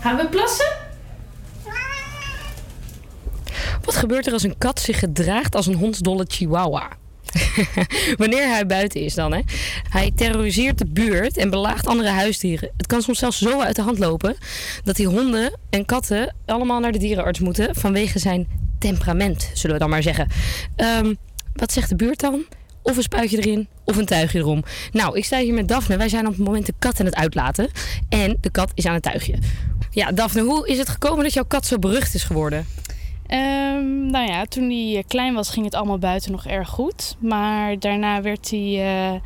Gaan 0.00 0.16
we 0.16 0.28
plassen? 0.28 0.66
Wat 3.84 3.96
gebeurt 3.96 4.26
er 4.26 4.32
als 4.32 4.42
een 4.42 4.58
kat 4.58 4.80
zich 4.80 4.98
gedraagt 4.98 5.54
als 5.54 5.66
een 5.66 5.76
hondsdolle 5.76 6.24
chihuahua? 6.28 6.88
Wanneer 8.16 8.48
hij 8.48 8.66
buiten 8.66 9.00
is 9.00 9.14
dan, 9.14 9.32
hè. 9.32 9.40
Hij 9.88 10.12
terroriseert 10.14 10.78
de 10.78 10.86
buurt 10.86 11.36
en 11.36 11.50
belaagt 11.50 11.86
andere 11.86 12.08
huisdieren. 12.08 12.70
Het 12.76 12.86
kan 12.86 13.02
soms 13.02 13.18
zelfs 13.18 13.38
zo 13.38 13.60
uit 13.60 13.76
de 13.76 13.82
hand 13.82 13.98
lopen 13.98 14.36
dat 14.84 14.96
die 14.96 15.06
honden 15.06 15.58
en 15.70 15.84
katten 15.84 16.34
allemaal 16.46 16.80
naar 16.80 16.92
de 16.92 16.98
dierenarts 16.98 17.40
moeten 17.40 17.74
vanwege 17.74 18.18
zijn 18.18 18.48
temperament, 18.78 19.50
zullen 19.54 19.76
we 19.76 19.82
dan 19.82 19.90
maar 19.90 20.02
zeggen. 20.02 20.28
Ehm, 20.76 21.14
wat 21.54 21.72
zegt 21.72 21.88
de 21.88 21.96
buurt 21.96 22.20
dan? 22.20 22.44
Of 22.82 22.96
een 22.96 23.02
spuitje 23.02 23.36
erin, 23.36 23.68
of 23.84 23.96
een 23.96 24.06
tuigje 24.06 24.38
erom. 24.38 24.64
Nou, 24.92 25.16
ik 25.16 25.24
sta 25.24 25.38
hier 25.38 25.54
met 25.54 25.68
Daphne. 25.68 25.96
Wij 25.96 26.08
zijn 26.08 26.26
op 26.26 26.36
het 26.36 26.44
moment 26.44 26.66
de 26.66 26.74
kat 26.78 27.00
aan 27.00 27.06
het 27.06 27.14
uitlaten. 27.14 27.68
En 28.08 28.38
de 28.40 28.50
kat 28.50 28.70
is 28.74 28.86
aan 28.86 28.94
het 28.94 29.02
tuigje. 29.02 29.38
Ja, 29.90 30.12
Daphne, 30.12 30.42
hoe 30.42 30.68
is 30.68 30.78
het 30.78 30.88
gekomen 30.88 31.24
dat 31.24 31.32
jouw 31.32 31.44
kat 31.44 31.66
zo 31.66 31.78
berucht 31.78 32.14
is 32.14 32.24
geworden? 32.24 32.66
Ehm, 33.26 34.06
nou 34.06 34.26
ja, 34.26 34.44
toen 34.44 34.70
hij 34.70 34.96
eh, 34.96 35.02
klein 35.06 35.34
was, 35.34 35.50
ging 35.50 35.64
het 35.64 35.74
allemaal 35.74 35.98
buiten 35.98 36.32
nog 36.32 36.46
erg 36.46 36.68
goed. 36.68 37.16
Maar 37.18 37.78
daarna 37.78 38.22
werd 38.22 38.50
hij 38.50 38.86
eh, 38.86 39.20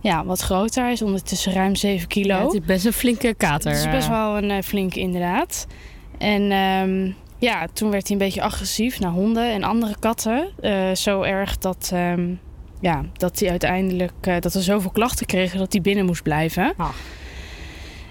ja, 0.00 0.24
wat 0.24 0.40
groter. 0.40 0.82
Hij 0.82 0.92
is 0.92 1.02
ondertussen 1.02 1.52
ruim 1.52 1.74
7 1.74 2.08
kilo. 2.08 2.34
Ja, 2.34 2.44
het 2.44 2.52
is 2.52 2.66
best 2.66 2.84
een 2.84 2.92
flinke 2.92 3.34
kater. 3.34 3.70
Het 3.70 3.80
is 3.80 3.90
best 3.90 4.08
wel 4.08 4.36
een 4.36 4.50
eh, 4.50 4.62
flinke, 4.62 5.00
inderdaad. 5.00 5.66
En 6.18 6.50
ehm, 6.50 7.10
ja, 7.38 7.66
toen 7.72 7.90
werd 7.90 8.08
hij 8.08 8.16
een 8.16 8.24
beetje 8.24 8.42
agressief 8.42 9.00
naar 9.00 9.10
honden 9.10 9.52
en 9.52 9.62
andere 9.62 9.94
katten. 9.98 10.48
Eh, 10.60 10.94
zo 10.94 11.22
erg 11.22 11.58
dat, 11.58 11.90
ehm, 11.92 12.30
ja, 12.80 13.04
dat 13.12 13.38
hij 13.38 13.50
uiteindelijk 13.50 14.12
eh, 14.20 14.40
dat 14.40 14.52
we 14.52 14.62
zoveel 14.62 14.90
klachten 14.90 15.26
kregen 15.26 15.58
dat 15.58 15.72
hij 15.72 15.82
binnen 15.82 16.06
moest 16.06 16.22
blijven. 16.22 16.74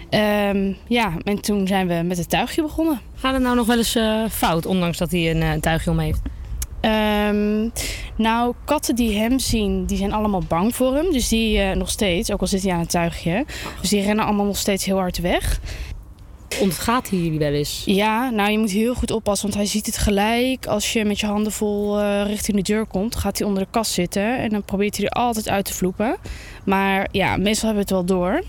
Ehm, 0.10 0.74
ja, 0.88 1.14
en 1.24 1.42
toen 1.42 1.68
zijn 1.68 1.88
we 1.88 2.02
met 2.06 2.18
het 2.18 2.30
tuigje 2.30 2.62
begonnen. 2.62 3.00
Gaat 3.16 3.34
het 3.34 3.42
nou 3.42 3.56
nog 3.56 3.66
wel 3.66 3.78
eens 3.78 3.96
eh, 3.96 4.24
fout, 4.30 4.66
ondanks 4.66 4.98
dat 4.98 5.12
hij 5.12 5.32
een 5.32 5.42
eh, 5.42 5.52
tuigje 5.54 5.92
om 5.92 6.00
heeft? 6.00 6.22
Ehm, 6.88 7.70
nou, 8.16 8.54
katten 8.66 8.96
die 8.96 9.18
hem 9.18 9.40
zien, 9.40 9.86
die 9.86 9.98
zijn 9.98 10.14
allemaal 10.14 10.44
bang 10.48 10.76
voor 10.76 10.96
hem. 10.96 11.12
Dus 11.12 11.28
die 11.28 11.60
eh, 11.60 11.76
nog 11.76 11.90
steeds, 11.90 12.32
ook 12.32 12.42
al 12.42 12.48
zit 12.48 12.64
hij 12.64 12.72
aan 12.72 12.80
het 12.80 12.90
tuigje. 12.90 13.46
Dus 13.82 13.90
die 13.90 14.02
rennen 14.02 14.26
allemaal 14.26 14.46
nog 14.46 14.58
steeds 14.58 14.86
heel 14.86 14.98
hard 14.98 15.18
weg. 15.18 15.60
Ontgaat 16.62 17.10
hij 17.10 17.20
jullie 17.20 17.40
wel 17.40 17.52
eens? 17.52 17.84
Ja, 17.86 18.30
nou 18.30 18.52
je 18.52 18.58
moet 18.58 18.72
heel 18.72 18.94
goed 18.94 19.12
oppassen, 19.12 19.48
want 19.48 19.60
hij 19.60 19.70
ziet 19.70 19.86
het 19.86 19.98
gelijk. 19.98 20.66
Als 20.66 20.94
je 20.94 21.06
met 21.06 21.20
je 21.20 21.26
handen 21.26 21.52
vol 21.52 22.00
eh, 22.00 22.26
richting 22.26 22.58
de 22.58 22.64
deur 22.64 22.86
komt, 22.86 23.16
gaat 23.16 23.38
hij 23.38 23.48
onder 23.48 23.64
de 23.64 23.70
kast 23.72 23.92
zitten. 23.92 24.38
En 24.38 24.50
dan 24.50 24.64
probeert 24.64 24.98
hij 24.98 25.06
er 25.06 25.12
altijd 25.12 25.50
uit 25.50 25.66
te 25.66 25.74
vloepen. 25.74 26.18
Maar 26.66 27.08
ja, 27.12 27.38
meestal 27.38 27.70
hebben 27.70 27.88
we 27.88 27.94
het 27.96 28.08
wel 28.08 28.18
door. 28.18 28.44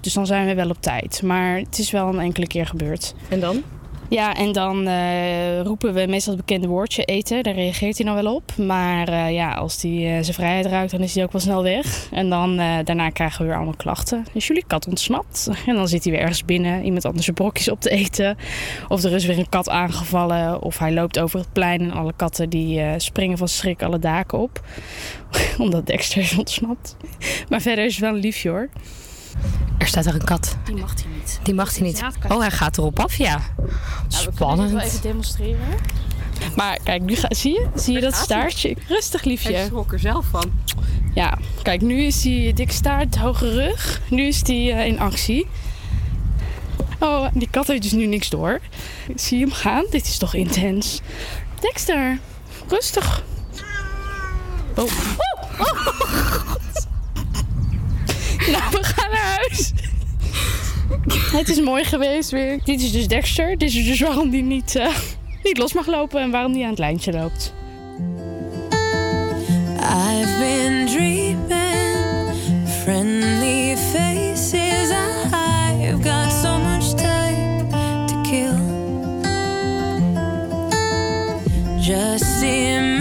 Dus 0.00 0.12
dan 0.12 0.26
zijn 0.26 0.46
we 0.46 0.54
wel 0.54 0.70
op 0.70 0.82
tijd. 0.82 1.22
Maar 1.22 1.58
het 1.58 1.78
is 1.78 1.90
wel 1.90 2.08
een 2.08 2.20
enkele 2.20 2.46
keer 2.46 2.66
gebeurd. 2.66 3.14
En 3.28 3.40
dan? 3.40 3.62
Ja, 4.08 4.34
en 4.36 4.52
dan 4.52 4.86
eh, 4.86 5.60
roepen 5.60 5.94
we 5.94 6.06
meestal 6.06 6.34
het 6.34 6.46
bekende 6.46 6.68
woordje 6.68 7.04
eten. 7.04 7.42
Daar 7.42 7.54
reageert 7.54 7.96
hij 7.96 8.06
dan 8.06 8.22
wel 8.22 8.34
op. 8.34 8.56
Maar 8.56 9.08
eh, 9.08 9.32
ja, 9.32 9.54
als 9.54 9.82
hij 9.82 9.92
eh, 9.92 10.22
zijn 10.22 10.34
vrijheid 10.34 10.66
ruikt, 10.66 10.90
dan 10.90 11.00
is 11.00 11.14
hij 11.14 11.24
ook 11.24 11.32
wel 11.32 11.40
snel 11.40 11.62
weg. 11.62 12.08
En 12.10 12.30
dan 12.30 12.56
daarna 12.56 13.10
krijgen 13.10 13.40
we 13.40 13.46
weer 13.46 13.56
allemaal 13.56 13.76
klachten. 13.76 14.24
Is 14.32 14.46
jullie 14.46 14.64
kat 14.66 14.86
ontsnapt? 14.86 15.48
En 15.66 15.74
dan 15.74 15.88
zit 15.88 16.04
hij 16.04 16.12
weer 16.12 16.20
ergens 16.20 16.44
binnen, 16.44 16.84
iemand 16.84 17.04
anders 17.04 17.24
zijn 17.24 17.36
brokjes 17.36 17.70
op 17.70 17.80
te 17.80 17.90
eten. 17.90 18.36
Of 18.88 19.02
er 19.02 19.12
is 19.12 19.26
weer 19.26 19.38
een 19.38 19.48
kat 19.48 19.68
aangevallen. 19.68 20.62
Of 20.62 20.78
hij 20.78 20.92
loopt 20.92 21.18
over 21.18 21.38
het 21.38 21.52
plein 21.52 21.80
en 21.80 21.92
alle 21.92 22.12
katten 22.16 22.48
die 22.48 22.82
springen 22.96 23.38
van 23.38 23.48
schrik 23.48 23.82
alle 23.82 23.98
daken 23.98 24.38
op. 24.38 24.60
Omdat 25.58 25.86
Dexter 25.86 26.20
is 26.20 26.38
ontsnapt. 26.38 26.96
Maar 27.48 27.60
verder 27.60 27.84
is 27.84 27.96
het 27.96 28.04
wel 28.04 28.14
liefje 28.14 28.48
hoor. 28.48 28.68
Er 29.78 29.86
staat 29.86 30.06
er 30.06 30.14
een 30.14 30.24
kat. 30.24 30.56
Die 30.64 30.76
mag 30.76 30.94
hij 30.94 31.12
niet. 31.18 31.40
Die 31.42 31.54
mag 31.54 31.74
hij 31.76 31.86
niet. 31.86 32.02
Oh, 32.28 32.38
hij 32.40 32.50
gaat 32.50 32.78
erop 32.78 33.00
af, 33.00 33.16
ja. 33.16 33.40
Nou, 33.56 33.68
we 34.08 34.32
Spannend. 34.32 34.82
even 34.82 35.02
demonstreren. 35.02 35.66
Maar 36.56 36.78
kijk, 36.82 37.02
nu 37.02 37.16
ga, 37.16 37.28
zie 37.34 37.52
je? 37.52 37.66
Zie 37.74 37.94
je 37.94 38.00
dat 38.00 38.14
staartje? 38.14 38.76
Rustig, 38.88 39.24
liefje. 39.24 39.52
Hij 39.52 39.66
schrok 39.66 39.92
er 39.92 39.98
zelf 39.98 40.26
van. 40.30 40.52
Ja, 41.14 41.38
kijk, 41.62 41.80
nu 41.80 42.02
is 42.02 42.24
hij 42.24 42.52
dik 42.54 42.72
staart, 42.72 43.16
hoge 43.16 43.50
rug. 43.50 44.00
Nu 44.10 44.26
is 44.26 44.46
hij 44.46 44.72
eh, 44.72 44.86
in 44.86 44.98
actie. 45.00 45.46
Oh, 47.00 47.26
die 47.32 47.48
kat 47.50 47.66
heeft 47.66 47.82
dus 47.82 47.92
nu 47.92 48.06
niks 48.06 48.30
door. 48.30 48.60
Zie 49.14 49.38
je 49.38 49.44
hem 49.44 49.54
gaan? 49.54 49.84
Dit 49.90 50.06
is 50.06 50.18
toch 50.18 50.34
intens. 50.34 51.00
Dexter, 51.60 52.18
rustig. 52.68 53.22
Oh. 54.76 54.84
Oh, 54.84 54.90
oh. 55.58 56.54
Nou, 58.52 58.70
we 58.70 58.78
gaan 58.82 59.10
naar 59.10 59.38
huis. 59.38 59.72
Het 61.38 61.48
is 61.48 61.60
mooi 61.60 61.84
geweest 61.84 62.30
weer. 62.30 62.60
Dit 62.64 62.82
is 62.82 62.92
dus 62.92 63.08
Dexter. 63.08 63.58
Dit 63.58 63.74
is 63.74 63.84
dus 63.86 64.00
waarom 64.00 64.30
hij 64.30 64.40
niet, 64.40 64.76
eh, 64.76 64.96
niet 65.42 65.58
los 65.58 65.72
mag 65.72 65.86
lopen 65.86 66.20
en 66.20 66.30
waarom 66.30 66.52
hij 66.52 66.62
aan 66.62 66.70
het 66.70 66.78
lijntje 66.78 67.12
loopt. 67.12 67.54
I've 69.80 70.38
been 70.38 70.86
dreaming 70.86 71.36
friendly 72.82 73.76
faces. 73.76 74.90
I've 74.90 76.02
got 76.02 76.32
so 76.32 76.58
much 76.58 76.94
time 76.94 77.68
to 78.06 78.20
kill. 78.22 78.58
Just 81.80 82.42
imagine 82.42 82.95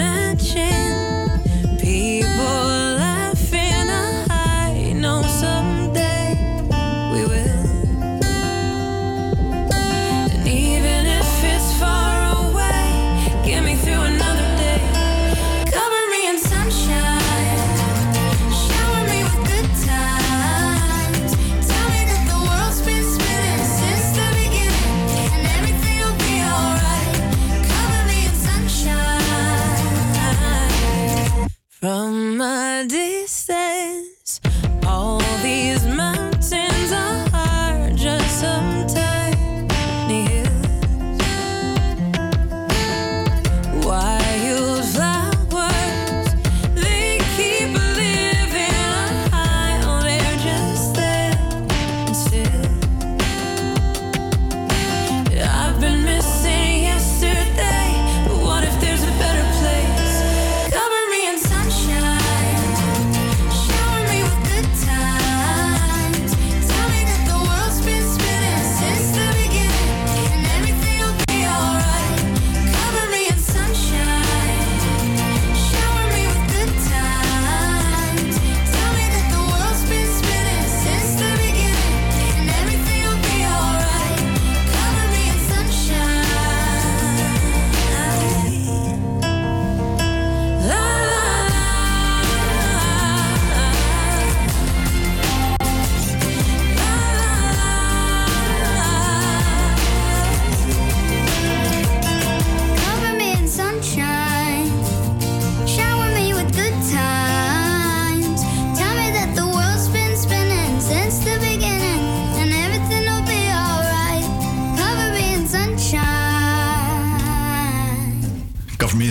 my 32.45 32.85
distance. 32.87 34.14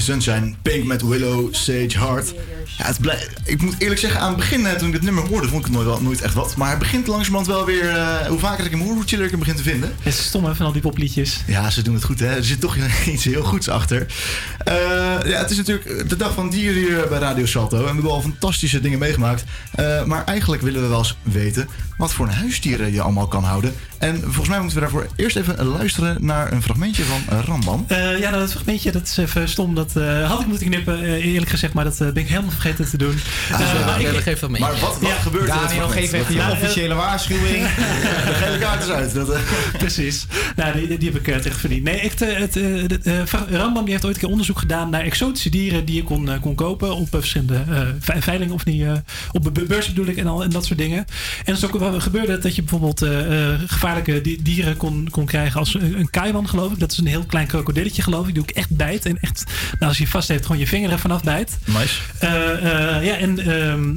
Sunshine, 0.05 0.55
Pink 0.63 0.85
met 0.85 1.03
Willow, 1.03 1.55
Sage 1.55 1.99
Heart. 1.99 2.35
Ja, 2.79 2.87
het 2.87 3.01
blij- 3.01 3.29
ik 3.45 3.63
moet 3.63 3.75
eerlijk 3.79 4.01
zeggen, 4.01 4.21
aan 4.21 4.27
het 4.29 4.37
begin, 4.37 4.67
eh, 4.67 4.73
toen 4.73 4.87
ik 4.87 4.93
dit 4.93 5.03
nummer 5.03 5.27
hoorde, 5.27 5.49
vond 5.49 5.59
ik 5.61 5.65
het 5.67 5.75
nooit, 5.75 5.87
wel, 5.87 6.03
nooit 6.03 6.21
echt 6.23 6.35
wat. 6.35 6.57
Maar 6.57 6.71
het 6.71 6.79
begint 6.79 7.07
langzamerhand 7.07 7.47
wel 7.47 7.65
weer, 7.65 7.89
eh, 7.89 8.27
hoe 8.27 8.39
vaker 8.39 8.65
ik 8.65 8.71
hem 8.71 8.81
hoor, 8.81 8.93
hoe 8.95 9.03
chiller 9.07 9.25
ik 9.25 9.31
hem 9.31 9.39
begin 9.39 9.55
te 9.57 9.63
vinden. 9.63 9.93
Het 10.03 10.15
is 10.15 10.25
stom 10.25 10.45
hè, 10.45 10.55
van 10.55 10.67
al 10.67 10.73
die 10.73 10.81
popliedjes. 10.83 11.41
Ja, 11.47 11.71
ze 11.71 11.83
doen 11.83 11.95
het 11.95 12.05
goed, 12.05 12.19
hè. 12.21 12.27
Er 12.37 12.45
zit 12.45 12.61
toch 12.61 12.77
iets 13.13 13.25
heel 13.25 13.43
goeds 13.43 13.69
achter. 13.69 14.07
Eh, 14.59 14.75
ja, 15.25 15.39
het 15.39 15.51
is 15.51 15.57
natuurlijk 15.57 16.09
de 16.09 16.17
dag 16.17 16.35
van 16.35 16.51
dieren 16.51 16.75
hier 16.83 17.09
bij 17.09 17.19
Radio 17.19 17.47
Salto. 17.47 17.77
En 17.77 17.83
we 17.83 17.93
hebben 17.93 18.11
al 18.11 18.21
fantastische 18.23 18.81
dingen 18.81 18.99
meegemaakt. 18.99 19.45
Maar 20.07 20.25
eigenlijk 20.25 20.63
willen 20.63 20.83
we 20.83 20.89
wel 20.89 20.99
eens 20.99 21.17
weten 21.23 21.69
wat 21.97 22.13
voor 22.13 22.27
een 22.27 22.33
huisdieren 22.33 22.93
je 22.93 23.01
allemaal 23.03 23.27
kan 23.29 23.45
houden. 23.45 23.75
En 23.99 24.21
volgens 24.23 24.49
mij 24.49 24.59
moeten 24.59 24.77
we 24.77 24.83
daarvoor 24.83 25.07
eerst 25.17 25.37
even 25.37 25.65
luisteren 25.65 26.17
naar 26.25 26.53
een 26.53 26.63
fragmentje 26.63 27.05
van 27.05 27.41
Rambam. 27.41 27.85
Ja, 28.19 28.31
dat 28.31 28.51
fragmentje, 28.51 28.93
dat 28.93 29.03
is 29.03 29.17
even 29.17 29.49
stom. 29.49 29.75
Dat 29.75 29.93
eh, 29.97 30.29
had 30.31 30.41
ik 30.41 30.47
moeten 30.47 30.67
knippen, 30.67 31.03
eh, 31.03 31.25
eerlijk 31.33 31.51
gezegd. 31.51 31.73
Maar 31.73 31.85
dat 31.85 32.01
eh, 32.01 32.11
ben 32.11 32.23
ik 32.23 32.29
helemaal 32.29 32.51
vergeten 32.51 32.89
te 32.91 32.97
doen. 32.97 33.15
Ah, 33.53 33.61
Eh, 33.61 33.67
ja, 33.79 33.85
maar 33.87 34.01
ik- 34.01 34.13
dat 34.13 34.23
geeft 34.23 34.41
wel 34.41 34.51
mee. 34.51 34.61
Maar 34.61 34.73
wat- 34.81 34.99
wat 35.01 35.11
gebeurt 35.13 35.49
er 35.49 35.55
Daniel, 35.55 35.89
geef 35.89 36.13
even 36.13 36.35
je 36.35 36.51
officiële 36.51 36.95
waarschuwing. 36.95 37.67
De 38.25 38.33
gele 38.45 38.59
kaart 38.59 38.83
is 38.83 38.89
uit. 38.89 39.15
Dat, 39.15 39.31
eh. 39.31 39.41
Precies. 39.79 40.27
Nou, 40.57 40.87
die, 40.87 40.99
die 40.99 41.11
heb 41.13 41.21
ik 41.21 41.29
uh, 41.29 41.37
tegen 41.37 41.59
verdiend. 41.59 41.83
Nee, 41.85 41.99
echt, 42.01 42.21
het, 42.21 42.57
eh, 42.57 42.63
de- 42.87 42.99
eh, 43.03 43.13
Rambam 43.51 43.83
die 43.85 43.93
heeft 43.93 44.05
ooit 44.05 44.15
een 44.15 44.21
keer 44.21 44.31
onderzoek 44.31 44.59
gedaan 44.59 44.91
naar 44.91 45.01
exotische 45.03 45.51
dieren 45.51 45.85
die 45.85 45.95
je 45.95 46.03
kon, 46.03 46.29
kon 46.41 46.55
kopen 46.55 46.95
op 46.97 47.05
eh, 47.05 47.11
verschillende 47.11 47.63
eh, 47.71 47.81
ve- 48.01 48.23
veilingen 48.23 48.55
of 48.55 48.65
niet, 48.65 48.83
eh, 48.83 48.93
op 49.33 49.51
be- 49.55 49.63
beurs 49.63 49.87
bedoel 49.87 50.07
ik 50.07 50.17
en, 50.17 50.27
al, 50.27 50.43
en 50.43 50.51
dat 50.51 50.65
soort 50.65 50.79
dingen. 50.79 51.05
En 51.45 51.57
zo 51.57 51.69
gebeurde 51.99 52.33
het 52.33 52.43
dat 52.43 52.55
je 52.55 52.63
bijvoorbeeld 52.63 53.03
eh, 53.03 53.49
eh, 53.53 53.61
gevaarlijke 53.67 54.21
di- 54.21 54.39
dieren 54.43 54.77
kon, 54.77 55.09
kon 55.11 55.25
krijgen 55.27 55.59
als 55.61 55.75
een, 55.75 55.99
een 55.99 56.11
kaiman 56.11 56.49
geloof 56.49 56.73
ik. 56.73 56.79
Dat 56.79 56.93
is 56.93 56.99
een 56.99 57.07
heel 57.07 57.25
klein 57.25 57.47
krokodilletje 57.47 58.03
geloof 58.03 58.27
ik. 58.29 58.33
Die 58.35 58.43
ook 58.43 58.51
echt 58.51 58.71
bijt 58.77 59.07
en 59.07 59.19
echt, 59.21 59.45
nou, 59.85 59.97
als 59.99 59.99
je 59.99 60.07
vast 60.13 60.29
heeft, 60.29 60.47
gewoon 60.47 60.61
je 60.61 60.67
vinger 60.67 60.91
er 60.91 60.99
vanaf 60.99 61.23
bijt. 61.23 61.59
Nice. 61.65 61.95
Eh, 62.19 62.97
eh, 62.97 63.05
ja, 63.05 63.17
en 63.17 63.39
ehm, 63.39 63.95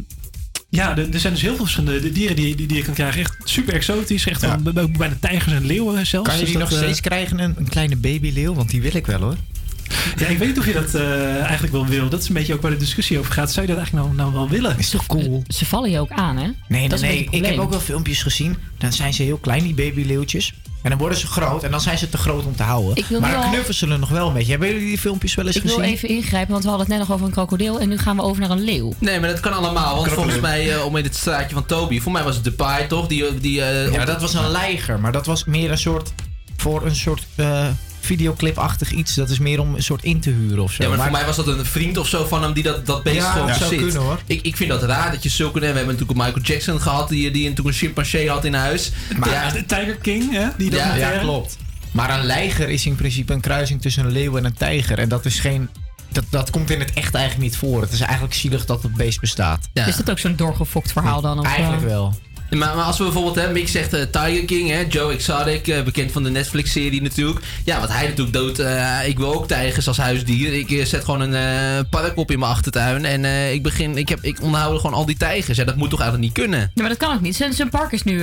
ja, 0.69 0.97
er, 0.97 1.14
er 1.14 1.19
zijn 1.19 1.34
dus 1.34 1.41
heel 1.41 1.55
veel 1.55 1.65
verschillende 1.65 2.11
dieren 2.11 2.35
die, 2.35 2.55
die, 2.55 2.68
die 2.68 2.77
je 2.77 2.84
kan 2.84 2.93
krijgen. 2.93 3.22
Echt 3.22 3.35
super 3.43 3.73
exotisch. 3.73 4.27
Echt 4.27 4.64
bij- 4.64 4.73
bij- 4.73 4.91
bijna 4.91 5.15
tijgers 5.19 5.53
en 5.53 5.65
leeuwen 5.65 6.07
zelfs. 6.07 6.27
Kan 6.30 6.38
je 6.38 6.43
Dus 6.43 6.51
die 6.51 6.59
nog 6.59 6.72
eh, 6.72 6.77
steeds 6.77 7.01
krijgen, 7.01 7.39
een, 7.39 7.55
een 7.57 7.69
kleine 7.69 7.95
babyleeuw? 7.95 8.53
Want 8.53 8.69
die 8.69 8.81
wil 8.81 8.95
ik 8.95 9.05
wel 9.05 9.19
hoor. 9.22 9.35
Ja, 10.18 10.27
ik 10.27 10.38
weet 10.38 10.47
niet 10.47 10.57
of 10.59 10.65
je 10.65 10.73
dat 10.73 10.95
eh, 10.95 11.41
eigenlijk 11.41 11.73
wel 11.73 11.85
wil. 11.85 12.09
Dat 12.09 12.22
is 12.22 12.27
een 12.27 12.34
beetje 12.34 12.53
ook 12.53 12.61
waar 12.61 12.72
de 12.72 12.77
discussie 12.77 13.19
over 13.19 13.31
gaat. 13.34 13.51
Zou 13.51 13.68
je 13.68 13.73
dat 13.73 13.81
eigenlijk 13.81 14.07
nou, 14.07 14.18
nou 14.18 14.34
wel 14.34 14.49
willen? 14.49 14.77
Is 14.77 14.89
toch 14.89 15.05
cool? 15.05 15.43
Ze 15.47 15.65
vallen 15.65 15.91
je 15.91 15.99
ook 15.99 16.11
aan, 16.11 16.38
hè? 16.38 16.49
Nee, 16.68 16.89
dat 16.89 16.99
nee, 17.01 17.09
is 17.11 17.15
een 17.18 17.26
beetje 17.26 17.30
nee. 17.30 17.39
het 17.39 17.49
ik 17.49 17.55
heb 17.55 17.59
ook 17.59 17.69
wel 17.69 17.80
filmpjes 17.80 18.22
gezien. 18.22 18.57
Dan 18.77 18.93
zijn 18.93 19.14
ze 19.14 19.23
heel 19.23 19.38
klein, 19.38 19.64
die 19.64 19.73
babyleeuwtjes. 19.73 20.53
En 20.81 20.89
dan 20.89 20.99
worden 20.99 21.17
ze 21.17 21.27
groot 21.27 21.63
en 21.63 21.71
dan 21.71 21.81
zijn 21.81 21.97
ze 21.97 22.09
te 22.09 22.17
groot 22.17 22.45
om 22.45 22.55
te 22.55 22.63
houden. 22.63 22.95
Ik 22.95 23.05
wil 23.05 23.19
maar 23.19 23.31
dan 23.31 23.41
al- 23.43 23.49
knuffelen 23.49 23.75
ze 23.75 23.85
nog 23.85 24.09
wel 24.09 24.27
een 24.27 24.33
beetje. 24.33 24.49
Hebben 24.51 24.67
jullie 24.69 24.85
die 24.87 24.97
filmpjes 24.97 25.35
wel 25.35 25.45
eens 25.47 25.55
Ik 25.55 25.61
gezien? 25.61 25.77
wil 25.79 25.89
even 25.89 26.09
ingrijpen, 26.09 26.51
want 26.51 26.63
we 26.63 26.69
hadden 26.69 26.87
het 26.87 26.97
net 26.97 27.07
nog 27.07 27.15
over 27.15 27.25
een 27.27 27.33
krokodil. 27.33 27.79
En 27.79 27.89
nu 27.89 27.97
gaan 27.97 28.15
we 28.15 28.21
over 28.21 28.41
naar 28.41 28.49
een 28.49 28.63
leeuw. 28.63 28.93
Nee, 28.99 29.19
maar 29.19 29.29
dat 29.29 29.39
kan 29.39 29.53
allemaal. 29.53 29.95
Want 29.95 30.07
Krokodil. 30.07 30.15
volgens 30.15 30.41
mij, 30.41 30.73
eh, 30.75 30.85
om 30.85 30.95
in 30.97 31.03
het 31.03 31.15
straatje 31.15 31.53
van 31.55 31.65
Toby, 31.65 31.99
voor 31.99 32.11
mij 32.11 32.23
was 32.23 32.35
het 32.35 32.43
de 32.43 32.51
paai 32.51 32.87
toch? 32.87 33.07
Die, 33.07 33.39
die, 33.39 33.61
eh, 33.61 33.91
Ja, 33.93 34.05
dat 34.05 34.21
was 34.21 34.33
een 34.33 34.51
leiger, 34.51 34.99
maar 34.99 35.11
dat 35.11 35.25
was 35.25 35.45
meer 35.45 35.71
een 35.71 35.77
soort. 35.77 36.11
voor 36.57 36.85
een 36.85 36.95
soort 36.95 37.25
eh, 37.35 37.67
videoclipachtig 38.07 38.91
iets. 38.91 39.15
Dat 39.15 39.29
is 39.29 39.39
meer 39.39 39.59
om 39.59 39.75
een 39.75 39.84
soort 39.84 40.03
in 40.03 40.19
te 40.19 40.29
huren 40.29 40.63
of 40.63 40.71
zo. 40.71 40.84
Ja, 40.84 40.89
maar, 40.89 40.99
voor 40.99 41.11
mij 41.11 41.25
was 41.25 41.35
dat 41.35 41.47
een 41.47 41.65
vriend 41.65 41.97
of 41.97 42.07
zo 42.07 42.25
van 42.25 42.43
hem 42.43 42.53
die 42.53 42.63
dat, 42.63 42.85
dat 42.85 43.03
beest 43.03 43.15
Ja, 43.15 43.31
gewoon 43.31 43.47
dat 43.47 43.57
zou 43.57 43.69
zit. 43.69 43.79
kunnen, 43.79 44.01
hoor. 44.01 44.19
Ik, 44.25 44.41
ik 44.41 44.57
vind 44.57 44.69
dat 44.69 44.84
raar 44.84 45.11
dat 45.11 45.23
je 45.23 45.29
zulke... 45.29 45.59
We 45.59 45.65
hebben 45.65 45.85
natuurlijk 45.85 46.19
Michael 46.19 46.41
Jackson 46.41 46.81
gehad 46.81 47.09
die, 47.09 47.31
die 47.31 47.53
een 47.63 47.73
chimpansee 47.73 48.29
had 48.29 48.45
in 48.45 48.53
huis. 48.53 48.91
Maar- 49.17 49.29
ja, 49.29 49.51
De 49.51 49.65
Tiger 49.65 49.95
King, 49.97 50.31
hè? 50.31 50.47
Die 50.57 50.71
ja, 50.71 50.95
ja, 50.95 51.17
klopt. 51.17 51.57
Maar 51.91 52.19
een 52.19 52.25
leiger 52.25 52.69
is 52.69 52.85
in 52.85 52.95
principe 52.95 53.34
een 53.34 53.41
kruising 53.41 53.81
tussen 53.81 54.05
een 54.05 54.11
leeuw 54.11 54.38
en 54.38 54.45
een 54.45 54.53
tijger. 54.53 54.99
En 54.99 55.09
dat 55.09 55.25
is 55.25 55.39
geen. 55.39 55.69
Dat, 56.11 56.23
dat 56.29 56.49
komt 56.49 56.69
in 56.69 56.79
het 56.79 56.93
echt 56.93 57.13
eigenlijk 57.15 57.43
niet 57.49 57.57
voor. 57.57 57.81
Het 57.81 57.91
is 57.91 57.99
eigenlijk 57.99 58.34
zielig 58.34 58.65
dat 58.65 58.84
het 58.84 58.93
beest 58.93 59.19
bestaat. 59.19 59.69
Is 59.73 59.95
dat 59.95 60.09
ook 60.09 60.19
zo'n 60.19 60.35
doorgefokt 60.35 60.91
verhaal 60.91 61.21
dan? 61.21 61.39
Of, 61.39 61.45
Eigenlijk 61.45 61.84
wel. 61.84 62.15
Maar, 62.49 62.75
maar 62.75 62.85
als 62.85 62.97
we 62.97 63.03
bijvoorbeeld, 63.03 63.35
hè, 63.35 63.51
Mick 63.51 63.67
zegt 63.67 63.93
eh, 63.93 64.01
Tiger 64.01 64.45
King, 64.45 64.69
hè, 64.69 64.85
Joe 64.89 65.13
Exotic, 65.13 65.67
eh, 65.67 65.81
bekend 65.81 66.11
van 66.11 66.23
de 66.23 66.29
Netflix-serie 66.29 67.01
natuurlijk. 67.01 67.45
Ja, 67.65 67.79
wat 67.79 67.91
hij 67.91 68.07
natuurlijk 68.07 68.33
dood. 68.33 68.59
eh, 68.59 69.07
ik 69.07 69.17
wil 69.17 69.33
ook 69.33 69.47
tijgers 69.47 69.87
als 69.87 69.97
huisdier. 69.97 70.53
Ik 70.53 70.87
zet 70.87 71.03
gewoon 71.03 71.21
een 71.21 71.89
park 71.89 72.17
op 72.17 72.31
in 72.31 72.39
mijn 72.39 72.51
achtertuin. 72.51 73.05
En 73.05 73.53
ik 73.53 73.63
begin, 73.63 73.97
ik, 73.97 74.09
heb, 74.09 74.19
ik 74.21 74.41
onderhoud 74.41 74.75
gewoon 74.79 74.95
al 74.95 75.05
die 75.05 75.17
tijgers. 75.17 75.57
Ja, 75.57 75.63
dat 75.63 75.75
moet 75.75 75.89
toch 75.89 75.99
eigenlijk 76.01 76.29
niet 76.29 76.43
kunnen? 76.43 76.59
Ja, 76.59 76.81
maar 76.81 76.89
dat 76.89 76.97
kan 76.97 77.13
ook 77.13 77.21
niet. 77.21 77.35
Zijn, 77.35 77.53
zijn 77.53 77.69
park 77.69 77.91
is 77.91 78.03
nu 78.03 78.19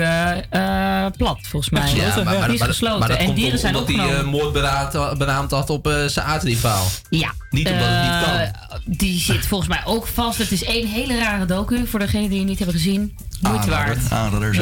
plat, 1.16 1.38
volgens 1.42 1.70
mij. 1.70 1.94
Ja, 1.94 2.14
maar, 2.14 2.24
maar, 2.24 2.48
die 2.48 2.58
is 2.58 2.62
gesloten. 2.62 2.98
maar 2.98 3.08
dat 3.08 3.18
en 3.18 3.24
komt 3.24 3.36
dieren 3.36 3.58
zijn 3.58 3.76
omdat 3.76 3.96
hij 3.96 4.22
moord 4.22 4.52
beraamd, 4.52 5.18
beraamd 5.18 5.50
had 5.50 5.70
op 5.70 5.92
zijn 6.06 6.26
aardrivaal. 6.26 6.86
Ja. 7.08 7.32
Niet 7.50 7.68
omdat 7.68 7.86
het 7.88 8.02
niet 8.02 8.24
kan. 8.24 8.94
Die 8.96 9.20
zit 9.20 9.46
volgens 9.46 9.68
mij 9.70 9.82
ook 9.84 10.06
vast. 10.06 10.38
Het 10.38 10.52
is 10.52 10.64
één 10.64 10.86
hele 10.86 11.18
rare 11.18 11.44
docu 11.44 11.86
voor 11.86 11.98
degenen 11.98 12.28
die 12.28 12.38
het 12.38 12.48
niet 12.48 12.58
hebben 12.58 12.76
gezien. 12.76 13.16
Moeite 13.50 13.70
waard. 13.70 13.98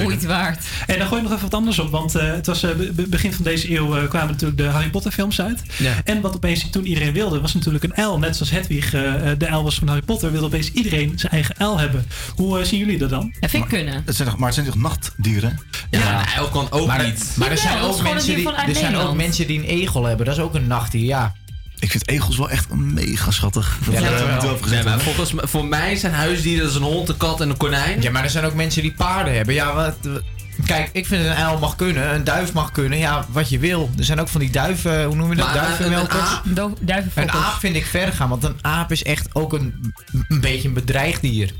Moeite 0.02 0.26
waard. 0.26 0.64
En 0.86 0.98
dan 0.98 1.06
gooi 1.06 1.22
ik 1.22 1.28
nog 1.28 1.36
even 1.36 1.50
wat 1.50 1.58
anders 1.58 1.78
op. 1.78 1.90
Want 1.90 2.14
eh, 2.14 2.30
het 2.30 2.46
was 2.46 2.62
eh, 2.62 2.70
be- 2.70 2.92
be- 2.92 3.08
begin 3.08 3.32
van 3.32 3.44
deze 3.44 3.74
eeuw 3.76 3.96
eh, 3.96 4.08
kwamen 4.08 4.28
natuurlijk 4.30 4.58
de 4.60 4.66
Harry 4.66 4.90
Potter 4.90 5.12
films 5.12 5.40
uit. 5.40 5.62
Ja. 5.78 5.92
En 6.04 6.20
wat 6.20 6.34
opeens 6.34 6.70
toen 6.70 6.86
iedereen 6.86 7.12
wilde, 7.12 7.40
was 7.40 7.54
natuurlijk 7.54 7.84
een 7.84 7.94
uil. 7.96 8.18
Net 8.18 8.36
zoals 8.36 8.50
Hedwig 8.50 8.90
de 9.38 9.48
uil 9.48 9.62
was 9.62 9.74
van 9.74 9.86
Harry 9.88 10.02
Potter, 10.02 10.30
wilde 10.30 10.46
opeens 10.46 10.72
iedereen 10.72 11.12
zijn 11.16 11.32
eigen 11.32 11.54
uil 11.58 11.78
hebben. 11.78 12.06
Hoe 12.36 12.64
zien 12.64 12.78
jullie 12.78 12.98
dat 12.98 13.10
dan? 13.10 13.34
Dat 13.40 13.50
vind 13.50 13.62
ik 13.62 13.68
kunnen. 13.68 14.02
Het 14.06 14.16
zijn 14.16 14.28
toch, 14.28 14.36
maar 14.36 14.46
het 14.46 14.54
zijn 14.54 14.66
toch 14.66 14.76
nachtdieren? 14.82 15.58
Ja, 15.90 16.20
een 16.20 16.26
uil 16.36 16.48
kan 16.48 16.70
ook 16.70 16.86
maar, 16.86 17.04
niet. 17.04 17.34
Maar 17.36 17.50
er 17.50 17.58
zijn 17.58 17.80
ook 17.80 18.02
mensen 18.02 18.34
die, 18.34 18.52
er 18.52 18.74
zijn 18.74 18.96
ook 18.96 19.14
mensen 19.14 19.46
die 19.46 19.58
een 19.58 19.64
egel 19.64 20.04
hebben. 20.04 20.26
Dat 20.26 20.36
is 20.36 20.42
ook 20.42 20.54
een 20.54 20.66
nachtdier, 20.66 21.04
ja. 21.04 21.34
Ik 21.82 21.90
vind 21.90 22.08
egels 22.08 22.36
wel 22.36 22.50
echt 22.50 22.74
mega 22.74 23.30
schattig. 23.30 23.78
Dat 23.84 23.94
Ja, 23.94 24.00
dat 24.00 24.42
wel. 24.42 24.56
gezegd 24.60 24.84
Nee, 24.84 24.98
volgens, 24.98 25.32
voor 25.36 25.64
mij 25.64 25.96
zijn 25.96 26.12
huisdieren 26.12 26.62
dat 26.62 26.70
is 26.70 26.76
een 26.76 26.82
hond, 26.82 27.08
een 27.08 27.16
kat 27.16 27.40
en 27.40 27.50
een 27.50 27.56
konijn. 27.56 28.02
Ja, 28.02 28.10
maar 28.10 28.24
er 28.24 28.30
zijn 28.30 28.44
ook 28.44 28.54
mensen 28.54 28.82
die 28.82 28.92
paarden 28.92 29.34
hebben. 29.34 29.54
Ja, 29.54 29.74
wat, 29.74 29.96
kijk, 30.66 30.90
ik 30.92 31.06
vind 31.06 31.24
een 31.24 31.34
uil 31.34 31.58
mag 31.58 31.76
kunnen, 31.76 32.14
een 32.14 32.24
duif 32.24 32.52
mag 32.52 32.70
kunnen. 32.70 32.98
Ja, 32.98 33.26
wat 33.28 33.48
je 33.48 33.58
wil. 33.58 33.90
Er 33.98 34.04
zijn 34.04 34.20
ook 34.20 34.28
van 34.28 34.40
die 34.40 34.50
duiven, 34.50 35.04
hoe 35.04 35.14
noem 35.14 35.30
je 35.30 35.36
dat? 35.36 35.54
Duivenmelkers. 35.54 36.40
een 37.14 37.30
aap 37.30 37.60
vind 37.60 37.76
ik 37.76 37.86
ver 37.86 38.12
gaan, 38.12 38.28
want 38.28 38.44
een 38.44 38.58
aap 38.60 38.92
is 38.92 39.02
echt 39.02 39.28
ook 39.32 39.52
een, 39.52 39.94
een 40.28 40.40
beetje 40.40 40.68
een 40.68 40.74
bedreigd 40.74 41.20
dier. 41.20 41.52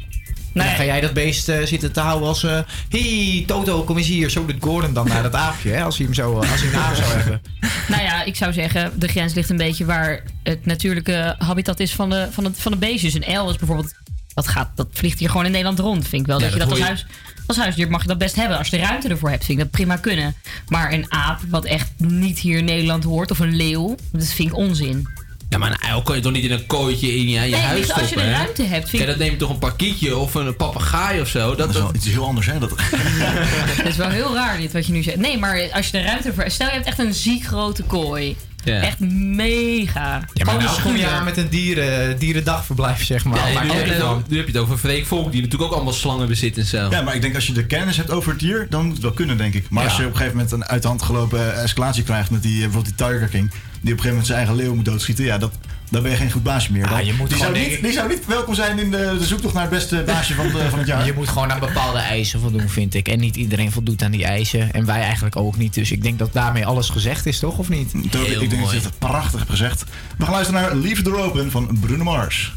Nee. 0.53 0.67
Dan 0.67 0.77
ga 0.77 0.85
jij 0.85 1.01
dat 1.01 1.13
beest 1.13 1.49
eh, 1.49 1.63
zitten 1.65 1.93
te 1.93 2.01
houden 2.01 2.29
als... 2.29 2.45
eh 2.45 2.59
hey, 2.89 3.45
Toto, 3.47 3.83
kom 3.83 3.97
eens 3.97 4.07
hier. 4.07 4.31
Zo 4.31 4.47
doet 4.47 4.57
Gordon 4.61 4.93
dan 4.95 5.09
naar 5.09 5.23
dat 5.23 5.35
aapje, 5.35 5.71
hè, 5.71 5.83
als 5.83 5.97
hij 5.97 6.07
hem 6.07 6.15
zo, 6.15 6.37
als 6.37 6.61
hij 6.61 6.69
een 6.73 6.77
aap 6.79 6.95
zou 6.95 7.09
hebben. 7.13 7.41
Nou 7.89 8.03
ja, 8.03 8.25
ik 8.25 8.37
zou 8.37 8.53
zeggen, 8.53 8.93
de 8.99 9.09
grens 9.09 9.35
ligt 9.35 9.51
een 9.51 9.57
beetje 9.57 9.85
waar 9.85 10.23
het 10.43 10.67
natuurlijke 10.67 11.35
habitat 11.39 11.81
is 11.81 11.93
van 11.93 12.11
de, 12.11 12.29
van 12.31 12.45
het, 12.45 12.61
van 12.61 12.73
de 12.73 12.79
beestjes. 12.79 13.15
Een 13.15 13.25
uil 13.27 13.51
is 13.51 13.57
bijvoorbeeld, 13.57 13.95
dat, 14.35 14.49
gaat, 14.49 14.71
dat 14.75 14.89
vliegt 14.93 15.19
hier 15.19 15.31
gewoon 15.31 15.45
in 15.45 15.51
Nederland 15.51 15.79
rond. 15.79 16.09
Vind 16.09 16.23
ik 16.23 16.27
wel 16.27 16.39
Ja, 16.39 16.45
dat 16.45 16.53
je 16.53 16.59
dat 16.59 16.71
als, 16.71 16.81
huis, 16.81 17.07
als 17.47 17.57
huisdier 17.57 17.91
mag 17.91 18.03
je 18.03 18.09
dat 18.09 18.19
best 18.19 18.37
hebben. 18.37 18.59
Als 18.59 18.69
je 18.69 18.77
de 18.77 18.83
ruimte 18.83 19.09
ervoor 19.09 19.31
hebt, 19.31 19.45
vind 19.45 19.59
ik 19.59 19.65
dat 19.65 19.73
prima 19.73 19.97
kunnen. 19.97 20.35
Maar 20.69 20.93
een 20.93 21.07
aap, 21.09 21.41
wat 21.49 21.65
echt 21.65 21.91
niet 21.97 22.39
hier 22.39 22.59
in 22.59 22.65
Nederland 22.65 23.05
hoort, 23.05 23.31
of 23.31 23.39
een 23.39 23.57
leeuw, 23.57 23.97
dat 24.13 24.27
vind 24.27 24.49
ik 24.49 24.57
onzin. 24.57 25.09
Ja, 25.53 25.59
maar 25.59 25.71
een 25.71 25.83
uil 25.89 26.03
kan 26.03 26.17
je 26.17 26.23
toch 26.23 26.33
niet 26.33 26.45
in 26.45 26.51
een 26.51 26.67
kooitje 26.67 27.17
in 27.17 27.29
je, 27.29 27.41
je 27.41 27.51
Nee, 27.51 27.55
huis 27.55 27.77
dus 27.77 27.85
stoppen, 27.85 28.03
als 28.03 28.11
je 28.11 28.17
de 28.17 28.31
ruimte 28.31 28.63
hebt, 28.63 28.89
vind 28.89 29.03
Kijk, 29.03 29.03
ik- 29.03 29.19
dat 29.19 29.27
neemt 29.29 29.39
toch 29.39 29.51
een 29.51 29.59
parkietje 29.59 30.17
of 30.17 30.35
een 30.35 30.57
papegaai 30.57 31.21
of 31.21 31.29
zo? 31.29 31.49
Dat, 31.49 31.59
Dat 31.59 31.69
is 31.69 31.77
wel 31.77 31.91
iets 31.95 32.07
heel 32.07 32.27
anders, 32.27 32.47
hè? 32.47 32.59
Dat... 32.59 32.71
Dat 33.77 33.87
is 33.87 33.97
wel 33.97 34.09
heel 34.09 34.35
raar 34.35 34.59
dit 34.59 34.73
wat 34.73 34.87
je 34.87 34.93
nu 34.93 35.03
zegt. 35.03 35.17
Nee, 35.17 35.39
maar 35.39 35.69
als 35.73 35.87
je 35.87 35.93
de 35.93 36.03
ruimte 36.03 36.29
ervoor... 36.29 36.51
Stel 36.51 36.67
je 36.67 36.73
hebt 36.73 36.87
echt 36.87 36.99
een 36.99 37.15
ziek 37.15 37.45
grote 37.47 37.83
kooi. 37.83 38.37
Ja. 38.65 38.81
Echt 38.81 38.99
mega. 39.01 40.25
Ja, 40.33 40.45
maar 40.45 40.55
nou 40.59 40.77
een 40.77 40.83
kom 40.83 40.97
je 40.97 41.07
aan 41.07 41.25
met 41.25 41.37
een 41.37 41.49
dieren, 41.49 42.19
dierendagverblijf, 42.19 43.05
zeg 43.05 43.25
maar. 43.25 43.49
Ja, 43.49 43.55
Maar 43.55 43.65
nu, 43.65 43.71
heb 43.71 43.87
je 43.87 43.99
dan. 43.99 44.25
nu 44.29 44.37
heb 44.37 44.47
je 44.47 44.53
het 44.53 44.61
over 44.63 44.79
Freek 44.79 45.07
Volk, 45.07 45.33
die 45.33 45.41
natuurlijk 45.43 45.71
ook 45.71 45.77
allemaal 45.77 45.93
slangen 45.93 46.29
bezit 46.29 46.59
en 46.59 46.65
zo. 46.65 46.89
Ja, 46.91 47.03
maar 47.03 47.15
ik 47.15 47.23
denk 47.23 47.35
als 47.35 47.47
je 47.47 47.53
de 47.53 47.67
kennis 47.67 47.97
hebt 47.97 48.11
over 48.11 48.31
het 48.31 48.41
dier, 48.41 48.67
dan 48.71 48.85
moet 48.85 48.93
het 48.95 49.03
wel 49.03 49.13
kunnen, 49.13 49.37
denk 49.37 49.55
ik. 49.55 49.67
Maar 49.71 49.83
Ja. 49.83 49.89
als 49.89 49.99
je 49.99 50.05
op 50.05 50.11
een 50.11 50.17
gegeven 50.17 50.37
moment 50.37 50.55
een 50.55 50.65
uit 50.65 50.83
de 50.83 50.89
hand 50.89 51.03
gelopen 51.03 51.57
escalatie 51.63 52.03
krijgt 52.03 52.31
met 52.31 52.43
die, 52.43 52.55
eh, 52.55 52.61
bijvoorbeeld 52.63 52.99
die 52.99 53.07
Tiger 53.07 53.29
King, 53.29 53.51
een 53.91 53.99
gegeven 53.99 54.09
moment 54.09 54.27
zijn 54.27 54.39
eigen 54.39 54.57
leeuw 54.57 54.75
moet 54.75 54.85
doodschieten, 54.85 55.25
ja, 55.25 55.39
dat, 55.39 55.53
dan 55.91 56.03
ben 56.03 56.11
je 56.11 56.17
geen 56.17 56.31
goed 56.31 56.43
baasje 56.43 56.73
meer. 56.73 56.87
Ah, 56.87 57.01
je 57.01 57.13
moet 57.13 57.29
die, 57.29 57.39
zou 57.39 57.59
niet, 57.59 57.83
die 57.83 57.93
zou 57.93 58.09
niet 58.09 58.27
welkom 58.27 58.55
zijn 58.55 58.79
in 58.79 58.91
de, 58.91 59.17
de 59.19 59.25
zoektocht 59.25 59.55
naar 59.55 59.63
het 59.63 59.73
beste 59.73 60.03
baasje 60.07 60.35
van, 60.35 60.47
de, 60.47 60.71
van 60.71 60.79
het 60.79 60.89
jaar. 60.89 61.07
Je 61.13 61.13
moet 61.13 61.29
gewoon 61.29 61.53
aan 61.53 61.61
bepaalde 61.61 61.99
eisen 61.99 62.41
voldoen, 62.41 62.69
vind 62.69 62.95
ik. 62.95 63.09
En 63.09 63.21
niet 63.21 63.37
iedereen 63.37 63.73
voldoet 63.73 64.03
aan 64.03 64.11
die 64.11 64.25
eisen. 64.25 64.73
En 64.73 64.85
wij 64.85 65.01
eigenlijk 65.01 65.37
ook 65.37 65.57
niet. 65.57 65.75
Dus 65.75 65.91
ik 65.91 66.03
denk 66.03 66.19
dat 66.19 66.33
daarmee 66.33 66.67
alles 66.67 66.89
gezegd 66.89 67.27
is, 67.27 67.39
toch? 67.39 67.59
Of 67.59 67.69
niet? 67.69 67.91
Toby, 68.11 68.31
ik 68.31 68.51
denk 68.51 68.63
dat 68.63 68.71
je 68.71 68.81
het 68.81 68.99
prachtig 68.99 69.39
hebt 69.39 69.51
gezegd. 69.51 69.85
We 70.19 70.25
gaan 70.25 70.33
luisteren 70.33 70.63
naar 70.63 70.77
Leave 70.77 71.03
the 71.03 71.11
Door 71.11 71.21
Open 71.21 71.51
van 71.51 71.79
Bruno 71.81 72.05
Mars. 72.05 72.53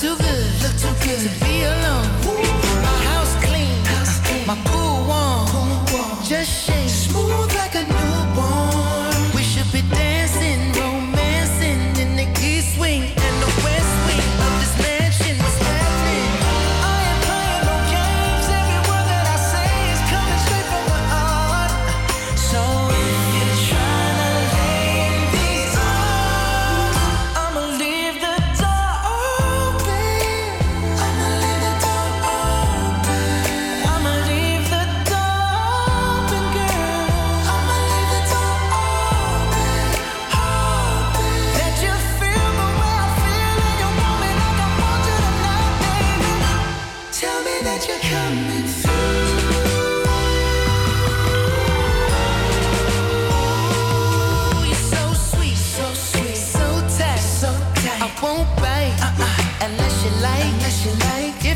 Too 0.00 0.16
good, 0.16 0.62
look 0.62 0.76
too 0.78 0.94
good 1.04 1.20
to 1.20 1.44
be 1.44 1.62
alone. 1.62 2.08
My 2.80 2.96
house 3.10 3.34
clean, 3.44 4.46
my 4.46 4.56
cool 4.64 5.04
one. 5.04 6.24
Just 6.24 6.50
shake 6.64 6.88
smooth 6.88 7.54
like 7.54 7.74
a 7.74 7.99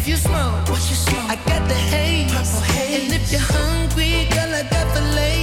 If 0.05 0.10
you 0.10 0.16
smoke, 0.16 0.68
what 0.68 0.82
you 0.90 0.97
smoke? 0.97 1.31
I 1.31 1.36
got 1.48 1.66
the 1.66 1.74
haze, 1.74 2.31
purple 2.31 2.60
haze. 2.60 3.05
And 3.05 3.12
if 3.14 3.32
you're 3.32 3.40
hungry, 3.40 4.28
girl, 4.28 4.55
I 4.55 4.62
got 4.70 4.94
the 4.94 5.01
lace. 5.01 5.34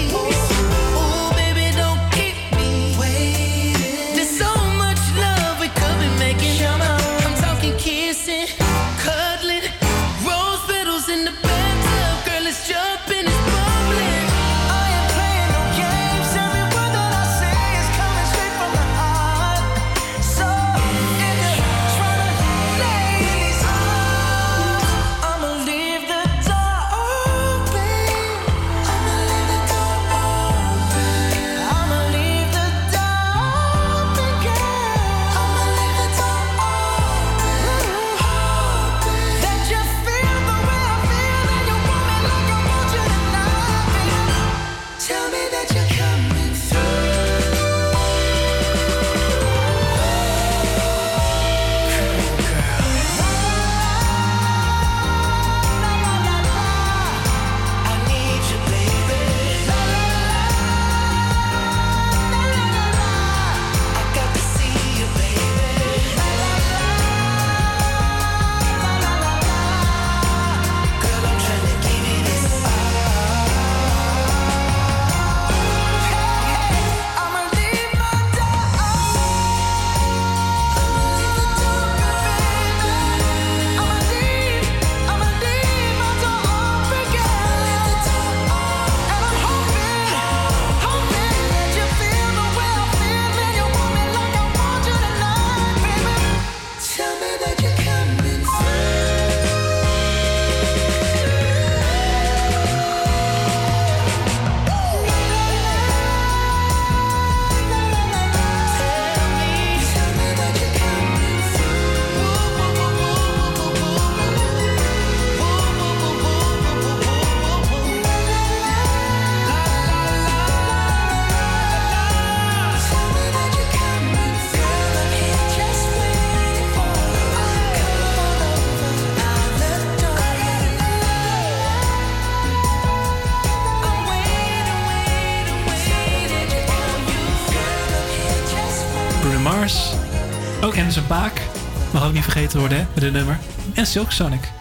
Vergeten 142.51 142.77
worden, 142.77 142.77
hè, 142.77 142.93
met 142.93 143.03
dit 143.03 143.13
nummer. 143.13 143.39
En 143.73 143.85
Silk 143.85 144.11
Sonic. 144.11 144.51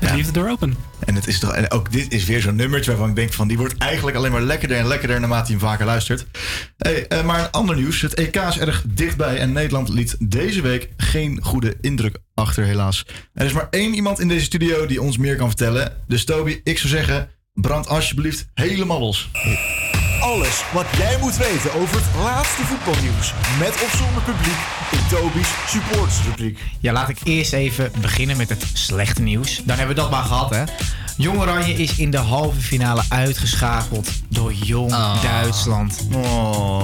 Met 0.00 0.10
Leave 0.10 0.30
the 0.30 0.32
Door 0.32 0.48
Open. 0.48 0.76
En, 1.04 1.14
het 1.14 1.26
is 1.26 1.38
toch, 1.38 1.52
en 1.52 1.70
ook 1.70 1.92
dit 1.92 2.12
is 2.12 2.24
weer 2.24 2.40
zo'n 2.40 2.56
nummertje 2.56 2.90
waarvan 2.90 3.08
ik 3.08 3.16
denk 3.16 3.32
van 3.32 3.48
die 3.48 3.56
wordt 3.56 3.78
eigenlijk 3.78 4.16
alleen 4.16 4.32
maar 4.32 4.42
lekkerder 4.42 4.76
en 4.76 4.86
lekkerder 4.86 5.20
naarmate 5.20 5.52
je 5.52 5.58
hem 5.58 5.68
vaker 5.68 5.86
luistert. 5.86 6.26
Hey, 6.76 7.06
eh, 7.06 7.24
maar 7.24 7.38
een 7.38 7.50
ander 7.50 7.76
nieuws. 7.76 8.00
Het 8.00 8.14
EK 8.14 8.36
is 8.36 8.58
erg 8.58 8.84
dichtbij 8.86 9.38
en 9.38 9.52
Nederland 9.52 9.88
liet 9.88 10.16
deze 10.18 10.60
week 10.60 10.88
geen 10.96 11.42
goede 11.42 11.76
indruk 11.80 12.18
achter 12.34 12.64
helaas. 12.64 13.06
Er 13.32 13.46
is 13.46 13.52
maar 13.52 13.68
één 13.70 13.94
iemand 13.94 14.20
in 14.20 14.28
deze 14.28 14.44
studio 14.44 14.86
die 14.86 15.02
ons 15.02 15.18
meer 15.18 15.36
kan 15.36 15.48
vertellen. 15.48 15.92
Dus 16.06 16.24
Toby, 16.24 16.60
ik 16.62 16.78
zou 16.78 16.88
zeggen, 16.88 17.30
brand 17.52 17.88
alsjeblieft 17.88 18.46
helemaal 18.54 19.00
los. 19.00 19.30
Alles 20.24 20.64
wat 20.72 20.86
jij 20.96 21.18
moet 21.20 21.36
weten 21.36 21.74
over 21.74 21.96
het 21.96 22.22
laatste 22.22 22.62
voetbalnieuws. 22.64 23.32
Met 23.58 23.68
of 23.68 23.94
zonder 23.98 24.22
publiek 24.22 24.60
in 24.90 25.06
Toby's 25.08 25.48
supportersrubriek. 25.66 26.58
Ja, 26.80 26.92
laat 26.92 27.08
ik 27.08 27.18
eerst 27.24 27.52
even 27.52 27.92
beginnen 28.00 28.36
met 28.36 28.48
het 28.48 28.66
slechte 28.72 29.22
nieuws. 29.22 29.62
Dan 29.64 29.76
hebben 29.76 29.94
we 29.94 30.00
dat 30.02 30.10
maar 30.10 30.22
gehad, 30.22 30.50
hè. 30.50 30.64
Jong 31.16 31.38
Oranje 31.38 31.72
is 31.72 31.98
in 31.98 32.10
de 32.10 32.18
halve 32.18 32.60
finale 32.60 33.02
uitgeschakeld 33.08 34.08
door 34.28 34.52
Jong 34.52 34.90
Duitsland. 35.22 36.06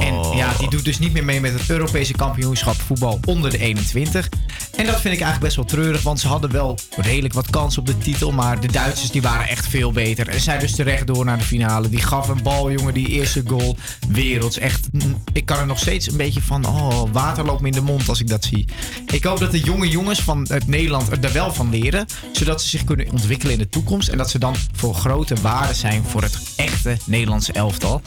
En 0.01 0.37
ja, 0.37 0.53
die 0.59 0.71
doet 0.71 0.85
dus 0.85 0.99
niet 0.99 1.13
meer 1.13 1.25
mee 1.25 1.41
met 1.41 1.53
het 1.53 1.71
Europese 1.71 2.13
kampioenschap 2.13 2.75
voetbal 2.81 3.21
onder 3.25 3.51
de 3.51 3.59
21. 3.59 4.29
En 4.77 4.87
dat 4.87 5.01
vind 5.01 5.15
ik 5.15 5.21
eigenlijk 5.21 5.41
best 5.41 5.57
wel 5.57 5.65
treurig, 5.65 6.03
want 6.03 6.21
ze 6.21 6.29
hadden 6.29 6.51
wel 6.51 6.79
redelijk 6.97 7.35
wat 7.35 7.51
kans 7.51 7.79
op 7.79 7.87
de 7.87 7.99
titel. 7.99 8.33
Maar 8.33 8.61
de 8.61 8.73
Duitsers 8.73 9.11
die 9.11 9.23
waren 9.23 9.49
echt 9.49 9.67
veel 9.67 9.93
beter. 9.93 10.29
En 10.29 10.41
zijn 10.41 10.61
dus 10.61 10.75
terecht 10.75 11.07
door 11.07 11.25
naar 11.25 11.39
de 11.39 11.45
finale. 11.45 11.89
Die 11.89 12.03
gaf 12.03 12.29
een 12.29 12.43
bal, 12.43 12.73
jongen, 12.73 12.95
die 12.95 13.07
eerste 13.07 13.43
goal. 13.47 13.77
Werelds. 14.09 14.59
Echt, 14.59 14.89
mm, 14.93 15.23
ik 15.33 15.47
kan 15.47 15.59
er 15.59 15.67
nog 15.67 15.79
steeds 15.79 16.11
een 16.11 16.17
beetje 16.17 16.43
van, 16.43 16.67
oh, 16.67 17.03
water 17.13 17.45
loopt 17.45 17.61
me 17.61 17.67
in 17.67 17.73
de 17.73 17.81
mond 17.81 18.09
als 18.09 18.21
ik 18.21 18.29
dat 18.29 18.45
zie. 18.45 18.65
Ik 19.07 19.25
hoop 19.25 19.39
dat 19.39 19.51
de 19.51 19.61
jonge 19.61 19.89
jongens 19.89 20.21
van 20.21 20.47
het 20.49 20.67
Nederland 20.67 21.25
er 21.25 21.33
wel 21.33 21.55
van 21.55 21.71
leren. 21.71 22.07
Zodat 22.33 22.63
ze 22.63 22.69
zich 22.69 22.85
kunnen 22.85 23.11
ontwikkelen 23.11 23.53
in 23.53 23.59
de 23.59 23.69
toekomst. 23.69 24.09
En 24.09 24.19
dat 24.21 24.31
ze 24.31 24.39
dan 24.39 24.55
voor 24.73 24.95
grote 24.95 25.35
waarde 25.35 25.75
zijn 25.75 26.05
voor 26.05 26.23
het 26.23 26.53
echte 26.57 26.97
Nederlandse 27.05 27.53
elftal. 27.53 28.03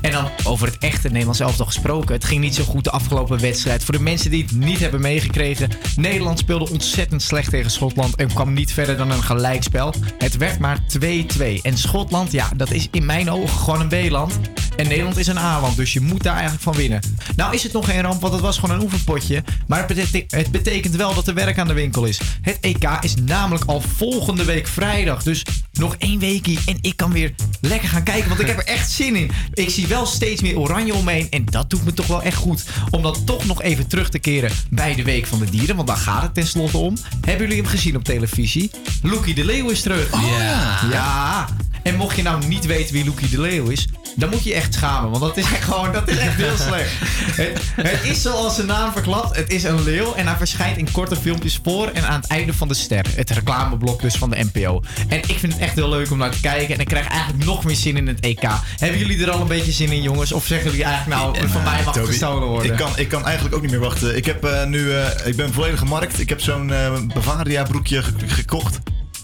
En 0.00 0.12
dan 0.12 0.28
over 0.44 0.66
het 0.66 0.78
echte 0.78 1.08
Nederlandse 1.08 1.42
elftal 1.42 1.66
gesproken. 1.66 2.14
Het 2.14 2.24
ging 2.24 2.40
niet 2.40 2.54
zo 2.54 2.64
goed 2.64 2.84
de 2.84 2.90
afgelopen 2.90 3.40
wedstrijd. 3.40 3.84
Voor 3.84 3.94
de 3.94 4.02
mensen 4.02 4.30
die 4.30 4.42
het 4.42 4.52
niet 4.52 4.78
hebben 4.78 5.00
meegekregen. 5.00 5.70
Nederland 5.96 6.38
speelde 6.38 6.70
ontzettend 6.70 7.22
slecht 7.22 7.50
tegen 7.50 7.70
Schotland. 7.70 8.16
En 8.16 8.32
kwam 8.32 8.52
niet 8.52 8.72
verder 8.72 8.96
dan 8.96 9.10
een 9.10 9.22
gelijkspel. 9.22 9.94
Het 10.18 10.36
werd 10.36 10.58
maar 10.58 10.78
2-2. 10.98 11.62
En 11.62 11.78
Schotland, 11.78 12.32
ja, 12.32 12.50
dat 12.56 12.70
is 12.70 12.88
in 12.90 13.04
mijn 13.04 13.30
ogen 13.30 13.58
gewoon 13.58 13.80
een 13.80 14.08
B-land. 14.08 14.38
En 14.76 14.88
Nederland 14.88 15.16
is 15.16 15.26
een 15.26 15.38
A-land, 15.38 15.76
dus 15.76 15.92
je 15.92 16.00
moet 16.00 16.22
daar 16.22 16.32
eigenlijk 16.32 16.62
van 16.62 16.74
winnen. 16.74 17.00
Nou 17.36 17.54
is 17.54 17.62
het 17.62 17.72
nog 17.72 17.84
geen 17.84 18.00
ramp, 18.00 18.20
want 18.20 18.32
het 18.32 18.42
was 18.42 18.58
gewoon 18.58 18.76
een 18.76 18.82
oefenpotje. 18.82 19.44
Maar 19.66 19.78
het 19.78 19.86
betekent, 19.86 20.30
het 20.30 20.50
betekent 20.50 20.96
wel 20.96 21.14
dat 21.14 21.28
er 21.28 21.34
werk 21.34 21.58
aan 21.58 21.66
de 21.66 21.72
winkel 21.72 22.04
is. 22.04 22.20
Het 22.42 22.58
EK 22.60 22.98
is 23.00 23.14
namelijk 23.14 23.64
al 23.64 23.80
volgende 23.80 24.44
week 24.44 24.66
vrijdag. 24.66 25.22
Dus 25.22 25.44
nog 25.72 25.94
één 25.98 26.18
weekie 26.18 26.58
en 26.66 26.78
ik 26.80 26.96
kan 26.96 27.12
weer 27.12 27.34
lekker 27.60 27.88
gaan 27.88 28.02
kijken. 28.02 28.28
Want 28.28 28.40
ik 28.40 28.46
heb 28.46 28.58
er 28.58 28.64
echt 28.64 28.90
zin 28.90 29.16
in. 29.16 29.30
Ik 29.54 29.70
zie 29.70 29.86
wel 29.86 30.06
steeds 30.06 30.42
meer 30.42 30.58
oranje 30.58 30.94
omheen. 30.94 31.26
En 31.30 31.44
dat 31.44 31.70
doet 31.70 31.84
me 31.84 31.92
toch 31.94 32.06
wel 32.06 32.22
echt 32.22 32.36
goed. 32.36 32.64
Om 32.90 33.02
dan 33.02 33.24
toch 33.24 33.46
nog 33.46 33.62
even 33.62 33.86
terug 33.86 34.08
te 34.08 34.18
keren 34.18 34.50
bij 34.70 34.94
de 34.94 35.02
Week 35.02 35.26
van 35.26 35.38
de 35.38 35.50
Dieren. 35.50 35.76
Want 35.76 35.88
daar 35.88 35.96
gaat 35.96 36.22
het 36.22 36.34
tenslotte 36.34 36.78
om. 36.78 36.96
Hebben 37.20 37.46
jullie 37.46 37.62
hem 37.62 37.70
gezien 37.70 37.96
op 37.96 38.04
televisie? 38.04 38.70
Loekie 39.02 39.34
de 39.34 39.44
Leeuw 39.44 39.68
is 39.68 39.80
terug. 39.80 40.10
ja. 40.12 40.78
Ja. 40.90 41.48
En 41.82 41.96
mocht 41.96 42.16
je 42.16 42.22
nou 42.22 42.46
niet 42.46 42.66
weten 42.66 42.94
wie 42.94 43.04
Loekie 43.04 43.28
de 43.28 43.40
Leeuw 43.40 43.66
is, 43.68 43.88
dan 44.16 44.30
moet 44.30 44.44
je 44.44 44.54
echt 44.54 44.74
schamen. 44.74 45.10
Want 45.10 45.22
dat 45.22 45.36
is 45.36 45.44
echt 45.44 45.64
gewoon, 45.64 45.92
dat 45.92 46.08
is 46.08 46.16
echt 46.16 46.36
heel 46.36 46.56
slecht. 46.68 46.90
Het, 47.36 47.60
het 47.74 48.04
is 48.04 48.22
zoals 48.22 48.54
zijn 48.54 48.66
naam 48.66 48.92
verklapt. 48.92 49.36
Het 49.36 49.50
is 49.50 49.62
een 49.62 49.82
leeuw 49.82 50.14
en 50.14 50.26
hij 50.26 50.36
verschijnt 50.36 50.76
in 50.76 50.90
korte 50.92 51.16
filmpjes 51.16 51.60
voor 51.62 51.88
en 51.88 52.08
aan 52.08 52.20
het 52.20 52.30
einde 52.30 52.52
van 52.52 52.68
de 52.68 52.74
ster. 52.74 53.06
Het 53.14 53.30
reclameblok 53.30 54.00
dus 54.00 54.14
van 54.14 54.30
de 54.30 54.44
NPO. 54.52 54.82
En 55.08 55.18
ik 55.18 55.38
vind 55.38 55.47
het 55.50 55.58
echt 55.58 55.74
heel 55.74 55.88
leuk 55.88 56.10
om 56.10 56.18
naar 56.18 56.30
te 56.30 56.40
kijken. 56.40 56.74
En 56.74 56.80
ik 56.80 56.86
krijg 56.86 57.06
eigenlijk 57.08 57.44
nog 57.44 57.64
meer 57.64 57.76
zin 57.76 57.96
in 57.96 58.06
het 58.06 58.20
EK. 58.20 58.42
Hebben 58.76 58.98
jullie 58.98 59.22
er 59.24 59.30
al 59.30 59.40
een 59.40 59.46
beetje 59.46 59.72
zin 59.72 59.92
in, 59.92 60.02
jongens? 60.02 60.32
Of 60.32 60.46
zeggen 60.46 60.70
jullie 60.70 60.84
eigenlijk 60.84 61.20
nou, 61.20 61.48
van 61.48 61.62
mij 61.62 61.76
mag 61.76 61.84
het 61.84 61.94
Toby, 61.94 62.06
gestolen 62.06 62.48
worden? 62.48 62.72
Ik 62.72 62.78
kan, 62.78 62.90
ik 62.96 63.08
kan 63.08 63.24
eigenlijk 63.24 63.54
ook 63.56 63.62
niet 63.62 63.70
meer 63.70 63.80
wachten. 63.80 64.16
Ik, 64.16 64.24
heb, 64.24 64.44
eh, 64.44 64.64
nu, 64.64 64.92
eh, 64.92 65.26
ik 65.26 65.36
ben 65.36 65.52
volledig 65.52 65.78
gemarkt. 65.78 66.20
Ik 66.20 66.28
heb 66.28 66.40
zo'n 66.40 66.72
eh, 66.72 66.92
Bavaria 67.14 67.62
broekje 67.62 68.02
ge- 68.02 68.12
gekocht. 68.26 68.78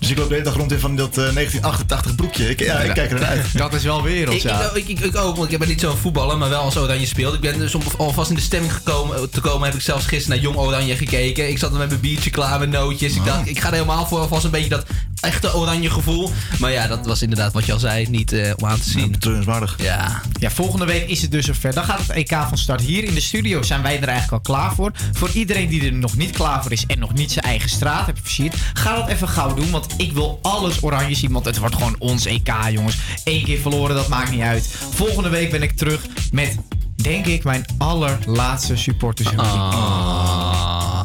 Dus 0.05 0.13
ik 0.13 0.19
loop 0.19 0.29
de 0.29 0.35
hele 0.35 0.47
dag 0.47 0.57
rond 0.57 0.73
in 0.73 0.81
van 0.81 0.97
dat 0.97 1.09
eh, 1.09 1.15
1988 1.15 2.15
broekje. 2.15 2.51
Ik, 2.51 2.61
ja, 2.61 2.79
ik 2.79 2.95
kijk 2.95 3.11
er 3.11 3.21
naar 3.21 3.29
uit. 3.29 3.59
Dat 3.59 3.75
is 3.75 3.83
wel 3.83 4.03
wereld, 4.03 4.35
Ik, 4.35 4.43
ik, 4.43 4.75
ik, 4.75 4.89
ik, 4.89 5.01
ik 5.01 5.17
ook, 5.17 5.37
want 5.37 5.53
ik 5.53 5.59
ben 5.59 5.69
niet 5.69 5.81
zo'n 5.81 5.97
voetballer, 5.97 6.39
maar 6.39 6.49
wel 6.49 6.61
als 6.61 6.77
Oranje 6.77 7.07
speelt. 7.07 7.35
Ik 7.35 7.41
ben 7.41 7.59
dus 7.59 7.75
om 7.75 7.83
alvast 7.97 8.31
in 8.31 8.37
de 8.37 8.43
stemming 8.43 8.73
gekomen, 8.73 9.31
te 9.31 9.41
komen, 9.41 9.67
heb 9.67 9.75
ik 9.75 9.81
zelfs 9.81 10.07
gisteren 10.07 10.37
naar 10.37 10.47
Jong 10.47 10.57
Oranje 10.57 10.97
gekeken. 10.97 11.49
Ik 11.49 11.59
zat 11.59 11.73
er 11.73 11.79
met 11.79 11.89
mijn 11.89 12.01
biertje 12.01 12.31
klaar, 12.31 12.59
met 12.59 12.71
nootjes. 12.71 13.17
Ik 13.17 13.25
dacht, 13.25 13.49
ik 13.49 13.61
ga 13.61 13.67
er 13.67 13.73
helemaal 13.73 14.07
voor, 14.07 14.19
alvast 14.19 14.45
een 14.45 14.51
beetje 14.51 14.69
dat 14.69 14.85
echte 15.21 15.57
Oranje 15.57 15.91
gevoel. 15.91 16.31
Maar 16.59 16.73
ja, 16.73 16.87
dat 16.87 17.07
was 17.07 17.23
inderdaad 17.23 17.53
wat 17.53 17.67
je 17.67 17.73
al 17.73 17.79
zei, 17.79 18.07
niet 18.09 18.33
eh, 18.33 18.53
om 18.57 18.67
aan 18.67 18.81
te 18.81 18.91
zien. 18.91 19.11
Betreurenswaardig. 19.11 19.75
Ja. 19.79 20.21
Ja, 20.41 20.51
volgende 20.51 20.85
week 20.85 21.09
is 21.09 21.23
het 21.23 21.31
dus 21.31 21.47
zover. 21.47 21.75
Dan 21.75 21.85
gaat 21.85 21.99
het 21.99 22.11
EK 22.11 22.33
van 22.49 22.59
start. 22.59 22.81
Hier 22.81 23.05
in 23.05 23.15
de 23.15 23.21
studio 23.21 23.63
zijn 23.63 23.83
wij 23.83 24.01
er 24.01 24.09
eigenlijk 24.09 24.33
al 24.33 24.55
klaar 24.55 24.75
voor. 24.75 24.93
Voor 25.13 25.31
iedereen 25.31 25.69
die 25.69 25.85
er 25.85 25.93
nog 25.93 26.17
niet 26.17 26.31
klaar 26.31 26.63
voor 26.63 26.73
is 26.73 26.87
en 26.87 26.99
nog 26.99 27.15
niet 27.15 27.33
zijn 27.33 27.45
eigen 27.45 27.69
straat 27.69 28.07
heeft 28.07 28.21
versierd, 28.23 28.55
ga 28.75 28.97
dat 28.97 29.09
even 29.09 29.29
gauw 29.29 29.55
doen. 29.55 29.71
Want 29.71 29.87
ik 29.97 30.13
wil 30.13 30.39
alles 30.43 30.83
oranje 30.83 31.15
zien, 31.15 31.33
want 31.33 31.45
het 31.45 31.59
wordt 31.59 31.75
gewoon 31.75 31.97
ons 31.99 32.25
EK, 32.27 32.53
jongens. 32.71 32.97
Eén 33.25 33.45
keer 33.45 33.59
verloren, 33.59 33.97
dat 33.97 34.09
maakt 34.09 34.31
niet 34.31 34.41
uit. 34.41 34.75
Volgende 34.95 35.29
week 35.29 35.51
ben 35.51 35.63
ik 35.63 35.77
terug 35.77 36.07
met, 36.33 36.57
denk 36.97 37.27
ik, 37.27 37.45
mijn 37.45 37.65
allerlaatste 37.79 38.77
supporters. 38.77 39.31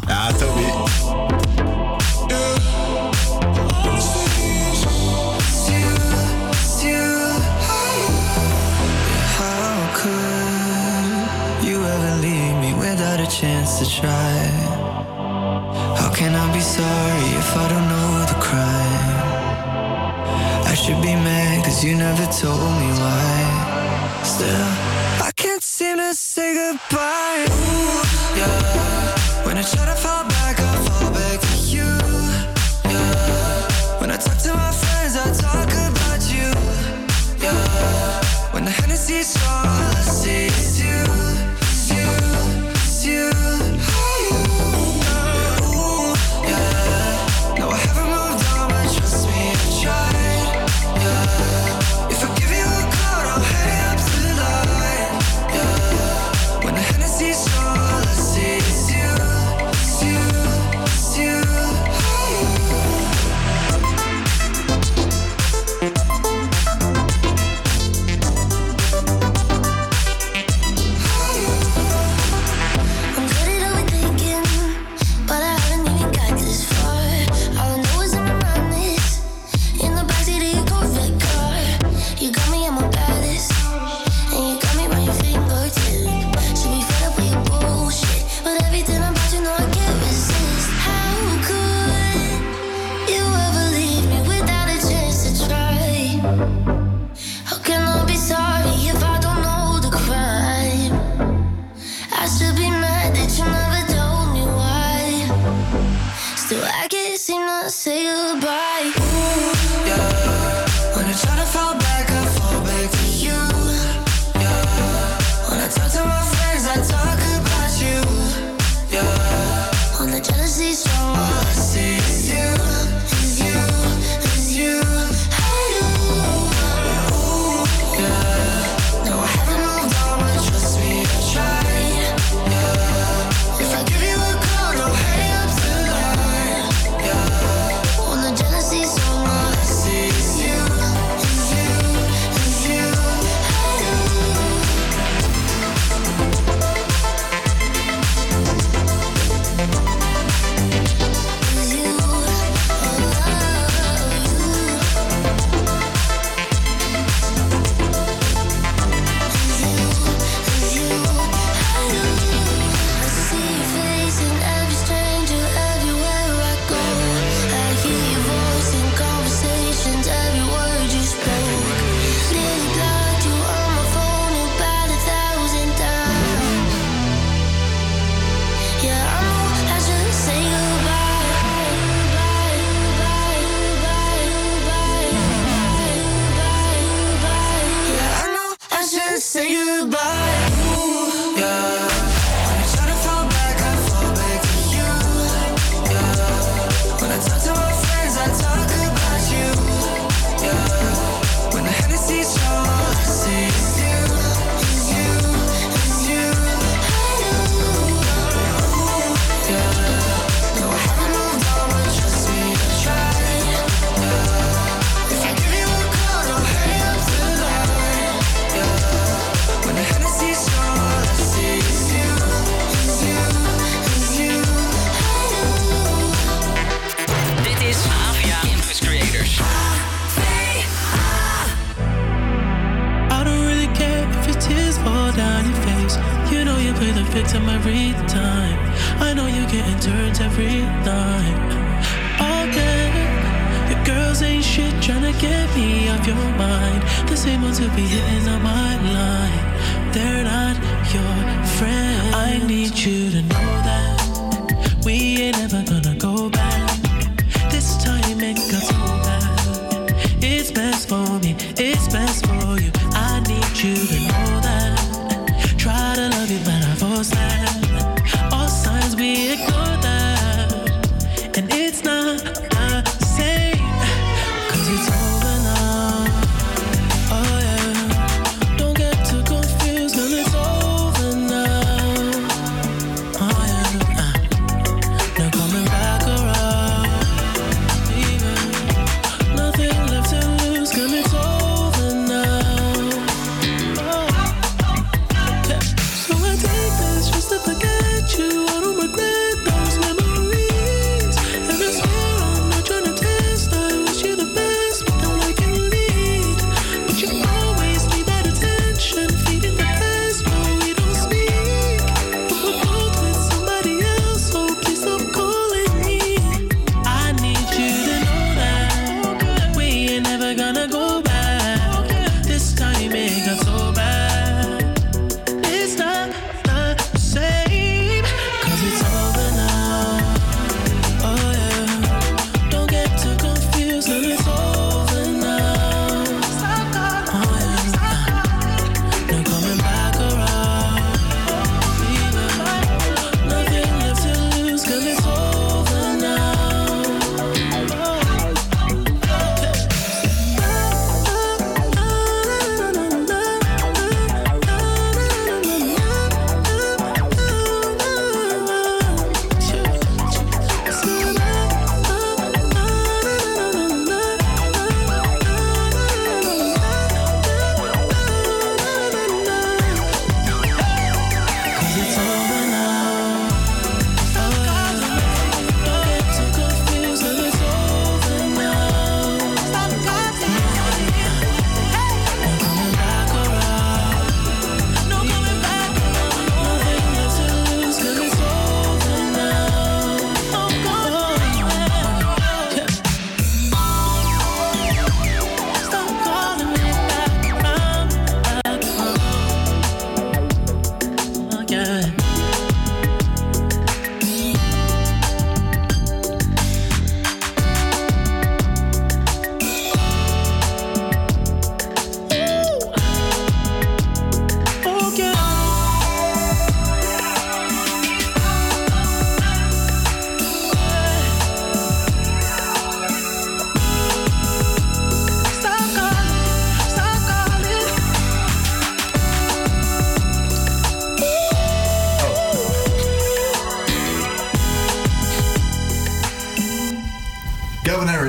Ja, 0.07 0.31
Toby. 0.37 0.61
How 9.37 9.93
could 9.93 11.63
you 11.63 11.85
ever 11.85 12.15
leave 12.21 12.55
me 12.59 12.73
without 12.79 13.19
a 13.19 13.27
chance 13.29 13.77
to 13.79 13.85
try? 14.01 14.49
How 15.95 16.09
can 16.13 16.35
I 16.35 16.51
be 16.51 16.61
sorry 16.61 17.37
if 17.37 17.55
I 17.55 17.67
don't 17.67 17.87
know 17.87 18.08
should 20.79 21.01
be 21.01 21.13
mad 21.13 21.63
cause 21.65 21.83
you 21.83 21.95
never 21.95 22.25
told 22.31 22.71
me 22.81 22.89
why. 23.01 24.21
Still, 24.23 24.67
I 25.27 25.31
can't 25.35 25.61
seem 25.61 25.97
to 25.97 26.13
say 26.13 26.53
goodbye. 26.53 27.45
Ooh, 27.49 28.39
yeah. 28.39 29.45
When 29.45 29.57
I 29.57 29.63
try 29.63 29.85
to 29.85 29.97
fall 30.05 30.23
back, 30.35 30.55
I 30.59 30.75
fall 30.87 31.11
back 31.11 31.39
to 31.41 31.55
you. 31.73 31.89
Yeah. 32.93 33.99
When 33.99 34.09
I 34.09 34.17
talk 34.17 34.37
to 34.45 34.53
my 34.53 34.71
friends, 34.81 35.13
I 35.17 35.27
talk 35.45 35.69
about 35.89 36.21
you. 36.33 36.49
Yeah. 37.43 38.53
When 38.53 38.63
the 38.63 38.71
Hennessy's 38.71 39.35
all 39.43 39.65
I 39.67 40.01
see 40.01 40.48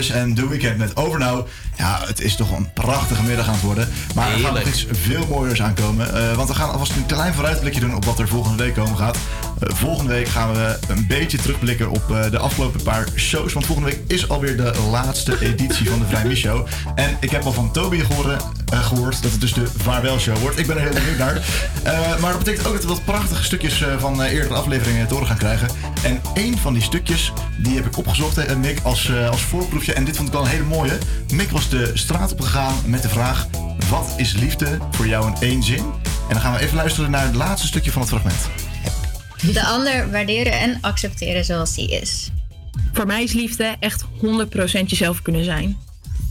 En 0.08 0.34
The 0.34 0.48
Weeknd 0.48 0.78
met 0.78 0.96
Over 0.96 1.18
Now. 1.18 1.46
Ja, 1.76 2.00
het 2.06 2.20
is 2.20 2.36
toch 2.36 2.56
een 2.56 2.72
prachtige 2.72 3.22
middag 3.22 3.46
aan 3.46 3.52
het 3.52 3.62
worden. 3.62 3.88
Maar 4.14 4.32
er 4.32 4.38
gaat 4.38 4.54
nog 4.54 4.62
iets 4.62 4.86
veel 4.90 5.26
mooiers 5.28 5.62
aankomen. 5.62 6.14
Eh, 6.14 6.36
want 6.36 6.48
we 6.48 6.54
gaan 6.54 6.70
alvast 6.70 6.92
een 6.96 7.06
klein 7.06 7.34
vooruitblikje 7.34 7.80
doen 7.80 7.94
op 7.94 8.04
wat 8.04 8.18
er 8.18 8.28
volgende 8.28 8.62
week 8.62 8.74
komen 8.74 8.96
gaat. 8.96 9.18
Volgende 9.60 10.12
week 10.12 10.28
gaan 10.28 10.52
we 10.52 10.78
een 10.88 11.06
beetje 11.06 11.38
terugblikken 11.38 11.90
op 11.90 12.10
eh, 12.10 12.30
de 12.30 12.38
afgelopen 12.38 12.82
paar 12.82 13.06
shows. 13.16 13.52
Want 13.52 13.66
volgende 13.66 13.90
week 13.90 14.00
is 14.06 14.28
alweer 14.28 14.56
de 14.56 14.72
laatste 14.90 15.40
editie 15.40 15.90
van 15.90 15.98
de 15.98 16.06
Vrij 16.06 16.34
Show. 16.34 16.66
En 16.94 17.16
ik 17.20 17.30
heb 17.30 17.44
al 17.44 17.52
van 17.52 17.72
Toby 17.72 17.98
gehoord, 17.98 18.42
eh, 18.72 18.84
gehoord 18.84 19.22
dat 19.22 19.30
het 19.30 19.40
dus 19.40 19.52
de 19.52 19.66
Vaarwel 19.76 20.18
Show 20.18 20.36
wordt. 20.36 20.58
Ik 20.58 20.66
ben 20.66 20.76
er 20.76 20.82
heel 20.82 20.92
benieuwd 20.92 21.18
naar. 21.18 21.36
Eh, 21.82 22.20
maar 22.20 22.30
dat 22.30 22.38
betekent 22.38 22.66
ook 22.66 22.72
dat 22.72 22.82
we 22.82 22.88
wat 22.88 23.04
prachtige 23.04 23.42
stukjes 23.42 23.84
van 23.98 24.22
eerdere 24.22 24.54
afleveringen 24.54 25.06
te 25.06 25.12
horen 25.12 25.28
gaan 25.28 25.38
krijgen. 25.38 25.68
En 26.02 26.20
één 26.34 26.58
van 26.58 26.72
die 26.72 26.82
stukjes, 26.82 27.32
die 27.58 27.74
heb 27.74 27.86
ik 27.86 27.96
opgezocht, 27.96 28.36
hè, 28.36 28.56
Mick, 28.56 28.80
als, 28.82 29.12
als 29.30 29.42
voorproefje. 29.42 29.92
En 29.92 30.04
dit 30.04 30.16
vond 30.16 30.28
ik 30.28 30.34
wel 30.34 30.42
een 30.42 30.50
hele 30.50 30.64
mooie. 30.64 30.98
Mick 31.32 31.50
was 31.50 31.68
de 31.68 31.90
straat 31.94 32.32
opgegaan 32.32 32.74
met 32.84 33.02
de 33.02 33.08
vraag... 33.08 33.46
Wat 33.90 34.14
is 34.16 34.32
liefde 34.32 34.78
voor 34.90 35.06
jou 35.06 35.26
in 35.26 35.36
één 35.40 35.62
zin? 35.62 35.78
En 36.28 36.36
dan 36.36 36.40
gaan 36.40 36.52
we 36.52 36.58
even 36.58 36.76
luisteren 36.76 37.10
naar 37.10 37.24
het 37.24 37.34
laatste 37.34 37.66
stukje 37.66 37.92
van 37.92 38.00
het 38.00 38.10
fragment. 38.10 38.69
De 39.40 39.64
ander 39.64 40.10
waarderen 40.10 40.52
en 40.60 40.78
accepteren 40.80 41.44
zoals 41.44 41.74
die 41.74 42.00
is. 42.00 42.30
Voor 42.92 43.06
mij 43.06 43.22
is 43.22 43.32
liefde 43.32 43.76
echt 43.80 44.04
100% 44.04 44.86
jezelf 44.86 45.22
kunnen 45.22 45.44
zijn. 45.44 45.76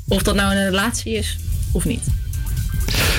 Of 0.07 0.23
dat 0.23 0.35
nou 0.35 0.55
een 0.55 0.63
relatie 0.65 1.13
is 1.13 1.37
of 1.71 1.85
niet. 1.85 2.03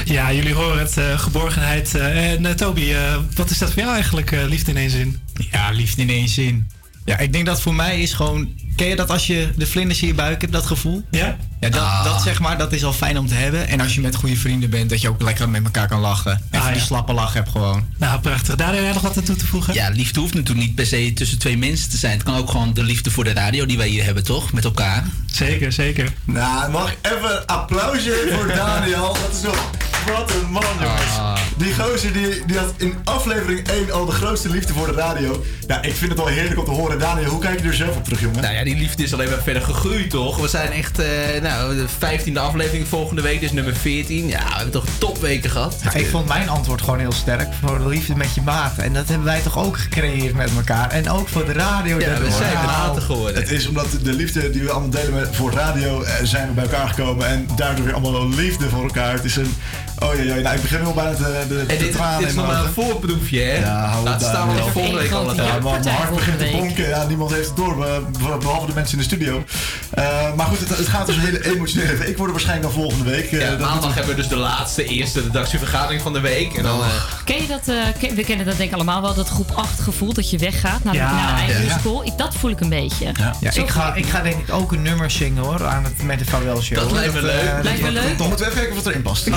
Ja, 0.05 0.33
jullie 0.33 0.55
horen 0.55 0.79
het, 0.79 0.97
eh, 0.97 1.19
geborgenheid. 1.19 1.95
eh, 1.95 2.33
en 2.33 2.47
eh, 2.47 2.53
Toby, 2.53 2.93
eh, 2.93 3.17
wat 3.35 3.51
is 3.51 3.59
dat 3.59 3.73
voor 3.73 3.83
jou 3.83 3.95
eigenlijk, 3.95 4.33
eh, 4.33 4.45
liefde 4.49 4.71
in 4.71 4.77
één 4.77 4.91
zin? 4.91 5.21
Ja, 5.51 5.71
liefde 5.71 6.03
in 6.03 6.09
één 6.11 6.29
zin. 6.29 6.71
Ja, 7.05 7.19
ik 7.19 7.33
denk 7.33 7.47
dat 7.47 7.61
voor 7.61 7.75
mij 7.75 8.01
is 8.03 8.13
gewoon... 8.13 8.49
Ken 8.77 8.87
je 8.89 8.97
dat 8.97 9.11
als 9.11 9.27
je 9.27 9.49
de 9.57 9.67
vlinders 9.67 10.01
in 10.03 10.07
je 10.09 10.15
buik 10.15 10.41
hebt, 10.41 10.53
dat 10.53 10.67
gevoel? 10.67 11.03
Ja. 11.11 11.37
Ja, 11.61 11.69
dat, 11.69 11.81
Ah. 11.81 12.05
dat 12.05 12.23
zeg 12.23 12.41
maar, 12.41 12.59
dat 12.59 12.73
is 12.73 12.85
al 12.85 12.93
fijn 12.93 13.19
om 13.19 13.27
te 13.27 13.35
hebben. 13.35 13.69
En 13.69 13.81
als 13.81 13.95
je 13.95 14.01
met 14.01 14.15
goede 14.15 14.37
vrienden 14.37 14.71
bent, 14.71 14.91
dat 14.91 15.01
je 15.01 15.09
ook 15.09 15.23
lekker 15.23 15.49
met 15.49 15.65
elkaar 15.65 15.89
kan 15.89 16.01
lachen. 16.01 16.33
Even 16.51 16.67
Ah, 16.67 16.73
die 16.73 16.81
ja. 16.81 16.87
slappe 16.87 17.13
lach 17.13 17.33
hebt 17.33 17.49
gewoon. 17.51 17.87
Nou, 17.97 18.21
prachtig. 18.21 18.55
Daar 18.57 18.75
heb 18.75 18.83
jij 18.83 18.93
nog 18.93 19.03
wat 19.03 19.17
aan 19.17 19.23
toe 19.23 19.37
te 19.37 19.47
voegen? 19.47 19.75
Ja, 19.75 19.89
liefde 19.89 20.21
hoeft 20.21 20.35
natuurlijk 20.35 20.67
niet 20.67 20.75
per 20.75 20.87
se 20.87 21.13
tussen 21.15 21.39
twee 21.39 21.59
mensen 21.59 21.91
te 21.91 21.97
zijn. 21.97 22.13
Het 22.13 22.23
kan 22.23 22.37
ook 22.37 22.51
gewoon 22.51 22.75
de 22.75 22.83
liefde 22.83 23.11
voor 23.11 23.25
de 23.25 23.33
radio 23.33 23.67
die 23.67 23.77
wij 23.77 23.89
hier 23.89 24.05
hebben, 24.05 24.25
toch? 24.25 24.53
Met 24.53 24.65
elkaar. 24.65 25.05
Zeker, 25.27 25.73
zeker. 25.73 26.13
Nou, 26.25 26.71
mag 26.71 26.91
ik 26.93 26.99
even 27.03 27.37
een 27.37 27.47
applausje 27.47 28.31
voor 28.33 28.47
Daniel. 28.65 29.13
Dat 29.23 29.31
is 29.33 29.41
toch 29.41 29.71
Wat 30.07 30.31
een 30.31 30.51
man, 30.51 30.63
jongens. 30.81 31.41
Die 31.57 31.75
gozer 31.75 32.13
die, 32.13 32.45
die 32.47 32.59
had 32.59 32.73
in 32.77 32.95
aflevering 33.05 33.69
1 33.69 33.93
al 33.93 34.05
de 34.07 34.13
grootste 34.13 34.49
liefde 34.49 34.73
voor 34.73 34.87
de 34.87 34.93
radio. 34.93 35.45
Nou, 35.67 35.81
ik 35.87 35.95
vind 35.95 36.11
het 36.11 36.19
wel 36.21 36.27
heerlijk 36.29 36.59
om 36.59 36.65
te 36.65 36.71
horen. 36.71 36.99
Daniel, 36.99 37.31
hoe 37.31 37.41
kijk 37.41 37.61
je 37.61 37.67
er 37.69 37.75
zelf 37.75 37.97
op 37.97 38.05
terug, 38.05 38.21
jongen? 38.21 38.43
Nou 38.43 38.55
ja, 38.55 38.65
die 38.65 38.77
liefde 38.77 39.03
is 39.03 39.13
alleen 39.13 39.29
maar 39.31 39.43
verder 39.43 39.63
gegroeid, 39.63 40.11
toch? 40.11 40.37
We 40.37 40.49
zijn 40.49 40.73
echt, 40.73 40.99
eh, 40.99 41.07
nou, 41.51 41.77
de 41.77 41.85
15e 41.89 42.39
aflevering 42.39 42.89
volgende 42.89 43.23
week, 43.23 43.41
dus 43.41 43.53
nummer 43.53 43.77
14. 43.77 44.29
Ja, 44.29 44.39
we 44.39 44.53
hebben 44.55 44.71
toch 44.71 44.85
topweken 44.99 45.51
gehad? 45.51 45.77
Ja, 45.85 45.93
ik 45.95 46.07
vond 46.11 46.29
mijn 46.29 46.49
antwoord 46.49 46.81
gewoon 46.83 46.99
heel 46.99 47.13
sterk 47.13 47.49
voor 47.65 47.79
de 47.79 47.89
liefde 47.89 48.17
met 48.17 48.35
je 48.35 48.43
maat. 48.43 48.79
En 48.79 48.93
dat 48.93 49.09
hebben 49.09 49.27
wij 49.27 49.41
toch 49.41 49.59
ook 49.59 49.79
gecreëerd 49.79 50.35
met 50.35 50.51
elkaar. 50.57 50.91
En 50.91 51.11
ook 51.11 51.29
voor 51.29 51.45
de 51.45 51.53
radio. 51.53 51.99
Ja, 51.99 52.19
we 52.19 52.31
zijn 52.31 52.65
maten 52.67 53.03
geworden. 53.03 53.41
Het 53.43 53.51
is 53.51 53.67
omdat 53.67 53.87
de 54.03 54.13
liefde 54.13 54.51
die 54.51 54.63
we 54.63 54.71
allemaal 54.71 54.91
delen 54.91 55.15
met, 55.15 55.29
voor 55.33 55.53
radio 55.53 56.03
eh, 56.03 56.15
zijn 56.23 56.47
we 56.47 56.53
bij 56.53 56.65
elkaar 56.65 56.89
gekomen. 56.89 57.27
En 57.27 57.49
daardoor 57.57 57.85
weer 57.85 57.95
allemaal 57.95 58.13
wel 58.13 58.29
liefde 58.29 58.69
voor 58.69 58.83
elkaar. 58.83 59.13
Het 59.13 59.25
is 59.25 59.37
een... 59.37 59.55
Oh 59.99 60.15
ja, 60.15 60.23
ja, 60.23 60.35
nou, 60.35 60.57
ik 60.57 60.63
begin 60.63 60.83
wel 60.83 60.93
bijna 60.93 61.11
de, 61.11 61.45
de, 61.49 61.67
de 61.67 61.77
dit, 61.77 61.93
tranen 61.93 62.19
dit 62.19 62.29
is 62.29 62.35
nog 62.35 62.47
maar 62.47 62.65
een 62.65 62.73
voorproefje, 62.73 63.41
hè? 63.41 63.59
Ja, 63.59 63.85
hou 63.87 64.05
Laat 64.05 64.21
het 64.21 64.31
staan 64.31 64.49
we 64.49 64.55
joh. 64.55 64.67
volgende 64.71 64.99
week 64.99 65.11
al 65.13 65.35
Ja, 65.35 65.59
maar 65.63 65.81
mijn 65.81 65.95
hart 65.95 66.15
begint 66.15 66.39
te 66.39 66.49
bonken. 66.53 66.89
Ja, 66.89 67.07
niemand 67.07 67.33
heeft 67.33 67.47
het 67.47 67.57
door, 67.57 67.77
be- 67.77 68.01
be- 68.13 68.37
behalve 68.41 68.67
de 68.67 68.73
mensen 68.75 68.93
in 68.93 68.99
de 68.99 69.05
studio. 69.17 69.45
Eh, 69.91 70.05
maar 70.37 70.47
goed, 70.47 70.59
het, 70.59 70.69
het 70.79 70.89
gaat 70.89 71.07
dus 71.07 71.15
een 71.17 71.21
hele 71.23 71.40
emotionele 71.45 71.97
week 71.97 72.17
worden 72.17 72.35
waarschijnlijk 72.35 72.73
dan 72.75 72.83
volgende 72.83 73.11
week. 73.11 73.33
Eh, 73.33 73.41
Ja, 73.41 73.57
maandag 73.59 73.95
hebben 73.95 74.15
we 74.15 74.21
dus 74.21 74.29
de 74.31 74.37
laatste, 74.37 74.85
eerste 74.85 75.21
redactievergadering 75.21 76.03
van 76.03 76.13
de 76.13 76.21
week. 76.21 76.55
En 76.57 76.63
dan... 76.63 76.81
eh, 76.81 76.87
Ken 77.25 77.41
je 77.43 77.47
dat? 77.49 77.69
eh, 77.69 77.75
ken- 77.99 78.15
we 78.15 78.25
kennen 78.25 78.47
dat 78.47 78.57
denk 78.57 78.69
ik 78.69 78.75
allemaal 78.75 79.03
wel, 79.03 79.15
dat 79.15 79.29
groep 79.29 79.51
8 79.55 79.81
gevoel 79.81 80.13
dat 80.13 80.31
je 80.31 80.39
weggaat 80.39 80.85
naar, 80.85 80.93
de- 80.93 80.99
Ja. 80.99 81.13
naar 81.13 81.35
de 81.37 81.43
eigen 81.43 81.65
Ja. 81.65 81.79
school. 81.79 82.05
Ik, 82.05 82.13
dat 82.19 82.35
voel 82.35 82.51
ik 82.51 82.61
een 82.61 82.69
beetje. 82.69 83.13
Ja, 83.41 83.51
ik, 83.53 83.69
ga, 83.69 83.95
ik 83.95 84.07
ga 84.07 84.23
denk 84.23 84.37
ik 84.49 84.53
ook 84.55 84.73
een 84.73 84.83
nummer 84.83 85.11
zingen 85.11 85.43
hoor, 85.43 85.67
aan 85.67 85.85
het, 85.85 86.03
met 86.03 86.19
de 86.19 86.25
Vawel 86.25 86.63
Show. 86.63 86.79
Dat 86.79 86.93
lijkt 86.93 87.15
me 87.15 87.23
leuk. 87.23 87.41
eh, 87.41 87.59
Lijkt 87.63 87.81
me 87.83 87.91
leuk. 87.91 88.19
Dan 88.19 88.29
moeten 88.29 88.47
we 88.47 88.53
even 88.53 88.57
kijken 88.63 88.71
of 88.79 88.85
het 88.85 88.87
erin 88.87 89.03
past. 89.03 89.29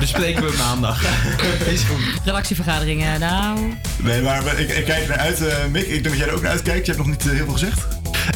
bespreken 0.00 0.42
we 0.42 0.54
maandag. 0.58 1.02
Is 1.72 1.82
goed. 1.82 1.98
Redactievergaderingen, 2.24 3.20
nou... 3.20 3.58
Nee, 3.96 4.22
maar 4.22 4.58
ik, 4.58 4.68
ik 4.70 4.84
kijk 4.84 5.02
er 5.02 5.08
naar 5.08 5.18
uit. 5.18 5.46
eh, 5.46 5.54
Mick, 5.70 5.82
ik 5.86 5.90
denk 5.90 6.04
dat 6.04 6.16
jij 6.16 6.26
er 6.26 6.34
ook 6.34 6.42
naar 6.42 6.50
uitkijkt. 6.50 6.86
Je 6.86 6.92
hebt 6.92 7.04
nog 7.06 7.14
niet 7.16 7.26
eh, 7.26 7.32
heel 7.32 7.44
veel 7.44 7.52
gezegd. 7.52 7.86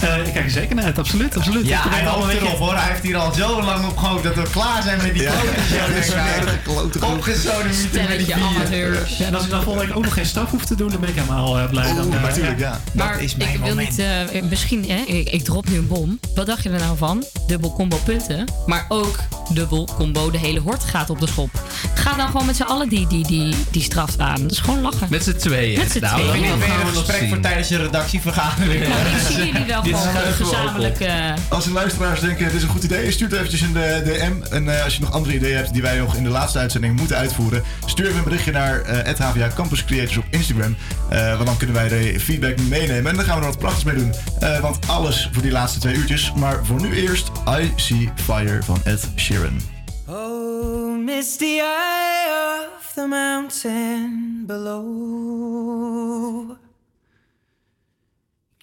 Eh, 0.03 0.27
ik 0.27 0.33
kijk 0.33 0.45
er 0.45 0.51
zeker 0.51 0.75
naar 0.75 0.85
uit, 0.85 0.99
absoluut. 0.99 1.37
absoluut. 1.37 1.67
Ja, 1.67 1.85
Ik 1.85 1.91
hij 1.91 2.01
allemaal 2.01 2.15
hoopt 2.21 2.25
een 2.31 2.37
erop 2.37 2.49
beetje- 2.51 2.65
hoor. 2.65 2.75
Hij 2.77 2.89
heeft 2.89 3.03
hier 3.03 3.17
al 3.17 3.33
zo 3.33 3.63
lang 3.63 3.87
op 3.87 3.97
gehoopt 3.97 4.23
dat 4.23 4.35
we 4.35 4.43
klaar 4.51 4.83
zijn 4.83 4.97
met 5.03 5.13
die 5.15 5.23
Ja. 5.23 5.31
klote 5.31 6.03
show. 6.03 6.95
Ik. 6.95 7.03
Opgesodemieten 7.03 8.05
met 8.09 8.19
die 8.19 8.35
bier. 8.71 9.07
Ja, 9.19 9.27
en 9.27 9.35
als 9.35 9.45
ik 9.45 9.51
dan 9.51 9.63
volgende 9.63 9.87
week 9.87 9.97
ook 9.97 10.05
nog 10.05 10.15
geen 10.15 10.27
staf 10.27 10.51
hoef 10.51 10.65
te 10.65 10.75
doen, 10.75 10.89
dan 10.91 11.01
ben 11.01 11.09
ik 11.09 11.15
helemaal 11.15 11.59
eh, 11.59 11.69
blij. 11.69 11.95
dan, 11.95 12.15
eh, 12.15 12.23
natuurlijk, 12.23 12.59
ja. 12.59 12.81
Maar 12.93 13.23
is 13.23 13.31
ik 13.33 13.37
mijn 13.39 13.59
wil 13.59 13.69
moment. 13.69 13.89
niet, 13.89 13.99
eh, 13.99 14.43
misschien, 14.43 14.85
hè, 14.91 14.97
ik, 15.07 15.29
ik 15.31 15.45
drop 15.45 15.69
nu 15.69 15.77
een 15.77 15.87
bom. 15.87 16.19
Wat 16.35 16.47
dacht 16.47 16.63
je 16.63 16.71
er 16.71 16.79
nou 16.81 16.97
van? 16.97 17.25
Dubbel 17.47 17.73
combo 17.73 17.97
punten, 18.05 18.45
maar 18.67 18.85
ook 18.89 19.19
dubbel 19.53 19.89
combo 19.97 20.31
de 20.31 20.39
hele 20.39 20.61
hort 20.61 20.85
gaat 20.85 21.11
op 21.11 21.21
de 21.21 21.27
schop. 21.27 21.51
Ga 21.95 22.15
dan 22.17 22.27
gewoon 22.27 22.47
met 22.47 22.57
z'n 22.57 22.63
allen 22.63 22.89
die, 22.89 23.07
die, 23.07 23.27
die, 23.27 23.55
die 23.71 23.83
straf 23.83 24.19
aan. 24.19 24.43
Dat 24.43 24.51
is 24.51 24.59
gewoon 24.59 24.81
lachen. 24.81 25.07
Met 25.11 25.25
z'n 25.25 25.37
tweeën. 25.37 25.79
Met 25.79 25.91
z'n 25.91 25.99
Nou, 26.01 26.21
tweeën. 26.23 26.45
Ik 26.45 26.51
we 26.59 26.65
een 26.65 26.79
nog 26.95 27.05
gesprek 27.05 27.29
voor 27.29 27.41
tijdens 27.41 27.69
je 27.69 27.77
redactievergadering. 27.77 28.83
Ik 29.15 29.27
zie 29.27 29.37
jullie 29.53 29.65
wel 29.83 29.93
Dit 29.93 29.97
gewoon 29.97 30.33
gezamenlijk... 30.33 30.95
op. 30.95 31.01
eh, 31.01 31.33
Als 31.49 31.65
de 31.65 31.73
luisteraars 31.73 32.21
denken, 32.21 32.45
dit 32.45 32.55
is 32.55 32.63
een 32.63 32.69
goed 32.69 32.83
idee, 32.85 33.11
stuur 33.11 33.29
het 33.29 33.37
eventjes 33.37 33.63
in 33.63 33.73
de 33.73 34.03
DM. 34.05 34.53
En 34.55 34.69
eh, 34.79 34.85
als 34.85 34.95
je 34.95 35.01
nog 35.01 35.13
andere 35.13 35.35
ideeën 35.35 35.57
hebt 35.57 35.73
die 35.73 35.83
wij 35.83 35.99
nog 35.99 36.15
in 36.17 36.23
de 36.25 36.29
laatste 36.31 36.59
uitzending 36.59 36.97
moeten 36.99 37.17
uitvoeren, 37.17 37.63
stuur 37.87 38.07
even 38.07 38.19
een 38.19 38.25
berichtje 38.25 38.53
naar 38.53 38.81
eh 38.81 39.15
HVA 39.19 39.49
Campus 39.55 39.85
Creators 39.85 40.17
op 40.17 40.25
Instagram. 40.31 40.77
Eh, 41.09 41.33
want 41.35 41.47
dan 41.47 41.57
kunnen 41.57 41.77
wij 41.77 41.89
de 41.89 42.21
feedback 42.21 42.61
meenemen. 42.61 43.11
En 43.11 43.17
dan 43.17 43.25
gaan 43.25 43.35
we 43.39 43.41
er 43.45 43.51
wat 43.51 43.59
prachtigs 43.59 43.85
mee 43.85 43.95
doen. 43.97 44.15
Eh, 44.41 44.61
want 44.61 44.89
alles 44.89 45.29
voor 45.33 45.43
die 45.43 45.53
laatste 45.53 45.79
twee 45.79 45.95
uurtjes. 45.95 46.33
Maar 46.37 46.65
voor 46.65 46.81
nu 46.81 46.95
eerst 46.95 47.31
I 47.61 47.73
See 47.77 48.11
Fire 48.25 48.63
van 48.63 48.81
Ed 48.85 49.09
Sheeran. 49.17 49.61
Oh, 50.09 51.05
misty 51.05 51.45
eye 51.45 52.77
of 52.79 52.93
the 52.95 53.07
mountain 53.09 54.43
below. 54.47 55.85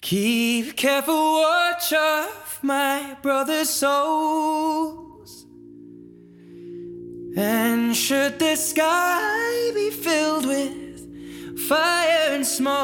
Keep 0.02 0.76
careful 0.76 1.14
watch 1.14 1.92
of 1.92 2.58
my 2.60 3.16
brother's 3.22 3.70
souls. 3.70 5.46
And 7.36 7.96
should 7.96 8.40
the 8.40 8.56
sky 8.56 9.70
be 9.72 9.90
filled 9.90 10.46
with 10.46 11.62
fire 11.68 12.32
and 12.32 12.44
smoke, 12.44 12.74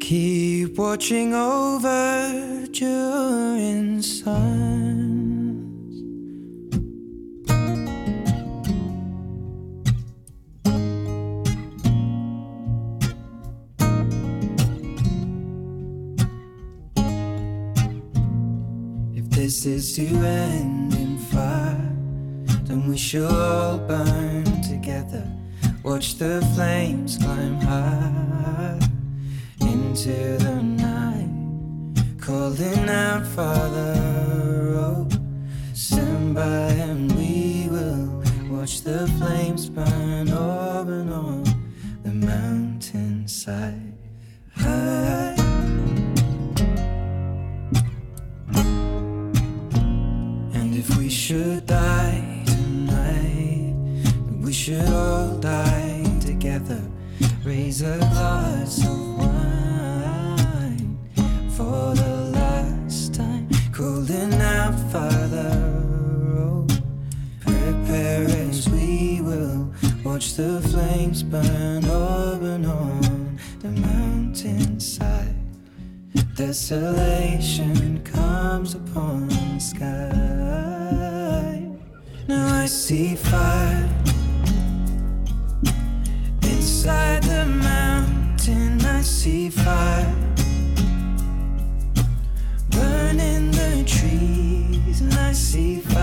keep 0.00 0.78
watching 0.78 1.34
over 1.34 2.66
during 2.70 4.00
suns. 4.00 4.91
Is 19.66 19.94
to 19.94 20.06
end 20.06 20.92
in 20.94 21.18
fire, 21.18 21.94
then 22.64 22.88
we 22.88 22.96
shall 22.96 23.32
all 23.32 23.78
burn 23.78 24.44
together. 24.62 25.24
Watch 25.84 26.16
the 26.16 26.40
flames 26.54 27.16
climb 27.18 27.60
high 27.60 28.78
into 29.60 30.36
the 30.38 30.62
night, 30.62 31.30
calling 32.20 32.88
out, 32.88 33.24
Father, 33.26 33.94
oh, 34.78 35.08
stand 35.74 36.34
by 36.34 36.68
and 36.88 37.12
we 37.12 37.68
will 37.70 38.22
watch 38.50 38.80
the 38.80 39.06
flames 39.18 39.68
burn 39.68 40.30
over 40.30 41.00
and 41.00 41.12
on 41.12 41.44
the 42.02 42.10
mountainside. 42.10 43.92
High. 44.56 45.31
Should 51.32 51.64
die 51.64 52.42
tonight, 52.44 53.74
we 54.42 54.52
should 54.52 54.86
all 54.90 55.38
die 55.38 56.04
together. 56.20 56.82
Raise 57.42 57.80
a 57.80 57.96
glass 57.96 58.84
of 58.84 59.16
wine 59.16 60.98
for 61.56 61.94
the 61.94 62.16
last 62.34 63.14
time. 63.14 63.48
Calling 63.72 64.34
out, 64.42 64.74
Father, 64.92 65.50
oh, 66.36 66.66
prepare 67.40 68.26
as 68.50 68.68
we 68.68 69.22
will 69.22 69.72
watch 70.04 70.34
the 70.34 70.60
flames 70.60 71.22
burn 71.22 71.86
over 71.86 72.46
and 72.56 72.66
on 72.66 73.38
the 73.60 73.70
mountainside. 73.70 75.34
Desolation 76.36 78.04
comes 78.04 78.74
upon 78.74 79.28
the 79.28 79.58
sky. 79.58 80.81
Now 82.28 82.62
I 82.62 82.66
see 82.66 83.16
fire 83.16 83.88
inside 86.42 87.24
the 87.24 87.44
mountain. 87.46 88.80
I 88.84 89.02
see 89.02 89.50
fire 89.50 90.14
burning 92.70 93.50
the 93.50 93.82
trees, 93.84 95.00
and 95.00 95.14
I 95.14 95.32
see 95.32 95.80
fire 95.80 96.00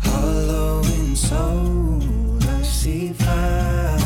hollow 0.00 0.82
in 0.82 1.14
soul. 1.14 2.02
I 2.42 2.62
see 2.62 3.12
fire 3.12 3.98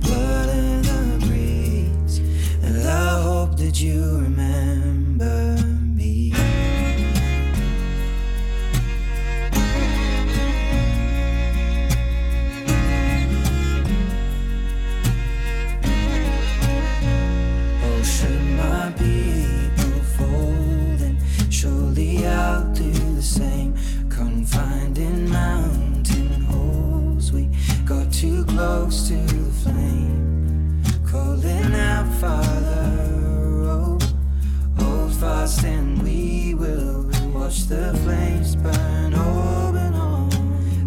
blood 0.00 0.48
in 0.48 0.82
the 0.82 1.26
breeze, 1.26 2.18
and 2.64 2.76
I 2.84 3.22
hope 3.22 3.56
that 3.58 3.80
you 3.80 4.19
close 28.60 29.08
to 29.08 29.14
the 29.14 29.50
flame, 29.62 30.82
calling 31.10 31.74
out, 31.74 32.06
Father, 32.20 32.92
oh, 33.74 33.98
hold 34.78 35.12
fast 35.14 35.64
and 35.64 36.02
we 36.02 36.52
will 36.52 37.08
watch 37.32 37.64
the 37.68 37.98
flames 38.04 38.54
burn 38.56 39.14
open 39.14 39.94
on 39.94 40.28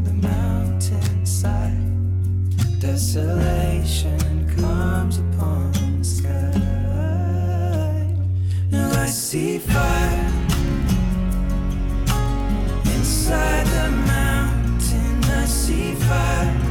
the 0.03 0.13
mountainside. 0.13 1.81
Desolation 2.79 4.21
comes 4.55 5.17
upon 5.17 5.71
the 5.97 6.05
sky. 6.05 6.53
Now 8.69 9.01
I 9.01 9.07
see 9.07 9.57
fire 9.57 10.31
inside 12.95 13.65
the 13.65 13.89
mountain. 14.13 15.23
I 15.23 15.45
see 15.45 15.95
fire. 15.95 16.62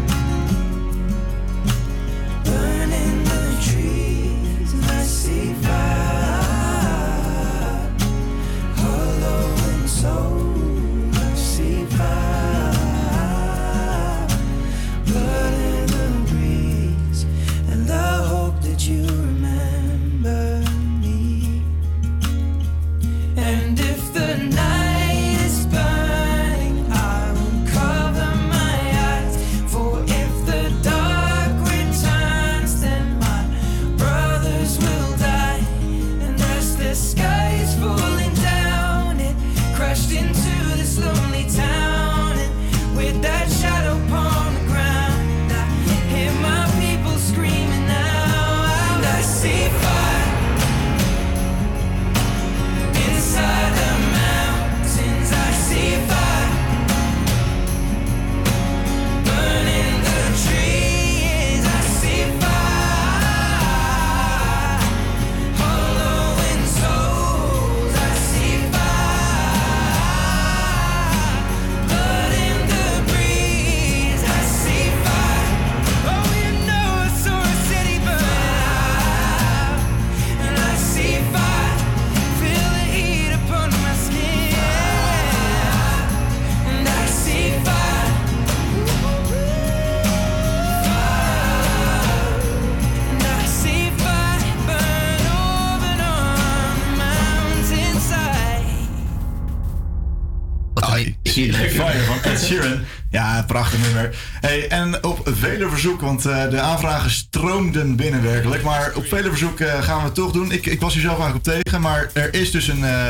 Verzoek, 105.83 106.01
want 106.01 106.27
eh, 106.27 106.51
de 106.51 106.61
aanvragen 106.61 107.11
stroomden 107.11 107.97
binnen 107.97 108.23
werkelijk. 108.23 108.63
Maar 108.63 108.93
op 108.95 109.07
vele 109.07 109.29
verzoek 109.29 109.61
eh, 109.61 109.83
gaan 109.83 109.99
we 109.99 110.05
het 110.05 110.15
toch 110.15 110.33
doen. 110.33 110.53
Ik, 110.53 110.67
ik 110.67 110.81
was 110.81 110.93
hier 110.93 111.03
zelf 111.03 111.19
eigenlijk 111.19 111.47
op 111.49 111.53
tegen, 111.65 111.81
maar 111.81 112.11
er 112.13 112.35
is 112.35 112.51
dus 112.51 112.69
een, 112.69 112.85
eh, 112.85 113.07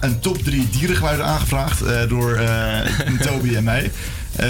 een 0.00 0.20
top 0.20 0.42
3 0.44 0.68
dierengeluiden 0.70 1.26
aangevraagd 1.26 1.80
eh, 1.82 2.08
door 2.08 2.34
eh, 2.34 2.80
Toby 3.26 3.54
en 3.54 3.64
mij. 3.64 3.90
Eh, 4.36 4.46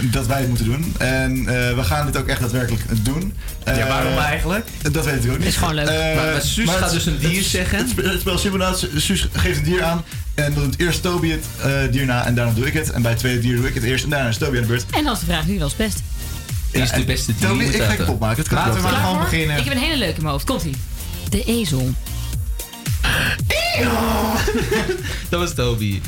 dat 0.00 0.26
wij 0.26 0.38
het 0.38 0.48
moeten 0.48 0.64
doen. 0.66 0.94
En 0.98 1.38
eh, 1.38 1.74
we 1.74 1.82
gaan 1.84 2.06
dit 2.06 2.16
ook 2.16 2.26
echt 2.26 2.40
daadwerkelijk 2.40 2.82
doen. 3.04 3.34
Ja, 3.64 3.86
waarom 3.86 4.18
eigenlijk? 4.18 4.66
Dat 4.92 5.04
weet 5.04 5.24
ik 5.24 5.30
ook 5.30 5.38
niet. 5.38 5.46
Is 5.46 5.56
gewoon 5.56 5.74
leuk. 5.74 5.86
Maar- 5.86 6.14
maar 6.32 6.40
Suus 6.42 6.68
het- 6.70 6.78
gaat 6.78 6.90
dus 6.92 7.06
een 7.06 7.18
dier 7.18 7.36
het- 7.36 7.44
zeggen. 7.46 7.78
Het, 7.78 8.06
het 8.06 8.20
spel 8.20 8.40
inderdaad. 8.44 8.86
Suus 8.96 9.28
geeft 9.32 9.58
een 9.58 9.64
dier 9.64 9.82
aan. 9.82 10.04
En 10.34 10.54
dan 10.54 10.62
doet 10.64 10.78
eerst 10.78 11.02
Toby 11.02 11.30
het 11.30 11.44
eh, 11.62 11.70
dier 11.90 12.06
na 12.06 12.26
en 12.26 12.34
daarna 12.34 12.52
doe 12.52 12.66
ik 12.66 12.72
het. 12.72 12.90
En 12.90 13.02
bij 13.02 13.10
het 13.10 13.20
tweede 13.20 13.40
dier 13.40 13.56
doe 13.56 13.68
ik 13.68 13.74
het 13.74 13.82
eerst 13.84 14.04
en 14.04 14.10
daarna 14.10 14.28
is 14.28 14.36
Toby 14.38 14.56
aan 14.56 14.62
de 14.62 14.68
beurt. 14.68 14.84
En 14.90 15.06
is 15.12 15.18
de 15.18 15.26
vraag 15.26 15.44
wie 15.44 15.58
was 15.58 15.76
best. 15.76 16.02
Is 16.72 16.90
de 16.90 17.04
beste 17.04 17.32
moet 17.54 17.60
ik 17.60 17.66
ga 17.70 17.82
je 17.82 17.88
dat, 17.88 17.96
kapot 17.96 18.20
maken. 18.20 18.36
Het 18.38 18.48
kan 18.48 18.58
Laten 18.58 18.74
we 18.74 18.80
maar 18.80 18.92
gewoon 18.92 19.18
beginnen. 19.18 19.56
Ik 19.58 19.64
heb 19.64 19.72
een 19.74 19.80
hele 19.80 19.96
leuke 19.96 20.14
in 20.16 20.20
mijn 20.22 20.32
hoofd. 20.32 20.46
Komt 20.46 20.62
ie. 20.64 20.76
De 21.30 21.44
ezel. 21.44 21.90
Dat 25.28 25.40
was 25.40 25.54
Toby. 25.54 26.00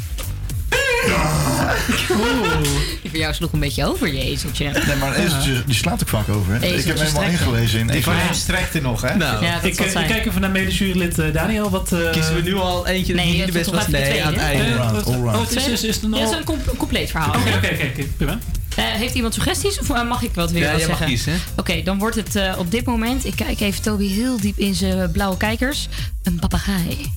Die 3.02 3.10
van 3.10 3.18
jou 3.20 3.34
sloeg 3.34 3.52
een 3.52 3.58
beetje 3.60 3.86
over, 3.86 4.12
je 4.14 4.20
ezeltje. 4.20 4.70
Nee, 4.86 4.96
maar 4.96 5.16
een 5.18 5.24
ezeltje 5.26 5.62
die 5.66 5.74
slaat 5.74 6.02
ook 6.02 6.08
vaak 6.08 6.28
over. 6.28 6.52
Hè? 6.52 6.66
Ik 6.66 6.84
heb 6.84 6.96
hem 6.96 7.06
helemaal 7.06 7.06
strekken. 7.22 7.32
ingelezen 7.46 7.80
in 7.80 7.86
Die 7.86 8.02
van 8.02 8.14
hem 8.14 8.34
strekt 8.34 8.74
er 8.74 8.82
nog, 8.82 9.00
hè? 9.02 9.14
Nou, 9.16 9.44
Ja, 9.44 9.54
dat 9.54 9.64
Ik, 9.64 9.74
zal 9.74 9.84
eh, 9.84 9.90
zijn. 9.90 10.04
ik 10.04 10.10
kijk 10.10 10.26
even 10.26 10.40
naar 10.40 10.50
medejurylid 10.50 11.18
eh, 11.18 11.32
Daniel. 11.32 11.70
Wat, 11.70 11.92
eh, 11.92 12.10
kiezen 12.10 12.34
we 12.34 12.40
nu 12.42 12.54
al 12.54 12.86
eentje 12.86 13.14
Nee, 13.14 13.32
die 13.32 13.46
de 13.46 13.52
beste 13.52 13.74
was 13.74 13.86
Nee, 13.88 14.24
aan 14.24 14.32
het 14.34 14.42
tweede? 14.42 14.64
einde. 14.64 14.78
Allround, 14.80 15.06
allround. 15.06 15.36
Oh, 15.36 15.40
het 15.42 15.56
is, 15.56 15.66
is, 15.68 15.82
is 15.84 15.94
het 15.94 16.04
een 16.04 16.10
Ja, 16.10 16.16
al... 16.16 16.22
dat 16.22 16.32
is 16.32 16.38
een 16.38 16.44
com- 16.44 16.76
compleet 16.76 17.10
verhaal. 17.10 17.28
Oké, 17.28 17.38
oké, 17.38 17.66
oké, 17.74 17.84
oké, 17.92 18.04
prima. 18.16 18.38
Eh, 18.76 18.84
heeft 18.84 19.14
iemand 19.14 19.34
suggesties 19.34 19.78
of 19.80 19.90
eh, 19.90 20.08
mag 20.08 20.22
ik 20.22 20.30
wat 20.34 20.50
weer 20.50 20.62
Ja, 20.62 20.70
wat 20.70 20.78
jij 20.80 20.88
mag 20.88 20.98
zeggen? 20.98 21.16
kiezen. 21.16 21.40
Oké, 21.56 21.82
dan 21.82 21.98
wordt 21.98 22.16
het 22.16 22.36
eh, 22.36 22.54
op 22.58 22.70
dit 22.70 22.84
moment... 22.86 23.24
Ik 23.26 23.36
kijk 23.36 23.60
even 23.60 23.82
Toby 23.82 24.08
heel 24.08 24.40
diep 24.40 24.58
in 24.58 24.74
zijn 24.74 25.10
blauwe 25.10 25.36
kijkers. 25.36 25.88
Een 26.22 26.38
papegaai. 26.38 27.12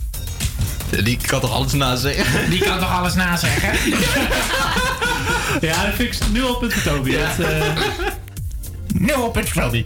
Die 1.04 1.18
kan 1.26 1.40
toch 1.42 1.52
alles 1.52 1.74
na 1.74 1.96
zeggen? 1.96 2.50
Die 2.50 2.60
kan 2.60 2.80
toch 2.80 2.92
alles 3.00 3.14
nazeggen? 3.14 3.72
Ja, 5.62 5.86
dat 5.86 5.94
vind 5.96 6.14
ik 6.16 6.28
nu 6.32 6.42
punt 6.60 6.74
voor 6.74 6.94
Toby. 6.94 7.10
Ja. 7.12 7.34
Dat, 7.38 7.48
eh, 7.48 7.66
Nul 8.94 9.22
op 9.22 9.36
het 9.36 9.54
Toby. 9.54 9.86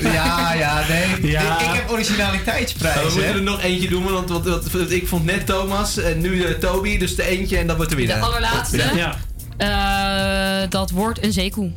Ja, 0.00 0.52
ja, 0.54 0.84
nee. 0.88 1.30
Ja. 1.30 1.60
Ik, 1.60 1.66
ik 1.68 1.74
heb 1.74 1.90
originaliteitsprijs, 1.90 2.94
we 2.96 3.02
moeten 3.04 3.24
hè? 3.24 3.32
er 3.32 3.42
nog 3.42 3.62
eentje 3.62 3.88
doen, 3.88 4.04
want, 4.12 4.28
want, 4.28 4.44
want- 4.46 4.72
want 4.72 4.90
ik 4.90 5.08
vond 5.08 5.24
net 5.24 5.46
Thomas 5.46 5.96
en 5.98 6.20
nu 6.20 6.58
Toby, 6.58 6.98
dus 6.98 7.14
de 7.16 7.26
eentje 7.26 7.56
en 7.58 7.66
dan 7.66 7.76
wordt 7.76 7.90
er 7.90 7.96
weer 7.96 8.06
De 8.06 8.18
allerlaatste. 8.18 8.90
Ja. 8.94 9.16
Eh, 9.58 10.60
dat 10.68 10.90
wordt 10.90 11.24
een 11.24 11.32
zeekoe. 11.32 11.66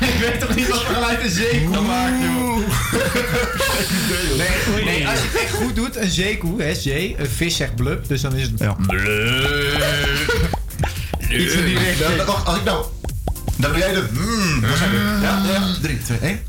Ik 0.00 0.18
weet 0.20 0.40
toch 0.40 0.54
niet 0.54 0.68
wat 0.68 0.82
voor 0.82 0.94
geluid 0.94 1.22
een 1.22 1.30
zeekoe 1.30 1.80
maakt, 1.80 2.22
joh. 2.22 2.56
Nee, 4.36 4.84
nee, 4.84 5.08
als 5.08 5.18
je 5.18 5.26
het 5.32 5.42
echt 5.42 5.52
goed 5.52 5.76
doet, 5.76 5.96
een 5.96 6.10
zeekoe, 6.10 6.62
hè, 6.62 6.74
zee, 6.74 7.14
een 7.18 7.30
vis 7.30 7.56
zegt 7.56 7.74
blub, 7.74 8.08
dus 8.08 8.20
dan 8.20 8.34
is 8.34 8.42
het... 8.42 8.58
Ja. 8.58 8.76
Iets 11.28 11.54
in 11.54 11.64
die 11.64 11.78
richting. 11.78 12.24
Wacht, 12.24 12.46
als 12.46 12.56
ik 12.56 12.64
nou... 12.64 12.84
Dan 13.56 13.70
doe 13.70 13.80
jij 13.80 13.92
de... 13.92 14.06
Mm. 14.12 14.64
Ja, 15.22 15.42
ja. 15.52 15.74
3, 15.82 16.02
2, 16.02 16.18
1. 16.18 16.40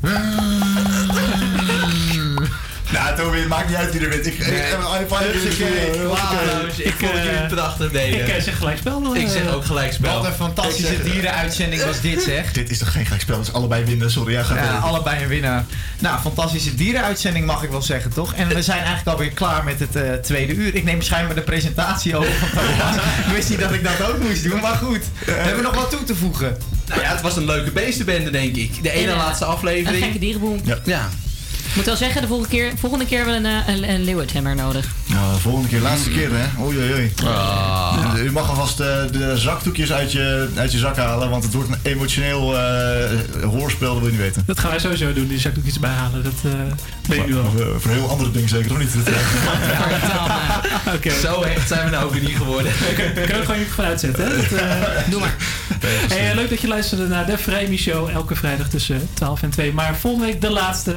Nou, 2.98 3.16
Toby, 3.16 3.38
het 3.38 3.48
maakt 3.48 3.68
niet 3.68 3.76
uit 3.76 3.92
wie 3.92 4.00
er 4.00 4.08
wint. 4.08 4.26
Ik 4.26 4.34
heb 4.38 4.78
een 4.78 5.00
iPhone. 5.02 5.24
Huppakee. 5.24 6.02
Wauw, 6.06 6.66
Ik, 6.76 6.94
vond 6.98 7.12
het 7.12 7.20
eh, 7.20 7.24
jullie 7.32 7.46
prachtig 7.46 7.90
deden. 7.90 8.20
ik 8.20 8.28
eh, 8.28 8.42
zeg 8.42 8.56
gelijk 8.58 8.78
spel. 8.78 9.14
eh. 9.14 9.22
Ik 9.22 9.28
zeg 9.28 9.52
ook 9.54 9.64
gelijk 9.64 9.92
spel. 9.92 10.14
Wat 10.14 10.26
een 10.26 10.32
fantastische 10.32 11.02
dierenuitzending 11.02 11.82
was 11.84 12.00
dit, 12.00 12.22
zeg. 12.22 12.52
Dit 12.58 12.70
is 12.70 12.78
toch 12.78 12.92
geen 12.92 13.04
gelijk 13.04 13.22
spel? 13.22 13.36
Dat 13.36 13.46
is 13.46 13.52
allebei 13.52 13.84
winnen. 13.84 14.10
Sorry, 14.10 14.32
ja, 14.32 14.42
ga 14.42 14.54
Ja, 14.56 14.76
allebei 14.78 15.22
een 15.22 15.28
winnaar. 15.28 15.64
Nou, 15.98 16.20
fantastische 16.20 16.74
dierenuitzending 16.74 17.46
mag 17.46 17.62
ik 17.62 17.70
wel 17.70 17.82
zeggen, 17.82 18.12
toch? 18.12 18.34
En 18.34 18.48
we 18.48 18.62
zijn 18.62 18.78
eigenlijk 18.78 19.08
alweer 19.08 19.30
klaar 19.30 19.64
met 19.64 19.80
het 19.80 19.96
eh, 19.96 20.12
tweede 20.12 20.52
uur. 20.54 20.74
Ik 20.74 20.84
neem 20.84 21.02
schijnbaar 21.02 21.34
de 21.34 21.42
presentatie 21.42 22.16
over 22.16 22.32
van 22.32 22.62
ik 23.26 23.32
wist 23.34 23.48
niet 23.50 23.60
dat 23.60 23.72
ik 23.72 23.84
dat 23.84 24.08
ook 24.08 24.18
moest 24.18 24.42
doen, 24.44 24.60
maar 24.60 24.74
goed. 24.76 25.02
Hebben 25.24 25.56
we 25.56 25.62
nog 25.62 25.74
wat 25.74 25.90
toe 25.90 26.04
te 26.04 26.14
voegen? 26.14 26.56
Nou 26.86 27.00
ja, 27.00 27.10
het 27.10 27.20
was 27.20 27.36
een 27.36 27.44
leuke 27.44 27.70
beestenbende, 27.70 28.30
denk 28.30 28.56
ik. 28.56 28.82
De 28.82 28.90
ene 28.90 29.06
En, 29.06 29.12
eh, 29.12 29.16
laatste 29.24 29.44
Een 29.44 29.50
aflevering. 29.50 30.02
gekke 30.04 30.18
dierenboel. 30.18 30.60
Ja. 30.84 31.08
Moet 31.74 31.84
wel 31.84 31.96
zeggen, 31.96 32.20
de 32.20 32.26
volgende 32.26 32.54
keer, 32.54 32.72
volgende 32.78 33.06
keer 33.06 33.24
hebben 33.24 33.42
we 33.42 33.48
een, 33.48 33.64
eh, 33.66 33.74
een, 33.74 33.90
een 33.90 34.04
leeuwenhammer 34.04 34.54
nodig. 34.54 34.86
Nou, 35.06 35.40
volgende 35.40 35.68
keer, 35.68 35.80
laatste 35.80 36.10
keer 36.10 36.28
hè. 36.32 36.62
Oei, 36.62 36.78
oei, 36.78 36.92
oei. 36.92 37.12
Ah. 37.24 38.14
U 38.24 38.32
mag 38.32 38.48
alvast 38.48 38.80
eh, 38.80 38.86
de 39.12 39.32
zakdoekjes 39.36 39.92
uit 39.92 40.12
je, 40.12 40.48
uit 40.56 40.72
je 40.72 40.78
zak 40.78 40.96
halen, 40.96 41.30
want 41.30 41.44
het 41.44 41.54
wordt 41.54 41.68
een 41.68 41.78
emotioneel 41.82 42.58
eh, 42.58 42.62
hoorspel, 43.42 43.92
dat 43.92 43.98
wil 43.98 44.06
je 44.06 44.12
niet 44.12 44.20
weten. 44.20 44.42
Dat 44.46 44.58
gaan 44.58 44.70
wij 44.70 44.78
sowieso 44.78 45.12
doen, 45.12 45.28
die 45.28 45.38
zakdoekjes 45.38 45.78
bijhalen. 45.78 46.22
Dat 46.22 46.34
eh 46.44 46.50
weet 47.08 47.18
ik 47.18 47.26
nu 47.26 47.36
al. 47.36 47.52
Eh, 47.58 47.66
voor 47.78 47.90
heel 47.90 48.08
andere 48.08 48.30
dingen 48.30 48.48
zeker, 48.48 48.70
of 48.70 48.78
niet? 48.78 48.90
Zo 51.22 51.44
hecht 51.44 51.68
zijn 51.68 51.84
we 51.84 51.90
nou 51.90 52.04
ook 52.04 52.12
weer 52.12 52.22
niet 52.22 52.36
geworden. 52.36 52.72
Kunnen 52.94 53.14
we 53.14 53.20
er 53.20 53.44
gewoon 53.44 53.60
van 53.74 53.84
uitzetten, 53.84 54.24
hè? 54.24 54.36
Dat, 54.36 54.60
eh, 54.60 54.80
Doe 55.10 55.20
maar. 55.20 55.34
Hey, 56.08 56.34
leuk 56.34 56.50
dat 56.50 56.60
je 56.60 56.68
luisterde 56.68 57.06
naar 57.06 57.26
de 57.26 57.38
Vremi 57.38 57.78
Show. 57.78 58.08
Elke 58.08 58.34
vrijdag 58.34 58.68
tussen 58.68 59.08
12 59.14 59.42
en 59.42 59.50
2. 59.50 59.72
Maar 59.72 59.96
volgende 59.96 60.26
week 60.26 60.40
de 60.40 60.50
laatste. 60.50 60.86